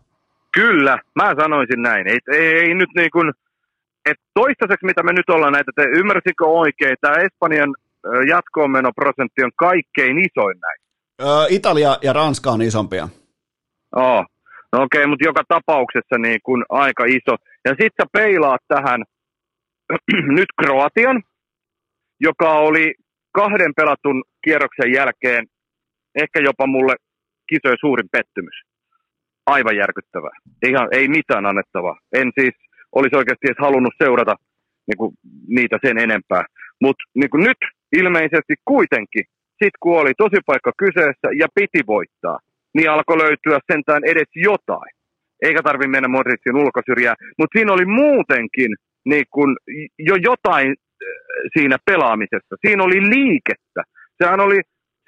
Kyllä, 0.54 1.00
mä 1.16 1.34
sanoisin 1.42 1.82
näin. 1.82 2.08
Ei, 2.08 2.20
ei, 2.32 2.48
ei 2.48 2.74
nyt 2.74 2.90
niin 2.96 3.12
kuin, 3.12 3.32
että 4.10 4.24
toistaiseksi 4.34 4.86
mitä 4.86 5.04
me 5.04 5.14
nyt 5.14 5.30
ollaan 5.30 5.54
näitä, 5.54 5.72
te 5.76 5.84
ymmärsikö 5.84 6.46
oikein, 6.46 6.96
tämä 7.02 7.16
Espanjan 7.16 7.76
jatkoonmenoprosentti 8.28 9.44
on 9.44 9.52
kaikkein 9.56 10.18
isoin 10.18 10.58
näin. 10.60 10.85
Italia 11.50 11.98
ja 12.02 12.14
Ranska 12.14 12.50
on 12.50 12.62
isompia. 12.62 13.08
Oh. 13.96 14.26
No 14.72 14.84
okei, 14.84 15.00
okay, 15.00 15.10
mutta 15.10 15.26
joka 15.26 15.44
tapauksessa 15.48 16.18
niin 16.18 16.40
kun 16.44 16.66
aika 16.70 17.06
iso. 17.06 17.36
Ja 17.66 17.72
sitten 17.72 18.00
sä 18.02 18.06
peilaat 18.14 18.62
tähän 18.68 19.04
nyt 20.38 20.50
Kroatian, 20.62 21.24
joka 22.20 22.54
oli 22.54 22.94
kahden 23.32 23.74
pelatun 23.76 24.24
kierroksen 24.44 24.92
jälkeen 24.94 25.48
ehkä 26.16 26.40
jopa 26.40 26.68
mulle 26.68 26.96
kisojen 27.50 27.78
suurin 27.80 28.10
pettymys. 28.12 28.62
Aivan 29.46 29.76
järkyttävää. 29.76 30.36
Ihan, 30.68 30.88
ei 30.92 31.08
mitään 31.08 31.46
annettavaa. 31.46 31.98
En 32.14 32.32
siis 32.40 32.56
olisi 32.92 33.16
oikeasti 33.16 33.48
edes 33.48 33.66
halunnut 33.68 33.94
seurata 34.04 34.36
niin 34.88 34.98
kuin, 34.98 35.12
niitä 35.48 35.78
sen 35.86 35.98
enempää. 35.98 36.44
Mutta 36.82 37.04
niin 37.16 37.46
nyt 37.50 37.62
ilmeisesti 37.92 38.54
kuitenkin, 38.66 39.26
sit 39.64 39.76
kun 39.82 39.99
oli 40.02 40.14
tosi 40.18 40.40
paikka 40.45 40.72
kyseessä 40.84 41.27
ja 41.41 41.48
piti 41.56 41.82
voittaa, 41.88 42.38
niin 42.76 42.90
alkoi 42.90 43.18
löytyä 43.18 43.60
sentään 43.72 44.03
edes 44.11 44.32
jotain. 44.36 44.91
Eikä 45.41 45.61
tarvitse 45.64 45.90
mennä 45.95 46.07
Modricin 46.07 46.61
ulkosyrjään, 46.64 47.18
mutta 47.38 47.57
siinä 47.57 47.73
oli 47.73 47.86
muutenkin 47.86 48.72
niin 49.10 49.26
kun, 49.34 49.57
jo 49.99 50.15
jotain 50.15 50.69
äh, 50.69 51.07
siinä 51.57 51.77
pelaamisessa. 51.86 52.56
Siinä 52.65 52.84
oli 52.84 52.99
liikettä. 53.15 53.82
Sehän 54.23 54.40
oli, 54.40 54.60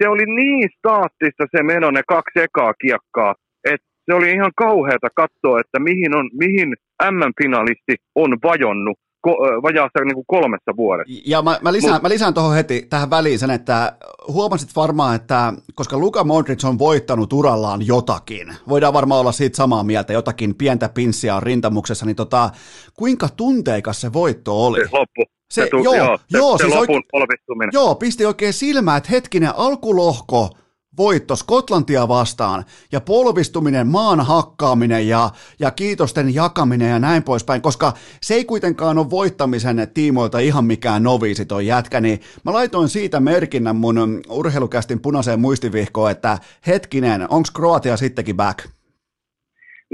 se 0.02 0.08
oli 0.08 0.26
niin 0.40 0.68
staattista 0.78 1.44
se 1.56 1.62
meno, 1.62 1.90
ne 1.90 2.02
kaksi 2.08 2.40
ekaa 2.46 2.72
kiekkaa, 2.82 3.34
että 3.64 3.88
se 4.06 4.14
oli 4.14 4.30
ihan 4.30 4.52
kauheata 4.56 5.08
katsoa, 5.14 5.60
että 5.60 5.78
mihin, 5.80 6.16
on, 6.16 6.30
mihin 6.32 6.74
M-finalisti 7.02 7.94
on 8.14 8.30
vajonnut 8.42 8.98
ko, 9.28 9.62
vajaassa 9.62 10.04
niin 10.04 10.14
kuin 10.14 10.26
kolmessa 10.26 10.72
vuodessa. 10.76 11.22
Ja 11.26 11.42
mä, 11.42 11.58
mä 11.62 11.72
lisään, 11.72 11.94
Mut, 11.94 12.02
mä 12.02 12.08
lisään 12.08 12.34
tuohon 12.34 12.54
heti 12.54 12.86
tähän 12.90 13.10
väliin 13.10 13.38
sen, 13.38 13.50
että 13.50 13.92
huomasit 14.28 14.76
varmaan, 14.76 15.16
että 15.16 15.52
koska 15.74 15.98
Luka 15.98 16.24
Modric 16.24 16.64
on 16.64 16.78
voittanut 16.78 17.32
urallaan 17.32 17.86
jotakin, 17.86 18.54
voidaan 18.68 18.92
varmaan 18.92 19.20
olla 19.20 19.32
siitä 19.32 19.56
samaa 19.56 19.82
mieltä, 19.82 20.12
jotakin 20.12 20.54
pientä 20.54 20.88
pinssiä 20.88 21.36
on 21.36 21.42
rintamuksessa, 21.42 22.06
niin 22.06 22.16
tota, 22.16 22.50
kuinka 22.94 23.28
tunteikas 23.36 24.00
se 24.00 24.12
voitto 24.12 24.66
oli? 24.66 24.84
Se 24.84 24.88
loppu. 24.92 25.22
Se, 25.50 25.62
se, 25.62 25.68
tu, 25.70 25.76
joo, 25.82 25.94
joo, 25.94 26.16
se, 26.16 26.38
joo, 26.38 26.58
se 26.58 26.62
siis 26.64 26.74
lopun 26.74 27.02
oikein, 27.12 27.70
Joo, 27.72 27.94
pisti 27.94 28.26
oikein 28.26 28.52
silmää, 28.52 28.96
että 28.96 29.10
hetkinen 29.10 29.52
alkulohko, 29.56 30.50
voitto 30.98 31.36
Skotlantia 31.36 32.08
vastaan 32.08 32.64
ja 32.92 33.00
polvistuminen, 33.00 33.86
maan 33.86 34.20
hakkaaminen 34.20 35.08
ja, 35.08 35.30
ja 35.60 35.70
kiitosten 35.70 36.34
jakaminen 36.34 36.90
ja 36.90 36.98
näin 36.98 37.22
poispäin, 37.22 37.62
koska 37.62 37.92
se 38.22 38.34
ei 38.34 38.44
kuitenkaan 38.44 38.98
ole 38.98 39.10
voittamisen 39.10 39.76
tiimoilta 39.94 40.38
ihan 40.38 40.64
mikään 40.64 41.02
noviisi 41.02 41.46
toi 41.46 41.66
jätkä, 41.66 42.00
niin 42.00 42.20
mä 42.44 42.52
laitoin 42.52 42.88
siitä 42.88 43.20
merkinnän 43.20 43.76
mun 43.76 44.22
urheilukästin 44.28 45.02
punaiseen 45.02 45.40
muistivihkoon, 45.40 46.10
että 46.10 46.38
hetkinen, 46.66 47.22
onko 47.22 47.48
Kroatia 47.56 47.96
sittenkin 47.96 48.36
back? 48.36 48.58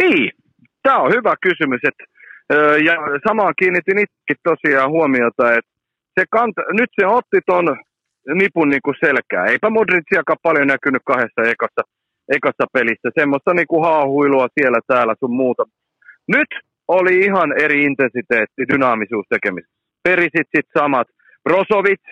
Niin, 0.01 0.31
tämä 0.83 0.99
on 0.99 1.13
hyvä 1.13 1.35
kysymys, 1.43 1.81
että 1.85 2.05
ja 2.85 2.95
samaan 3.29 3.55
kiinnitin 3.59 3.99
itsekin 3.99 4.37
tosiaan 4.43 4.91
huomiota, 4.91 5.53
että 5.53 5.71
se 6.21 6.25
kanta, 6.31 6.63
nyt 6.73 6.91
se 7.01 7.07
otti 7.07 7.39
ton 7.47 7.77
nipun 8.35 8.69
niin 8.69 8.85
kuin 8.85 8.97
selkää. 9.07 9.45
Eipä 9.47 9.71
Modriciakaan 9.71 10.39
paljon 10.43 10.67
näkynyt 10.67 11.03
kahdessa 11.05 11.43
ekassa, 11.43 11.83
ekassa 12.37 12.67
pelissä. 12.73 13.09
Semmoista 13.19 13.55
niin 13.55 13.67
kuin 13.67 13.85
haahuilua 13.85 14.49
siellä 14.61 14.81
täällä 14.87 15.15
sun 15.21 15.35
muuta. 15.35 15.65
Nyt 16.29 16.51
oli 16.89 17.19
ihan 17.19 17.49
eri 17.65 17.85
intensiteetti, 17.85 18.69
dynaamisuus 18.73 19.27
tekemisessä. 19.29 19.77
Perisit 20.03 20.49
sit 20.57 20.69
samat. 20.79 21.09
Brozovic 21.45 22.05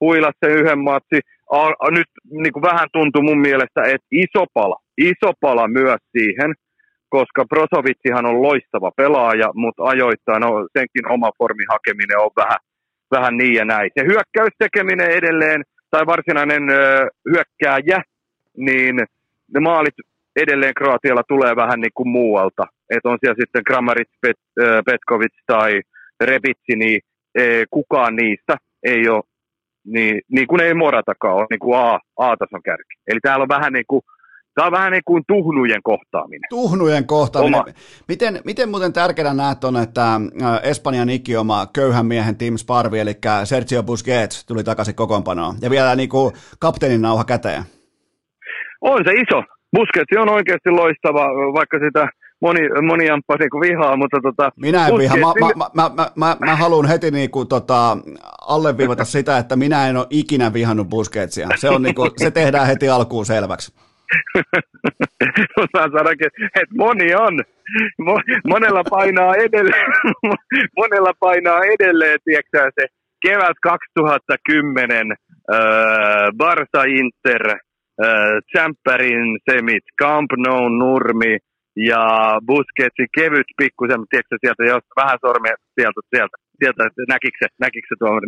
huilas 0.00 0.34
sen 0.44 0.58
yhden 0.60 0.78
matsi. 0.78 1.18
Nyt 1.90 2.10
niin 2.30 2.52
kuin 2.52 2.62
vähän 2.62 2.88
tuntui 2.92 3.22
mun 3.22 3.40
mielestä, 3.40 3.80
että 3.82 4.06
iso 4.10 4.44
pala, 4.54 4.76
iso 4.98 5.32
pala 5.40 5.68
myös 5.68 6.00
siihen, 6.18 6.54
koska 7.08 7.44
Brozovitsihan 7.44 8.26
on 8.26 8.42
loistava 8.42 8.90
pelaaja, 8.96 9.48
mutta 9.54 9.82
ajoittain 9.82 10.40
no, 10.40 10.68
senkin 10.78 11.08
oma 11.14 11.30
formin 11.38 11.66
hakeminen 11.70 12.18
on 12.18 12.30
vähän 12.36 12.58
vähän 13.16 13.36
niin 13.36 13.54
ja 13.54 13.64
näin. 13.64 13.90
Se 13.98 14.04
hyökkäystekeminen 14.06 15.10
edelleen, 15.10 15.62
tai 15.90 16.06
varsinainen 16.06 16.70
ö, 16.70 17.08
hyökkääjä, 17.30 18.02
niin 18.56 18.96
ne 19.54 19.60
maalit 19.60 19.94
edelleen 20.36 20.74
Kroatialla 20.74 21.22
tulee 21.28 21.56
vähän 21.56 21.80
niin 21.80 21.94
kuin 21.94 22.08
muualta. 22.08 22.66
Että 22.90 23.08
on 23.08 23.18
siellä 23.20 23.40
sitten 23.40 23.64
Kramaric, 23.64 24.08
Pet, 24.20 24.36
ö, 24.60 24.82
Petkovic 24.86 25.34
tai 25.46 25.80
Rebitsi, 26.20 26.76
niin 26.76 27.00
e, 27.34 27.64
kukaan 27.70 28.16
niistä 28.16 28.56
ei 28.82 29.08
ole, 29.08 29.22
niin, 29.84 30.20
niin 30.28 30.46
kuin 30.46 30.60
ei 30.60 30.74
Moratakaan 30.74 31.34
ole, 31.34 31.46
niin 31.50 31.58
kuin 31.58 31.78
A, 31.78 32.00
A-tason 32.16 32.62
kärki. 32.62 32.94
Eli 33.06 33.20
täällä 33.22 33.42
on 33.42 33.48
vähän 33.48 33.72
niin 33.72 33.84
kuin 33.88 34.02
Tämä 34.54 34.66
on 34.66 34.72
vähän 34.72 34.92
niin 34.92 35.02
kuin 35.04 35.22
tuhnujen 35.28 35.82
kohtaaminen. 35.82 36.48
Tuhnujen 36.50 37.06
kohtaaminen. 37.06 37.60
Oma. 37.60 37.72
Miten, 38.08 38.40
miten 38.44 38.68
muuten 38.68 38.92
tärkeänä 38.92 39.34
näet 39.34 39.64
on, 39.64 39.76
että 39.76 40.20
Espanjan 40.62 41.10
ikioma 41.10 41.66
köyhän 41.72 42.06
miehen 42.06 42.36
Tim 42.36 42.56
Sparvi, 42.56 42.98
eli 42.98 43.14
Sergio 43.44 43.82
Busquets 43.82 44.46
tuli 44.46 44.64
takaisin 44.64 44.94
kokoonpanoon. 44.94 45.54
Ja 45.62 45.70
vielä 45.70 45.96
niin 45.96 46.08
kuin 46.08 46.32
kapteenin 46.58 47.02
nauha 47.02 47.24
käteen. 47.24 47.62
On 48.80 49.00
se 49.04 49.12
iso. 49.12 49.42
Busquets 49.76 50.16
on 50.18 50.28
oikeasti 50.28 50.70
loistava, 50.70 51.24
vaikka 51.54 51.78
sitä 51.78 52.08
moni, 52.42 52.60
moni 52.86 53.06
jamppa 53.06 53.36
niin 53.36 53.60
vihaa, 53.60 53.96
mutta 53.96 54.18
tota... 54.22 54.50
Minä 54.56 54.88
en 54.88 54.98
vihaa. 54.98 55.16
Mä, 55.16 55.32
mä, 55.46 55.70
mä, 55.74 55.90
mä, 55.96 56.10
mä, 56.16 56.36
mä 56.40 56.56
haluan 56.56 56.88
heti 56.88 57.10
niin 57.10 57.30
kuin, 57.30 57.48
tota, 57.48 57.98
alleviivata 58.48 59.04
sitä, 59.04 59.38
että 59.38 59.56
minä 59.56 59.88
en 59.88 59.96
ole 59.96 60.06
ikinä 60.10 60.52
vihannut 60.52 60.88
Busquetsia. 60.88 61.48
Se, 61.56 61.70
on, 61.70 61.82
niin 61.82 61.94
kuin, 61.94 62.10
se 62.16 62.30
tehdään 62.30 62.66
heti 62.66 62.88
alkuun 62.88 63.26
selväksi. 63.26 63.74
mä 65.74 65.82
sanonkin, 65.82 66.30
että 66.60 66.74
moni 66.76 67.14
on. 67.14 67.40
Monella 68.44 68.84
painaa 68.90 69.34
edelleen, 69.34 69.92
monella 70.80 71.12
painaa 71.20 71.60
edelleen, 71.64 72.18
tiedätkö 72.24 72.70
se 72.80 72.86
kevät 73.22 73.56
2010, 73.62 75.12
äh, 75.12 75.56
Barça 76.42 76.82
Inter, 77.00 77.44
äh, 77.50 78.40
Champerin 78.52 79.38
semit, 79.50 79.84
Camp 80.02 80.30
Nou 80.36 80.68
Nurmi 80.68 81.38
ja 81.76 82.04
Busquetsin 82.46 83.08
kevyt 83.18 83.50
pikkusen, 83.56 84.00
tiedätkö 84.10 84.36
sieltä, 84.40 84.64
jos 84.64 84.84
vähän 84.96 85.18
sormia 85.24 85.54
sieltä, 85.74 86.00
sieltä 86.14 86.36
sieltä, 86.62 86.82
että 86.86 87.02
näkikö 87.14 87.36
se, 87.40 87.46
näkikö 87.64 87.86
se 87.88 87.96
tuomari, 87.98 88.26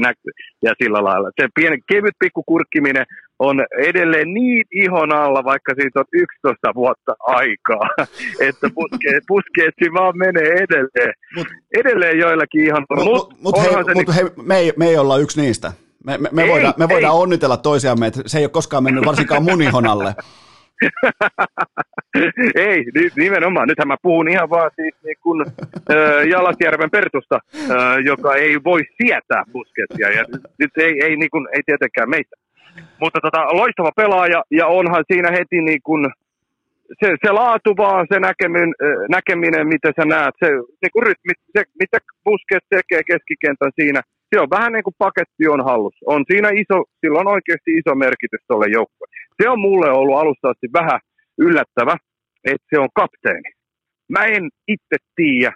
ja 0.66 0.72
sillä 0.80 1.00
lailla. 1.08 1.28
Se 1.40 1.44
pieni 1.58 1.78
kevyt 1.92 2.16
pikku 2.22 2.42
kurkkiminen 2.50 3.06
on 3.38 3.64
edelleen 3.78 4.34
niin 4.34 4.64
ihon 4.72 5.14
alla, 5.14 5.44
vaikka 5.44 5.74
siitä 5.74 6.00
on 6.00 6.04
11 6.12 6.74
vuotta 6.74 7.16
aikaa, 7.26 7.88
että 8.48 8.70
puske, 8.74 9.20
puskeetsi 9.28 9.92
vaan 9.94 10.18
menee 10.18 10.52
edelleen. 10.52 11.14
Mut, 11.36 11.46
edelleen 11.78 12.18
joillakin 12.18 12.64
ihan... 12.64 12.84
Mutta 12.88 13.04
mut, 13.04 13.34
mut, 13.40 13.62
hei, 13.62 13.76
mut 13.76 13.86
niin, 13.94 14.12
hei, 14.14 14.24
me, 14.42 14.56
ei, 14.56 14.72
me 14.76 14.86
ei 14.86 14.96
olla 14.96 15.18
yksi 15.18 15.40
niistä. 15.40 15.72
Me, 16.04 16.18
me, 16.18 16.28
me, 16.32 16.42
ei, 16.42 16.48
voidaan, 16.48 16.74
me 16.76 16.88
voidaan 16.88 17.14
onnitella 17.14 17.56
toisiamme, 17.56 18.06
että 18.06 18.20
se 18.26 18.38
ei 18.38 18.44
ole 18.44 18.50
koskaan 18.50 18.84
mennyt 18.84 19.06
varsinkaan 19.06 19.42
mun 19.42 19.62
ihon 19.62 19.86
alle. 19.86 20.14
Ei, 22.54 22.84
nimenomaan. 23.16 23.68
Nythän 23.68 23.88
mä 23.88 23.96
puhun 24.02 24.28
ihan 24.28 24.50
vaan 24.50 24.70
siis 24.76 24.94
niin 25.04 25.16
kuin, 25.22 25.46
äh, 25.90 26.26
Jalasjärven 26.28 26.90
Pertusta, 26.90 27.38
joka 28.04 28.34
ei 28.34 28.64
voi 28.64 28.80
sietää 29.02 29.44
busketia. 29.52 30.10
Ja 30.10 30.24
nyt 30.58 30.70
ei, 30.76 31.04
ei, 31.04 31.16
niin 31.16 31.30
kuin, 31.30 31.48
ei 31.52 31.62
tietenkään 31.66 32.10
meitä. 32.10 32.36
Mutta 33.00 33.20
tota, 33.20 33.40
loistava 33.60 33.90
pelaaja 33.96 34.42
ja 34.50 34.66
onhan 34.66 35.04
siinä 35.12 35.30
heti 35.30 35.60
niin 35.60 35.82
kuin, 35.82 36.10
se, 37.00 37.16
se 37.26 37.32
laatu 37.32 37.76
vaan, 37.76 38.06
se 38.12 38.20
näkeminen, 38.20 38.74
näkeminen 39.10 39.66
mitä 39.66 39.92
sä 39.96 40.04
näet, 40.04 40.34
se, 40.44 40.48
niin 40.50 40.92
kuin 40.92 41.04
se, 41.52 41.62
mitä 41.80 41.98
Busquets 42.24 42.66
tekee 42.70 43.02
keskikentän 43.06 43.72
siinä, 43.80 44.00
se 44.34 44.40
on 44.40 44.50
vähän 44.50 44.72
niin 44.72 44.84
kuin 44.84 44.94
paketti 44.98 45.48
on 45.48 45.64
hallussa. 45.64 46.04
On 46.06 46.24
siinä 46.30 46.48
iso, 46.48 46.84
sillä 47.00 47.18
on 47.20 47.28
oikeasti 47.36 47.70
iso 47.80 47.94
merkitys 47.94 48.40
tuolle 48.48 48.66
joukkueelle. 48.68 49.14
Se 49.42 49.48
on 49.48 49.60
mulle 49.60 49.90
ollut 49.90 50.18
alusta 50.18 50.48
asti 50.50 50.66
vähän 50.72 51.00
yllättävä, 51.38 51.96
että 52.44 52.66
se 52.70 52.78
on 52.78 52.88
kapteeni. 52.94 53.50
Mä 54.08 54.24
en 54.24 54.50
itse 54.68 54.96
tiedä, 55.16 55.52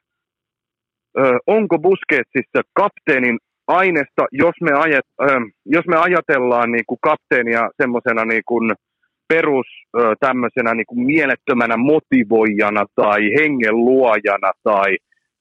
onko 1.46 1.78
Busquetsissa 1.78 2.60
kapteenin 2.72 3.38
aineesta, 3.68 4.22
jos 4.32 4.54
me, 4.60 4.70
ajat, 4.72 5.06
jos 5.66 5.86
me 5.86 5.96
ajatellaan 5.96 6.72
niin 6.72 6.84
kuin 6.86 6.98
kapteenia 7.02 7.70
semmoisena 7.82 8.24
niin 8.24 8.42
kuin 8.46 8.72
perus 9.28 9.66
tämmöisenä 10.20 10.74
niin 10.74 10.86
kuin 10.86 11.06
mielettömänä 11.06 11.76
motivoijana 11.76 12.84
tai 12.94 13.20
hengen 13.40 13.76
luojana 13.76 14.50
tai 14.64 14.96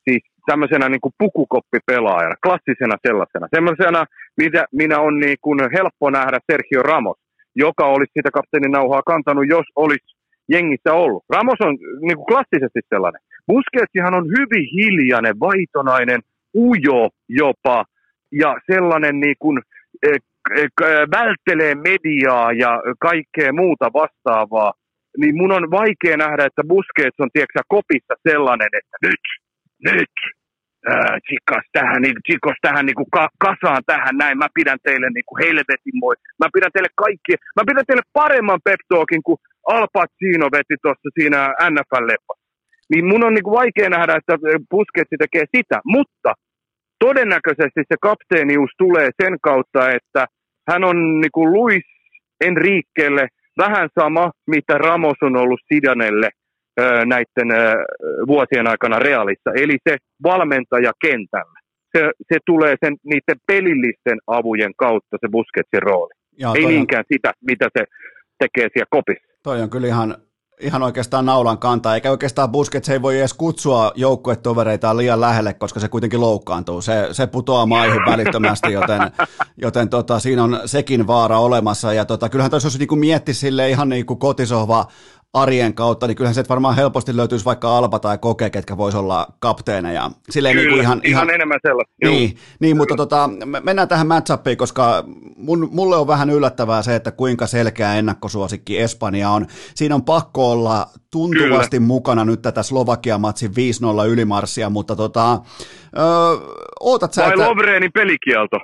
siis 0.09 0.23
tämmöisenä 0.45 0.89
niin 0.89 1.01
kuin 1.01 1.13
pukukoppipelaajana, 1.17 2.35
klassisena 2.45 2.95
sellaisena. 3.07 3.47
Semmoisena, 3.55 4.05
mitä 4.37 4.65
minä 4.71 4.99
on 4.99 5.19
niin 5.19 5.37
kuin 5.41 5.59
helppo 5.77 6.09
nähdä 6.09 6.39
Sergio 6.51 6.81
Ramos, 6.83 7.17
joka 7.55 7.85
olisi 7.85 8.11
sitä 8.17 8.29
kapteenin 8.33 8.71
nauhaa 8.71 9.01
kantanut, 9.11 9.45
jos 9.47 9.67
olisi 9.75 10.07
jengissä 10.49 10.93
ollut. 10.93 11.23
Ramos 11.29 11.59
on 11.59 11.77
niin 12.01 12.17
kuin 12.17 12.25
klassisesti 12.25 12.79
sellainen. 12.89 13.21
Busquetsihan 13.47 14.15
on 14.19 14.25
hyvin 14.37 14.65
hiljainen, 14.75 15.39
vaitonainen, 15.39 16.19
ujo 16.55 17.09
jopa, 17.29 17.85
ja 18.31 18.55
sellainen 18.71 19.19
niin 19.19 19.35
kuin, 19.39 19.61
eh, 20.07 20.19
välttelee 21.17 21.75
mediaa 21.75 22.51
ja 22.51 22.81
kaikkea 22.99 23.53
muuta 23.53 23.93
vastaavaa, 23.93 24.73
niin 25.17 25.37
mun 25.37 25.51
on 25.51 25.71
vaikea 25.71 26.17
nähdä, 26.17 26.45
että 26.45 26.63
Busquets 26.67 27.19
on 27.19 27.29
tiedätkö, 27.33 27.59
kopissa 27.67 28.13
sellainen, 28.29 28.69
että 28.79 28.97
nyt, 29.07 29.23
nyt, 29.89 30.13
tsikas 31.25 31.65
tähän, 31.77 32.01
niin, 32.01 32.17
tsikos 32.25 32.59
tähän 32.61 32.85
niin 32.85 32.99
kuin 32.99 33.11
ka, 33.17 33.27
kasaan 33.47 33.83
tähän 33.85 34.15
näin, 34.17 34.37
mä 34.37 34.47
pidän 34.53 34.79
teille 34.83 35.09
niin 35.09 35.27
kuin 35.27 35.39
helvetin 35.45 35.95
moi, 36.01 36.15
mä 36.41 36.47
pidän 36.53 36.71
teille 36.73 36.91
kaikki, 37.05 37.33
mä 37.55 37.63
pidän 37.67 37.85
teille 37.87 38.05
paremman 38.13 38.61
pep 38.65 38.81
talkin 38.89 39.23
kuin 39.23 39.37
Al 39.75 39.87
Pacino 39.93 40.47
veti 40.55 40.75
tuossa 40.81 41.09
siinä 41.19 41.39
NFL-leppassa. 41.73 42.47
Niin 42.91 43.05
mun 43.05 43.23
on 43.23 43.33
niin 43.33 43.43
kuin 43.43 43.59
vaikea 43.61 43.89
nähdä, 43.89 44.13
että 44.15 44.35
Busquets 44.71 45.13
tekee 45.19 45.45
sitä, 45.55 45.77
mutta 45.95 46.29
todennäköisesti 46.99 47.81
se 47.87 47.95
kapteenius 48.01 48.69
tulee 48.77 49.09
sen 49.23 49.37
kautta, 49.41 49.91
että 49.91 50.25
hän 50.69 50.83
on 50.83 51.21
niin 51.21 51.31
kuin 51.31 51.53
Luis 51.53 51.83
Enriquelle 52.41 53.27
vähän 53.57 53.89
sama, 53.99 54.31
mitä 54.47 54.77
Ramos 54.77 55.17
on 55.21 55.35
ollut 55.37 55.59
Sidanelle 55.73 56.29
näiden 57.05 57.49
vuosien 58.27 58.67
aikana 58.67 58.99
realissa. 58.99 59.51
Eli 59.55 59.77
se 59.89 59.97
valmentaja 60.23 60.91
kentällä. 61.01 61.59
Se, 61.97 62.11
se 62.33 62.37
tulee 62.45 62.75
sen, 62.85 62.95
niiden 63.03 63.37
pelillisten 63.47 64.17
avujen 64.27 64.71
kautta 64.77 65.17
se 65.21 65.27
Busquetsin 65.31 65.81
rooli. 65.81 66.13
Ja, 66.39 66.51
Ei 66.55 66.65
niinkään 66.65 67.05
on... 67.09 67.15
sitä, 67.15 67.31
mitä 67.41 67.67
se 67.77 67.85
tekee 68.39 68.67
siellä 68.73 68.87
kopissa. 68.89 69.27
Toi 69.43 69.61
on 69.61 69.69
kyllä 69.69 69.87
ihan 69.87 70.15
ihan 70.61 70.83
oikeastaan 70.83 71.25
naulan 71.25 71.57
kantaa, 71.57 71.95
eikä 71.95 72.11
oikeastaan 72.11 72.51
Busquets 72.51 72.89
ei 72.89 73.01
voi 73.01 73.19
edes 73.19 73.33
kutsua 73.33 73.91
joukkuetovereitaan 73.95 74.97
liian 74.97 75.21
lähelle, 75.21 75.53
koska 75.53 75.79
se 75.79 75.87
kuitenkin 75.87 76.21
loukkaantuu. 76.21 76.81
Se, 76.81 77.07
se 77.11 77.27
putoaa 77.27 77.65
maihin 77.65 78.01
välittömästi, 78.05 78.73
joten, 78.73 79.01
joten 79.57 79.89
tota, 79.89 80.19
siinä 80.19 80.43
on 80.43 80.59
sekin 80.65 81.07
vaara 81.07 81.39
olemassa. 81.39 81.93
Ja 81.93 82.05
tota, 82.05 82.29
kyllähän 82.29 82.51
tässä 82.51 82.65
jos 82.65 82.79
niin 82.79 82.99
mietti 82.99 83.33
sille 83.33 83.69
ihan 83.69 83.89
niin 83.89 84.05
kuin 84.05 84.19
kotisohva 84.19 84.87
arjen 85.33 85.73
kautta, 85.73 86.07
niin 86.07 86.15
kyllähän 86.15 86.35
se 86.35 86.43
varmaan 86.49 86.75
helposti 86.75 87.17
löytyisi 87.17 87.45
vaikka 87.45 87.77
Alba 87.77 87.99
tai 87.99 88.17
Koke, 88.17 88.49
ketkä 88.49 88.77
vois 88.77 88.95
olla 88.95 89.27
kapteeneja. 89.39 90.11
Silleen 90.29 90.55
Kyllä, 90.55 90.67
niin 90.67 90.73
kuin 90.73 90.83
ihan, 90.83 91.01
ihan, 91.03 91.23
ihan 91.23 91.35
enemmän 91.35 91.59
sellaista. 91.61 91.93
Niin, 92.03 92.37
niin 92.59 92.77
mutta 92.77 92.95
tota, 92.95 93.29
mennään 93.63 93.87
tähän 93.87 94.07
matchupiin, 94.07 94.57
koska 94.57 95.03
mun, 95.35 95.69
mulle 95.71 95.95
on 95.95 96.07
vähän 96.07 96.29
yllättävää 96.29 96.81
se, 96.81 96.95
että 96.95 97.11
kuinka 97.11 97.47
selkeä 97.47 97.95
ennakkosuosikki 97.95 98.79
Espanja 98.79 99.29
on. 99.29 99.47
Siinä 99.75 99.95
on 99.95 100.05
pakko 100.05 100.51
olla 100.51 100.87
tuntuvasti 101.11 101.77
Kyllä. 101.77 101.87
mukana 101.87 102.25
nyt 102.25 102.41
tätä 102.41 102.63
Slovakia-matsin 102.63 103.51
5-0 103.51 104.07
ylimarssia, 104.07 104.69
mutta 104.69 104.95
tota, 104.95 105.33
ö, 105.33 105.39
ootat 106.79 107.13
sä, 107.13 107.21
Vai 107.21 107.29
että... 107.29 107.49
Lovreenin 107.49 107.91
pelikielto. 107.91 108.57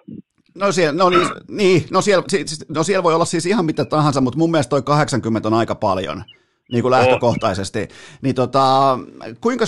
No 0.56 0.72
siellä, 0.72 1.04
no 1.04 1.10
niin, 1.10 1.28
niin 1.48 1.86
no, 1.92 2.02
siellä, 2.02 2.24
no 2.70 2.84
siellä 2.84 3.04
voi 3.04 3.16
olla 3.16 3.26
siis 3.26 3.46
ihan 3.46 3.66
mitä 3.66 3.86
tahansa, 3.86 4.22
mutta 4.22 4.40
mun 4.40 4.52
mielestä 4.52 4.70
toi 4.70 4.82
80 4.82 5.48
on 5.48 5.54
aika 5.54 5.76
paljon 5.76 6.24
niin 6.72 6.82
kuin 6.82 6.92
lähtökohtaisesti. 6.92 7.80
Oh. 7.80 8.20
Niin 8.22 8.36
tota, 8.36 9.00
kuinka 9.42 9.66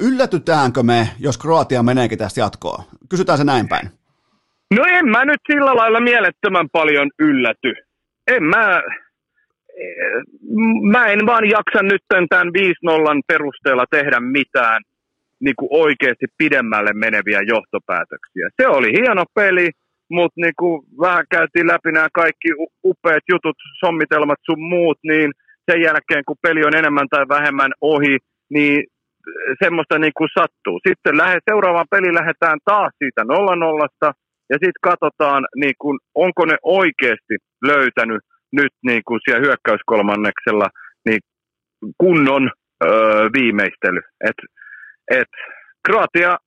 yllätytäänkö 0.00 0.82
me, 0.82 1.08
jos 1.18 1.38
Kroatia 1.38 1.82
meneekin 1.82 2.18
tästä 2.18 2.40
jatkoon? 2.40 2.84
Kysytään 3.10 3.38
se 3.38 3.44
näin 3.44 3.68
päin. 3.68 3.90
No 4.76 4.84
en 4.88 5.08
mä 5.08 5.24
nyt 5.24 5.40
sillä 5.52 5.76
lailla 5.76 6.00
mielettömän 6.00 6.68
paljon 6.72 7.10
ylläty. 7.18 7.74
En 8.26 8.42
mä, 8.42 8.82
mä 10.82 11.06
en 11.06 11.26
vaan 11.26 11.48
jaksa 11.48 11.82
nyt 11.82 12.02
tämän 12.08 12.48
5-0 12.48 12.50
perusteella 13.26 13.84
tehdä 13.90 14.20
mitään 14.20 14.82
niin 15.40 15.54
kuin 15.58 15.68
oikeasti 15.70 16.26
pidemmälle 16.38 16.92
meneviä 16.92 17.40
johtopäätöksiä. 17.46 18.48
Se 18.60 18.66
oli 18.66 18.92
hieno 18.92 19.24
peli, 19.34 19.70
mutta 20.10 20.40
niin 20.40 20.56
kuin 20.58 20.82
vähän 21.00 21.24
käytiin 21.30 21.66
läpi 21.66 21.92
nämä 21.92 22.08
kaikki 22.14 22.48
upeat 22.84 23.24
jutut, 23.32 23.56
sommitelmat 23.84 24.38
sun 24.42 24.62
muut, 24.62 24.98
niin 25.02 25.32
sen 25.70 25.80
jälkeen 25.82 26.24
kun 26.26 26.42
peli 26.42 26.64
on 26.64 26.76
enemmän 26.76 27.08
tai 27.10 27.28
vähemmän 27.28 27.72
ohi, 27.80 28.18
niin 28.50 28.84
semmoista 29.62 29.98
niin 29.98 30.12
kuin 30.16 30.30
sattuu. 30.38 30.80
Sitten 30.88 31.16
lähe, 31.16 31.38
seuraavaan 31.50 31.92
peli 31.94 32.14
lähdetään 32.14 32.58
taas 32.64 32.92
siitä 32.98 33.22
0-0 33.22 33.26
ja 34.50 34.56
sitten 34.62 34.86
katsotaan, 34.90 35.46
niin 35.56 35.74
kuin, 35.78 35.98
onko 36.14 36.44
ne 36.46 36.56
oikeasti 36.62 37.36
löytänyt 37.66 38.22
nyt 38.52 38.72
niin 38.86 39.02
kuin 39.06 39.20
siellä 39.24 39.44
hyökkäyskolmanneksella 39.46 40.68
niin 41.08 41.20
kunnon 41.98 42.50
öö, 42.84 43.28
viimeistely. 43.36 44.00
Et, 44.28 44.38
et 45.10 45.32
Kroatia, 45.86 46.38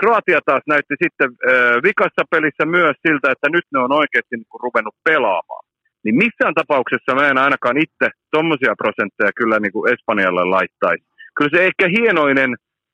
Kroatia 0.00 0.40
taas 0.46 0.62
näytti 0.66 0.94
sitten 1.02 1.30
öö, 1.48 1.80
vikassa 1.82 2.22
pelissä 2.30 2.64
myös 2.66 2.96
siltä, 3.06 3.30
että 3.32 3.48
nyt 3.50 3.66
ne 3.72 3.78
on 3.80 3.92
oikeasti 3.92 4.36
niin 4.36 4.50
kuin 4.50 4.62
ruvennut 4.66 4.94
pelaamaan 5.04 5.67
niin 6.04 6.16
missään 6.16 6.54
tapauksessa 6.54 7.14
mä 7.14 7.28
en 7.28 7.38
ainakaan 7.38 7.76
itse 7.76 8.06
tuommoisia 8.32 8.74
prosentteja 8.82 9.38
kyllä 9.40 9.58
niin 9.60 9.72
kuin 9.72 9.92
Espanjalle 9.92 10.44
laittaisi. 10.44 11.04
Kyllä 11.36 11.50
se 11.54 11.66
ehkä 11.66 11.84
hienoinen, 11.96 12.50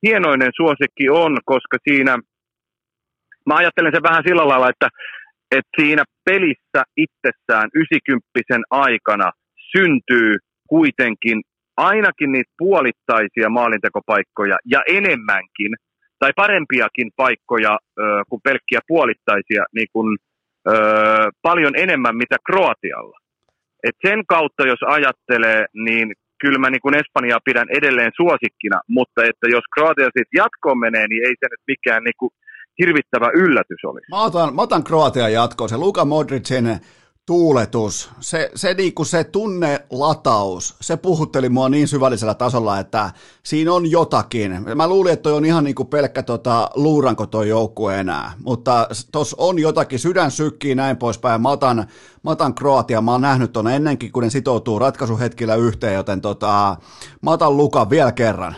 hienoinen 0.06 0.50
suosikki 0.56 1.08
on, 1.08 1.38
koska 1.44 1.76
siinä, 1.88 2.18
mä 3.46 3.54
ajattelen 3.56 3.92
sen 3.94 4.08
vähän 4.08 4.24
sillä 4.26 4.48
lailla, 4.48 4.68
että, 4.68 4.88
että 5.50 5.70
siinä 5.80 6.04
pelissä 6.24 6.80
itsessään 6.96 7.68
90 7.74 8.60
aikana 8.70 9.30
syntyy 9.76 10.36
kuitenkin 10.68 11.42
ainakin 11.76 12.32
niitä 12.32 12.52
puolittaisia 12.58 13.48
maalintekopaikkoja 13.48 14.56
ja 14.64 14.80
enemmänkin, 14.88 15.72
tai 16.18 16.30
parempiakin 16.36 17.10
paikkoja 17.16 17.78
kuin 18.28 18.40
pelkkiä 18.44 18.80
puolittaisia, 18.88 19.64
niin 19.74 19.88
kuin 19.92 20.16
öö, 20.68 21.28
paljon 21.42 21.74
enemmän 21.76 22.16
mitä 22.16 22.36
Kroatialla. 22.46 23.18
Et 23.86 23.96
sen 24.06 24.26
kautta, 24.26 24.66
jos 24.66 24.82
ajattelee, 24.86 25.66
niin 25.74 26.12
kyllä 26.40 26.58
mä 26.58 26.70
niin 26.70 27.00
Espanjaa 27.02 27.46
pidän 27.48 27.68
edelleen 27.78 28.12
suosikkina, 28.16 28.78
mutta 28.88 29.24
että 29.30 29.46
jos 29.54 29.64
Kroatia 29.74 30.04
sitten 30.04 30.38
jatkoon 30.42 30.78
menee, 30.78 31.06
niin 31.08 31.22
ei 31.26 31.34
se 31.40 31.46
nyt 31.50 31.64
mikään 31.66 32.04
niin 32.04 32.18
kuin 32.18 32.30
hirvittävä 32.78 33.28
yllätys 33.34 33.84
olisi. 33.84 34.06
Mä 34.10 34.22
otan, 34.22 34.54
mä 34.54 34.62
otan 34.62 34.84
Kroatian 34.84 35.32
jatkoon. 35.32 35.68
Se 35.68 35.76
Luka 35.76 36.04
Modricin 36.04 36.66
tuuletus, 37.26 38.10
se, 38.20 38.50
se, 38.54 38.74
niinku 38.74 39.04
se 39.04 39.24
tunnelataus, 39.24 40.76
se 40.80 40.96
puhutteli 40.96 41.48
mua 41.48 41.68
niin 41.68 41.88
syvällisellä 41.88 42.34
tasolla, 42.34 42.78
että 42.78 43.10
siinä 43.42 43.72
on 43.72 43.90
jotakin. 43.90 44.64
Mä 44.74 44.88
luulin, 44.88 45.12
että 45.12 45.22
toi 45.22 45.32
on 45.32 45.44
ihan 45.44 45.64
niinku 45.64 45.84
pelkkä 45.84 46.22
tota, 46.22 46.70
luuranko 46.74 47.26
toi 47.26 47.48
joukkue 47.48 48.00
enää, 48.00 48.32
mutta 48.44 48.88
tos 49.12 49.34
on 49.38 49.58
jotakin, 49.58 49.98
sydän 49.98 50.30
sykkii 50.30 50.74
näin 50.74 50.96
poispäin. 50.96 51.42
Mä 51.42 51.48
otan, 51.48 51.76
mä 52.22 52.30
otan 52.30 52.54
Kroatia, 52.54 53.00
mä 53.00 53.12
oon 53.12 53.20
nähnyt 53.20 53.52
ton 53.52 53.68
ennenkin, 53.68 54.12
kun 54.12 54.22
ne 54.22 54.30
sitoutuu 54.30 54.78
ratkaisuhetkillä 54.78 55.54
yhteen, 55.54 55.94
joten 55.94 56.20
tota, 56.20 56.76
mä 57.22 57.30
otan 57.30 57.56
Lukan 57.56 57.90
vielä 57.90 58.12
kerran. 58.12 58.56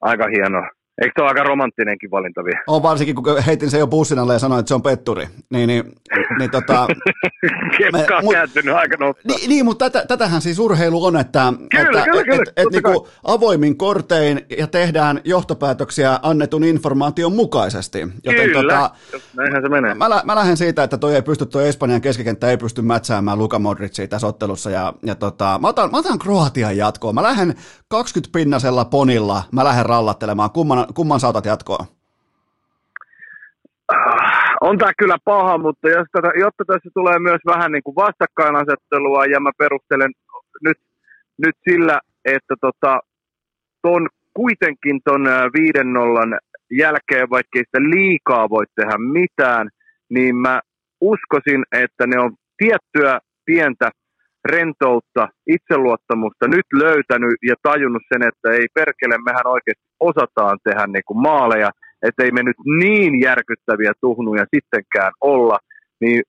Aika 0.00 0.24
hienoa. 0.26 0.73
Eikö 1.02 1.12
se 1.16 1.22
ole 1.22 1.28
aika 1.28 1.42
romanttinenkin 1.42 2.10
valinta 2.10 2.44
vielä? 2.44 2.60
On 2.66 2.82
varsinkin, 2.82 3.14
kun 3.14 3.42
heitin 3.42 3.70
sen 3.70 3.80
jo 3.80 3.86
bussin 3.86 4.18
alle 4.18 4.32
ja 4.32 4.38
sanoin, 4.38 4.60
että 4.60 4.68
se 4.68 4.74
on 4.74 4.82
petturi. 4.82 5.26
Niin, 5.50 5.66
niin, 5.66 5.84
niin 6.38 6.50
tota... 6.50 6.86
Kepka 7.78 8.16
on 8.16 8.32
kääntynyt 8.32 8.74
aika 8.74 8.96
nopeasti. 8.96 9.28
Niin, 9.28 9.48
niin, 9.48 9.64
mutta 9.64 9.90
tätä, 9.90 10.06
tätähän 10.06 10.40
siis 10.40 10.58
urheilu 10.58 11.04
on, 11.04 11.16
että, 11.16 11.52
kyllä, 11.70 11.82
että 11.88 12.04
kyllä, 12.04 12.20
et, 12.20 12.26
kyllä, 12.26 12.42
et, 12.42 12.66
et, 12.66 12.72
niinku 12.72 13.08
avoimin 13.24 13.76
kortein 13.76 14.40
ja 14.58 14.66
tehdään 14.66 15.20
johtopäätöksiä 15.24 16.18
annetun 16.22 16.64
informaation 16.64 17.32
mukaisesti. 17.32 17.98
Joten 18.24 18.50
kyllä, 18.50 18.62
tota, 18.62 18.90
näinhän 19.36 19.62
se 19.62 19.68
menee. 19.68 19.94
Mä, 19.94 20.22
mä 20.24 20.34
lähden 20.34 20.56
siitä, 20.56 20.82
että 20.82 20.98
toi 20.98 21.14
ei 21.14 21.22
pysty, 21.22 21.46
toi 21.46 21.68
Espanjan 21.68 22.00
keskikenttä 22.00 22.50
ei 22.50 22.56
pysty 22.56 22.82
mätsäämään 22.82 23.38
Luka 23.38 23.58
Modricia 23.58 24.08
tässä 24.08 24.26
ottelussa. 24.26 24.70
Ja, 24.70 24.92
ja 25.06 25.14
tota, 25.14 25.58
mä, 25.62 25.68
otan, 25.68 25.90
mä 25.90 25.98
otan 25.98 26.18
Kroatian 26.18 26.76
jatkoon. 26.76 27.14
Mä 27.14 27.22
lähden 27.22 27.54
20-pinnasella 27.94 28.84
ponilla, 28.84 29.42
mä 29.52 29.64
lähden 29.64 29.86
rallattelemaan. 29.86 30.50
Kumman 30.50 30.83
kumman 30.94 31.20
saatat 31.20 31.44
jatkoa? 31.44 31.86
On 34.60 34.78
tämä 34.78 34.92
kyllä 34.98 35.16
paha, 35.24 35.58
mutta 35.58 35.88
jos 35.88 36.08
tätä, 36.12 36.32
jotta 36.40 36.64
tässä 36.66 36.90
tulee 36.94 37.18
myös 37.18 37.40
vähän 37.46 37.72
niin 37.72 37.82
kuin 37.82 37.96
vastakkainasettelua, 37.96 39.24
ja 39.24 39.40
mä 39.40 39.50
perustelen 39.58 40.12
nyt, 40.62 40.78
nyt 41.38 41.56
sillä, 41.70 42.00
että 42.24 42.54
tota, 42.60 43.00
ton, 43.82 44.08
kuitenkin 44.34 45.00
ton 45.04 45.22
viiden 45.58 45.92
nollan 45.92 46.38
jälkeen, 46.70 47.30
vaikka 47.30 47.58
ei 47.58 47.64
sitä 47.64 47.80
liikaa 47.80 48.50
voi 48.50 48.64
tehdä 48.74 48.98
mitään, 48.98 49.68
niin 50.08 50.36
mä 50.36 50.60
uskoisin, 51.00 51.62
että 51.72 52.06
ne 52.06 52.20
on 52.20 52.34
tiettyä 52.56 53.18
pientä 53.44 53.90
rentoutta, 54.44 55.28
itseluottamusta 55.46 56.48
nyt 56.48 56.66
löytänyt 56.72 57.34
ja 57.42 57.54
tajunnut 57.62 58.02
sen, 58.12 58.22
että 58.28 58.48
ei 58.52 58.66
perkele, 58.74 59.18
mehän 59.18 59.46
oikeasti 59.46 59.84
osataan 60.00 60.58
tehdä 60.64 60.86
niin 60.86 61.06
kuin 61.06 61.22
maaleja, 61.22 61.70
että 62.02 62.24
ei 62.24 62.30
me 62.30 62.42
nyt 62.42 62.56
niin 62.80 63.20
järkyttäviä 63.20 63.92
tuhnuja 64.00 64.44
sittenkään 64.54 65.12
olla. 65.20 65.58
Niin, 66.00 66.22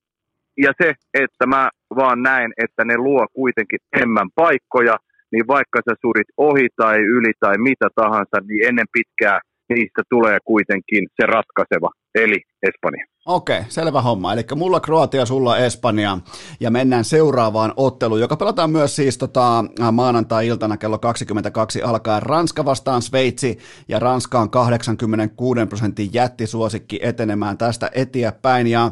ja 0.58 0.72
se, 0.82 0.94
että 1.14 1.46
mä 1.48 1.70
vaan 1.96 2.24
näen, 2.24 2.52
että 2.64 2.86
ne 2.86 2.98
luo 2.98 3.26
kuitenkin 3.34 3.80
enemmän 3.96 4.30
paikkoja, 4.36 4.96
niin 5.32 5.48
vaikka 5.48 5.80
sä 5.90 5.96
surit 6.02 6.28
ohi 6.38 6.68
tai 6.76 6.98
yli 6.98 7.32
tai 7.40 7.58
mitä 7.58 7.88
tahansa, 7.96 8.38
niin 8.48 8.68
ennen 8.68 8.86
pitkää 8.92 9.40
niistä 9.70 10.02
tulee 10.10 10.38
kuitenkin 10.46 11.08
se 11.16 11.26
ratkaiseva, 11.26 11.90
eli 12.16 12.42
Espanja. 12.64 13.06
Okei, 13.26 13.62
selvä 13.70 14.02
homma. 14.02 14.34
Eli 14.34 14.44
mulla 14.56 14.80
Kroatia, 14.80 15.26
sulla 15.26 15.58
Espanja 15.58 16.18
ja 16.60 16.72
mennään 16.72 17.06
seuraavaan 17.06 17.74
otteluun, 17.78 18.20
joka 18.20 18.38
pelataan 18.38 18.70
myös 18.70 18.96
siis 18.96 19.18
tota, 19.18 19.66
maanantai-iltana 19.92 20.78
kello 20.78 21.00
22 21.00 21.82
alkaen 21.82 22.24
Ranska 22.24 22.66
vastaan 22.66 23.02
Sveitsi 23.02 23.58
ja 23.88 24.00
Ranska 24.00 24.40
on 24.40 24.50
86 24.50 25.66
prosentin 25.66 26.10
jättisuosikki 26.14 27.00
etenemään 27.02 27.58
tästä 27.58 27.90
eteenpäin 27.94 28.68
ja 28.68 28.92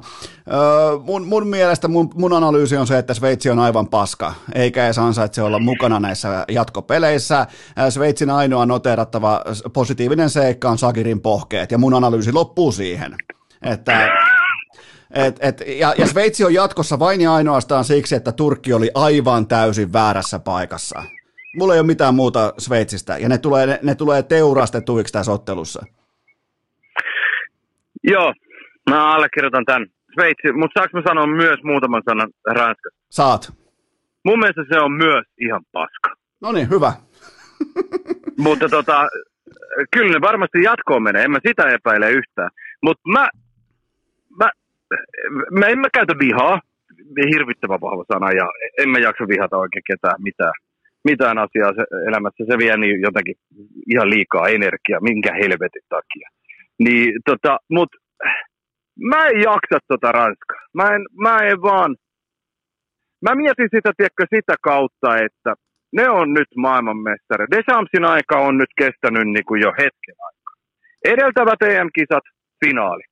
öö, 0.53 0.99
mun, 1.03 1.27
mun, 1.27 1.47
mielestä 1.47 1.87
mun, 1.87 2.09
mun 2.15 2.33
analyysi 2.33 2.77
on 2.77 2.87
se, 2.87 2.97
että 2.97 3.13
Sveitsi 3.13 3.49
on 3.49 3.59
aivan 3.59 3.87
paska, 3.87 4.33
eikä 4.55 4.85
edes 4.85 4.99
ansaitse 4.99 5.41
olla 5.41 5.59
mukana 5.59 5.99
näissä 5.99 6.45
jatkopeleissä. 6.51 7.47
Sveitsin 7.89 8.29
ainoa 8.29 8.65
noteerattava 8.65 9.41
positiivinen 9.73 10.29
seikka 10.29 10.69
on 10.69 10.77
Sagirin 10.77 11.21
pohkeet 11.21 11.71
ja 11.71 11.77
mun 11.77 11.93
analyysi 11.93 12.31
loppuu 12.31 12.71
siihen. 12.71 13.15
Että, 13.63 14.09
et, 15.13 15.35
et, 15.39 15.63
ja, 15.67 15.93
ja 15.97 16.07
Sveitsi 16.07 16.45
on 16.45 16.53
jatkossa 16.53 16.99
vain 16.99 17.21
ja 17.21 17.33
ainoastaan 17.33 17.83
siksi, 17.83 18.15
että 18.15 18.31
Turkki 18.31 18.73
oli 18.73 18.89
aivan 18.95 19.47
täysin 19.47 19.93
väärässä 19.93 20.39
paikassa. 20.39 21.03
Mulla 21.57 21.73
ei 21.73 21.79
ole 21.79 21.87
mitään 21.87 22.15
muuta 22.15 22.53
Sveitsistä, 22.57 23.17
ja 23.17 23.29
ne 23.29 23.37
tulee, 23.37 23.65
ne, 23.65 23.79
ne 23.83 23.95
tulee 23.95 24.23
teurastetuiksi 24.23 25.13
tässä 25.13 25.31
ottelussa. 25.31 25.85
Joo, 28.03 28.33
mä 28.89 29.13
allekirjoitan 29.15 29.65
tämän. 29.65 29.87
Sveitsi, 30.13 30.51
mutta 30.51 30.79
saanko 30.79 30.97
mä 30.97 31.03
sanoa 31.07 31.27
myös 31.27 31.59
muutaman 31.63 32.01
sanan 32.05 32.29
Ranskasta? 32.45 32.99
Saat. 33.09 33.53
Mun 34.25 34.39
mielestä 34.39 34.61
se 34.73 34.79
on 34.79 34.91
myös 34.91 35.25
ihan 35.41 35.61
paska. 35.71 36.09
No 36.41 36.51
niin, 36.51 36.69
hyvä. 36.69 36.93
mutta 38.45 38.69
tota, 38.69 39.07
kyllä 39.95 40.13
ne 40.13 40.21
varmasti 40.21 40.63
jatkoon 40.63 41.03
menee, 41.03 41.23
en 41.23 41.31
mä 41.31 41.39
sitä 41.47 41.69
epäile 41.69 42.11
yhtään. 42.11 42.49
Mutta 42.83 43.09
mä 43.09 43.29
mä, 45.59 45.65
en 45.67 45.79
mä 45.79 45.87
käytä 45.93 46.13
vihaa, 46.19 46.61
hirvittävän 47.33 47.81
vahva 47.81 48.03
sana, 48.13 48.31
ja 48.31 48.47
en 48.81 48.89
mä 48.89 48.99
jaksa 48.99 49.27
vihata 49.27 49.57
oikein 49.57 49.83
ketään 49.91 50.21
mitään, 50.27 50.53
mitään 51.03 51.37
asiaa 51.37 51.73
se, 51.77 51.83
elämässä. 52.07 52.43
Se 52.49 52.57
vie 52.57 52.77
niin 52.77 53.01
jotenkin 53.01 53.35
ihan 53.93 54.09
liikaa 54.09 54.47
energiaa, 54.47 55.07
minkä 55.09 55.33
helvetin 55.33 55.87
takia. 55.89 56.29
Niin, 56.79 57.13
tota, 57.25 57.57
mut 57.69 57.89
mä 59.11 59.27
en 59.27 59.41
jaksa 59.41 59.77
tota 59.87 60.11
Ranskaa. 60.11 60.63
Mä 60.73 60.87
en, 60.95 61.01
mä 61.25 61.37
en 61.37 61.61
vaan, 61.61 61.95
mä 63.21 63.35
mietin 63.35 63.69
sitä, 63.75 63.91
tiedätkö, 63.97 64.25
sitä 64.35 64.55
kautta, 64.61 65.17
että 65.17 65.53
ne 65.97 66.09
on 66.09 66.33
nyt 66.33 66.51
maailmanmestari. 66.57 67.45
Deschampsin 67.55 68.05
aika 68.05 68.37
on 68.37 68.57
nyt 68.57 68.73
kestänyt 68.77 69.27
niin 69.27 69.45
kuin 69.45 69.61
jo 69.61 69.71
hetken 69.71 70.17
aikaa. 70.27 70.55
Edeltävät 71.05 71.61
EM-kisat, 71.61 72.23
finaali 72.65 73.03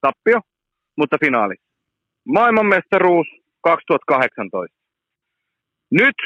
tappio, 0.00 0.40
mutta 0.96 1.16
finaali. 1.24 1.54
Maailmanmestaruus 2.24 3.26
2018. 3.60 4.76
Nyt 5.90 6.18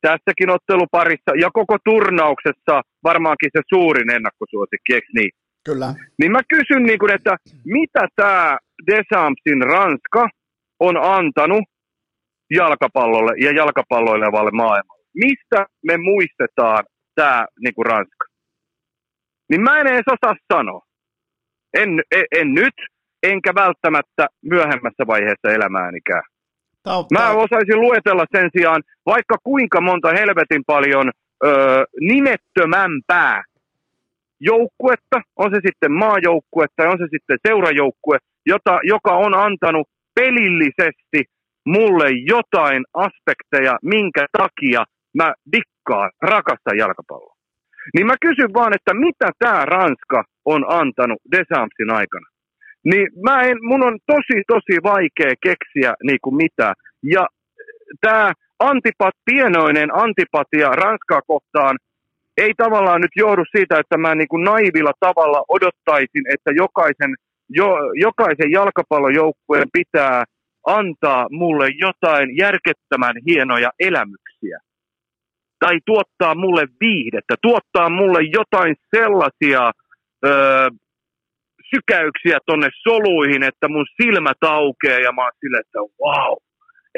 tässäkin 0.00 0.50
otteluparissa 0.50 1.32
ja 1.40 1.50
koko 1.52 1.76
turnauksessa 1.84 2.82
varmaankin 3.04 3.50
se 3.52 3.60
suurin 3.68 4.10
ennakkosuosikki, 4.10 4.94
eikö 4.94 5.06
niin? 5.14 5.30
Kyllä. 5.64 5.94
Niin 6.18 6.32
mä 6.32 6.40
kysyn, 6.48 6.82
niin 6.82 6.98
kuin, 6.98 7.12
että 7.14 7.36
mitä 7.64 8.08
tämä 8.16 8.58
Desampsin 8.86 9.62
Ranska 9.62 10.28
on 10.80 10.96
antanut 10.96 11.64
jalkapallolle 12.50 13.32
ja 13.44 13.50
jalkapalloilevalle 13.56 14.50
maailmalle? 14.50 15.04
Mistä 15.14 15.66
me 15.86 15.96
muistetaan 15.96 16.84
tämä 17.14 17.46
niin 17.60 17.86
Ranska? 17.86 18.24
Niin 19.50 19.62
mä 19.62 19.80
en 19.80 19.86
edes 19.86 20.08
osaa 20.12 20.36
sanoa. 20.52 20.82
En, 21.74 22.02
en, 22.10 22.24
en 22.32 22.54
nyt, 22.54 22.74
enkä 23.22 23.54
välttämättä 23.54 24.26
myöhemmässä 24.42 25.06
vaiheessa 25.06 25.48
elämäänikään. 25.50 26.22
Mä 27.12 27.30
osaisin 27.30 27.80
luetella 27.80 28.24
sen 28.36 28.50
sijaan 28.56 28.82
vaikka 29.06 29.36
kuinka 29.44 29.80
monta 29.80 30.08
helvetin 30.08 30.62
paljon 30.66 31.10
öö, 31.44 31.84
nimettömämpää 32.00 33.42
joukkuetta, 34.40 35.20
on 35.36 35.50
se 35.50 35.60
sitten 35.66 35.92
maajoukkue 35.92 36.66
tai 36.76 36.86
on 36.86 36.98
se 36.98 37.06
sitten 37.10 37.38
seurajoukkue, 37.48 38.18
jota, 38.46 38.78
joka 38.82 39.12
on 39.12 39.34
antanut 39.34 39.88
pelillisesti 40.14 41.24
mulle 41.66 42.06
jotain 42.10 42.84
aspekteja, 42.94 43.78
minkä 43.82 44.26
takia 44.38 44.84
mä 45.14 45.34
dikkaan, 45.52 46.10
rakastan 46.22 46.78
jalkapalloa. 46.78 47.36
Niin 47.94 48.06
mä 48.06 48.14
kysyn 48.20 48.54
vaan, 48.54 48.72
että 48.74 48.94
mitä 48.94 49.30
tämä 49.38 49.64
Ranska 49.64 50.24
on 50.44 50.64
antanut 50.68 51.18
Desampsin 51.32 51.90
aikana? 51.90 52.26
Niin 52.84 53.08
mä 53.24 53.42
en, 53.42 53.58
mun 53.62 53.82
on 53.82 53.98
tosi, 54.06 54.42
tosi 54.46 54.82
vaikea 54.82 55.34
keksiä 55.42 55.94
niin 56.02 56.18
kuin 56.22 56.36
mitä. 56.36 56.72
Ja 57.02 57.26
tämä 58.00 58.32
antipat, 58.58 59.14
pienoinen 59.24 59.94
antipatia 59.94 60.68
Ranskaa 60.68 61.22
kohtaan 61.26 61.78
ei 62.36 62.52
tavallaan 62.56 63.00
nyt 63.00 63.16
johdu 63.16 63.42
siitä, 63.56 63.78
että 63.78 63.96
mä 63.96 64.14
niin 64.14 64.28
kuin 64.28 64.44
naivilla 64.44 64.92
tavalla 65.00 65.44
odottaisin, 65.48 66.24
että 66.34 66.50
jokaisen, 66.50 67.14
jo, 67.48 67.68
jokaisen 67.94 68.50
jalkapallojoukkueen 68.50 69.68
pitää 69.72 70.24
antaa 70.66 71.26
mulle 71.30 71.68
jotain 71.78 72.36
järkettömän 72.36 73.14
hienoja 73.26 73.70
elämyksiä 73.80 74.58
tai 75.58 75.78
tuottaa 75.86 76.34
mulle 76.34 76.66
viihdettä, 76.80 77.34
tuottaa 77.42 77.88
mulle 77.88 78.18
jotain 78.22 78.76
sellaisia 78.96 79.70
öö, 80.24 80.68
sykäyksiä 81.74 82.38
tonne 82.46 82.68
soluihin, 82.88 83.42
että 83.42 83.68
mun 83.68 83.86
silmä 84.02 84.32
aukeaa 84.40 84.98
ja 84.98 85.12
mä 85.12 85.22
oon 85.22 85.40
silleen, 85.40 85.64
että 85.66 85.78
wow. 86.04 86.36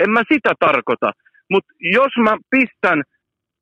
En 0.02 0.10
mä 0.10 0.22
sitä 0.32 0.52
tarkoita, 0.60 1.12
mutta 1.50 1.72
jos 1.80 2.12
mä 2.26 2.34
pistän 2.50 3.02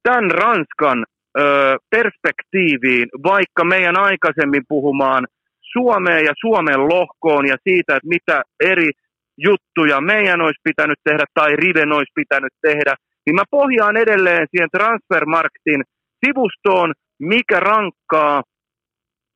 tämän 0.02 0.30
Ranskan 0.30 1.04
öö, 1.38 1.76
perspektiiviin, 1.90 3.08
vaikka 3.22 3.64
meidän 3.64 3.98
aikaisemmin 3.98 4.64
puhumaan 4.68 5.26
Suomeen 5.72 6.24
ja 6.24 6.34
Suomen 6.40 6.80
lohkoon 6.88 7.46
ja 7.46 7.56
siitä, 7.68 7.96
että 7.96 8.08
mitä 8.08 8.42
eri 8.60 8.90
juttuja 9.38 10.00
meidän 10.00 10.40
olisi 10.40 10.60
pitänyt 10.64 10.98
tehdä 11.04 11.24
tai 11.34 11.56
Riven 11.56 11.92
olisi 11.92 12.12
pitänyt 12.14 12.52
tehdä, 12.62 12.94
niin 13.26 13.34
mä 13.34 13.42
pohjaan 13.50 13.96
edelleen 13.96 14.46
siihen 14.50 14.68
Transfermarktin 14.76 15.82
sivustoon, 16.24 16.92
mikä 17.18 17.60
rankkaa 17.60 18.42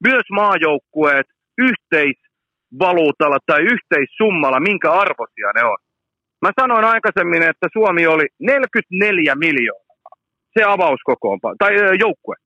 myös 0.07 0.27
maajoukkueet 0.33 1.27
yhteisvaluutalla 1.59 3.39
tai 3.47 3.61
yhteissummalla, 3.63 4.61
minkä 4.61 4.93
arvoisia 4.93 5.51
ne 5.55 5.65
on. 5.65 5.77
Mä 6.43 6.51
sanoin 6.61 6.85
aikaisemmin, 6.85 7.43
että 7.43 7.67
Suomi 7.73 8.07
oli 8.07 8.27
44 8.41 9.35
miljoonaa. 9.35 10.15
Se 10.59 10.65
avauskokoonpa, 10.65 11.55
tai 11.59 11.73
joukkue. 11.99 12.37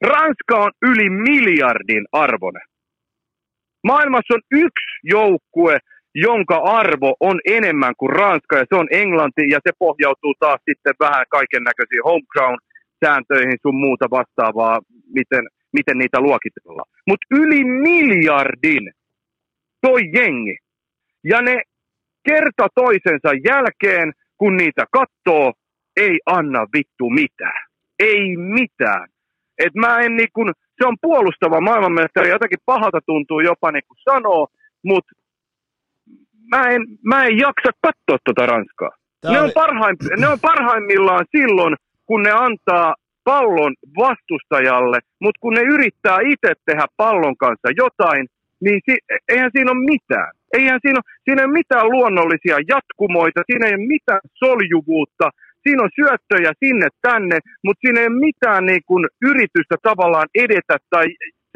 Ranska 0.00 0.56
on 0.56 0.72
yli 0.82 1.10
miljardin 1.10 2.04
arvone. 2.12 2.60
Maailmassa 3.84 4.34
on 4.34 4.40
yksi 4.50 4.92
joukkue, 5.02 5.78
jonka 6.14 6.56
arvo 6.56 7.16
on 7.20 7.40
enemmän 7.44 7.94
kuin 7.98 8.10
Ranska, 8.10 8.56
ja 8.56 8.64
se 8.68 8.76
on 8.76 8.88
Englanti, 8.90 9.42
ja 9.50 9.58
se 9.66 9.70
pohjautuu 9.78 10.34
taas 10.38 10.60
sitten 10.68 10.94
vähän 11.00 11.24
kaiken 11.30 11.62
näköisiin 11.64 12.06
homeground-sääntöihin 12.08 13.58
sun 13.62 13.76
muuta 13.84 14.06
vastaavaa, 14.10 14.80
miten, 15.14 15.44
miten 15.72 15.98
niitä 15.98 16.20
luokitellaan. 16.20 16.90
Mutta 17.06 17.26
yli 17.30 17.64
miljardin 17.64 18.92
toi 19.80 20.00
jengi. 20.14 20.56
Ja 21.24 21.42
ne 21.42 21.62
kerta 22.28 22.66
toisensa 22.74 23.30
jälkeen, 23.48 24.12
kun 24.38 24.56
niitä 24.56 24.84
katsoo, 24.92 25.52
ei 25.96 26.18
anna 26.26 26.66
vittu 26.76 27.10
mitään. 27.10 27.66
Ei 27.98 28.36
mitään. 28.36 29.08
Et 29.58 29.74
mä 29.74 30.00
en 30.00 30.16
niin 30.16 30.28
kun, 30.32 30.52
se 30.82 30.86
on 30.86 30.96
puolustava 31.00 31.60
maailmanmestari, 31.60 32.28
jotenkin 32.28 32.58
pahalta 32.64 33.00
tuntuu 33.06 33.40
jopa 33.40 33.72
niin 33.72 33.82
kuin 33.88 33.98
sanoo, 34.10 34.46
mutta 34.84 35.12
mä 36.50 36.62
en, 36.70 36.82
mä 37.04 37.24
en 37.24 37.38
jaksa 37.38 37.70
katsoa 37.82 38.18
tuota 38.24 38.46
Ranskaa. 38.46 38.90
ne, 39.32 39.40
on 39.40 39.50
parhaim, 39.54 39.96
ne 40.16 40.28
on 40.28 40.40
parhaimmillaan 40.40 41.26
silloin, 41.36 41.76
kun 42.06 42.22
ne 42.22 42.30
antaa 42.30 42.94
pallon 43.24 43.74
vastustajalle, 43.96 44.98
mutta 45.22 45.40
kun 45.42 45.54
ne 45.54 45.62
yrittää 45.74 46.18
itse 46.32 46.52
tehdä 46.66 46.86
pallon 46.96 47.36
kanssa 47.36 47.68
jotain, 47.82 48.26
niin 48.64 48.80
si- 48.86 49.04
eihän 49.28 49.50
siinä 49.54 49.70
ole 49.70 49.84
mitään. 49.92 50.30
Eihän 50.58 50.80
siinä 50.82 50.98
ole, 51.00 51.12
siinä 51.24 51.42
ei 51.42 51.48
ole 51.48 51.60
mitään 51.60 51.90
luonnollisia 51.94 52.56
jatkumoita, 52.74 53.40
siinä 53.46 53.66
ei 53.66 53.74
ole 53.74 53.92
mitään 53.96 54.20
soljuvuutta, 54.42 55.26
siinä 55.62 55.82
on 55.82 55.96
syöttöjä 55.98 56.52
sinne 56.64 56.88
tänne, 57.08 57.36
mutta 57.64 57.80
siinä 57.80 58.00
ei 58.00 58.06
ole 58.12 58.24
mitään 58.28 58.62
niin 58.70 58.84
kuin, 58.86 59.02
yritystä 59.30 59.76
tavallaan 59.82 60.28
edetä 60.44 60.76
tai 60.90 61.06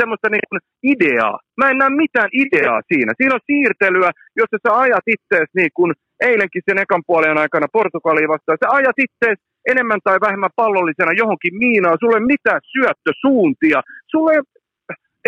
semmoista 0.01 0.28
niin 0.31 0.49
kuin 0.51 0.61
ideaa. 0.93 1.36
Mä 1.59 1.70
en 1.70 1.78
näe 1.78 1.91
mitään 2.05 2.31
ideaa 2.45 2.81
siinä. 2.91 3.12
Siinä 3.16 3.35
on 3.35 3.49
siirtelyä, 3.51 4.11
jossa 4.41 4.59
sä 4.65 4.70
ajat 4.85 5.07
itseäsi 5.16 5.53
niin 5.61 5.73
kuin 5.78 5.93
eilenkin 6.31 6.62
sen 6.69 6.78
ekan 6.85 7.03
puolen 7.07 7.39
aikana 7.45 7.74
Portugaliin 7.77 8.32
vastaan. 8.35 8.59
Sä 8.62 8.69
ajat 8.78 8.97
itseäsi 9.07 9.43
enemmän 9.70 10.01
tai 10.05 10.19
vähemmän 10.20 10.57
pallollisena 10.57 11.12
johonkin 11.12 11.59
miinaan. 11.59 11.97
Sulle 12.01 12.16
ei 12.16 12.32
mitään 12.35 12.61
syöttösuuntia. 12.73 13.82
Sulle 14.07 14.32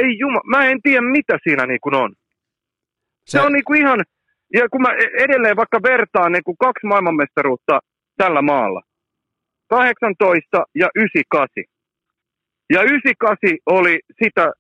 ei, 0.03 0.19
juma, 0.19 0.41
mä 0.47 0.67
en 0.71 0.83
tiedä 0.83 1.03
mitä 1.03 1.39
siinä 1.43 1.67
niin 1.67 1.81
kuin 1.83 1.95
on. 1.95 2.13
Se, 3.25 3.39
se 3.39 3.41
on 3.41 3.53
niinku 3.53 3.75
ihan, 3.75 4.01
ja 4.55 4.69
kun 4.69 4.83
mä 4.83 4.89
e- 4.93 5.25
edelleen 5.25 5.57
vaikka 5.57 5.81
vertaan 5.83 6.33
niinku 6.33 6.57
kaksi 6.59 6.87
maailmanmestaruutta 6.87 7.81
tällä 8.17 8.43
maalla, 8.43 8.81
18 9.69 10.65
ja 10.75 10.89
98. 10.95 11.65
Ja 12.71 12.83
98 12.83 13.59
oli 13.67 14.01
sitä 14.23 14.53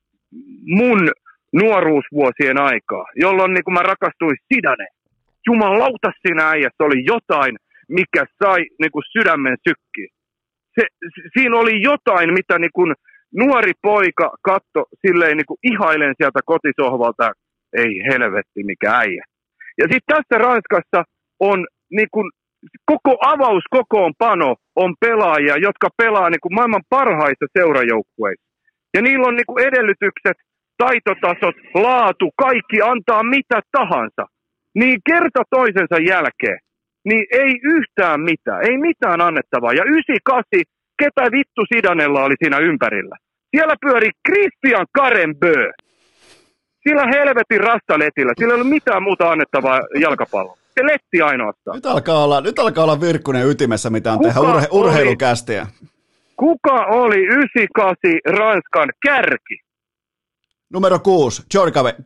mun 0.66 1.10
nuoruusvuosien 1.52 2.58
aikaa, 2.60 3.06
jolloin 3.16 3.54
niin 3.54 3.64
kun 3.64 3.74
mä 3.74 3.82
rakastuin 3.82 4.36
Sidane. 4.54 4.86
Jumalauta 5.46 6.12
siinä 6.22 6.48
äijässä 6.48 6.84
oli 6.84 7.04
jotain, 7.04 7.56
mikä 7.88 8.24
sai 8.44 8.60
niin 8.80 8.92
kuin 8.92 9.02
sydämen 9.12 9.56
sykkiin. 9.68 10.08
Se, 10.80 10.86
siinä 11.38 11.56
oli 11.58 11.82
jotain, 11.82 12.32
mitä 12.32 12.58
niin 12.58 12.74
kuin 12.74 12.94
nuori 13.34 13.72
poika 13.82 14.30
katto 14.42 14.84
silleen 15.06 15.36
niin 15.36 15.46
kuin 15.46 15.58
ihailen 15.62 16.14
sieltä 16.16 16.40
kotisohvalta, 16.44 17.32
ei 17.72 17.92
helvetti 18.10 18.64
mikä 18.64 18.90
äijä. 18.92 19.24
Ja 19.78 19.84
sitten 19.90 20.16
tässä 20.16 20.38
Ranskassa 20.38 21.04
on 21.40 21.66
niin 21.90 22.08
kuin 22.10 22.30
koko 22.84 23.18
avaus 23.20 23.64
pano 24.18 24.56
on 24.76 24.94
pelaajia, 25.00 25.56
jotka 25.56 25.88
pelaa 25.96 26.30
niin 26.30 26.40
kuin 26.40 26.54
maailman 26.54 26.88
parhaissa 26.88 27.46
seurajoukkueissa. 27.58 28.46
Ja 28.94 29.02
niillä 29.02 29.26
on 29.28 29.36
niin 29.36 29.46
kuin 29.46 29.64
edellytykset, 29.68 30.36
taitotasot, 30.78 31.56
laatu, 31.74 32.30
kaikki 32.36 32.78
antaa 32.82 33.22
mitä 33.22 33.60
tahansa. 33.72 34.24
Niin 34.74 34.98
kerta 35.10 35.42
toisensa 35.50 35.98
jälkeen, 36.12 36.58
niin 37.08 37.24
ei 37.30 37.52
yhtään 37.74 38.20
mitään, 38.20 38.60
ei 38.70 38.78
mitään 38.78 39.20
annettavaa. 39.20 39.72
Ja 39.72 39.84
98, 39.84 40.44
ketä 41.02 41.24
vittu 41.36 41.62
Sidanella 41.74 42.24
oli 42.24 42.34
siinä 42.42 42.58
ympärillä? 42.58 43.16
Siellä 43.50 43.74
pyöri 43.80 44.10
Christian 44.28 44.86
Karenbö. 44.92 45.72
Sillä 46.88 47.04
helvetin 47.14 47.60
rastaletillä, 47.60 48.32
sillä 48.38 48.54
ei 48.54 48.60
ole 48.60 48.68
mitään 48.68 49.02
muuta 49.02 49.30
annettavaa 49.30 49.80
jalkapalloa 50.00 50.58
se 50.80 50.86
letti 50.86 51.20
ainoastaan. 51.20 51.74
Nyt 51.74 51.86
alkaa 51.86 52.24
olla, 52.24 52.40
nyt 52.40 52.58
alkaa 52.58 52.84
olla 52.84 53.00
Virkkunen 53.00 53.48
ytimessä, 53.48 53.90
mitä 53.90 54.12
on 54.12 54.20
tehdä 54.20 54.40
urhe, 54.40 54.66
urheilukästiä. 54.70 55.66
Kuka 56.36 56.86
oli 56.86 57.18
98 57.18 58.38
Ranskan 58.38 58.88
kärki? 59.02 59.58
Numero 60.72 60.98
6, 60.98 61.42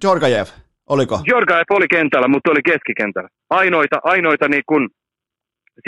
Georgajev, 0.00 0.46
oliko? 0.94 1.20
Georgajev 1.24 1.70
oli 1.70 1.88
kentällä, 1.88 2.28
mutta 2.28 2.50
oli 2.50 2.62
keskikentällä. 2.62 3.28
Ainoita, 3.50 3.96
ainoita 4.02 4.48
niin 4.48 4.66
kuin 4.66 4.88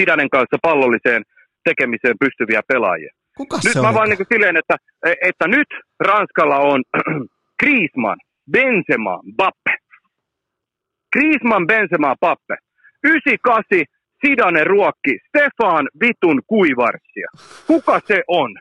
Sidanen 0.00 0.30
kanssa 0.30 0.56
pallolliseen 0.62 1.22
tekemiseen 1.64 2.16
pystyviä 2.20 2.60
pelaajia. 2.68 3.12
Kuka 3.36 3.56
nyt 3.64 3.72
se 3.72 3.80
mä 3.80 3.94
vaan 3.94 4.08
niin 4.08 4.16
kuin 4.16 4.32
silleen, 4.32 4.56
että, 4.56 4.76
että 5.28 5.48
nyt 5.48 5.68
Ranskalla 6.00 6.58
on 6.58 6.82
Griezmann, 7.60 8.20
Benzema, 8.52 9.20
Bappe. 9.36 9.74
Griezmann, 11.12 11.66
Benzema, 11.66 12.14
Pappe. 12.20 12.56
98 13.04 13.84
Sidane 14.26 14.64
ruokki 14.64 15.18
Stefan 15.28 15.88
Vitun 16.00 16.42
kuivarsia. 16.46 17.28
Kuka 17.66 18.00
se 18.06 18.22
on? 18.28 18.56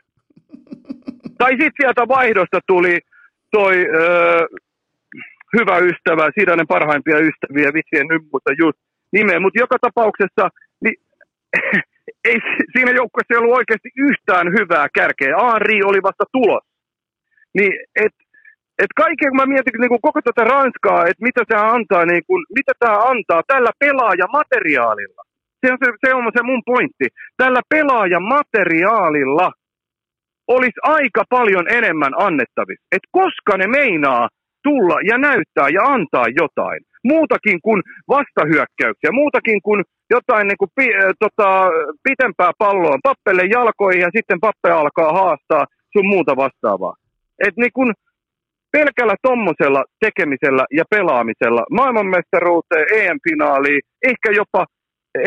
tai 1.38 1.50
sitten 1.50 1.72
sieltä 1.80 2.08
vaihdosta 2.08 2.58
tuli 2.66 2.98
toi 3.50 3.86
öö, 3.94 4.46
hyvä 5.58 5.76
ystävä, 5.78 6.34
Sidanen 6.38 6.72
parhaimpia 6.74 7.18
ystäviä, 7.28 7.74
vitsi 7.76 7.96
en 8.00 8.08
nyt 8.08 8.22
mutta 8.32 8.50
just 8.62 8.78
nimeä, 9.12 9.40
mutta 9.40 9.60
joka 9.64 9.76
tapauksessa 9.80 10.44
niin, 10.84 10.98
ei, 12.28 12.38
siinä 12.72 12.92
joukkueessa 13.00 13.32
ei 13.32 13.40
ollut 13.40 13.58
oikeasti 13.60 13.90
yhtään 14.08 14.46
hyvää 14.58 14.86
kärkeä. 14.98 15.36
Aari 15.36 15.78
oli 15.84 16.00
vasta 16.02 16.24
tulos. 16.32 16.64
Niin, 17.58 17.72
et, 18.04 18.14
et 18.82 18.92
kaiken 18.96 19.30
kun 19.30 19.36
mä 19.36 19.46
mietin 19.46 19.80
niin 19.80 19.94
kuin 19.94 20.06
koko 20.08 20.20
tätä 20.22 20.44
Ranskaa, 20.44 21.06
että 21.06 21.26
mitä 21.28 21.42
se 21.50 21.56
antaa, 21.56 22.04
niin 22.06 22.24
kuin, 22.26 22.44
mitä 22.58 22.72
tämä 22.78 22.96
antaa 23.12 23.42
tällä 23.46 23.72
pelaajamateriaalilla. 23.78 25.22
Se 25.60 25.72
on 25.72 25.78
se, 25.84 25.92
se 26.06 26.14
on 26.14 26.32
se 26.36 26.42
mun 26.42 26.62
pointti. 26.66 27.06
Tällä 27.36 27.60
pelaajamateriaalilla 27.68 29.52
olisi 30.48 30.80
aika 30.82 31.24
paljon 31.30 31.66
enemmän 31.68 32.12
annettavissa. 32.16 32.86
Että 32.92 33.08
koska 33.12 33.56
ne 33.56 33.66
meinaa 33.66 34.28
tulla 34.62 34.96
ja 35.10 35.18
näyttää 35.18 35.68
ja 35.76 35.82
antaa 35.94 36.26
jotain. 36.42 36.80
Muutakin 37.04 37.58
kuin 37.62 37.82
vastahyökkäyksiä, 38.08 39.10
muutakin 39.12 39.62
kuin 39.62 39.80
jotain 40.10 40.46
niin 40.48 40.58
kuin, 40.58 40.70
pi, 40.76 40.86
äh, 40.94 41.12
tota, 41.24 41.48
pitempää 42.08 42.52
palloa 42.58 42.98
pappelle 43.02 43.44
jalkoihin 43.56 44.00
ja 44.00 44.10
sitten 44.16 44.40
pappe 44.40 44.70
alkaa 44.70 45.12
haastaa 45.12 45.64
sun 45.92 46.06
muuta 46.06 46.36
vastaavaa. 46.36 46.94
Et 47.46 47.56
niin 47.56 47.72
kun, 47.74 47.92
pelkällä 48.72 49.14
tommosella 49.22 49.84
tekemisellä 50.04 50.64
ja 50.78 50.84
pelaamisella 50.90 51.62
maailmanmestaruuteen, 51.70 52.86
EM-finaaliin, 52.98 53.80
ehkä 54.10 54.28
jopa 54.40 54.66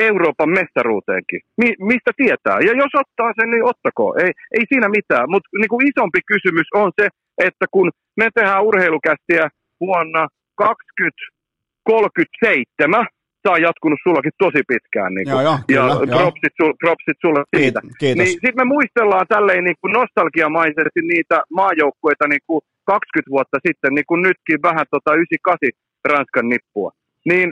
Euroopan 0.10 0.50
mestaruuteenkin. 0.50 1.40
Mi- 1.62 1.80
mistä 1.80 2.12
tietää? 2.18 2.58
Ja 2.68 2.72
jos 2.84 2.94
ottaa 3.02 3.32
sen, 3.40 3.50
niin 3.52 3.70
ottako. 3.72 4.16
Ei, 4.24 4.32
ei 4.58 4.66
siinä 4.70 4.90
mitään. 4.90 5.30
Mutta 5.30 5.50
niin 5.60 5.88
isompi 5.90 6.20
kysymys 6.32 6.68
on 6.74 6.92
se, 7.02 7.08
että 7.48 7.66
kun 7.72 7.92
me 8.18 8.30
tehdään 8.36 8.64
urheilukästiä 8.64 9.50
vuonna 9.80 10.28
2037, 10.56 13.06
tämä 13.44 13.56
on 13.56 13.62
jatkunut 13.70 14.00
sullakin 14.04 14.40
tosi 14.44 14.62
pitkään. 14.72 15.12
Niin 15.16 15.28
kuin, 15.32 15.44
joo, 15.48 15.58
joo, 15.76 15.78
ja 15.78 15.84
kyllä, 16.00 16.18
propsit, 16.20 16.54
sul, 16.60 16.74
propsit 16.84 17.18
sulle 17.24 17.42
siitä. 17.58 17.80
Kiitos. 18.02 18.20
Niin 18.20 18.34
sitten 18.44 18.62
me 18.62 18.66
muistellaan 18.76 19.28
tälleen 19.36 19.64
niin 19.64 19.80
kuin 19.82 19.94
nostalgiamaisesti 20.00 21.02
niitä 21.14 21.38
maajoukkueita 21.60 22.26
niin 22.28 22.44
kuin 22.48 22.62
20 22.86 23.32
vuotta 23.36 23.58
sitten, 23.68 23.92
niin 23.96 24.10
kuin 24.10 24.22
nytkin 24.28 24.60
vähän 24.68 24.86
tota 24.96 25.12
98 25.14 25.70
Ranskan 26.10 26.48
nippua. 26.50 26.92
Niin, 27.32 27.50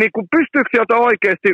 niin 0.00 0.12
kuin 0.14 0.26
pystyykö 0.36 0.70
sieltä 0.70 0.94
oikeasti 1.08 1.50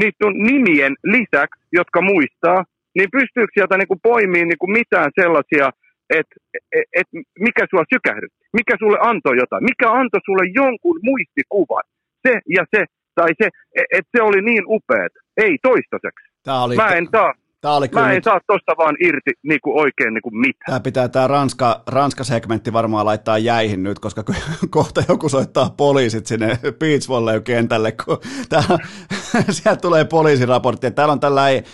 niiden 0.00 0.32
nimien 0.48 0.94
lisäksi, 1.14 1.60
jotka 1.78 1.98
muistaa, 2.12 2.58
niin 2.96 3.10
pystyykö 3.18 3.52
sieltä 3.54 3.74
niin 3.78 3.92
kuin 3.92 4.04
poimiin 4.10 4.48
niin 4.48 4.62
kuin 4.62 4.76
mitään 4.80 5.10
sellaisia, 5.20 5.66
että 6.10 6.34
et, 6.72 6.84
et, 6.98 7.08
mikä 7.38 7.66
sua 7.70 7.84
sykähdytti, 7.94 8.44
mikä 8.52 8.74
sulle 8.78 8.98
antoi 9.00 9.36
jotain, 9.36 9.64
mikä 9.64 9.88
antoi 10.00 10.20
sulle 10.24 10.44
jonkun 10.54 10.98
muistikuvan, 11.02 11.84
se 12.24 12.32
ja 12.56 12.64
se, 12.74 12.84
tai 13.14 13.30
se, 13.42 13.48
että 13.96 14.10
se 14.16 14.22
oli 14.22 14.40
niin 14.42 14.64
upeat. 14.66 15.12
Ei 15.36 15.58
toistaiseksi. 15.62 16.24
Tämä 16.44 16.62
oli... 16.64 16.76
Mä 16.76 16.88
en 16.88 17.08
taas 17.10 17.36
Tämä 17.60 17.74
oli 17.74 17.88
Mä 17.92 18.08
en 18.08 18.14
nyt... 18.14 18.24
saa 18.24 18.40
tosta 18.46 18.72
vaan 18.78 18.96
irti 19.00 19.30
niin 19.42 19.60
kuin 19.64 19.80
oikein 19.80 20.14
niin 20.14 20.22
kuin 20.22 20.36
mitään. 20.36 20.66
Tämä 20.66 20.80
pitää 20.80 21.08
tämä 21.08 21.26
Ranska, 21.26 21.82
Ranska-segmentti 21.86 22.72
varmaan 22.72 23.06
laittaa 23.06 23.38
jäihin 23.38 23.82
nyt, 23.82 23.98
koska 23.98 24.24
kohta 24.70 25.02
joku 25.08 25.28
soittaa 25.28 25.74
poliisit 25.76 26.26
sinne 26.26 26.58
beach 26.78 27.08
kentälle, 27.44 27.92
kun 27.92 28.18
täällä, 28.48 28.78
sieltä 29.50 29.80
tulee 29.80 30.04
poliisiraportti. 30.04 30.90
Täällä 30.90 31.12
on 31.12 31.20
tällainen 31.20 31.64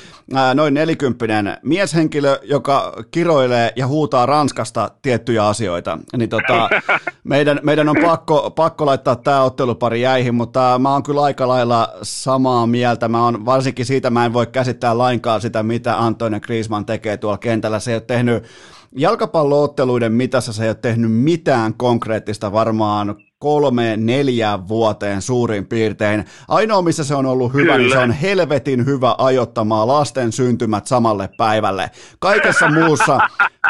noin 0.55 0.75
nelikymppinen 0.75 1.57
mieshenkilö, 1.63 2.39
joka 2.43 2.93
kiroilee 3.11 3.73
ja 3.77 3.87
huutaa 3.87 4.27
Ranskasta 4.27 4.91
tiettyjä 5.03 5.47
asioita. 5.47 5.99
Niin 6.17 6.31
tota, 6.31 6.69
meidän, 7.25 7.61
meidän 7.63 7.89
on 7.89 7.97
pakko, 8.03 8.51
pakko 8.51 8.87
laittaa 8.87 9.17
tämä 9.17 9.43
ottelupari 9.43 10.01
jäihin, 10.01 10.35
mutta 10.35 10.79
mä 10.79 10.93
oon 10.93 11.03
kyllä 11.03 11.23
aika 11.23 11.49
lailla 11.49 11.89
samaa 12.03 12.67
mieltä. 12.67 13.09
Mä 13.09 13.27
on, 13.27 13.45
varsinkin 13.47 13.87
siitä 13.87 14.11
mä 14.11 14.25
en 14.25 14.33
voi 14.33 14.47
käsittää 14.47 14.99
lainkaan 14.99 15.41
sitä, 15.41 15.63
mitä 15.75 16.05
Antoine 16.05 16.41
Griezmann 16.41 16.87
tekee 16.87 17.17
tuolla 17.17 17.39
kentällä. 17.39 17.81
Se 17.81 17.91
ei 17.91 17.95
ole 17.95 18.01
tehnyt 18.01 18.45
jalkapallootteluiden 18.97 20.13
mitassa 20.13 20.53
se 20.53 20.63
ei 20.63 20.69
ole 20.69 20.75
tehnyt 20.75 21.13
mitään 21.13 21.75
konkreettista 21.75 22.53
varmaan 22.53 23.17
kolme, 23.39 23.97
neljään 23.97 24.69
vuoteen 24.69 25.23
suurin 25.23 25.67
piirtein. 25.67 26.25
Ainoa, 26.49 26.83
missä 26.83 27.05
se 27.05 27.15
on 27.15 27.27
ollut 27.27 27.53
hyvä, 27.53 27.73
Kyllä. 27.73 27.79
niin 27.79 27.93
se 27.93 27.99
on 27.99 28.11
helvetin 28.11 28.87
hyvä 28.87 29.15
ajottamaan 29.19 29.89
lasten 29.89 30.33
syntymät 30.33 30.87
samalle 30.87 31.29
päivälle. 31.37 31.91
Kaikessa 32.19 32.71
muussa, 32.71 33.19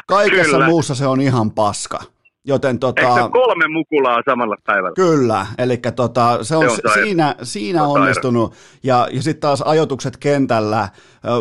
kaikessa 0.06 0.66
muussa 0.66 0.94
se 0.94 1.06
on 1.06 1.20
ihan 1.20 1.50
paska. 1.50 2.13
Joten 2.46 2.78
tota, 2.78 3.02
Eikö 3.02 3.22
se 3.22 3.28
kolme 3.32 3.68
mukulaa 3.68 4.22
samalla 4.24 4.56
päivällä? 4.64 4.94
Kyllä, 4.94 5.46
eli 5.58 5.76
tota, 5.96 6.38
se 6.42 6.56
on, 6.56 6.64
se 6.70 6.82
on 6.84 7.04
siinä, 7.04 7.34
siinä 7.42 7.82
on 7.84 8.00
onnistunut. 8.00 8.54
Ja, 8.82 9.08
ja 9.12 9.22
sitten 9.22 9.40
taas 9.40 9.62
ajotukset 9.62 10.16
kentällä, 10.16 10.88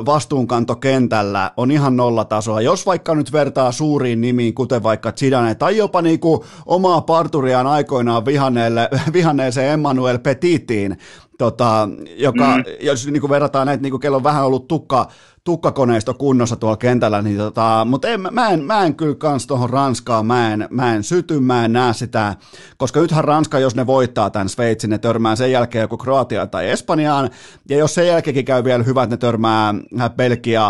vastuunkanto 0.06 0.76
kentällä 0.76 1.52
on 1.58 1.72
ihan 1.72 1.98
nollatasoa. 1.98 2.62
Jos 2.62 2.86
vaikka 2.86 3.16
nyt 3.16 3.32
vertaa 3.34 3.72
suuriin 3.72 4.22
nimiin, 4.22 4.54
kuten 4.54 4.84
vaikka 4.84 5.12
Zidane, 5.12 5.56
tai 5.56 5.78
jopa 5.78 6.02
niinku 6.02 6.46
omaa 6.66 7.02
parturiaan 7.02 7.68
aikoinaan 7.68 8.26
vihanneelle, 8.26 8.90
vihanneeseen 9.14 9.74
Emmanuel 9.74 10.20
Petitiin, 10.20 10.98
tota, 11.38 11.90
joka, 12.16 12.58
mm. 12.58 12.64
jos 12.82 13.08
niin 13.08 13.22
kuin 13.22 13.32
verrataan 13.32 13.68
näitä, 13.68 13.82
niin 13.82 13.92
kuin 13.92 14.02
kello 14.02 14.18
on 14.18 14.24
vähän 14.24 14.46
ollut 14.46 14.68
tukka, 14.68 15.08
tukkakoneisto 15.44 16.14
kunnossa 16.14 16.56
tuolla 16.56 16.78
kentällä, 16.78 17.22
niin 17.22 17.38
tota, 17.38 17.88
mutta 17.90 18.08
en, 18.08 18.22
mä, 18.32 18.50
en, 18.50 18.64
mä 18.64 18.86
en 18.86 18.96
kyllä 18.96 19.16
kans 19.16 19.48
tuohon 19.48 19.70
Ranskaan, 19.70 20.26
mä 20.26 20.54
en, 20.54 20.68
mä 20.70 20.96
en 20.96 21.04
syty, 21.04 21.40
mä 21.40 21.66
en 21.66 21.74
näe 21.74 21.94
sitä, 21.94 22.36
koska 22.78 23.00
nythän 23.00 23.24
Ranska, 23.24 23.60
jos 23.60 23.76
ne 23.76 23.88
voittaa 23.88 24.30
tämän 24.30 24.50
Sveitsin, 24.50 24.90
ne 24.90 24.98
törmää 24.98 25.36
sen 25.36 25.52
jälkeen 25.52 25.82
joku 25.82 25.98
Kroatia 25.98 26.48
tai 26.48 26.70
Espanjaan, 26.70 27.30
ja 27.70 27.78
jos 27.78 27.96
sen 27.96 28.08
jälkeenkin 28.08 28.46
käy 28.46 28.64
vielä 28.64 28.84
hyvä, 28.84 29.04
että 29.04 29.14
ne 29.14 29.18
törmää 29.18 29.74
Belgia, 30.18 30.70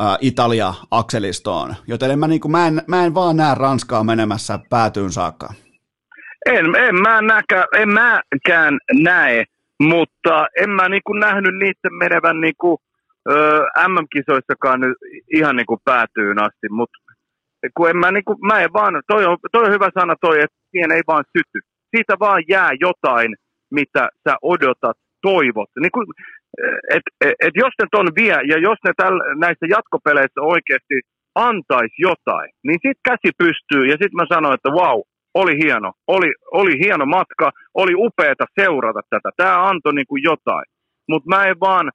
äh, 0.00 0.18
Italia 0.20 0.74
akselistoon, 0.90 1.74
joten 1.86 2.10
en 2.10 2.18
mä, 2.18 2.28
niin 2.28 2.40
kuin, 2.40 2.52
mä, 2.52 2.66
en, 2.66 2.82
mä 2.86 3.04
en 3.04 3.14
vaan 3.14 3.36
näe 3.36 3.54
Ranskaa 3.54 4.04
menemässä 4.04 4.58
päätyyn 4.70 5.12
saakka. 5.12 5.54
En, 6.46 6.76
en, 6.76 6.94
mä 6.94 7.22
näkä, 7.22 7.66
en 7.76 7.88
mäkään 7.88 8.78
näe, 8.92 9.44
mutta 9.80 10.46
en 10.62 10.70
mä 10.70 10.88
niinku 10.88 11.12
nähnyt 11.12 11.54
niiden 11.54 11.94
menevän 11.98 12.40
niinku, 12.40 12.78
ö, 13.30 13.60
MM-kisoissakaan 13.88 14.80
nyt 14.80 14.96
ihan 15.34 15.56
niinku 15.56 15.78
päätyyn 15.84 16.42
asti, 16.42 16.68
mutta 16.70 16.98
kun 17.76 17.90
en 17.90 17.96
mä, 17.96 18.12
niinku, 18.12 18.36
mä 18.42 18.60
en 18.60 18.72
vaan, 18.72 19.02
toi 19.06 19.24
on, 19.26 19.36
toi 19.52 19.64
on 19.64 19.72
hyvä 19.72 19.88
sana 20.00 20.14
toi, 20.20 20.36
että 20.40 20.58
siihen 20.70 20.92
ei 20.92 21.02
vaan 21.06 21.24
syty. 21.36 21.58
Siitä 21.96 22.14
vaan 22.20 22.42
jää 22.48 22.70
jotain, 22.80 23.34
mitä 23.70 24.08
sä 24.28 24.36
odotat, 24.42 24.96
toivot. 25.22 25.70
Niin 25.80 25.90
kuin, 25.94 26.06
et, 26.90 27.02
et, 27.20 27.34
et 27.40 27.54
jos 27.54 27.74
ne 27.78 27.86
ton 27.90 28.08
vie 28.16 28.38
ja 28.52 28.58
jos 28.58 28.78
ne 28.84 28.92
täl, 28.96 29.16
näissä 29.44 29.66
jatkopeleissä 29.76 30.40
oikeasti 30.40 30.96
antaisi 31.34 31.94
jotain, 31.98 32.50
niin 32.66 32.78
sitten 32.84 33.06
käsi 33.10 33.30
pystyy 33.38 33.82
ja 33.86 33.96
sitten 34.00 34.20
mä 34.20 34.26
sanoin, 34.34 34.54
että 34.54 34.70
wow, 34.78 34.98
oli 35.34 35.54
hieno, 35.62 35.92
oli, 36.06 36.30
oli 36.52 36.78
hieno 36.84 37.06
matka, 37.06 37.50
oli 37.74 37.92
upeeta 37.96 38.44
seurata 38.60 39.00
tätä, 39.10 39.30
tämä 39.36 39.66
antoi 39.68 39.94
niin 39.94 40.06
kuin 40.08 40.22
jotain. 40.22 40.64
Mutta 41.08 41.28
mä 41.28 41.44
en 41.44 41.60
vaan, 41.60 41.90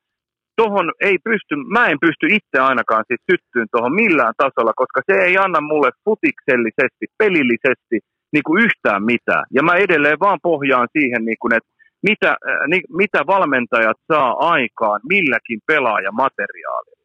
tohon 0.55 0.91
ei 1.01 1.17
pysty, 1.23 1.55
mä 1.55 1.87
en 1.87 1.97
pysty 2.01 2.25
itse 2.37 2.57
ainakaan 2.59 3.03
siis 3.07 3.21
syttyyn 3.31 3.67
tuohon 3.71 3.95
millään 3.95 4.33
tasolla, 4.37 4.73
koska 4.75 5.01
se 5.05 5.15
ei 5.25 5.37
anna 5.37 5.61
mulle 5.61 5.89
futiksellisesti, 6.05 7.05
pelillisesti 7.17 7.97
niin 8.33 8.45
kuin 8.45 8.63
yhtään 8.65 9.03
mitään. 9.03 9.45
Ja 9.55 9.63
mä 9.63 9.73
edelleen 9.75 10.19
vaan 10.19 10.39
pohjaan 10.43 10.87
siihen, 10.97 11.25
niin 11.25 11.39
kuin, 11.41 11.53
että 11.57 11.69
mitä, 12.09 12.31
niin, 12.67 12.83
mitä 13.01 13.19
valmentajat 13.27 13.97
saa 14.11 14.31
aikaan 14.53 14.99
milläkin 15.09 15.59
pelaajamateriaalilla. 15.67 17.02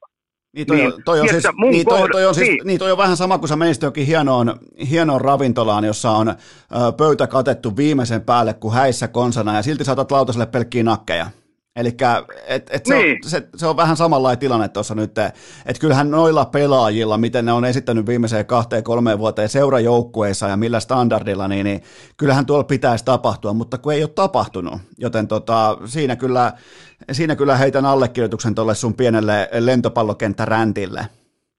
Niin 0.52 0.66
toi, 0.66 0.76
niin, 0.76 0.92
toi, 1.04 1.20
on 1.20 1.28
siis, 1.28 1.44
niin, 1.70 1.86
toi, 1.86 2.08
toi, 2.12 2.26
on 2.26 2.34
siis, 2.34 2.48
niin. 2.48 2.60
niin 2.64 2.78
toi 2.78 2.92
on 2.92 2.98
vähän 2.98 3.16
sama 3.16 3.38
kuin 3.38 3.48
sä 3.48 3.56
menisit 3.56 3.82
johonkin 3.82 4.06
hienoon, 4.06 4.58
hienoon 4.90 5.20
ravintolaan, 5.20 5.84
jossa 5.84 6.10
on 6.10 6.28
ö, 6.28 6.34
pöytä 6.96 7.26
katettu 7.26 7.76
viimeisen 7.76 8.22
päälle 8.22 8.54
kuin 8.54 8.74
häissä 8.74 9.08
konsana 9.08 9.56
ja 9.56 9.62
silti 9.62 9.84
saatat 9.84 10.10
lautaselle 10.10 10.46
pelkkiä 10.46 10.82
nakkeja. 10.82 11.30
Eli 11.78 11.90
et, 12.48 12.70
et 12.70 12.86
se, 12.86 12.98
niin. 12.98 13.18
on, 13.24 13.30
se, 13.30 13.48
se 13.56 13.66
on 13.66 13.76
vähän 13.76 13.96
samanlainen 13.96 14.38
tilanne 14.38 14.68
tuossa 14.68 14.94
nyt, 14.94 15.10
että 15.66 15.80
kyllähän 15.80 16.10
noilla 16.10 16.44
pelaajilla, 16.44 17.18
miten 17.18 17.44
ne 17.44 17.52
on 17.52 17.64
esittänyt 17.64 18.06
viimeiseen 18.06 18.46
kahteen 18.46 18.84
kolmeen 18.84 19.18
vuoteen 19.18 19.48
seurajoukkueissa 19.48 20.48
ja 20.48 20.56
millä 20.56 20.80
standardilla, 20.80 21.48
niin, 21.48 21.64
niin 21.64 21.80
kyllähän 22.16 22.46
tuolla 22.46 22.64
pitäisi 22.64 23.04
tapahtua, 23.04 23.52
mutta 23.52 23.78
kun 23.78 23.92
ei 23.92 24.02
ole 24.02 24.10
tapahtunut, 24.14 24.80
joten 24.98 25.28
tota, 25.28 25.78
siinä, 25.84 26.16
kyllä, 26.16 26.52
siinä 27.12 27.36
kyllä 27.36 27.56
heitän 27.56 27.86
allekirjoituksen 27.86 28.54
tuolle 28.54 28.74
sun 28.74 28.94
pienelle 28.94 29.48
lentopallokenttäräntille. 29.60 31.00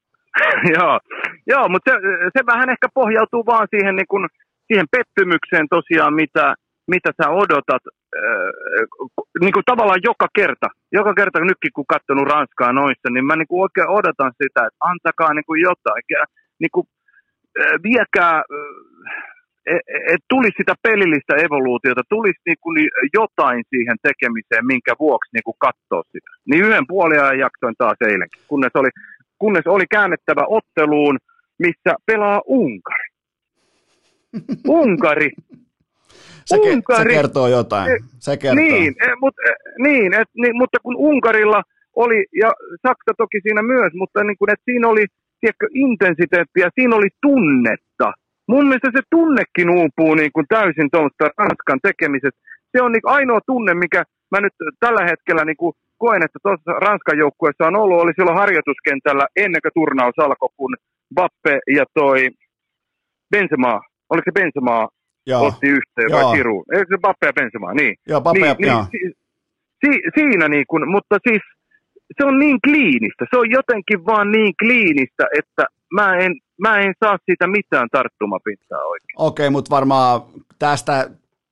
joo, 0.78 1.00
joo, 1.46 1.68
mutta 1.68 1.90
se, 1.90 1.96
se 2.38 2.46
vähän 2.46 2.70
ehkä 2.70 2.88
pohjautuu 2.94 3.46
vaan 3.46 3.68
siihen, 3.70 3.96
niin 3.96 4.06
kun, 4.10 4.28
siihen 4.66 4.86
pettymykseen 4.90 5.66
tosiaan, 5.70 6.14
mitä, 6.14 6.54
mitä 6.86 7.10
sä 7.22 7.30
odotat 7.30 7.82
niin 9.40 9.52
kuin 9.52 9.68
tavallaan 9.70 10.06
joka 10.10 10.26
kerta, 10.34 10.68
joka 10.92 11.14
kerta 11.14 11.40
nytkin 11.40 11.72
kun 11.74 11.92
katsonut 11.94 12.28
Ranskaa 12.28 12.72
noissa, 12.72 13.08
niin 13.10 13.26
mä 13.26 13.36
niin 13.36 13.50
kuin 13.50 13.62
oikein 13.62 13.88
odotan 13.88 14.32
sitä, 14.42 14.60
että 14.66 14.84
antakaa 14.90 15.34
niin 15.34 15.48
kuin 15.48 15.60
jotain, 15.60 16.02
niin 16.58 16.72
kuin, 16.74 16.86
äh, 17.60 17.82
viekää, 17.82 18.36
äh, 18.36 19.12
että 20.12 20.26
tulisi 20.28 20.56
sitä 20.56 20.74
pelillistä 20.82 21.34
evoluutiota, 21.46 22.02
tulisi 22.08 22.40
niin 22.46 22.60
kuin 22.60 22.76
jotain 23.14 23.62
siihen 23.70 23.96
tekemiseen, 24.02 24.66
minkä 24.66 24.92
vuoksi 25.00 25.30
niin 25.32 25.46
kuin 25.48 25.60
katsoo 25.66 26.02
sitä. 26.12 26.30
Niin 26.48 26.64
yhden 26.64 26.86
puoliajan 26.88 27.38
jaksoin 27.38 27.74
taas 27.78 27.98
eilenkin, 28.00 28.42
kunnes 28.48 28.74
oli, 28.74 28.90
kunnes 29.38 29.66
oli 29.66 29.84
käännettävä 29.90 30.44
otteluun, 30.58 31.18
missä 31.58 31.92
pelaa 32.06 32.40
Unkari. 32.46 33.08
Unkari 34.68 35.30
se, 36.56 36.70
Unkari, 36.70 37.14
se 37.14 37.16
kertoo 37.20 37.48
jotain. 37.48 37.88
Se 38.18 38.36
kertoo. 38.36 38.64
Niin, 38.64 38.94
e, 39.04 39.06
mut, 39.20 39.34
e, 39.48 39.52
niin, 39.86 40.14
et, 40.14 40.28
niin, 40.42 40.56
mutta 40.56 40.78
kun 40.82 40.96
Unkarilla 40.96 41.62
oli, 41.96 42.24
ja 42.42 42.50
Saksa 42.86 43.12
toki 43.16 43.38
siinä 43.42 43.62
myös, 43.62 43.92
mutta 43.94 44.24
niin 44.24 44.38
kun, 44.38 44.50
et 44.50 44.62
siinä 44.64 44.88
oli 44.88 45.04
tiedätkö, 45.40 45.66
intensiteettiä, 45.74 46.70
siinä 46.74 46.96
oli 46.96 47.10
tunnetta. 47.26 48.08
Mun 48.48 48.66
mielestä 48.68 48.90
se 48.94 49.02
tunnekin 49.10 49.70
uupuu 49.78 50.14
niin 50.14 50.32
kuin 50.34 50.46
täysin 50.48 50.88
tuosta 50.92 51.24
Ranskan 51.38 51.80
tekemisestä. 51.88 52.40
Se 52.72 52.82
on 52.82 52.92
niin 52.92 53.12
ainoa 53.18 53.40
tunne, 53.46 53.74
mikä 53.74 54.04
mä 54.32 54.38
nyt 54.40 54.56
tällä 54.80 55.02
hetkellä 55.10 55.44
niin 55.44 55.60
kuin 55.62 55.74
koen, 55.98 56.22
että 56.22 56.38
tuossa 56.42 56.72
Ranskan 56.86 57.18
joukkueessa 57.18 57.68
on 57.70 57.76
ollut, 57.76 58.00
oli 58.00 58.12
silloin 58.16 58.42
harjoituskentällä 58.42 59.26
ennen 59.36 59.62
kuin 59.62 59.76
turnaus 59.80 60.18
alkoi, 60.18 60.48
kun 60.56 60.74
Bappe 61.14 61.54
ja 61.76 61.84
toi 61.94 62.18
Benzema, 63.32 63.80
oliko 64.10 64.24
se 64.26 64.38
Benzema 64.40 64.88
Joo. 65.30 65.46
otti 65.46 65.66
yhteen 65.66 66.10
vai 66.12 66.36
Siru. 66.36 66.64
Eikö 66.72 66.86
se 66.88 66.98
Bappe 66.98 67.26
ja 67.26 67.32
Benzema, 67.32 67.74
niin. 67.74 67.94
Joo, 68.08 68.20
Bappe 68.20 68.40
niin, 68.40 68.66
ja, 68.66 68.86
niin, 68.90 68.90
si, 68.90 68.98
si, 69.84 69.90
siinä 70.14 70.48
niin 70.48 70.64
kuin, 70.68 70.90
mutta 70.90 71.16
siis 71.28 71.42
se 72.16 72.26
on 72.26 72.38
niin 72.38 72.58
kliinistä, 72.64 73.24
se 73.30 73.36
on 73.38 73.50
jotenkin 73.50 74.06
vaan 74.06 74.30
niin 74.32 74.54
kliinistä, 74.62 75.24
että 75.38 75.64
mä 75.94 76.16
en, 76.16 76.32
mä 76.60 76.78
en 76.78 76.94
saa 77.04 77.16
siitä 77.26 77.46
mitään 77.46 77.88
tarttumapintaa 77.92 78.84
oikein. 78.84 79.14
Okei, 79.16 79.46
okay, 79.46 79.50
mutta 79.50 79.70
varmaan 79.70 80.20
tästä, 80.58 81.10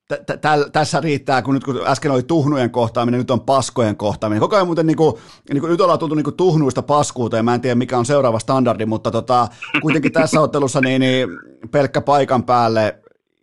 t- 0.08 0.26
t- 0.26 0.72
tässä 0.72 1.00
riittää, 1.00 1.42
kun 1.42 1.54
nyt 1.54 1.64
kun 1.64 1.80
äsken 1.86 2.10
oli 2.10 2.22
tuhnujen 2.22 2.70
kohtaaminen, 2.70 3.18
nyt 3.18 3.30
on 3.30 3.40
paskojen 3.40 3.96
kohtaaminen. 3.96 4.40
Koko 4.40 4.56
ajan 4.56 4.66
muuten 4.66 4.86
niin 4.86 4.96
kuin, 4.96 5.14
niin 5.52 5.60
kuin, 5.60 5.70
nyt 5.70 5.80
ollaan 5.80 5.98
tultu 5.98 6.14
niin 6.14 6.24
kuin 6.24 6.36
tuhnuista 6.36 6.82
paskuuteen, 6.82 7.44
mä 7.44 7.54
en 7.54 7.60
tiedä 7.60 7.74
mikä 7.74 7.98
on 7.98 8.06
seuraava 8.06 8.38
standardi, 8.38 8.86
mutta 8.86 9.10
tota, 9.10 9.48
kuitenkin 9.82 10.12
tässä 10.12 10.40
ottelussa 10.40 10.80
niin, 10.80 11.00
niin 11.00 11.28
pelkkä 11.70 12.00
paikan 12.00 12.44
päälle 12.44 12.98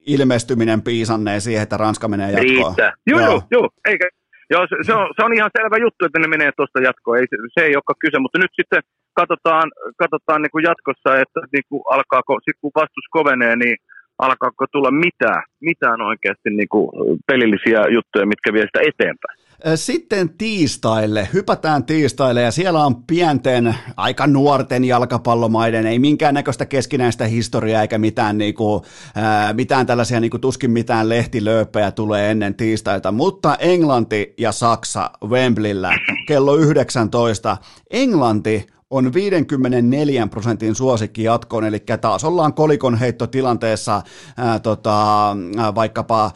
ilmestyminen 0.05 0.81
piisanneen 0.81 1.41
siihen, 1.41 1.63
että 1.63 1.77
Ranska 1.77 2.07
menee 2.07 2.31
jatkoon. 2.31 2.49
Riittää. 2.49 2.93
Joo, 3.07 3.19
joo, 3.19 3.41
joo. 3.51 3.69
Eikä, 3.89 4.09
joo 4.49 4.67
se, 4.69 4.75
se, 4.81 4.93
on, 4.93 5.07
se 5.15 5.25
on 5.25 5.33
ihan 5.33 5.51
selvä 5.57 5.77
juttu, 5.85 6.05
että 6.05 6.19
ne 6.19 6.27
menee 6.27 6.51
tuosta 6.57 6.79
jatkoon. 6.87 7.17
Ei, 7.17 7.25
se 7.53 7.61
ei 7.65 7.75
olekaan 7.75 8.03
kyse, 8.03 8.19
mutta 8.19 8.39
nyt 8.39 8.53
sitten 8.59 8.81
katsotaan, 9.19 9.67
katsotaan 10.03 10.41
niin 10.41 10.53
kuin 10.53 10.67
jatkossa, 10.69 11.09
että 11.23 11.39
niin 11.53 11.67
kuin 11.69 11.81
alkaako, 11.95 12.33
sit 12.45 12.57
kun 12.61 12.77
vastus 12.81 13.07
kovenee, 13.17 13.55
niin 13.55 13.77
alkaako 14.19 14.65
tulla 14.71 14.91
mitään, 14.91 15.43
mitään 15.69 16.01
oikeasti 16.01 16.49
niin 16.49 16.71
kuin 16.73 16.85
pelillisiä 17.27 17.81
juttuja, 17.95 18.31
mitkä 18.33 18.53
vie 18.53 18.65
sitä 18.65 18.81
eteenpäin. 18.91 19.37
Sitten 19.75 20.29
tiistaille, 20.29 21.29
hypätään 21.33 21.83
tiistaille 21.83 22.41
ja 22.41 22.51
siellä 22.51 22.85
on 22.85 23.03
pienten, 23.03 23.75
aika 23.97 24.27
nuorten 24.27 24.85
jalkapallomaiden, 24.85 25.85
ei 25.85 25.99
minkäännäköistä 25.99 26.65
keskinäistä 26.65 27.25
historiaa 27.25 27.81
eikä 27.81 27.97
mitään, 27.97 28.37
niinku, 28.37 28.85
ää, 29.15 29.53
mitään 29.53 29.85
tällaisia 29.85 30.19
niinku, 30.19 30.39
tuskin 30.39 30.71
mitään 30.71 31.09
lehtilööppejä 31.09 31.91
tulee 31.91 32.31
ennen 32.31 32.55
tiistaita, 32.55 33.11
mutta 33.11 33.55
Englanti 33.55 34.33
ja 34.37 34.51
Saksa 34.51 35.11
Wembleyllä 35.25 35.99
kello 36.27 36.55
19. 36.55 37.57
Englanti 37.89 38.67
on 38.89 39.13
54 39.13 40.27
prosentin 40.27 40.75
suosikki 40.75 41.23
jatkoon, 41.23 41.63
eli 41.63 41.79
taas 42.01 42.23
ollaan 42.23 42.53
kolikon 42.53 42.95
heittotilanteessa 42.95 44.01
ää, 44.37 44.59
tota, 44.59 44.91
vaikkapa 45.75 46.31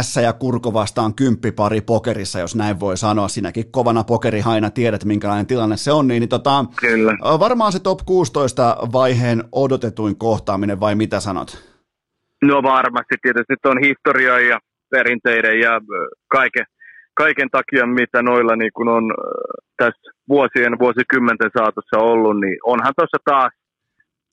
S 0.00 0.16
ja 0.16 0.32
Kurko 0.32 0.72
vastaan 0.72 1.14
kymppipari 1.14 1.80
pokerissa, 1.80 2.38
jos 2.38 2.56
näin 2.56 2.80
voi 2.80 2.96
sanoa. 2.96 3.28
Sinäkin 3.28 3.72
kovana 3.72 4.04
pokerihaina 4.04 4.70
tiedät, 4.70 5.04
minkälainen 5.04 5.46
tilanne 5.46 5.76
se 5.76 5.92
on, 5.92 6.08
niin, 6.08 6.20
niin 6.20 6.28
tota, 6.28 6.64
Kyllä. 6.80 7.12
varmaan 7.38 7.72
se 7.72 7.80
top 7.80 7.98
16 8.06 8.76
vaiheen 8.92 9.44
odotetuin 9.52 10.18
kohtaaminen, 10.18 10.80
vai 10.80 10.94
mitä 10.94 11.20
sanot? 11.20 11.78
No 12.42 12.62
varmasti, 12.62 13.14
tietysti 13.22 13.54
on 13.64 13.82
historia 13.82 14.40
ja 14.40 14.58
perinteiden 14.90 15.60
ja 15.60 15.80
kaiken, 16.28 16.66
kaiken 17.14 17.50
takia, 17.50 17.86
mitä 17.86 18.22
noilla 18.22 18.56
niin 18.56 18.70
kun 18.74 18.88
on 18.88 19.14
tässä 19.76 20.17
vuosien, 20.28 20.78
vuosikymmenten 20.78 21.50
saatossa 21.58 21.98
ollut, 21.98 22.40
niin 22.40 22.58
onhan 22.62 22.92
tuossa 22.96 23.18
taas, 23.24 23.52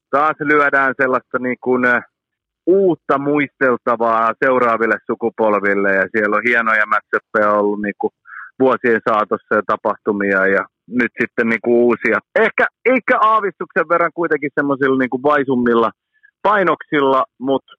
taas 0.10 0.36
lyödään 0.40 0.94
sellaista 1.02 1.40
niin 1.40 1.58
kuin, 1.62 1.86
uutta 2.66 3.18
muisteltavaa 3.18 4.34
seuraaville 4.46 4.98
sukupolville 5.06 5.92
ja 5.96 6.06
siellä 6.12 6.36
on 6.36 6.44
hienoja 6.48 6.86
matchappeja 6.86 7.52
ollut 7.52 7.82
niin 7.82 7.94
kuin 8.02 8.12
vuosien 8.60 9.02
saatossa 9.10 9.56
ja 9.56 9.62
tapahtumia 9.68 10.48
ja 10.48 10.66
nyt 10.88 11.12
sitten 11.22 11.48
niin 11.48 11.62
kuin 11.64 11.76
uusia. 11.76 12.18
Ehkä, 12.36 12.66
ehkä 12.86 13.18
aavistuksen 13.22 13.90
verran 13.90 14.12
kuitenkin 14.14 14.52
semmoisilla 14.56 14.98
niin 15.00 15.10
kuin 15.10 15.24
vaisummilla 15.24 15.92
painoksilla, 16.42 17.24
mutta 17.40 17.74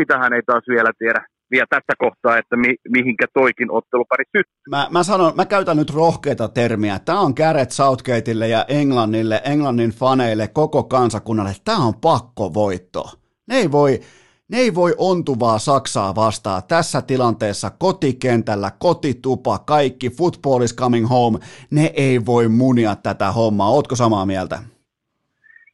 sitähän 0.00 0.32
ei 0.32 0.42
taas 0.46 0.64
vielä 0.68 0.90
tiedä 0.98 1.26
vielä 1.50 1.66
tässä 1.70 1.92
kohtaa, 1.98 2.38
että 2.38 2.56
mi, 2.56 2.74
mihinkä 2.88 3.26
toikin 3.34 3.70
ottelupari 3.70 4.24
syttyy. 4.24 4.70
Mä, 4.70 4.88
mä, 4.90 5.02
sanon, 5.02 5.32
mä 5.36 5.46
käytän 5.46 5.76
nyt 5.76 5.90
rohkeita 5.90 6.48
termiä. 6.48 6.98
Tämä 6.98 7.20
on 7.20 7.32
Gareth 7.36 7.72
Southgateille 7.72 8.48
ja 8.48 8.64
Englannille, 8.68 9.42
Englannin 9.44 9.90
faneille, 9.90 10.48
koko 10.48 10.82
kansakunnalle. 10.84 11.52
Tämä 11.64 11.84
on 11.84 11.94
pakkovoitto. 11.94 13.10
Ne 13.48 13.56
ei 13.56 13.72
voi, 13.72 14.00
ne 14.48 14.58
ei 14.58 14.74
voi 14.74 14.94
ontuvaa 14.98 15.58
Saksaa 15.58 16.14
vastaa 16.14 16.62
tässä 16.62 17.02
tilanteessa 17.02 17.70
kotikentällä, 17.70 18.72
kotitupa, 18.78 19.58
kaikki, 19.58 20.10
football 20.10 20.62
is 20.62 20.74
coming 20.74 21.10
home. 21.10 21.38
Ne 21.70 21.92
ei 21.94 22.26
voi 22.26 22.48
munia 22.48 22.96
tätä 22.96 23.32
hommaa. 23.32 23.70
Ootko 23.70 23.96
samaa 23.96 24.26
mieltä? 24.26 24.62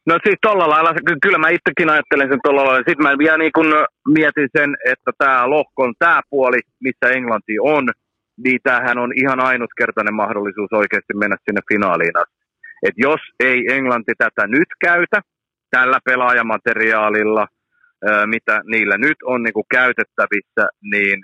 No 0.07 0.19
siis 0.23 0.37
tolla 0.41 0.69
lailla, 0.69 0.93
ky- 0.93 1.17
kyllä 1.21 1.37
mä 1.37 1.49
itsekin 1.49 1.89
ajattelen 1.89 2.29
sen 2.29 2.39
tolla 2.43 2.65
lailla. 2.65 2.83
Sitten 2.87 3.03
mä 3.03 3.17
vielä 3.17 3.37
niin 3.37 3.51
kun 3.55 3.69
mietin 4.17 4.49
sen, 4.57 4.75
että 4.85 5.11
tämä 5.17 5.49
lohkon 5.49 5.93
tämä 5.99 6.21
puoli, 6.29 6.59
missä 6.79 7.09
Englanti 7.09 7.59
on, 7.59 7.89
niin 8.43 8.59
tämähän 8.63 8.97
on 8.97 9.11
ihan 9.15 9.39
ainutkertainen 9.39 10.13
mahdollisuus 10.13 10.73
oikeasti 10.73 11.13
mennä 11.13 11.37
sinne 11.45 11.61
finaaliin 11.73 12.17
asti. 12.17 12.35
Et 12.87 12.93
jos 12.97 13.21
ei 13.39 13.63
Englanti 13.69 14.13
tätä 14.17 14.47
nyt 14.47 14.69
käytä, 14.79 15.21
tällä 15.69 15.99
pelaajamateriaalilla, 16.05 17.47
mitä 18.25 18.61
niillä 18.65 18.97
nyt 18.97 19.17
on 19.23 19.43
niin 19.43 19.53
kuin 19.53 19.65
käytettävissä, 19.71 20.67
niin 20.81 21.19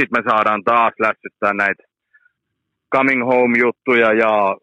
sitten 0.00 0.22
me 0.24 0.30
saadaan 0.30 0.64
taas 0.64 0.92
lässyttää 1.00 1.52
näitä 1.52 1.82
coming 2.94 3.24
home-juttuja 3.24 4.12
ja 4.12 4.56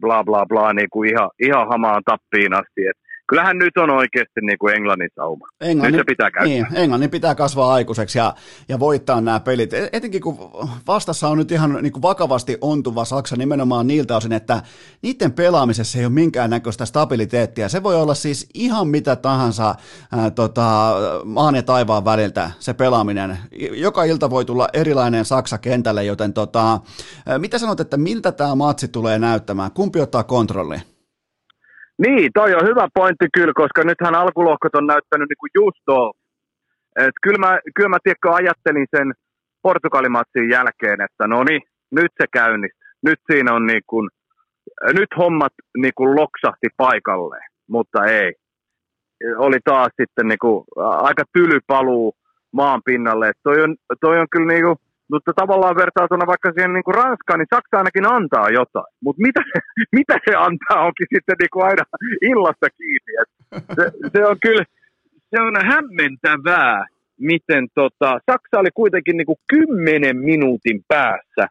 bla 0.00 0.24
bla 0.24 0.46
bla 0.46 0.72
niin 0.72 0.90
kuin 0.90 1.10
ihan, 1.10 1.30
ihan 1.38 1.68
hamaan 1.68 2.02
tappiin 2.04 2.54
asti. 2.54 2.86
Et 2.86 2.98
kyllähän 3.32 3.58
nyt 3.58 3.76
on 3.76 3.90
oikeasti 3.90 4.40
niin 4.42 4.58
kuin 4.58 4.74
Englannin 4.74 5.10
sauma. 5.14 5.46
Englannin, 5.60 5.92
nyt 5.92 6.00
se 6.00 6.04
pitää 6.04 6.30
käyttää. 6.30 6.44
Niin, 6.44 6.66
Englannin 6.74 7.10
pitää 7.10 7.34
kasvaa 7.34 7.72
aikuiseksi 7.74 8.18
ja, 8.18 8.34
ja 8.68 8.78
voittaa 8.78 9.20
nämä 9.20 9.40
pelit. 9.40 9.74
E, 9.74 9.88
etenkin 9.92 10.20
kun 10.20 10.38
vastassa 10.86 11.28
on 11.28 11.38
nyt 11.38 11.52
ihan 11.52 11.78
niin 11.82 11.92
kuin 11.92 12.02
vakavasti 12.02 12.58
ontuva 12.60 13.04
Saksa 13.04 13.36
nimenomaan 13.36 13.86
niiltä 13.86 14.16
osin, 14.16 14.32
että 14.32 14.62
niiden 15.02 15.32
pelaamisessa 15.32 15.98
ei 15.98 16.04
ole 16.04 16.12
minkäännäköistä 16.12 16.84
stabiliteettia. 16.84 17.68
Se 17.68 17.82
voi 17.82 17.96
olla 17.96 18.14
siis 18.14 18.48
ihan 18.54 18.88
mitä 18.88 19.16
tahansa 19.16 19.74
ää, 20.12 20.30
tota, 20.30 20.94
maan 21.24 21.54
ja 21.54 21.62
taivaan 21.62 22.04
väliltä 22.04 22.50
se 22.58 22.74
pelaaminen. 22.74 23.38
Joka 23.72 24.04
ilta 24.04 24.30
voi 24.30 24.44
tulla 24.44 24.68
erilainen 24.72 25.24
Saksa 25.24 25.58
kentälle, 25.58 26.04
joten 26.04 26.32
tota, 26.32 26.80
ää, 27.26 27.38
mitä 27.38 27.58
sanot, 27.58 27.80
että 27.80 27.96
miltä 27.96 28.32
tämä 28.32 28.54
matsi 28.54 28.88
tulee 28.88 29.18
näyttämään? 29.18 29.70
Kumpi 29.70 30.00
ottaa 30.00 30.24
kontrolli? 30.24 30.91
Niin, 32.06 32.30
toi 32.34 32.54
on 32.54 32.66
hyvä 32.68 32.88
pointti 32.94 33.26
kyllä, 33.34 33.52
koska 33.54 33.82
nythän 33.84 34.14
alkulohkot 34.14 34.74
on 34.74 34.86
näyttänyt 34.86 35.28
niin 35.28 35.42
kuin 35.42 35.50
just 35.54 35.78
tuolta. 35.86 36.18
Et 36.96 37.14
kyllä 37.22 37.38
mä, 37.38 37.58
kyllä 37.76 37.88
mä 37.88 37.98
tiedätkö, 38.02 38.34
ajattelin 38.34 38.86
sen 38.96 39.12
Portugalimatsin 39.62 40.50
jälkeen, 40.50 41.00
että 41.00 41.26
no 41.26 41.44
niin, 41.44 41.62
nyt 41.90 42.12
se 42.20 42.26
käynnistyy. 42.32 42.82
Nyt 43.02 43.20
siinä 43.32 43.54
on 43.54 43.66
niin 43.66 43.82
kuin, 43.86 44.10
nyt 44.92 45.08
hommat 45.18 45.52
niin 45.76 45.92
kuin 45.96 46.16
loksahti 46.16 46.68
paikalleen, 46.76 47.48
mutta 47.68 48.04
ei. 48.04 48.32
Oli 49.36 49.58
taas 49.64 49.90
sitten 50.00 50.28
niin 50.28 50.38
kuin, 50.38 50.64
aika 50.76 51.24
tyly 51.32 51.58
paluu 51.66 52.14
maan 52.52 52.80
pinnalle. 52.84 53.32
toi, 53.42 53.62
on, 53.62 53.76
toi 54.00 54.20
on 54.20 54.26
kyllä 54.30 54.52
niin 54.52 54.64
kuin, 54.64 54.76
mutta 55.12 55.32
tavallaan 55.40 55.82
vertautuna 55.84 56.26
vaikka 56.32 56.52
siihen 56.52 56.72
niin 56.72 56.84
kuin 56.84 56.94
Ranskaan, 56.94 57.38
niin 57.38 57.54
Saksa 57.54 57.76
ainakin 57.78 58.12
antaa 58.16 58.48
jotain. 58.60 58.90
Mutta 59.04 59.22
mitä, 59.26 59.42
mitä 59.98 60.14
se 60.24 60.34
antaa 60.46 60.86
onkin 60.86 61.10
sitten 61.14 61.36
niin 61.40 61.52
kuin 61.52 61.64
aina 61.70 61.84
illasta 62.30 62.68
kiinni. 62.78 63.12
Et 63.22 63.30
se, 63.76 63.84
se, 64.12 64.26
on 64.26 64.36
kyllä 64.46 64.64
se 65.30 65.42
on 65.42 65.54
hämmentävää, 65.72 66.86
miten 67.20 67.64
tota, 67.74 68.10
Saksa 68.30 68.60
oli 68.62 68.72
kuitenkin 68.74 69.16
niin 69.16 69.30
kuin 69.30 69.42
kymmenen 69.52 70.16
minuutin 70.16 70.80
päässä 70.88 71.44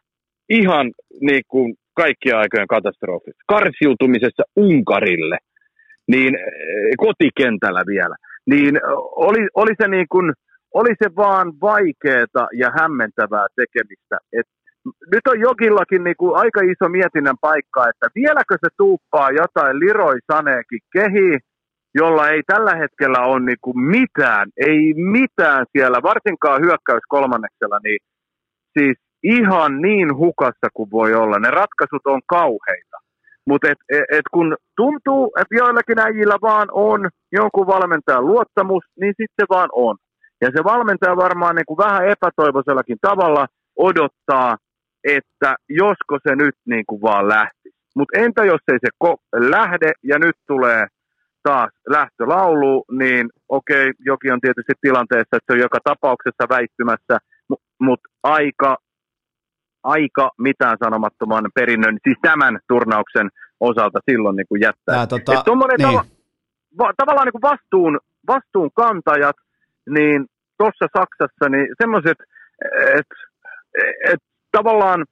ihan 0.48 0.92
niin 1.20 1.42
kuin 1.48 1.74
kaikkien 1.94 2.36
aikojen 2.36 2.72
katastrofissa. 2.74 3.42
Karsiutumisessa 3.46 4.42
Unkarille, 4.56 5.38
niin 6.06 6.34
eh, 6.34 6.94
kotikentällä 6.96 7.82
vielä. 7.86 8.16
Niin 8.46 8.80
oli, 9.28 9.48
oli 9.54 9.72
se 9.82 9.88
niin 9.88 10.06
kuin, 10.08 10.32
oli 10.74 10.94
se 11.02 11.16
vaan 11.16 11.52
vaikeaa 11.60 12.48
ja 12.52 12.70
hämmentävää 12.78 13.46
tekemistä. 13.56 14.16
Et 14.32 14.46
nyt 14.84 15.26
on 15.26 15.40
jokillakin 15.40 16.04
niinku 16.04 16.34
aika 16.34 16.60
iso 16.60 16.88
mietinnän 16.88 17.38
paikka, 17.40 17.88
että 17.88 18.06
vieläkö 18.14 18.54
se 18.60 18.68
tuuppaa 18.76 19.30
jotain 19.30 19.78
Liroi 19.78 20.18
Saneekin 20.32 20.80
kehi, 20.92 21.38
jolla 21.94 22.28
ei 22.28 22.42
tällä 22.46 22.74
hetkellä 22.74 23.20
ole 23.20 23.40
niinku 23.40 23.72
mitään, 23.74 24.48
ei 24.56 24.94
mitään 24.94 25.66
siellä, 25.72 26.02
varsinkaan 26.02 26.60
hyökkäys 26.60 27.02
kolmanneksella, 27.08 27.78
niin 27.84 27.98
siis 28.78 28.96
ihan 29.22 29.82
niin 29.82 30.16
hukassa 30.16 30.68
kuin 30.74 30.90
voi 30.90 31.14
olla. 31.14 31.38
Ne 31.38 31.50
ratkaisut 31.50 32.06
on 32.06 32.20
kauheita. 32.26 32.96
Mutta 33.46 33.70
et, 33.70 33.78
et, 33.88 34.04
et 34.10 34.26
kun 34.32 34.56
tuntuu, 34.76 35.32
että 35.40 35.54
joillakin 35.54 35.98
äijillä 35.98 36.36
vaan 36.42 36.68
on 36.72 37.08
jonkun 37.32 37.66
valmentajan 37.66 38.26
luottamus, 38.26 38.84
niin 39.00 39.14
sitten 39.16 39.46
vaan 39.50 39.68
on. 39.72 39.96
Ja 40.42 40.48
se 40.56 40.64
valmentaja 40.64 41.16
varmaan 41.16 41.56
niin 41.56 41.66
kuin 41.66 41.78
vähän 41.78 42.08
epätoivoisellakin 42.08 42.98
tavalla 43.00 43.46
odottaa, 43.76 44.56
että 45.04 45.54
josko 45.68 46.18
se 46.28 46.36
nyt 46.36 46.54
niin 46.66 46.84
kuin 46.86 47.02
vaan 47.02 47.28
lähti. 47.28 47.68
Mutta 47.96 48.18
entä 48.18 48.44
jos 48.44 48.60
ei 48.72 48.78
se 48.80 48.88
ko- 49.04 49.50
lähde 49.50 49.92
ja 50.02 50.18
nyt 50.18 50.36
tulee 50.46 50.86
taas 51.42 51.70
lähtölaulu, 51.88 52.84
niin 52.90 53.28
okei, 53.48 53.92
joki 53.98 54.30
on 54.30 54.40
tietysti 54.40 54.72
tilanteessa, 54.80 55.36
että 55.36 55.46
se 55.46 55.52
on 55.52 55.58
joka 55.66 55.78
tapauksessa 55.84 56.44
väittymässä, 56.48 57.18
mutta 57.48 57.66
mut 57.80 58.00
aika, 58.22 58.76
aika 59.82 60.30
mitään 60.38 60.76
sanomattoman 60.84 61.44
perinnön, 61.54 61.98
siis 62.04 62.18
tämän 62.22 62.58
turnauksen 62.68 63.28
osalta 63.60 63.98
silloin 64.10 64.36
niin 64.36 64.46
kuin 64.48 64.60
jättää. 64.60 64.94
Tää, 64.94 65.06
tota, 65.06 65.32
Et 65.32 65.46
niin. 65.78 65.88
tava, 65.88 66.04
va, 66.78 66.92
tavallaan 66.96 67.26
niin 67.26 67.40
kuin 67.40 67.50
vastuun, 67.50 67.98
vastuunkantajat, 68.28 69.36
niin 69.88 70.26
tuossa 70.62 70.86
Saksassa, 70.98 71.48
niin 71.48 71.66
semmoiset, 71.80 72.18
että 72.98 73.16
et, 74.12 74.20
tavallaan 74.52 75.04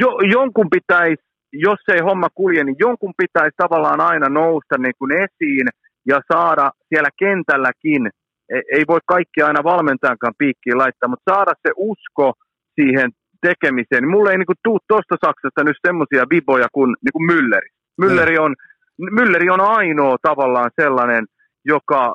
jo, 0.00 0.10
jonkun 0.36 0.70
pitäisi, 0.70 1.22
jos 1.52 1.80
ei 1.94 2.00
homma 2.08 2.28
kulje, 2.34 2.64
niin 2.64 2.76
jonkun 2.78 3.14
pitäisi 3.16 3.54
tavallaan 3.56 4.00
aina 4.00 4.28
nousta 4.28 4.78
niin 4.78 4.96
kuin 4.98 5.12
esiin 5.24 5.68
ja 6.10 6.20
saada 6.32 6.70
siellä 6.88 7.08
kentälläkin, 7.18 8.10
ei, 8.54 8.62
ei 8.76 8.84
voi 8.88 9.00
kaikki 9.06 9.42
aina 9.42 9.64
valmentajankaan 9.64 10.38
piikkiin 10.38 10.78
laittaa, 10.78 11.08
mutta 11.08 11.34
saada 11.34 11.52
se 11.62 11.72
usko 11.76 12.32
siihen 12.74 13.10
tekemiseen. 13.46 14.08
Mulle 14.08 14.30
ei 14.30 14.38
niin 14.38 14.62
tuu 14.64 14.78
tuosta 14.88 15.16
Saksasta 15.26 15.64
nyt 15.64 15.78
semmoisia 15.86 16.24
viboja 16.30 16.68
kuin, 16.72 16.90
niin 17.04 17.12
kuin 17.12 17.26
Mülleri. 17.32 17.68
Mülleri 18.02 18.38
on, 18.38 18.54
Mülleri 19.18 19.50
on 19.50 19.60
ainoa 19.60 20.16
tavallaan 20.22 20.70
sellainen, 20.80 21.24
joka 21.64 22.14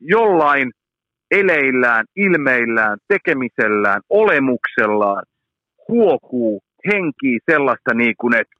jollain 0.00 0.72
eleillään, 1.30 2.04
ilmeillään, 2.16 2.98
tekemisellään, 3.08 4.00
olemuksellaan 4.10 5.22
huokuu, 5.88 6.62
henkii 6.92 7.38
sellaista 7.50 7.94
niin 7.94 8.14
kuin, 8.20 8.34
että 8.34 8.56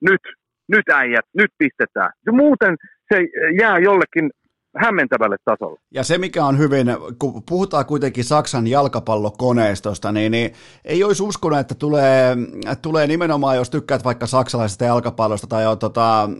nyt, 0.00 0.20
nyt 0.68 0.88
äijät, 0.94 1.26
nyt 1.34 1.50
pistetään. 1.58 2.10
Ja 2.26 2.32
muuten 2.32 2.76
se 3.14 3.20
jää 3.60 3.78
jollekin 3.78 4.30
hämmentävälle 4.76 5.36
tasolle. 5.44 5.80
Ja 5.94 6.04
se, 6.04 6.18
mikä 6.18 6.44
on 6.44 6.58
hyvin, 6.58 6.86
kun 7.18 7.42
puhutaan 7.48 7.86
kuitenkin 7.86 8.24
Saksan 8.24 8.66
jalkapallokoneistosta, 8.66 10.12
niin, 10.12 10.32
niin 10.32 10.52
ei 10.84 11.04
olisi 11.04 11.22
uskonut, 11.22 11.58
että 11.58 11.74
tulee, 11.74 12.36
tulee 12.82 13.06
nimenomaan, 13.06 13.56
jos 13.56 13.70
tykkäät 13.70 14.04
vaikka 14.04 14.26
saksalaisesta 14.26 14.84
jalkapallosta 14.84 15.46
tai 15.46 15.62
jo, 15.62 15.76
tota, 15.76 16.30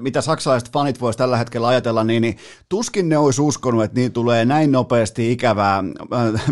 mitä 0.00 0.20
saksalaiset 0.20 0.72
fanit 0.72 1.00
voisi 1.00 1.18
tällä 1.18 1.36
hetkellä 1.36 1.68
ajatella, 1.68 2.04
niin, 2.04 2.22
niin 2.22 2.36
tuskin 2.68 3.08
ne 3.08 3.18
olisi 3.18 3.42
uskonut, 3.42 3.84
että 3.84 4.00
niin 4.00 4.12
tulee 4.12 4.44
näin 4.44 4.72
nopeasti 4.72 5.32
ikävää 5.32 5.84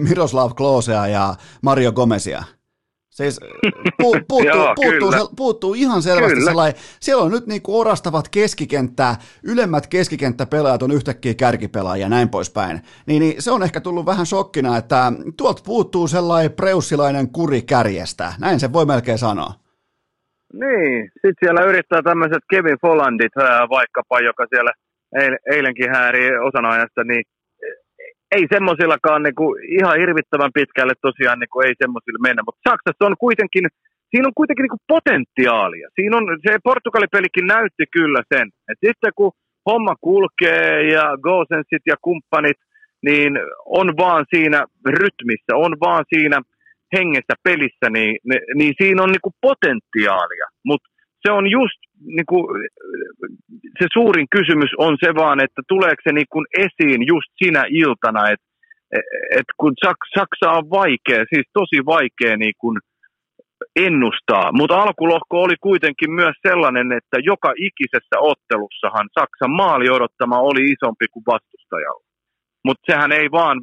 Miroslav 0.09 0.51
Klosea 0.57 1.07
ja 1.07 1.35
Mario 1.63 1.93
Gomezia. 1.93 2.56
Siis 3.17 3.41
pu, 4.03 4.13
puuttuu, 4.29 4.43
Joo, 4.43 4.75
puuttuu, 4.75 5.13
se, 5.13 5.19
puuttuu 5.37 5.75
ihan 5.75 6.03
selvästi 6.03 6.35
kyllä. 6.35 6.51
sellainen, 6.51 6.81
siellä 7.01 7.25
on 7.25 7.31
nyt 7.31 7.47
niin 7.47 7.63
kuin 7.63 7.77
orastavat 7.77 8.29
keskikenttää, 8.29 9.15
ylemmät 9.43 9.87
keskikenttäpelaajat 9.87 10.83
on 10.83 10.91
yhtäkkiä 10.91 11.35
kärkipelaajia 11.35 12.05
ja 12.05 12.09
näin 12.09 12.29
poispäin. 12.29 12.81
Niin, 13.07 13.21
niin 13.21 13.43
se 13.43 13.51
on 13.51 13.63
ehkä 13.63 13.81
tullut 13.81 14.07
vähän 14.07 14.27
shokkina, 14.27 14.77
että 14.77 15.13
tuolta 15.37 15.63
puuttuu 15.67 16.09
sellainen 16.09 16.53
preussilainen 16.53 17.33
kuri 17.33 17.63
kärjestä, 17.63 18.33
näin 18.41 18.61
se 18.61 18.73
voi 18.73 18.87
melkein 18.87 19.19
sanoa. 19.19 19.53
Niin, 20.53 21.11
sitten 21.13 21.41
siellä 21.41 21.63
yrittää 21.63 22.03
tämmöiset 22.03 22.43
Kevin 22.51 22.81
Follandit 22.81 23.33
vaikkapa, 23.71 24.21
joka 24.21 24.47
siellä 24.51 24.73
eilenkin 25.53 25.91
hääri 25.91 26.39
osana 26.39 26.71
ajasta, 26.71 27.05
niin 27.05 27.25
ei 28.35 28.45
semmoisillakaan 28.55 29.23
niinku, 29.23 29.57
ihan 29.79 29.99
hirvittävän 30.03 30.57
pitkälle 30.59 30.95
tosiaan 31.01 31.39
niinku, 31.39 31.61
ei 31.61 31.75
semmoisilla 31.83 32.27
mennä, 32.27 32.43
mutta 32.47 32.65
Saksassa 32.71 33.07
on 33.09 33.17
kuitenkin, 33.25 33.65
siinä 34.11 34.29
on 34.29 34.39
kuitenkin 34.41 34.63
niinku 34.63 34.83
potentiaalia. 34.95 35.89
Siinä 35.95 36.17
on, 36.17 36.25
se 36.47 36.59
Portugalipelikin 36.65 37.47
näytti 37.47 37.85
kyllä 37.97 38.23
sen, 38.35 38.47
että 38.71 38.87
sitten 38.87 39.13
kun 39.19 39.33
homma 39.71 39.95
kulkee 40.01 40.89
ja 40.95 41.05
Gosensit 41.27 41.85
ja 41.87 41.97
kumppanit, 42.03 42.59
niin 43.07 43.33
on 43.81 43.89
vaan 43.97 44.25
siinä 44.35 44.67
rytmissä, 44.87 45.53
on 45.55 45.73
vaan 45.81 46.05
siinä 46.15 46.39
hengessä 46.97 47.35
pelissä, 47.45 47.87
niin, 47.91 48.17
niin 48.55 48.75
siinä 48.81 49.03
on 49.03 49.11
niinku 49.13 49.33
potentiaalia. 49.41 50.47
Mutta 50.65 50.89
se 51.27 51.33
on 51.33 51.51
just 51.51 51.81
niin 52.17 52.27
kuin, 52.31 52.45
se 53.79 53.87
suurin 53.93 54.27
kysymys 54.37 54.73
on 54.79 54.97
se 55.05 55.15
vaan, 55.15 55.39
että 55.45 55.63
tuleeko 55.69 56.01
se 56.05 56.13
niin 56.13 56.31
kuin 56.33 56.47
esiin 56.67 57.07
just 57.07 57.31
sinä 57.45 57.63
iltana, 57.83 58.31
että 58.33 58.47
et 59.39 59.49
kun 59.61 59.73
Saksa 60.17 60.49
on 60.59 60.71
vaikea, 60.71 61.31
siis 61.33 61.47
tosi 61.53 61.79
vaikea 61.95 62.37
niin 62.37 62.57
kuin 62.59 62.77
ennustaa. 63.77 64.53
Mutta 64.53 64.83
alkulohko 64.83 65.43
oli 65.43 65.57
kuitenkin 65.61 66.11
myös 66.13 66.37
sellainen, 66.49 66.93
että 66.93 67.17
joka 67.31 67.51
ikisessä 67.69 68.17
ottelussahan 68.21 69.09
Saksan 69.19 69.51
maali 69.51 69.91
odottama 69.91 70.39
oli 70.39 70.63
isompi 70.75 71.07
kuin 71.13 71.25
vastustajalla. 71.33 72.05
Mutta 72.65 72.83
sehän 72.93 73.13
ei 73.13 73.29
vaan 73.31 73.57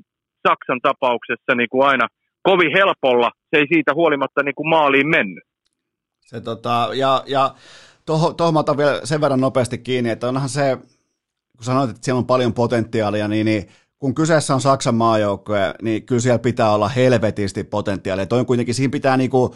Saksan 0.47 0.79
tapauksessa 0.81 1.51
niin 1.55 1.69
kuin 1.71 1.87
aina 1.87 2.07
kovin 2.49 2.71
helpolla, 2.77 3.31
se 3.49 3.55
ei 3.59 3.67
siitä 3.73 3.91
huolimatta 3.93 4.43
niin 4.43 4.55
kuin 4.55 4.69
maaliin 4.69 5.07
mennyt. 5.07 5.43
Se, 6.33 6.41
tota, 6.41 6.89
ja, 6.93 7.23
ja 7.27 7.55
tuohon 8.05 8.35
toho 8.35 8.59
otan 8.59 8.77
vielä 8.77 9.01
sen 9.03 9.21
verran 9.21 9.41
nopeasti 9.41 9.77
kiinni, 9.77 10.09
että 10.09 10.27
onhan 10.27 10.49
se, 10.49 10.77
kun 11.57 11.65
sanoit, 11.65 11.89
että 11.89 12.05
siellä 12.05 12.19
on 12.19 12.25
paljon 12.25 12.53
potentiaalia, 12.53 13.27
niin, 13.27 13.45
niin 13.45 13.67
kun 13.99 14.15
kyseessä 14.15 14.53
on 14.53 14.61
Saksan 14.61 14.95
maajoukkoja, 14.95 15.75
niin 15.81 16.03
kyllä 16.03 16.21
siellä 16.21 16.39
pitää 16.39 16.73
olla 16.73 16.89
helvetisti 16.89 17.63
potentiaalia. 17.63 18.25
Toi 18.25 18.39
on 18.39 18.45
kuitenkin, 18.45 18.75
siinä 18.75 18.91
pitää 18.91 19.17
niinku, 19.17 19.55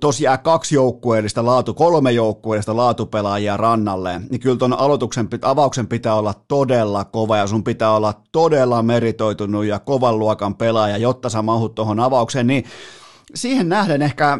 tosiaan 0.00 0.38
kaksi 0.38 0.74
joukkueellista 0.74 1.44
laatu, 1.44 1.74
kolme 1.74 2.12
joukkueellista 2.12 2.76
laatupelaajia 2.76 3.56
rannalle, 3.56 4.20
niin 4.30 4.40
kyllä 4.40 4.56
tuon 4.56 4.78
aloituksen, 4.78 5.28
avauksen 5.42 5.86
pitää 5.86 6.14
olla 6.14 6.34
todella 6.48 7.04
kova 7.04 7.36
ja 7.36 7.46
sun 7.46 7.64
pitää 7.64 7.92
olla 7.92 8.14
todella 8.32 8.82
meritoitunut 8.82 9.64
ja 9.64 9.78
kovan 9.78 10.18
luokan 10.18 10.54
pelaaja, 10.54 10.96
jotta 10.96 11.28
sä 11.28 11.42
mahut 11.42 11.74
tuohon 11.74 12.00
avaukseen, 12.00 12.46
niin 12.46 12.64
siihen 13.34 13.68
nähden 13.68 14.02
ehkä 14.02 14.38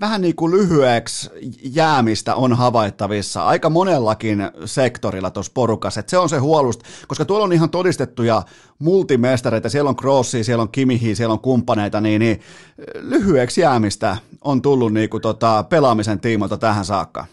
vähän 0.00 0.20
niin 0.20 0.36
kuin 0.36 0.52
lyhyeksi 0.52 1.30
jäämistä 1.74 2.34
on 2.34 2.56
havaittavissa 2.56 3.44
aika 3.44 3.70
monellakin 3.70 4.38
sektorilla 4.64 5.30
tuossa 5.30 5.52
porukassa. 5.54 6.00
Että 6.00 6.10
se 6.10 6.18
on 6.18 6.28
se 6.28 6.38
huolust, 6.38 6.80
koska 7.08 7.24
tuolla 7.24 7.44
on 7.44 7.52
ihan 7.52 7.70
todistettuja 7.70 8.42
multimestareita, 8.78 9.68
siellä 9.68 9.88
on 9.88 9.96
Crossia, 9.96 10.44
siellä 10.44 10.62
on 10.62 10.72
Kimihi, 10.72 11.14
siellä 11.14 11.32
on 11.32 11.40
kumppaneita, 11.40 12.00
niin, 12.00 12.20
niin 12.20 12.40
lyhyeksi 13.00 13.60
jäämistä 13.60 14.16
on 14.44 14.62
tullut 14.62 14.92
niin 14.92 15.10
kuin 15.10 15.22
tota 15.22 15.64
pelaamisen 15.70 16.20
tiimoilta 16.20 16.58
tähän 16.58 16.84
saakka. 16.84 17.24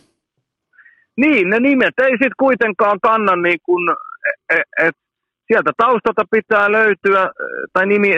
Niin, 1.17 1.49
ne 1.49 1.59
nimet 1.59 1.93
ei 2.01 2.11
sitten 2.11 2.31
kuitenkaan 2.39 2.99
kanna 3.01 3.35
niin 3.35 3.59
kuin, 3.65 3.95
et, 4.49 4.87
et, 4.87 4.95
sieltä 5.47 5.71
taustalta 5.77 6.23
pitää 6.31 6.71
löytyä, 6.71 7.29
tai 7.73 7.85
nimi 7.85 8.13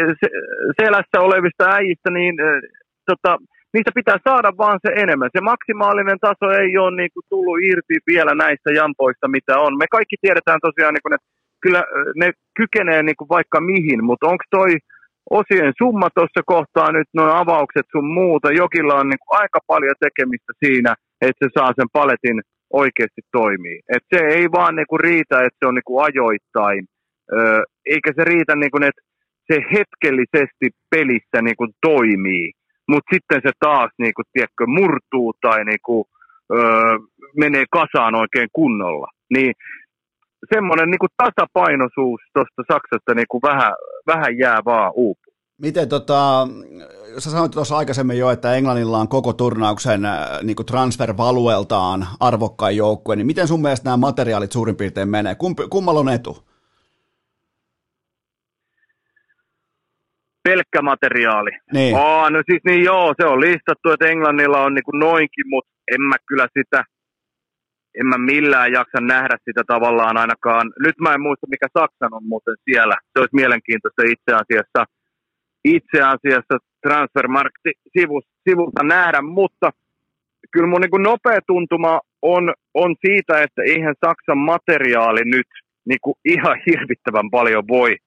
selässä 0.81 1.19
olevista 1.19 1.65
äijistä, 1.65 2.09
niin 2.09 2.35
tota, 3.11 3.31
niistä 3.73 3.91
pitää 3.99 4.19
saada 4.27 4.49
vaan 4.63 4.79
se 4.85 4.91
enemmän. 5.03 5.29
Se 5.35 5.41
maksimaalinen 5.51 6.19
taso 6.27 6.45
ei 6.61 6.71
ole 6.83 6.95
niin 6.99 7.11
kuin, 7.13 7.25
tullut 7.29 7.59
irti 7.69 7.95
vielä 8.11 8.33
näistä 8.43 8.69
jampoista, 8.79 9.27
mitä 9.35 9.53
on. 9.65 9.73
Me 9.77 9.85
kaikki 9.97 10.15
tiedetään 10.21 10.61
tosiaan, 10.67 10.93
niin 10.93 11.05
kuin, 11.05 11.15
että 11.15 11.27
kyllä 11.63 11.81
ne 12.21 12.27
kykenee 12.59 13.01
niin 13.03 13.19
kuin, 13.19 13.29
vaikka 13.37 13.59
mihin, 13.71 13.99
mutta 14.09 14.27
onko 14.31 14.43
toi 14.57 14.71
osien 15.39 15.73
summa 15.81 16.07
tuossa 16.15 16.41
kohtaa 16.45 16.89
nyt, 16.91 17.09
nuo 17.13 17.29
avaukset 17.43 17.87
sun 17.91 18.07
muuta, 18.19 18.57
jokilla 18.63 18.95
on 19.01 19.09
niin 19.09 19.21
kuin, 19.23 19.39
aika 19.41 19.59
paljon 19.67 19.95
tekemistä 20.05 20.51
siinä, 20.65 20.91
että 21.21 21.39
se 21.41 21.49
saa 21.57 21.71
sen 21.75 21.89
paletin 21.93 22.37
oikeasti 22.81 23.21
toimii. 23.31 23.79
Et 23.95 24.03
se 24.13 24.19
ei 24.37 24.45
vaan 24.57 24.75
niin 24.75 24.89
kuin, 24.89 24.99
riitä, 24.99 25.35
että 25.45 25.59
se 25.59 25.65
on 25.67 25.75
niin 25.75 25.89
kuin, 25.89 26.03
ajoittain, 26.07 26.81
öö, 27.37 27.61
eikä 27.85 28.11
se 28.15 28.23
riitä, 28.23 28.55
niin 28.55 28.71
kuin, 28.71 28.83
että 28.89 29.01
se 29.49 29.55
hetkellisesti 29.73 30.67
pelissä 30.91 31.37
niin 31.41 31.57
kuin, 31.59 31.71
toimii 31.81 32.51
mutta 32.91 33.09
sitten 33.13 33.41
se 33.45 33.51
taas 33.59 33.91
niin 33.99 34.13
kuin, 34.15 34.25
tiedätkö, 34.33 34.63
murtuu 34.67 35.33
tai 35.41 35.65
niin 35.65 35.83
kuin, 35.85 36.03
öö, 36.53 36.97
menee 37.37 37.65
kasaan 37.71 38.15
oikein 38.15 38.49
kunnolla. 38.53 39.07
Niin 39.35 39.53
semmoinen 40.53 40.89
niin 40.89 40.99
kuin 40.99 41.15
tasapainoisuus 41.17 42.21
tuosta 42.33 42.61
Saksasta 42.71 43.13
niin 43.15 43.29
kuin 43.31 43.41
vähän, 43.41 43.73
vähän 44.07 44.37
jää 44.37 44.59
vaan 44.65 44.91
uupu. 44.95 45.21
Miten 45.61 45.89
tota, 45.89 46.47
sä 47.17 47.31
sanoit 47.31 47.51
tuossa 47.51 47.77
aikaisemmin 47.77 48.17
jo, 48.17 48.31
että 48.31 48.55
Englannilla 48.55 48.97
on 48.97 49.07
koko 49.07 49.33
turnauksen 49.33 50.01
niin 50.43 50.55
transfervalueltaan 50.65 52.07
arvokkain 52.19 52.77
joukkue, 52.77 53.15
niin 53.15 53.27
miten 53.27 53.47
sun 53.47 53.61
mielestä 53.61 53.85
nämä 53.85 53.97
materiaalit 53.97 54.51
suurin 54.51 54.75
piirtein 54.75 55.09
menee? 55.09 55.35
Kumpi, 55.35 55.63
kummalla 55.69 55.99
on 55.99 56.09
etu? 56.09 56.48
Pelkkä 60.43 60.81
materiaali. 60.81 61.51
Niin. 61.73 61.97
Aa, 61.97 62.29
no 62.29 62.43
siis 62.49 62.61
niin 62.65 62.83
joo, 62.83 63.13
se 63.21 63.27
on 63.27 63.39
listattu, 63.39 63.91
että 63.91 64.07
Englannilla 64.07 64.61
on 64.61 64.73
niin 64.73 64.83
kuin 64.83 64.99
noinkin, 64.99 65.45
mutta 65.49 65.71
en 65.93 66.01
mä 66.01 66.15
kyllä 66.25 66.47
sitä, 66.57 66.83
en 67.99 68.07
mä 68.07 68.17
millään 68.17 68.71
jaksa 68.71 68.99
nähdä 69.01 69.37
sitä 69.45 69.63
tavallaan 69.67 70.17
ainakaan. 70.17 70.73
Nyt 70.85 70.99
mä 70.99 71.13
en 71.13 71.21
muista, 71.21 71.47
mikä 71.49 71.67
Saksan 71.79 72.13
on 72.13 72.23
muuten 72.23 72.55
siellä. 72.65 72.95
Se 73.13 73.19
olisi 73.19 73.35
mielenkiintoista 73.35 74.01
itse 74.05 74.31
asiassa, 74.41 74.85
itse 75.63 76.01
asiassa 76.01 76.55
Transfermarkti 76.81 77.71
sivulta 78.49 78.83
nähdä, 78.83 79.21
mutta 79.21 79.71
kyllä 80.51 80.67
mun 80.67 80.81
niin 80.81 80.91
kuin 80.91 81.03
nopea 81.03 81.39
tuntuma 81.47 82.01
on, 82.21 82.53
on 82.73 82.95
siitä, 83.05 83.41
että 83.41 83.61
eihän 83.61 83.95
Saksan 84.05 84.37
materiaali 84.37 85.21
nyt 85.25 85.47
niin 85.85 85.99
kuin 86.01 86.15
ihan 86.25 86.57
hirvittävän 86.65 87.29
paljon 87.29 87.67
voi 87.67 87.97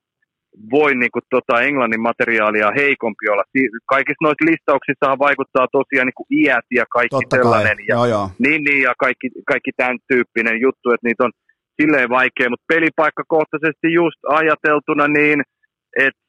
voi 0.71 0.95
niin 0.95 1.11
kuin, 1.13 1.23
tota, 1.31 1.63
englannin 1.63 2.01
materiaalia 2.01 2.71
heikompi 2.77 3.29
olla. 3.33 3.45
Kaikissa 3.87 4.25
noissa 4.25 4.49
listauksissa 4.51 5.19
vaikuttaa 5.19 5.67
tosiaan 5.73 6.07
niin 6.07 6.21
kuin 6.21 6.33
iät 6.41 6.67
ja 6.71 6.85
kaikki 6.97 7.17
Totta 7.17 7.37
sellainen. 7.37 7.77
Kai. 7.77 7.87
Ja, 7.89 7.95
joo, 7.95 8.07
joo. 8.07 8.31
Niin, 8.39 8.65
niin, 8.65 8.83
ja 8.83 8.95
kaikki, 8.99 9.29
kaikki 9.47 9.71
tämän 9.77 9.99
tyyppinen 10.09 10.61
juttu, 10.61 10.91
että 10.91 11.07
niitä 11.09 11.25
on 11.25 11.33
silleen 11.81 12.09
vaikea, 12.09 12.51
mutta 12.51 12.73
pelipaikkakohtaisesti 12.75 13.93
just 14.01 14.21
ajateltuna 14.29 15.09
niin, 15.09 15.43
että 16.07 16.23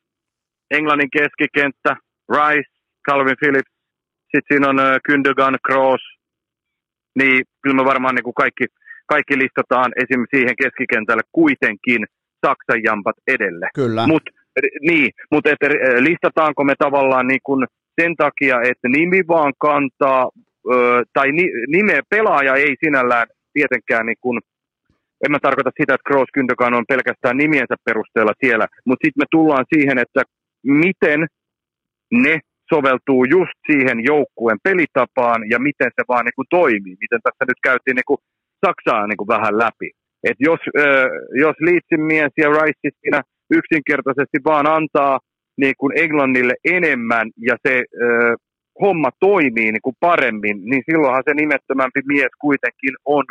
englannin 0.72 1.12
keskikenttä, 1.18 1.92
Rice, 2.36 2.72
Calvin 3.08 3.40
Phillips, 3.40 3.74
sitten 4.32 4.48
siinä 4.50 4.70
on 4.70 4.80
uh, 4.80 4.98
Gündogan, 5.08 5.58
Kroos, 5.68 6.04
niin 7.20 7.44
kyllä 7.62 7.76
me 7.76 7.86
varmaan 7.86 8.16
niin 8.16 8.24
kuin 8.24 8.42
kaikki, 8.44 8.66
kaikki 9.14 9.38
listataan 9.38 9.92
esim. 10.02 10.22
siihen 10.34 10.56
keskikentälle 10.62 11.24
kuitenkin– 11.32 12.02
Saksan 12.46 12.84
jampat 12.84 13.16
edelle. 13.28 13.70
Kyllä. 13.76 14.08
Mut, 14.08 14.24
niin, 14.82 15.10
mutta 15.32 15.50
että 15.50 15.68
listataanko 16.00 16.64
me 16.64 16.74
tavallaan 16.78 17.28
niin 17.28 17.40
kun 17.44 17.68
sen 18.02 18.16
takia, 18.16 18.62
että 18.62 18.88
nimi 18.88 19.22
vaan 19.28 19.54
kantaa, 19.58 20.30
tai 21.14 21.32
nime 21.68 22.00
pelaaja 22.10 22.56
ei 22.56 22.76
sinällään 22.86 23.28
tietenkään 23.54 24.06
niin 24.06 24.18
kun, 24.22 24.40
en 25.26 25.32
mä 25.32 25.40
tarkoita 25.42 25.72
sitä, 25.80 25.94
että 25.94 26.08
Kroos 26.08 26.30
Gündogan 26.38 26.74
on 26.74 26.86
pelkästään 26.88 27.38
nimiensä 27.38 27.76
perusteella 27.86 28.34
siellä, 28.46 28.68
mutta 28.86 29.06
sitten 29.06 29.22
me 29.22 29.26
tullaan 29.32 29.66
siihen, 29.74 29.98
että 29.98 30.22
miten 30.64 31.28
ne 32.12 32.40
soveltuu 32.74 33.26
just 33.26 33.58
siihen 33.72 34.00
joukkueen 34.04 34.60
pelitapaan 34.64 35.42
ja 35.50 35.60
miten 35.60 35.92
se 35.96 36.04
vaan 36.08 36.26
niin 36.26 36.36
kuin 36.36 36.48
toimii. 36.50 36.96
Miten 37.02 37.22
tässä 37.24 37.46
nyt 37.48 37.60
käytiin 37.64 37.96
niin 37.96 38.10
kuin 38.10 38.22
Saksaa 38.66 39.08
niin 39.08 39.18
kuin 39.18 39.28
vähän 39.28 39.58
läpi. 39.58 39.92
Et 40.24 40.38
jos, 40.40 40.60
äh, 40.78 41.06
jos 41.40 41.56
Leedsin 41.60 42.02
mies 42.02 42.34
ja 42.38 42.50
Rice 42.50 42.90
siinä 43.02 43.22
yksinkertaisesti 43.50 44.38
vaan 44.46 44.68
antaa 44.68 45.20
niin 45.58 45.74
kuin 45.78 46.00
Englannille 46.00 46.54
enemmän 46.66 47.32
ja 47.38 47.56
se 47.68 47.76
äh, 47.78 48.36
homma 48.82 49.10
toimii 49.20 49.72
niin 49.72 49.82
kuin 49.82 49.96
paremmin, 50.00 50.66
niin 50.66 50.84
silloinhan 50.92 51.24
se 51.28 51.34
nimettömämpi 51.34 52.02
mies 52.06 52.32
kuitenkin 52.42 52.96
on 53.06 53.24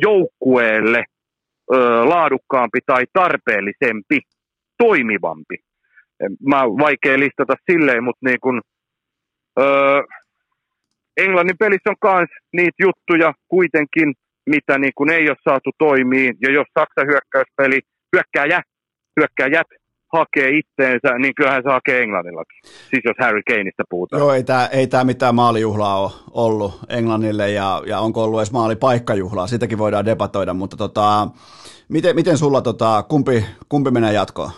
joukkueelle 0.00 0.98
äh, 0.98 2.06
laadukkaampi 2.06 2.78
tai 2.86 3.04
tarpeellisempi, 3.12 4.20
toimivampi. 4.78 5.56
Mä 6.46 6.62
vaikea 6.62 7.18
listata 7.18 7.54
silleen, 7.70 8.04
mutta 8.04 8.26
niin 8.26 8.40
kuin, 8.40 8.60
äh, 9.60 10.02
Englannin 11.16 11.58
pelissä 11.58 11.90
on 11.90 12.18
myös 12.18 12.28
niitä 12.52 12.82
juttuja 12.82 13.34
kuitenkin, 13.48 14.14
mitä 14.46 14.78
niin 14.78 14.92
kuin 14.94 15.10
ei 15.10 15.28
ole 15.28 15.36
saatu 15.44 15.70
toimiin. 15.78 16.34
Ja 16.42 16.52
jos 16.52 16.66
Saksan 16.78 17.06
hyökkäyspeli, 17.06 17.80
hyökkääjä, 18.16 18.62
hyökkääjät 19.20 19.66
hakee 20.12 20.50
itteensä, 20.50 21.18
niin 21.18 21.34
kyllähän 21.34 21.62
se 21.62 21.68
hakee 21.68 22.02
Englannillakin. 22.02 22.60
Siis 22.62 23.02
jos 23.04 23.16
Harry 23.20 23.42
Kaneista 23.48 23.82
puhutaan. 23.90 24.20
Joo, 24.20 24.34
ei 24.34 24.44
tämä 24.44 24.66
ei 24.66 24.86
tää 24.86 25.04
mitään 25.04 25.34
maalijuhlaa 25.34 26.00
ole 26.00 26.10
ollut 26.32 26.72
Englannille 26.88 27.50
ja, 27.50 27.82
ja 27.86 27.98
onko 27.98 28.24
ollut 28.24 28.40
edes 28.40 28.52
maalipaikkajuhlaa, 28.52 29.46
sitäkin 29.46 29.78
voidaan 29.78 30.06
debatoida, 30.06 30.54
mutta 30.54 30.76
tota, 30.76 31.28
miten, 31.88 32.14
miten 32.14 32.38
sulla, 32.38 32.62
tota, 32.62 33.02
kumpi, 33.02 33.44
kumpi 33.68 33.90
menee 33.90 34.12
jatkoon? 34.12 34.50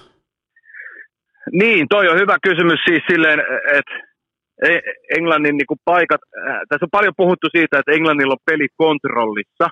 Niin, 1.52 1.86
toi 1.88 2.08
on 2.08 2.18
hyvä 2.18 2.36
kysymys 2.42 2.80
siis 2.88 3.02
silleen, 3.10 3.40
että 3.78 4.13
Englannin 5.16 5.56
niin 5.56 5.66
kuin 5.66 5.80
paikat, 5.84 6.20
äh, 6.38 6.60
tässä 6.68 6.84
on 6.84 6.96
paljon 6.98 7.14
puhuttu 7.16 7.46
siitä, 7.56 7.78
että 7.78 7.92
Englannilla 7.92 8.32
on 8.32 8.50
peli 8.50 8.68
kontrollissa, 8.76 9.66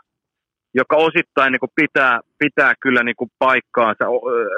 joka 0.75 0.97
osittain 0.97 1.53
niin 1.53 1.61
kuin 1.61 1.77
pitää, 1.81 2.21
pitää 2.39 2.73
kyllä 2.81 3.03
niin 3.03 3.17
kuin 3.17 3.31
paikkaansa. 3.39 4.05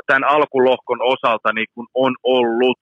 Tämän 0.06 0.24
alkulohkon 0.24 1.02
osalta 1.02 1.52
niin 1.52 1.66
kuin 1.74 1.86
on 1.94 2.14
ollut 2.22 2.78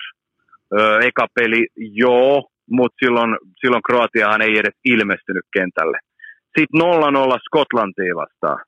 ö, 0.79 0.99
eka 0.99 1.27
peli, 1.35 1.67
joo, 1.77 2.49
mutta 2.71 2.97
silloin, 3.05 3.37
silloin 3.61 3.83
Kroatiahan 3.83 4.43
ei 4.43 4.59
edes 4.59 4.77
ilmestynyt 4.85 5.47
kentälle. 5.53 5.99
Sitten 6.59 6.81
0-0 6.81 7.39
Skotlantiin 7.47 8.17
vastaan. 8.17 8.61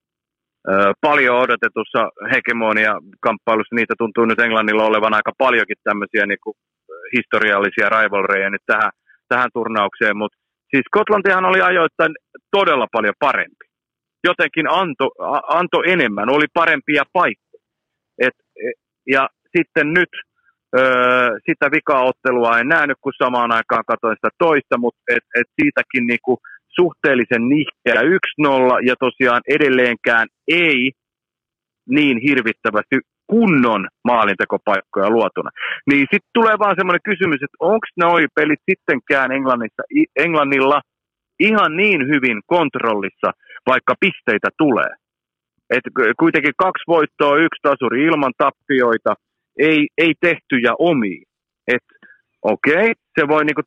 Paljon 1.01 1.39
odotetussa 1.39 2.11
hegemonia-kamppailussa, 2.33 3.75
niitä 3.77 3.95
tuntuu 3.99 4.25
nyt 4.25 4.39
Englannilla 4.39 4.85
olevan 4.85 5.15
aika 5.15 5.33
paljonkin 5.39 5.77
tämmöisiä 5.85 6.27
niin 6.27 6.43
kuin 6.45 6.57
historiallisia 7.17 7.89
rivalreja 7.89 8.51
nyt 8.51 8.63
tähän, 8.67 8.91
tähän 9.29 9.51
turnaukseen, 9.55 10.17
mutta 10.17 10.39
siis 10.71 10.85
Skotlantihan 10.87 11.45
oli 11.45 11.61
ajoittain 11.61 12.13
todella 12.51 12.87
paljon 12.93 13.15
parempi. 13.19 13.65
Jotenkin 14.25 14.67
anto, 14.71 15.11
anto 15.49 15.83
enemmän, 15.87 16.31
oli 16.31 16.47
parempia 16.55 17.03
paikkoja. 17.13 17.63
Et, 18.19 18.35
et, 18.57 18.79
ja 19.07 19.29
sitten 19.57 19.93
nyt 19.93 20.09
öö, 20.79 21.39
sitä 21.47 21.71
vikaottelua 21.71 22.59
en 22.59 22.69
nähnyt, 22.69 22.97
kun 23.01 23.13
samaan 23.19 23.53
aikaan 23.53 23.85
katsoin 23.87 24.17
sitä 24.17 24.29
toista, 24.39 24.79
mutta 24.79 25.01
et, 25.17 25.25
et 25.41 25.49
siitäkin 25.61 26.07
niinku 26.07 26.39
suhteellisen 26.81 27.49
nihkeä 27.49 28.03
1-0 28.03 28.87
ja 28.87 28.95
tosiaan 29.01 29.43
edelleenkään 29.49 30.27
ei 30.49 30.93
niin 31.89 32.19
hirvittävästi 32.19 32.97
kunnon 33.27 33.89
maalintekopaikkoja 34.05 35.11
luotuna. 35.11 35.51
Niin 35.91 36.01
sitten 36.01 36.35
tulee 36.35 36.57
vaan 36.59 36.77
semmoinen 36.79 37.09
kysymys, 37.11 37.41
että 37.43 37.57
onko 37.61 37.87
noi 37.97 38.27
pelit 38.35 38.63
sittenkään 38.71 39.33
Englannissa, 39.33 39.83
Englannilla 40.17 40.81
ihan 41.41 41.77
niin 41.77 42.01
hyvin 42.13 42.41
kontrollissa, 42.47 43.31
vaikka 43.67 43.95
pisteitä 44.01 44.49
tulee. 44.59 44.93
Et 45.71 45.85
kuitenkin 46.19 46.53
kaksi 46.57 46.85
voittoa, 46.89 47.37
yksi 47.37 47.63
tasuri 47.63 48.05
ilman 48.05 48.33
tappioita, 48.39 49.15
ei, 49.59 49.89
ei 49.99 50.13
tehtyjä 50.21 50.73
omiin. 50.79 51.23
Et 51.75 51.87
okei, 52.43 52.75
okay, 52.75 52.93
se 53.21 53.29
voi 53.29 53.45
niinku, 53.45 53.63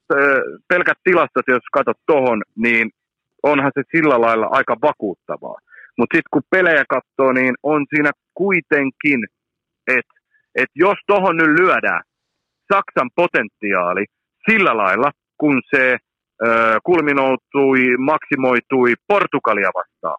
pelkät 0.67 0.97
tilastot, 1.03 1.47
jos 1.47 1.63
katsot 1.73 1.97
tohon, 2.05 2.41
niin 2.55 2.89
onhan 3.43 3.71
se 3.73 3.81
sillä 3.95 4.21
lailla 4.21 4.47
aika 4.51 4.75
vakuuttavaa. 4.81 5.57
Mutta 5.97 6.15
sitten 6.15 6.34
kun 6.34 6.41
pelejä 6.49 6.84
katsoo, 6.89 7.31
niin 7.34 7.53
on 7.63 7.85
siinä 7.89 8.11
kuitenkin, 8.34 9.19
että 9.88 10.14
et 10.55 10.69
jos 10.76 10.97
tuohon 11.07 11.38
nyt 11.38 11.59
lyödään 11.59 12.01
Saksan 12.73 13.09
potentiaali 13.15 14.05
sillä 14.51 14.77
lailla, 14.77 15.11
kun 15.38 15.61
se 15.76 15.97
ö, 16.45 16.77
kulminoutui, 16.84 17.97
maksimoitui 17.97 18.93
Portugalia 19.07 19.72
vastaan, 19.76 20.18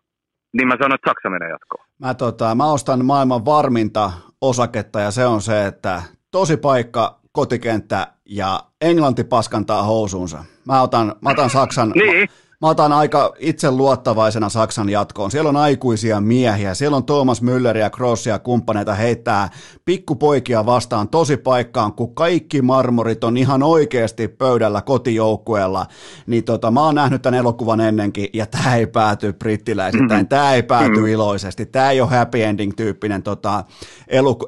niin 0.52 0.68
mä 0.68 0.74
sanon, 0.74 0.94
että 0.94 1.10
Saksa 1.10 1.30
menee 1.30 1.48
jatkoon. 1.48 1.84
Mä, 1.98 2.14
tota, 2.14 2.54
mä 2.54 2.72
ostan 2.72 3.04
maailman 3.04 3.44
varminta 3.44 4.12
osaketta 4.40 5.00
ja 5.00 5.10
se 5.10 5.26
on 5.26 5.40
se, 5.40 5.66
että 5.66 6.02
tosi 6.30 6.56
paikka, 6.56 7.18
kotikenttä 7.32 8.06
ja 8.24 8.60
Englanti 8.80 9.24
paskantaa 9.24 9.82
housuunsa. 9.82 10.44
Mä 10.66 10.82
otan, 10.82 11.14
mä 11.22 11.30
otan 11.30 11.50
Saksan, 11.50 11.90
niin. 11.90 12.20
Mä 12.20 12.47
otan 12.62 12.92
aika 12.92 13.34
itse 13.38 13.70
luottavaisena 13.70 14.48
Saksan 14.48 14.88
jatkoon. 14.88 15.30
Siellä 15.30 15.48
on 15.48 15.56
aikuisia 15.56 16.20
miehiä, 16.20 16.74
siellä 16.74 16.96
on 16.96 17.06
Thomas 17.06 17.42
Müller 17.42 17.76
ja 17.76 17.90
Kroos 17.90 18.26
ja 18.26 18.38
kumppaneita 18.38 18.94
heittää 18.94 19.48
pikkupoikia 19.84 20.66
vastaan 20.66 21.08
tosi 21.08 21.36
paikkaan, 21.36 21.92
kun 21.92 22.14
kaikki 22.14 22.62
marmorit 22.62 23.24
on 23.24 23.36
ihan 23.36 23.62
oikeasti 23.62 24.28
pöydällä 24.28 24.82
kotijoukkueella. 24.82 25.86
Niin 26.26 26.44
tota, 26.44 26.70
mä 26.70 26.80
oon 26.80 26.94
nähnyt 26.94 27.22
tämän 27.22 27.38
elokuvan 27.38 27.80
ennenkin, 27.80 28.28
ja 28.32 28.46
tämä 28.46 28.76
ei 28.76 28.86
pääty 28.86 29.32
brittiläisittäin, 29.32 30.10
mm-hmm. 30.10 30.28
tämä 30.28 30.54
ei 30.54 30.62
pääty 30.62 30.90
mm-hmm. 30.90 31.06
iloisesti, 31.06 31.66
tämä 31.66 31.90
ei 31.90 32.00
ole 32.00 32.10
happy 32.10 32.42
ending 32.42 32.72
tyyppinen 32.76 33.22
tota, 33.22 33.64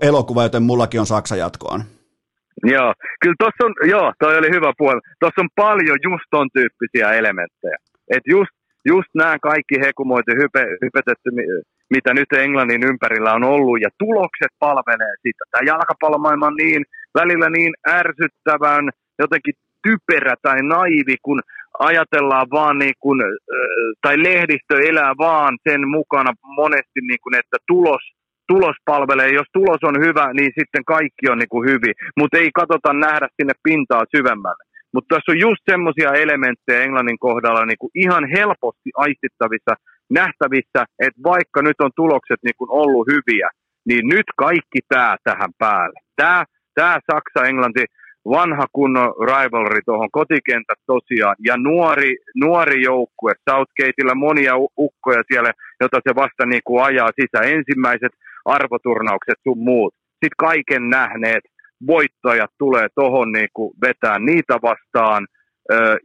elokuva, 0.00 0.42
joten 0.42 0.62
mullakin 0.62 1.00
on 1.00 1.06
Saksa 1.06 1.36
jatkoon. 1.36 1.82
Joo, 2.64 2.94
kyllä 3.22 3.34
tuossa 3.38 3.64
on, 3.66 3.88
joo, 3.88 4.12
toi 4.18 4.38
oli 4.38 4.50
hyvä 4.50 4.72
puoli. 4.78 5.00
Tuossa 5.20 5.40
on 5.40 5.48
paljon 5.56 5.98
just 6.02 6.24
ton 6.30 6.48
tyyppisiä 6.52 7.12
elementtejä. 7.12 7.76
Et 8.16 8.24
just, 8.26 8.54
just 8.92 9.10
nämä 9.14 9.38
kaikki 9.38 9.76
hekumoit 9.86 10.26
ja 10.26 10.34
hype, 10.40 10.62
hypetetty, 10.84 11.30
mitä 11.90 12.14
nyt 12.14 12.32
Englannin 12.32 12.82
ympärillä 12.90 13.32
on 13.32 13.44
ollut, 13.44 13.80
ja 13.80 13.88
tulokset 13.98 14.52
palvelee 14.58 15.14
sitä. 15.22 15.44
Tämä 15.50 15.68
jalkapallomaailma 15.72 16.46
on 16.46 16.56
niin, 16.64 16.82
välillä 17.14 17.50
niin 17.50 17.72
ärsyttävän, 17.88 18.84
jotenkin 19.18 19.54
typerä 19.82 20.34
tai 20.42 20.62
naivi, 20.62 21.16
kun 21.22 21.40
ajatellaan 21.78 22.46
vaan 22.50 22.78
niin 22.78 22.98
kuin, 23.00 23.20
tai 24.02 24.22
lehdistö 24.22 24.74
elää 24.88 25.14
vaan 25.18 25.58
sen 25.68 25.88
mukana 25.88 26.32
monesti, 26.42 27.00
niin 27.02 27.22
kuin, 27.22 27.34
että 27.34 27.56
tulos, 27.66 28.02
tulos 28.48 28.76
palvelee. 28.84 29.28
Jos 29.28 29.48
tulos 29.52 29.82
on 29.82 29.96
hyvä, 30.06 30.32
niin 30.32 30.52
sitten 30.58 30.84
kaikki 30.84 31.24
on 31.30 31.38
niin 31.38 31.48
kuin 31.54 31.68
hyvin, 31.70 31.94
mutta 32.18 32.38
ei 32.38 32.50
katsota 32.54 32.92
nähdä 32.92 33.28
sinne 33.36 33.52
pintaa 33.62 34.04
syvemmälle. 34.16 34.64
Mutta 34.94 35.14
tässä 35.14 35.32
on 35.32 35.38
just 35.38 35.62
semmoisia 35.70 36.12
elementtejä 36.12 36.82
Englannin 36.82 37.18
kohdalla 37.18 37.66
niin 37.66 37.78
kuin 37.78 37.90
ihan 37.94 38.24
helposti 38.36 38.90
aistittavissa, 38.94 39.74
nähtävissä, 40.10 40.80
että 40.98 41.20
vaikka 41.24 41.62
nyt 41.62 41.80
on 41.80 41.90
tulokset 41.96 42.40
niin 42.44 42.58
kuin 42.58 42.70
ollut 42.70 43.06
hyviä, 43.12 43.48
niin 43.88 44.08
nyt 44.08 44.28
kaikki 44.36 44.80
tämä 44.88 45.16
tähän 45.24 45.52
päälle. 45.58 46.00
Tämä, 46.16 46.44
tämä 46.74 46.98
Saksa-Englanti, 47.12 47.84
vanha 48.24 48.66
kunnon 48.72 49.14
rivalry 49.30 49.80
tuohon 49.84 50.10
kotikentät 50.12 50.80
tosiaan, 50.86 51.36
ja 51.46 51.56
nuori, 51.56 52.16
nuori 52.34 52.82
joukkue, 52.82 53.32
Southgateilla 53.50 54.14
monia 54.14 54.52
ukkoja 54.78 55.22
siellä, 55.32 55.52
jota 55.80 55.98
se 56.08 56.14
vasta 56.14 56.46
niin 56.46 56.64
kuin 56.64 56.82
ajaa 56.84 57.10
sisään, 57.20 57.56
ensimmäiset 57.58 58.12
arvoturnaukset 58.44 59.38
sun 59.42 59.58
muut, 59.58 59.94
sitten 60.10 60.40
kaiken 60.48 60.90
nähneet, 60.90 61.44
voittajat 61.86 62.50
tulee 62.58 62.86
tuohon 62.94 63.32
niin 63.32 63.48
vetää 63.86 64.18
niitä 64.18 64.54
vastaan, 64.62 65.26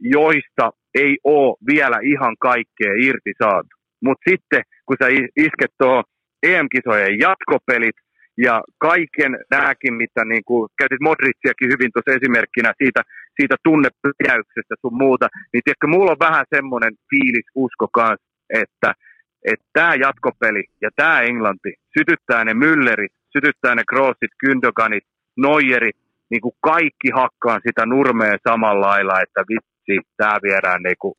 joista 0.00 0.70
ei 0.94 1.18
ole 1.24 1.56
vielä 1.66 1.98
ihan 2.02 2.36
kaikkea 2.40 2.92
irti 2.96 3.32
saatu. 3.42 3.68
Mutta 4.04 4.30
sitten, 4.30 4.62
kun 4.86 4.96
sä 5.02 5.08
isket 5.36 5.72
tuohon 5.78 6.04
EM-kisojen 6.42 7.18
jatkopelit 7.18 7.96
ja 8.38 8.62
kaiken 8.78 9.32
nämäkin, 9.50 9.94
mitä 9.94 10.24
niin 10.24 10.44
kuin, 10.44 10.68
käytit 10.78 11.00
Modritsiakin 11.00 11.72
hyvin 11.72 11.90
tuossa 11.92 12.18
esimerkkinä 12.18 12.72
siitä, 12.82 13.00
siitä 13.40 13.56
tunnepläjäyksestä 13.64 14.74
sun 14.80 14.96
muuta, 15.04 15.26
niin 15.52 15.62
tiedätkö, 15.64 15.86
mulla 15.86 16.10
on 16.10 16.26
vähän 16.28 16.44
semmoinen 16.54 16.94
fiilis, 17.10 17.46
usko 17.54 17.88
kanssa, 17.92 18.26
että 18.50 18.92
että 19.52 19.66
tämä 19.72 19.94
jatkopeli 19.94 20.64
ja 20.82 20.90
tämä 20.96 21.20
Englanti 21.20 21.74
sytyttää 21.98 22.44
ne 22.44 22.52
Müllerit, 22.52 23.14
sytyttää 23.36 23.74
ne 23.74 23.82
Crossit, 23.92 24.32
Gündoganit, 24.42 25.06
Noijeri, 25.36 25.90
niin 26.30 26.40
kuin 26.40 26.54
kaikki 26.60 27.10
hakkaan 27.14 27.60
sitä 27.66 27.86
nurmea 27.86 28.38
samalla 28.48 28.86
lailla, 28.86 29.20
että 29.20 29.44
vitsi, 29.48 30.08
tämä 30.16 30.38
viedään 30.42 30.82
niin 30.82 30.96
kuin 30.98 31.14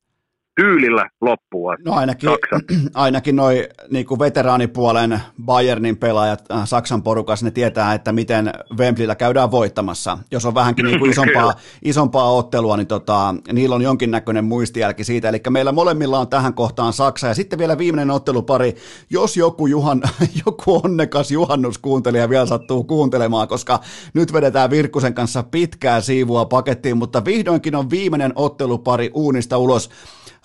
tyylillä 0.62 1.10
loppua. 1.22 1.76
No 1.86 1.94
ainakin, 1.94 2.30
ainakin 2.94 3.36
noi 3.36 3.70
niin 3.90 4.06
kuin 4.06 4.20
veteraanipuolen 4.20 5.22
Bayernin 5.46 5.98
pelaajat 5.98 6.44
äh, 6.52 6.68
Saksan 6.68 7.04
porukassa, 7.04 7.46
ne 7.46 7.52
tietää, 7.52 7.94
että 7.94 8.12
miten 8.12 8.52
Wembleyllä 8.78 9.16
käydään 9.16 9.52
voittamassa. 9.52 10.18
Jos 10.32 10.46
on 10.46 10.56
vähänkin 10.56 10.86
niin 10.86 11.00
kuin 11.00 11.12
isompaa, 11.12 11.54
isompaa 11.84 12.32
ottelua, 12.32 12.78
niin 12.78 12.88
tota, 12.88 13.36
niillä 13.54 13.76
on 13.76 13.82
jonkinnäköinen 13.82 14.46
muistijälki 14.46 15.04
siitä. 15.04 15.30
Eli 15.30 15.42
meillä 15.50 15.72
molemmilla 15.72 16.20
on 16.20 16.28
tähän 16.28 16.54
kohtaan 16.54 16.94
Saksa. 16.94 17.28
Ja 17.28 17.34
sitten 17.34 17.60
vielä 17.60 17.78
viimeinen 17.78 18.12
ottelupari, 18.12 18.76
jos 19.10 19.38
joku, 19.38 19.68
juhan, 19.68 20.02
joku 20.46 20.82
onnekas 20.84 21.32
juhannuskuuntelija 21.32 22.30
vielä 22.30 22.46
sattuu 22.46 22.84
kuuntelemaan, 22.84 23.48
koska 23.48 23.80
nyt 24.14 24.34
vedetään 24.34 24.70
Virkkusen 24.70 25.14
kanssa 25.14 25.44
pitkää 25.44 26.02
siivua 26.02 26.46
pakettiin, 26.46 26.98
mutta 26.98 27.26
vihdoinkin 27.26 27.76
on 27.76 27.90
viimeinen 27.90 28.32
ottelupari 28.36 29.12
uunista 29.14 29.58
ulos. 29.58 29.90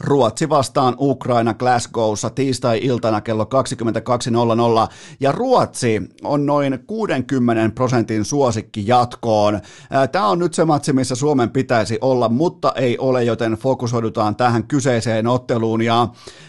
Ruotsi 0.01 0.49
vastaan 0.49 0.97
Ukraina 0.99 1.55
Glasgowssa 1.55 2.31
tiistai-iltana 2.31 3.21
kello 3.21 3.45
22.00 3.45 4.93
ja 5.21 5.33
Ruotsi 5.33 6.03
on 6.25 6.47
noin 6.47 6.79
60 6.87 7.75
prosentin 7.75 8.25
suosikki 8.25 8.87
jatkoon. 8.87 9.61
Tämä 10.13 10.27
on 10.27 10.39
nyt 10.39 10.55
se 10.55 10.65
matsi, 10.65 10.93
missä 10.93 11.15
Suomen 11.15 11.51
pitäisi 11.51 11.99
olla, 12.01 12.29
mutta 12.29 12.73
ei 12.77 12.99
ole, 12.99 13.25
joten 13.25 13.53
fokusoidutaan 13.53 14.37
tähän 14.37 14.65
kyseiseen 14.65 15.27
otteluun 15.27 15.83
ja, 15.83 16.09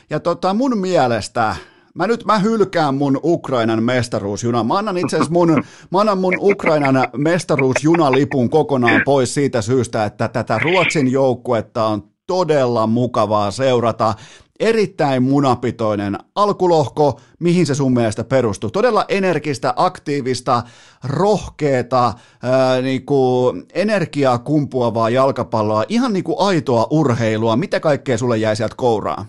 ja 0.10 0.20
tota, 0.20 0.54
mun 0.54 0.78
mielestä 0.78 1.56
Mä 1.94 2.08
nyt 2.08 2.26
mä 2.26 2.40
hylkään 2.40 2.96
mun 2.96 3.20
Ukrainan 3.24 3.84
mestaruusjuna. 3.84 4.64
Mä 4.64 4.78
annan 4.78 4.98
itse 4.98 5.16
asiassa 5.16 5.34
mun, 5.34 5.64
mä 5.92 6.00
annan 6.00 6.18
mun 6.18 6.34
Ukrainan 6.40 6.96
mestaruusjunalipun 7.18 8.50
kokonaan 8.50 9.02
pois 9.06 9.34
siitä 9.34 9.62
syystä, 9.62 10.06
että 10.06 10.28
tätä 10.28 10.60
Ruotsin 10.60 11.12
joukkuetta 11.12 11.86
on 11.86 12.13
todella 12.28 12.88
mukavaa 12.88 13.52
seurata. 13.52 14.14
Erittäin 14.60 15.24
munapitoinen 15.24 16.18
alkulohko, 16.36 17.20
mihin 17.40 17.66
se 17.66 17.76
sun 17.76 17.94
mielestä 17.94 18.24
perustuu? 18.24 18.70
Todella 18.72 19.06
energistä, 19.10 19.74
aktiivista, 19.76 20.62
rohkeata, 21.10 22.14
ää, 22.44 22.82
niinku, 22.82 23.54
energiaa 23.74 24.38
kumpuavaa 24.38 25.10
jalkapalloa, 25.10 25.84
ihan 25.90 26.14
niinku 26.14 26.44
aitoa 26.44 26.88
urheilua. 26.92 27.56
Mitä 27.56 27.80
kaikkea 27.80 28.18
sulle 28.18 28.38
jäi 28.38 28.56
sieltä 28.56 28.76
kouraa? 28.78 29.26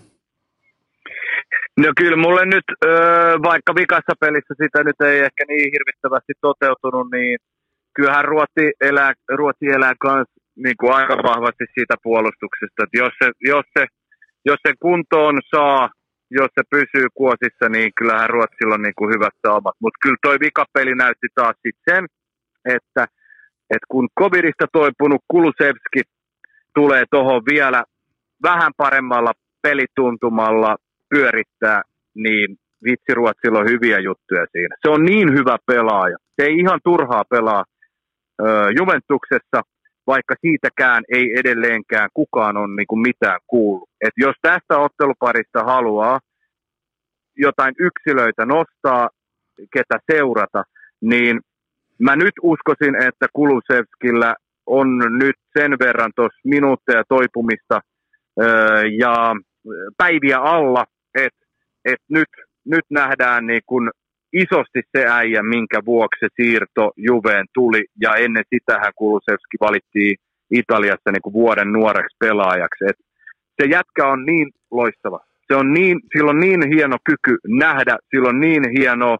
No 1.77 1.91
kyllä 1.97 2.17
mulle 2.17 2.45
nyt, 2.45 2.63
öö, 2.85 3.37
vaikka 3.43 3.75
vikassa 3.75 4.13
pelissä 4.19 4.53
sitä 4.63 4.83
nyt 4.83 5.01
ei 5.01 5.19
ehkä 5.19 5.43
niin 5.47 5.71
hirvittävästi 5.73 6.33
toteutunut, 6.41 7.07
niin 7.11 7.37
kyllähän 7.95 8.25
Ruotsi 8.25 8.65
elää, 8.81 9.13
Ruotsi 9.29 9.65
elää 9.65 9.93
kans 9.99 10.27
niin 10.63 10.77
kuin 10.79 10.93
aika 10.93 11.15
vahvasti 11.15 11.65
siitä 11.73 11.95
puolustuksesta, 12.03 12.83
että 12.83 12.97
jos 13.03 13.13
se, 13.23 13.31
jos 13.41 13.65
se, 13.77 13.85
jos 14.45 14.59
se 14.67 14.73
kuntoon 14.79 15.41
saa, 15.55 15.89
jos 16.31 16.51
se 16.57 16.63
pysyy 16.69 17.07
kuosissa, 17.13 17.65
niin 17.69 17.91
kyllähän 17.97 18.29
Ruotsilla 18.29 18.75
on 18.75 18.81
niin 18.81 18.97
kuin 18.97 19.13
hyvät 19.15 19.35
saamat. 19.47 19.75
Mutta 19.79 19.99
kyllä 20.03 20.17
toi 20.21 20.37
vikapeli 20.39 20.95
näytti 20.95 21.27
taas 21.35 21.55
sit 21.61 21.77
sen, 21.89 22.05
että, 22.65 23.03
että 23.73 23.87
kun 23.87 24.07
covidista 24.19 24.65
toipunut 24.73 25.21
Kulusevski 25.27 26.01
tulee 26.75 27.03
tuohon 27.11 27.41
vielä 27.51 27.83
vähän 28.43 28.71
paremmalla 28.77 29.31
pelituntumalla 29.61 30.75
pyörittää, 31.09 31.81
niin 32.15 32.57
vitsi 32.83 33.13
Ruotsilla 33.13 33.59
on 33.59 33.69
hyviä 33.69 33.99
juttuja 33.99 34.45
siinä. 34.51 34.75
Se 34.85 34.89
on 34.91 35.03
niin 35.03 35.33
hyvä 35.33 35.57
pelaaja. 35.65 36.17
Se 36.35 36.47
ei 36.47 36.55
ihan 36.57 36.79
turhaa 36.83 37.23
pelaa 37.29 37.63
ö, 38.41 38.45
Juventuksessa, 38.79 39.61
vaikka 40.07 40.35
siitäkään 40.41 41.03
ei 41.13 41.31
edelleenkään 41.39 42.09
kukaan 42.13 42.57
ole 42.57 42.75
niin 42.75 42.87
kuin 42.87 43.01
mitään 43.01 43.39
kuullut. 43.47 43.89
Et 44.01 44.13
jos 44.17 44.35
tästä 44.41 44.77
otteluparista 44.77 45.63
haluaa 45.63 46.19
jotain 47.37 47.75
yksilöitä 47.79 48.45
nostaa, 48.45 49.09
ketä 49.73 49.99
seurata, 50.11 50.63
niin 51.01 51.39
mä 51.99 52.15
nyt 52.15 52.33
uskoisin, 52.41 52.95
että 52.95 53.27
Kulusevskillä 53.33 54.35
on 54.65 54.87
nyt 54.97 55.35
sen 55.59 55.71
verran 55.79 56.11
tuossa 56.15 56.39
minuutteja 56.43 57.03
toipumista 57.09 57.81
öö, 58.41 58.81
ja 58.99 59.35
päiviä 59.97 60.39
alla, 60.39 60.85
että 61.15 61.45
et 61.85 61.99
nyt, 62.09 62.29
nyt 62.65 62.85
nähdään 62.89 63.47
niin 63.47 63.61
kun 63.65 63.91
isosti 64.33 64.81
se 64.97 65.05
äijä, 65.07 65.43
minkä 65.43 65.79
vuoksi 65.85 66.19
se 66.19 66.27
siirto 66.35 66.91
Juveen 66.97 67.45
tuli, 67.53 67.85
ja 68.01 68.15
ennen 68.15 68.43
sitähän 68.53 68.91
Kulusevski 68.95 69.57
valittiin 69.59 70.15
Italiassa 70.51 71.11
niin 71.11 71.21
kuin 71.21 71.33
vuoden 71.33 71.71
nuoreksi 71.71 72.15
pelaajaksi. 72.19 72.85
Et 72.89 72.97
se 73.61 73.69
jätkä 73.69 74.07
on 74.07 74.25
niin 74.25 74.51
loistava. 74.71 75.19
Se 75.47 75.55
on 75.55 75.73
niin, 75.73 75.99
sillä 76.17 76.29
on 76.29 76.39
niin 76.39 76.73
hieno 76.73 76.97
kyky 77.05 77.37
nähdä, 77.47 77.97
sillä 78.09 78.29
on 78.29 78.39
niin 78.39 78.63
hieno 78.77 79.17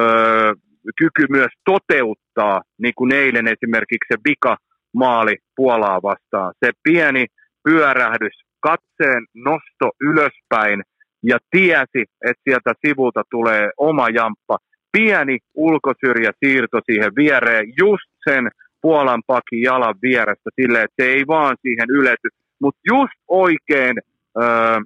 öö, 0.00 0.52
kyky 0.98 1.26
myös 1.30 1.52
toteuttaa, 1.64 2.62
niin 2.78 2.94
kuin 2.96 3.14
eilen 3.14 3.48
esimerkiksi 3.48 4.08
se 4.12 4.16
vika 4.28 4.56
maali 4.94 5.36
Puolaa 5.56 6.02
vastaan. 6.02 6.54
Se 6.64 6.72
pieni 6.82 7.26
pyörähdys, 7.64 8.42
katseen 8.60 9.26
nosto 9.34 9.90
ylöspäin 10.00 10.82
ja 11.22 11.38
tiesi, 11.50 12.02
että 12.24 12.42
sieltä 12.44 12.72
sivulta 12.86 13.22
tulee 13.30 13.70
oma 13.76 14.08
jamppa. 14.08 14.58
Pieni 14.92 15.38
ulkosyrjä 15.54 16.32
siirto 16.44 16.80
siihen 16.86 17.12
viereen, 17.16 17.66
just 17.78 18.10
sen 18.28 18.48
Puolan 18.82 19.22
pakin 19.26 19.62
jalan 19.62 19.94
vierestä 20.02 20.50
silleen, 20.60 20.84
että 20.84 21.02
se 21.02 21.08
ei 21.08 21.24
vaan 21.26 21.56
siihen 21.62 21.90
ylety, 21.90 22.28
mutta 22.60 22.80
just 22.90 23.18
oikein 23.28 23.96
öö, 24.42 24.80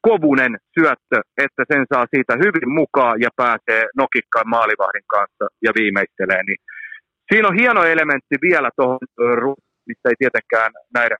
kovunen 0.00 0.58
syöttö, 0.78 1.20
että 1.36 1.62
sen 1.72 1.86
saa 1.92 2.06
siitä 2.14 2.34
hyvin 2.44 2.70
mukaan 2.80 3.20
ja 3.20 3.28
pääsee 3.36 3.82
nokikkaan 3.96 4.48
maalivahdin 4.48 5.06
kanssa 5.06 5.46
ja 5.62 5.72
viimeistelee. 5.78 6.42
Niin 6.46 6.60
siinä 7.32 7.48
on 7.48 7.58
hieno 7.60 7.84
elementti 7.84 8.36
vielä 8.42 8.70
tuohon, 8.76 8.98
mistä 9.86 10.08
ei 10.08 10.14
tietenkään 10.18 10.72
näiden 10.94 11.16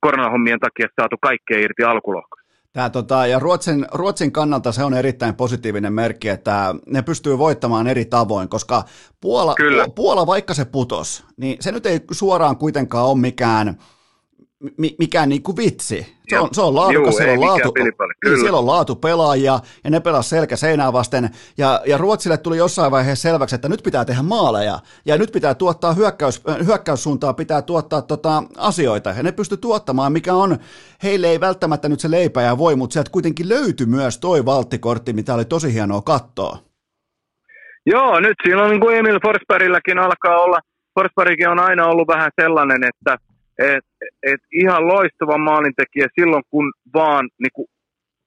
koronahommien 0.00 0.60
takia 0.60 0.88
saatu 1.00 1.16
kaikkea 1.20 1.58
irti 1.58 1.84
alkulohkosta. 1.84 2.43
Tämä, 2.74 2.90
tota, 2.90 3.26
ja 3.26 3.38
Ruotsin, 3.38 3.86
Ruotsin 3.92 4.32
kannalta 4.32 4.72
se 4.72 4.84
on 4.84 4.94
erittäin 4.94 5.34
positiivinen 5.34 5.92
merkki, 5.92 6.28
että 6.28 6.74
ne 6.86 7.02
pystyy 7.02 7.38
voittamaan 7.38 7.86
eri 7.86 8.04
tavoin, 8.04 8.48
koska 8.48 8.84
Puola, 9.20 9.54
Kyllä. 9.54 9.86
Puola 9.94 10.26
vaikka 10.26 10.54
se 10.54 10.64
putos, 10.64 11.24
niin 11.36 11.56
se 11.60 11.72
nyt 11.72 11.86
ei 11.86 12.00
suoraan 12.10 12.56
kuitenkaan 12.56 13.06
ole 13.06 13.18
mikään 13.18 13.78
mikään 14.98 15.28
niin 15.28 15.42
kuin 15.42 15.56
vitsi. 15.56 16.14
Se 16.28 16.38
on, 16.38 16.48
se 16.52 16.62
on 16.62 16.74
laadukas, 16.74 17.14
Juu, 17.14 17.18
siellä, 17.18 17.32
on 17.32 17.40
laatu, 17.40 17.72
niin, 18.24 18.40
siellä 18.40 18.58
on 18.58 18.66
laatu 18.66 18.96
pelaajia 18.96 19.60
ja 19.84 19.90
ne 19.90 20.00
pelaa 20.00 20.22
selkä 20.22 20.56
seinää 20.56 20.92
vasten. 20.92 21.30
Ja, 21.58 21.80
ja 21.86 21.98
Ruotsille 21.98 22.36
tuli 22.36 22.56
jossain 22.56 22.90
vaiheessa 22.90 23.28
selväksi, 23.28 23.54
että 23.54 23.68
nyt 23.68 23.82
pitää 23.82 24.04
tehdä 24.04 24.22
maaleja 24.22 24.78
ja 25.06 25.18
nyt 25.18 25.32
pitää 25.32 25.54
tuottaa 25.54 25.92
hyökkäys, 25.92 26.42
hyökkäyssuuntaa, 26.66 27.34
pitää 27.34 27.62
tuottaa 27.62 28.02
tota, 28.02 28.42
asioita. 28.56 29.10
Ja 29.10 29.22
ne 29.22 29.32
pysty 29.32 29.56
tuottamaan, 29.56 30.12
mikä 30.12 30.34
on, 30.34 30.58
heille 31.02 31.26
ei 31.26 31.40
välttämättä 31.40 31.88
nyt 31.88 32.00
se 32.00 32.10
leipä 32.10 32.42
ja 32.42 32.58
voi, 32.58 32.76
mutta 32.76 32.92
sieltä 32.92 33.10
kuitenkin 33.10 33.48
löytyi 33.48 33.86
myös 33.86 34.18
toi 34.18 34.44
valttikortti, 34.44 35.12
mitä 35.12 35.34
oli 35.34 35.44
tosi 35.44 35.74
hienoa 35.74 36.02
katsoa. 36.02 36.58
Joo, 37.86 38.20
nyt 38.20 38.34
siinä 38.42 38.62
on 38.62 38.70
niin 38.70 38.80
kuin 38.80 38.96
Emil 38.96 39.20
Forsbergilläkin 39.22 39.98
alkaa 39.98 40.38
olla, 40.38 40.58
Forsbergkin 40.94 41.48
on 41.48 41.60
aina 41.60 41.86
ollut 41.86 42.08
vähän 42.08 42.30
sellainen, 42.40 42.84
että– 42.84 43.16
et, 43.58 43.84
et 44.22 44.40
ihan 44.52 44.88
loistava 44.88 45.38
maalintekijä 45.38 46.06
silloin, 46.20 46.42
kun 46.50 46.72
vaan 46.94 47.28
niin 47.38 47.66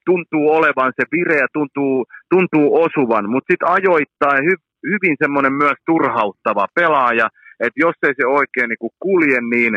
tuntuu 0.06 0.50
olevan 0.50 0.92
se 0.96 1.04
vireä, 1.12 1.46
tuntuu, 1.52 2.06
tuntuu 2.30 2.82
osuvan, 2.82 3.30
mutta 3.30 3.52
sitten 3.52 3.68
ajoittaa 3.68 4.36
hy, 4.46 4.54
hyvin 4.92 5.16
semmoinen 5.22 5.52
myös 5.52 5.78
turhauttava 5.86 6.66
pelaaja, 6.74 7.28
että 7.60 7.80
jos 7.80 7.94
ei 8.02 8.14
se 8.16 8.26
oikein 8.26 8.68
niin 8.68 8.92
kulje, 9.00 9.40
niin 9.40 9.76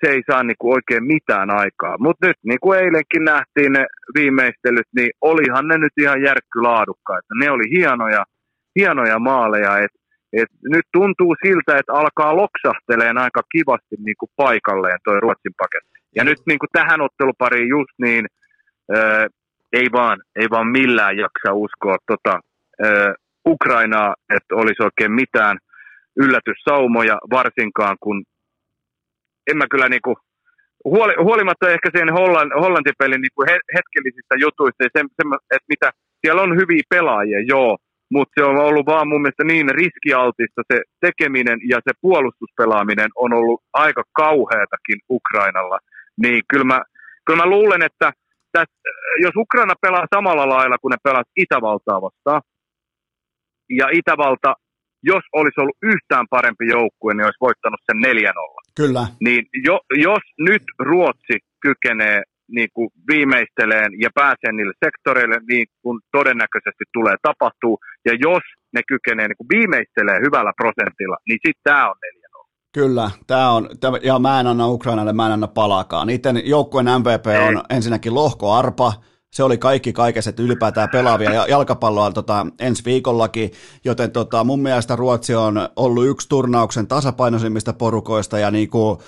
se 0.00 0.06
ei 0.14 0.22
saa 0.30 0.42
niin 0.42 0.56
oikein 0.76 1.04
mitään 1.04 1.50
aikaa. 1.50 1.96
Mutta 1.98 2.26
nyt, 2.26 2.36
niin 2.44 2.60
kuin 2.60 2.78
eilenkin 2.78 3.24
nähtiin 3.24 3.72
ne 3.72 3.86
viimeistelyt, 4.18 4.88
niin 4.96 5.10
olihan 5.20 5.68
ne 5.68 5.78
nyt 5.78 5.92
ihan 6.00 6.22
järkkylaadukkaita. 6.22 7.28
Ne 7.40 7.50
oli 7.50 7.70
hienoja, 7.76 8.24
hienoja 8.78 9.18
maaleja, 9.18 9.78
että 9.78 9.98
et 10.32 10.48
nyt 10.62 10.86
tuntuu 10.92 11.36
siltä, 11.46 11.78
että 11.78 11.92
alkaa 11.92 12.36
loksahteleen 12.36 13.18
aika 13.18 13.42
kivasti 13.52 13.96
niin 13.98 14.16
kuin 14.20 14.30
paikalleen 14.36 14.98
toi 15.04 15.20
Ruotsin 15.20 15.52
paketti. 15.58 15.98
Ja 16.16 16.24
nyt 16.24 16.38
niin 16.46 16.58
kuin 16.58 16.70
tähän 16.72 17.00
ottelupariin 17.00 17.68
just 17.68 17.94
niin, 17.98 18.26
ää, 18.94 19.26
ei, 19.72 19.86
vaan, 19.92 20.18
ei 20.36 20.46
vaan 20.50 20.68
millään 20.68 21.16
jaksa 21.16 21.52
uskoa 21.52 21.96
tota, 22.06 22.40
ää, 22.82 23.14
Ukrainaa, 23.46 24.14
että 24.36 24.54
olisi 24.54 24.82
oikein 24.82 25.12
mitään 25.12 25.58
yllätyssaumoja, 26.16 27.18
varsinkaan 27.30 27.96
kun 28.00 28.24
en 29.50 29.56
mä 29.56 29.66
kyllä 29.70 29.88
niinku, 29.88 30.16
huoli, 30.84 31.14
huolimatta 31.22 31.70
ehkä 31.70 31.90
sen 31.98 32.12
Holland, 32.12 32.50
Hollantipelin 32.60 33.20
niinku 33.20 33.42
hetkellisistä 33.76 34.34
jutuista, 34.40 34.84
se, 34.84 34.88
se, 34.98 35.00
että 35.54 35.66
mitä, 35.68 35.90
siellä 36.20 36.42
on 36.42 36.56
hyviä 36.60 36.82
pelaajia, 36.90 37.40
joo, 37.46 37.78
mutta 38.12 38.32
se 38.34 38.44
on 38.44 38.56
ollut 38.56 38.86
vaan 38.86 39.08
mun 39.08 39.22
mielestä 39.22 39.44
niin 39.44 39.68
riskialtista 39.70 40.62
se 40.72 40.80
tekeminen 41.00 41.58
ja 41.68 41.78
se 41.84 41.92
puolustuspelaaminen 42.00 43.10
on 43.14 43.32
ollut 43.32 43.60
aika 43.72 44.02
kauheatakin 44.12 44.98
Ukrainalla. 45.10 45.78
Niin 46.22 46.42
kyllä 46.50 46.64
mä, 46.64 46.80
kyllä 47.26 47.42
mä 47.42 47.50
luulen, 47.50 47.82
että 47.82 48.12
täs, 48.52 48.68
jos 49.24 49.36
Ukraina 49.36 49.74
pelaa 49.80 50.14
samalla 50.14 50.48
lailla 50.48 50.78
kuin 50.78 50.90
ne 50.90 50.96
pelasivat 51.02 51.36
Itävaltaa 51.36 52.02
vastaan, 52.02 52.42
ja 53.70 53.86
Itävalta, 53.92 54.54
jos 55.02 55.24
olisi 55.32 55.60
ollut 55.60 55.76
yhtään 55.82 56.26
parempi 56.30 56.66
joukkue, 56.76 57.14
niin 57.14 57.24
olisi 57.24 57.44
voittanut 57.46 57.80
sen 57.86 57.98
4-0. 58.04 58.66
Kyllä. 58.76 59.02
Niin 59.20 59.42
jo, 59.64 59.80
jos 60.06 60.24
nyt 60.38 60.62
Ruotsi 60.78 61.36
kykenee 61.60 62.22
niin 62.48 62.68
kuin 62.74 62.88
viimeisteleen 63.12 63.90
ja 64.04 64.10
pääsee 64.14 64.52
niille 64.52 64.74
sektoreille, 64.84 65.38
niin 65.52 65.66
kuin 65.82 66.00
todennäköisesti 66.12 66.84
tulee 66.92 67.16
tapahtuu. 67.22 67.78
Ja 68.04 68.12
jos 68.26 68.44
ne 68.74 68.80
kykenee 68.88 69.28
niin 69.28 69.40
kuin 69.40 69.52
viimeistelee 69.56 70.18
hyvällä 70.26 70.52
prosentilla, 70.56 71.16
niin 71.28 71.38
sitten 71.44 71.64
tämä 71.64 71.90
on 71.90 71.96
4 72.02 72.26
Kyllä, 72.78 73.10
tämä 73.26 73.50
on, 73.50 73.68
ja 74.02 74.18
mä 74.18 74.40
en 74.40 74.46
anna 74.46 74.68
Ukrainalle, 74.68 75.12
mä 75.12 75.26
en 75.26 75.32
anna 75.32 75.46
palaakaan. 75.46 76.06
Niiden 76.06 76.42
joukkueen 76.44 76.86
MVP 76.86 77.26
on 77.48 77.62
ensinnäkin 77.70 78.14
lohko 78.14 78.52
arpa, 78.52 78.92
se 79.36 79.42
oli 79.42 79.58
kaikki 79.58 79.92
kaikessa, 79.92 80.30
että 80.30 80.42
ylipäätään 80.42 80.88
pelaavia 80.92 81.46
jalkapalloa 81.46 82.10
tota, 82.10 82.46
ensi 82.58 82.84
viikollakin, 82.84 83.52
joten 83.84 84.10
tota, 84.10 84.44
mun 84.44 84.62
mielestä 84.62 84.96
Ruotsi 84.96 85.34
on 85.34 85.68
ollut 85.76 86.06
yksi 86.06 86.28
turnauksen 86.28 86.86
tasapainoisimmista 86.86 87.72
porukoista 87.72 88.38
ja 88.38 88.50
niinku, 88.50 89.02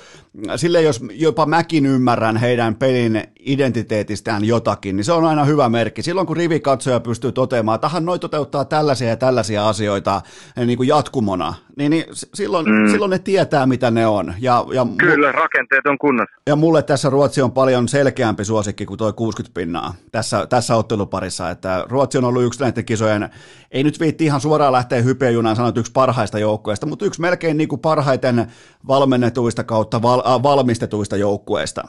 sille 0.56 0.82
jos 0.82 1.00
jopa 1.12 1.46
mäkin 1.46 1.86
ymmärrän 1.86 2.36
heidän 2.36 2.74
pelin 2.74 3.22
identiteetistään 3.40 4.44
jotakin, 4.44 4.96
niin 4.96 5.04
se 5.04 5.12
on 5.12 5.24
aina 5.24 5.44
hyvä 5.44 5.68
merkki. 5.68 6.02
Silloin 6.02 6.26
kun 6.26 6.36
rivikatsoja 6.36 7.00
pystyy 7.00 7.32
toteamaan, 7.32 7.74
että 7.74 8.00
noi 8.00 8.18
toteuttaa 8.18 8.64
tällaisia 8.64 9.08
ja 9.08 9.16
tällaisia 9.16 9.68
asioita 9.68 10.22
niin 10.66 10.76
kuin 10.76 10.88
jatkumona, 10.88 11.54
niin, 11.78 11.90
niin 11.90 12.04
silloin, 12.10 12.66
mm. 12.66 12.88
silloin 12.90 13.10
ne 13.10 13.18
tietää, 13.18 13.66
mitä 13.66 13.90
ne 13.90 14.06
on. 14.06 14.34
Ja, 14.40 14.64
ja 14.74 14.86
Kyllä, 14.98 15.32
rakenteet 15.32 15.86
on 15.86 15.98
kunnossa. 15.98 16.36
Ja 16.46 16.56
mulle 16.56 16.82
tässä 16.82 17.10
Ruotsi 17.10 17.42
on 17.42 17.52
paljon 17.52 17.88
selkeämpi 17.88 18.44
suosikki 18.44 18.86
kuin 18.86 18.98
tuo 18.98 19.12
60 19.12 19.60
pinnaa 19.60 19.94
tässä, 20.12 20.46
tässä 20.46 20.76
otteluparissa, 20.76 21.50
että 21.50 21.84
Ruotsi 21.88 22.18
on 22.18 22.24
ollut 22.24 22.44
yksi 22.44 22.60
näiden 22.60 22.84
kisojen, 22.84 23.28
ei 23.70 23.84
nyt 23.84 24.00
viitti 24.00 24.24
ihan 24.24 24.40
suoraan 24.40 24.72
lähteä 24.72 25.02
hypejunaan 25.02 25.56
sanoa, 25.56 25.72
yksi 25.76 25.92
parhaista 25.92 26.38
joukkueista, 26.38 26.86
mutta 26.86 27.04
yksi 27.04 27.20
melkein 27.20 27.56
niin 27.56 27.68
kuin 27.68 27.80
parhaiten 27.80 28.46
valmennetuista 28.88 29.64
kautta 29.64 30.02
val, 30.02 30.22
äh, 30.26 30.42
valmistetuista 30.42 31.16
joukkueista. 31.16 31.82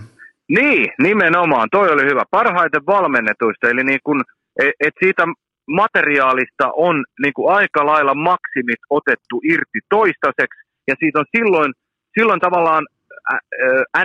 Niin, 0.49 0.87
nimenomaan. 1.01 1.67
Toi 1.71 1.89
oli 1.89 2.03
hyvä. 2.03 2.23
Parhaiten 2.31 2.85
valmennetuista, 2.87 3.69
eli 3.69 3.83
niin 3.83 3.99
kun, 4.03 4.23
et, 4.59 4.71
et 4.79 4.93
siitä 5.03 5.23
materiaalista 5.69 6.71
on 6.75 7.05
niin 7.21 7.33
kuin 7.33 7.55
aika 7.55 7.85
lailla 7.85 8.13
maksimit 8.13 8.81
otettu 8.89 9.41
irti 9.43 9.79
toistaiseksi, 9.89 10.59
ja 10.87 10.95
siitä 10.99 11.19
on 11.19 11.25
silloin, 11.37 11.73
silloin 12.19 12.39
tavallaan 12.39 12.85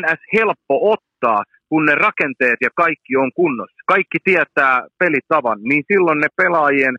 NS 0.00 0.22
helppo 0.32 0.92
ottaa, 0.92 1.44
kun 1.68 1.84
ne 1.84 1.94
rakenteet 1.94 2.58
ja 2.60 2.70
kaikki 2.76 3.16
on 3.16 3.30
kunnossa. 3.34 3.76
Kaikki 3.86 4.18
tietää 4.24 4.86
pelitavan, 4.98 5.58
niin 5.62 5.84
silloin 5.92 6.20
ne 6.20 6.28
pelaajien, 6.36 6.96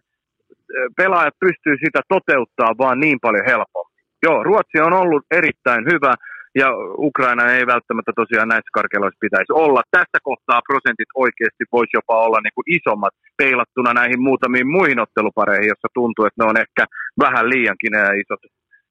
pelaajat 0.97 1.33
pystyy 1.39 1.75
sitä 1.85 2.01
toteuttaa 2.09 2.77
vaan 2.77 2.99
niin 2.99 3.19
paljon 3.21 3.45
helpommin. 3.45 3.95
Joo, 4.23 4.43
Ruotsi 4.43 4.79
on 4.79 4.93
ollut 4.93 5.23
erittäin 5.31 5.85
hyvä, 5.85 6.13
ja 6.55 6.67
Ukraina 6.97 7.43
ei 7.51 7.67
välttämättä 7.67 8.11
tosiaan 8.15 8.47
näissä 8.47 8.69
karkeloissa 8.73 9.25
pitäisi 9.25 9.53
olla. 9.53 9.81
Tässä 9.91 10.17
kohtaa 10.23 10.61
prosentit 10.69 11.11
oikeasti 11.15 11.63
voisi 11.71 11.97
jopa 11.99 12.25
olla 12.25 12.39
niin 12.41 12.55
kuin 12.55 12.67
isommat 12.77 13.13
peilattuna 13.37 13.93
näihin 13.93 14.21
muutamiin 14.21 14.67
muihin 14.67 14.99
ottelupareihin, 14.99 15.67
jossa 15.67 15.87
tuntuu, 15.93 16.25
että 16.25 16.43
ne 16.43 16.49
on 16.49 16.57
ehkä 16.57 16.85
vähän 17.19 17.49
liiankin 17.49 17.93
isot 18.21 18.43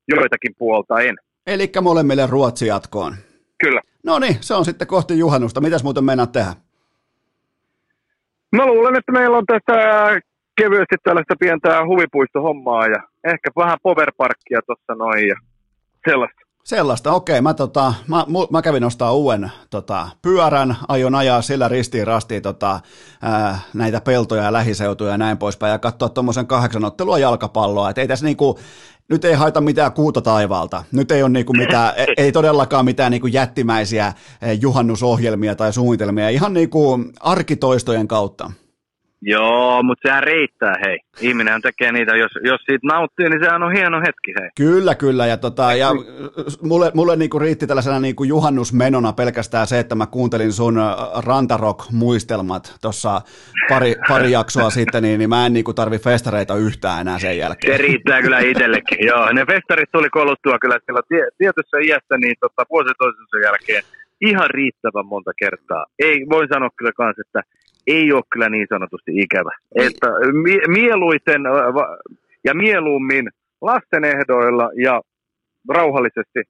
joitakin 0.09 0.55
puolta 0.59 1.01
en. 1.01 1.17
Eli 1.47 1.73
molemmille 1.83 2.27
Ruotsi 2.31 2.67
jatkoon. 2.67 3.15
Kyllä. 3.59 3.81
No 4.05 4.19
niin, 4.19 4.37
se 4.41 4.55
on 4.55 4.65
sitten 4.65 4.89
kohti 4.89 5.19
juhannusta. 5.19 5.61
Mitäs 5.61 5.85
muuten 5.85 6.05
mennään 6.05 6.33
tehdä? 6.33 6.53
Mä 8.57 8.67
luulen, 8.67 8.97
että 8.97 9.13
meillä 9.13 9.37
on 9.37 9.47
tässä 9.47 9.77
kevyesti 10.61 10.97
tällaista 11.03 11.35
pientä 11.41 11.87
huvipuistohommaa 11.87 12.87
ja 12.87 13.03
ehkä 13.25 13.51
vähän 13.57 13.79
powerparkkia 13.83 14.61
tuossa 14.67 14.95
noin 14.95 15.29
ja 15.29 15.37
sellaista. 16.09 16.44
Sellaista, 16.65 17.13
okei. 17.13 17.41
Mä, 17.41 17.55
tota, 17.55 17.95
mä, 18.07 18.25
mä 18.51 18.63
kävin 18.63 18.85
ostaa 18.85 19.13
uuden 19.13 19.53
tota, 19.71 20.09
pyörän, 20.23 20.77
aion 20.89 21.15
ajaa 21.15 21.43
sillä 21.43 21.69
ristiin 21.69 22.07
rastiin 22.07 22.43
tota, 22.43 22.81
ää, 23.23 23.59
näitä 23.75 24.01
peltoja 24.01 24.43
ja 24.43 24.53
lähiseutuja 24.53 25.11
ja 25.11 25.19
näin 25.19 25.39
poispäin 25.39 25.71
ja 25.71 25.79
katsoa 25.79 26.09
tuommoisen 26.09 26.47
kahdeksan 26.47 26.85
ottelua 26.85 27.19
jalkapalloa. 27.19 27.91
Et 27.91 27.99
ei 27.99 28.09
tässä 28.09 28.25
niinku, 28.25 28.59
nyt 29.09 29.25
ei 29.25 29.35
haita 29.35 29.61
mitään 29.61 29.93
kuuta 29.93 30.21
taivaalta. 30.21 30.85
Nyt 30.93 31.11
ei 31.11 31.23
ole 31.23 31.31
niinku 31.31 31.53
mitään, 31.53 31.93
e, 31.97 32.07
ei 32.17 32.33
todellakaan 32.33 32.85
mitään 32.85 33.11
niinku 33.11 33.27
jättimäisiä 33.27 34.13
e, 34.43 34.53
juhannusohjelmia 34.53 35.55
tai 35.55 35.73
suunnitelmia, 35.73 36.29
ihan 36.29 36.53
niinku 36.53 36.99
arkitoistojen 37.21 38.09
kautta. 38.09 38.51
Joo, 39.27 39.83
mutta 39.83 40.09
sehän 40.09 40.23
riittää, 40.23 40.75
hei. 40.87 40.99
Ihminen 41.21 41.63
tekee 41.63 41.93
niitä, 41.93 42.17
jos, 42.17 42.33
jos 42.43 42.61
siitä 42.67 42.87
nauttii, 42.87 43.31
niin 43.31 43.45
sehän 43.45 43.63
on 43.63 43.73
hieno 43.73 44.01
hetki, 44.01 44.35
hei. 44.41 44.51
Kyllä, 44.57 44.95
kyllä. 44.95 45.27
Ja, 45.27 45.37
tota, 45.37 45.75
ja 45.75 45.91
mulle, 46.63 46.91
mulle 46.95 47.17
niinku 47.17 47.39
riitti 47.39 47.67
tällaisena 47.67 48.01
niinku 48.01 48.25
juhannusmenona 48.25 49.13
pelkästään 49.13 49.67
se, 49.67 49.79
että 49.79 49.95
mä 49.95 50.07
kuuntelin 50.07 50.53
sun 50.53 50.77
Rantarok-muistelmat 51.25 52.77
tuossa 52.83 53.21
pari, 53.69 53.95
pari 54.09 54.31
jaksoa 54.33 54.71
sitten, 54.71 55.03
niin, 55.03 55.19
niin 55.19 55.29
mä 55.29 55.47
en 55.47 55.53
niinku 55.53 55.75
tarvi 55.75 55.99
festareita 55.99 56.57
yhtään 56.57 57.01
enää 57.01 57.19
sen 57.19 57.39
jälkeen. 57.39 57.77
Se 57.77 57.83
riittää 57.83 58.23
kyllä 58.23 58.39
itsellekin, 58.39 59.07
joo. 59.11 59.33
Ne 59.33 59.45
festarit 59.47 59.91
tuli 59.93 60.11
koluttua 60.11 60.59
kyllä 60.59 60.79
silloin 60.87 61.05
tietyssä 61.39 61.77
iässä, 61.87 62.17
niin 62.19 62.35
tota, 62.41 62.65
vuosi 62.71 62.93
toisensa 62.99 63.39
jälkeen 63.45 63.83
ihan 64.21 64.51
riittävän 64.51 65.07
monta 65.07 65.33
kertaa. 65.39 65.87
Ei, 65.99 66.27
voin 66.31 66.49
sanoa 66.53 66.71
kyllä 66.77 66.93
kans, 66.97 67.17
että 67.19 67.41
ei 67.87 68.13
ole 68.13 68.23
kyllä 68.33 68.49
niin 68.49 68.67
sanotusti 68.69 69.13
ikävä. 69.15 69.51
Että 69.75 70.07
mieluiten 70.69 71.43
ja 72.45 72.55
mieluummin 72.55 73.31
lasten 73.61 74.05
ehdoilla 74.05 74.71
ja 74.85 75.01
rauhallisesti 75.69 76.43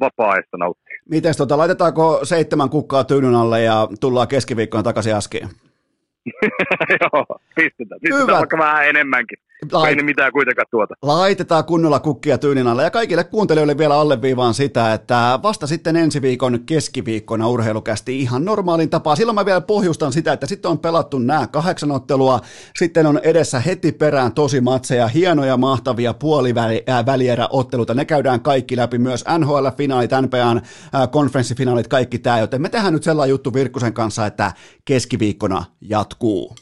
vapaa-ajasta 0.00 0.56
nauttia. 0.56 0.98
Miten 1.10 1.34
tota, 1.38 1.58
laitetaanko 1.58 2.20
seitsemän 2.22 2.70
kukkaa 2.70 3.04
tyynyn 3.04 3.34
alle 3.34 3.62
ja 3.62 3.88
tullaan 4.00 4.28
keskiviikkona 4.28 4.82
takaisin 4.82 5.16
askiin? 5.16 5.48
Joo, 7.00 7.26
pistetään. 7.56 8.00
Pistetään 8.00 8.38
vaikka 8.38 8.58
vähän 8.58 8.88
enemmänkin. 8.88 9.38
Lait- 9.72 9.88
ei 9.88 9.96
ne 9.96 10.02
mitään 10.02 10.32
kuitenkaan 10.32 10.66
tuota. 10.70 10.94
Laitetaan 11.02 11.64
kunnolla 11.64 12.00
kukkia 12.00 12.38
tyynin 12.38 12.66
alle. 12.66 12.82
Ja 12.82 12.90
kaikille 12.90 13.24
kuuntelijoille 13.24 13.78
vielä 13.78 14.00
alleviivaan 14.00 14.54
sitä, 14.54 14.92
että 14.92 15.38
vasta 15.42 15.66
sitten 15.66 15.96
ensi 15.96 16.22
viikon 16.22 16.60
keskiviikkona 16.66 17.48
urheilukästi 17.48 18.20
ihan 18.20 18.44
normaalin 18.44 18.90
tapaa. 18.90 19.16
Silloin 19.16 19.34
mä 19.34 19.46
vielä 19.46 19.60
pohjustan 19.60 20.12
sitä, 20.12 20.32
että 20.32 20.46
sitten 20.46 20.70
on 20.70 20.78
pelattu 20.78 21.18
nämä 21.18 21.46
kahdeksan 21.46 21.90
ottelua. 21.90 22.40
Sitten 22.76 23.06
on 23.06 23.20
edessä 23.22 23.60
heti 23.60 23.92
perään 23.92 24.32
tosi 24.32 24.60
matseja, 24.60 25.08
hienoja, 25.08 25.56
mahtavia 25.56 26.14
puolivälierä-otteluita. 26.14 27.94
Ne 27.94 28.04
käydään 28.04 28.40
kaikki 28.40 28.76
läpi, 28.76 28.98
myös 28.98 29.24
NHL-finaalit, 29.38 30.22
NPAn 30.22 30.62
konferenssifinaalit, 31.10 31.88
kaikki 31.88 32.18
tämä. 32.18 32.38
Joten 32.38 32.62
me 32.62 32.68
tehdään 32.68 32.92
nyt 32.92 33.02
sellainen 33.02 33.30
juttu 33.30 33.54
Virkkusen 33.54 33.92
kanssa, 33.92 34.26
että 34.26 34.52
keskiviikkona 34.84 35.64
jatkuu. 35.80 36.54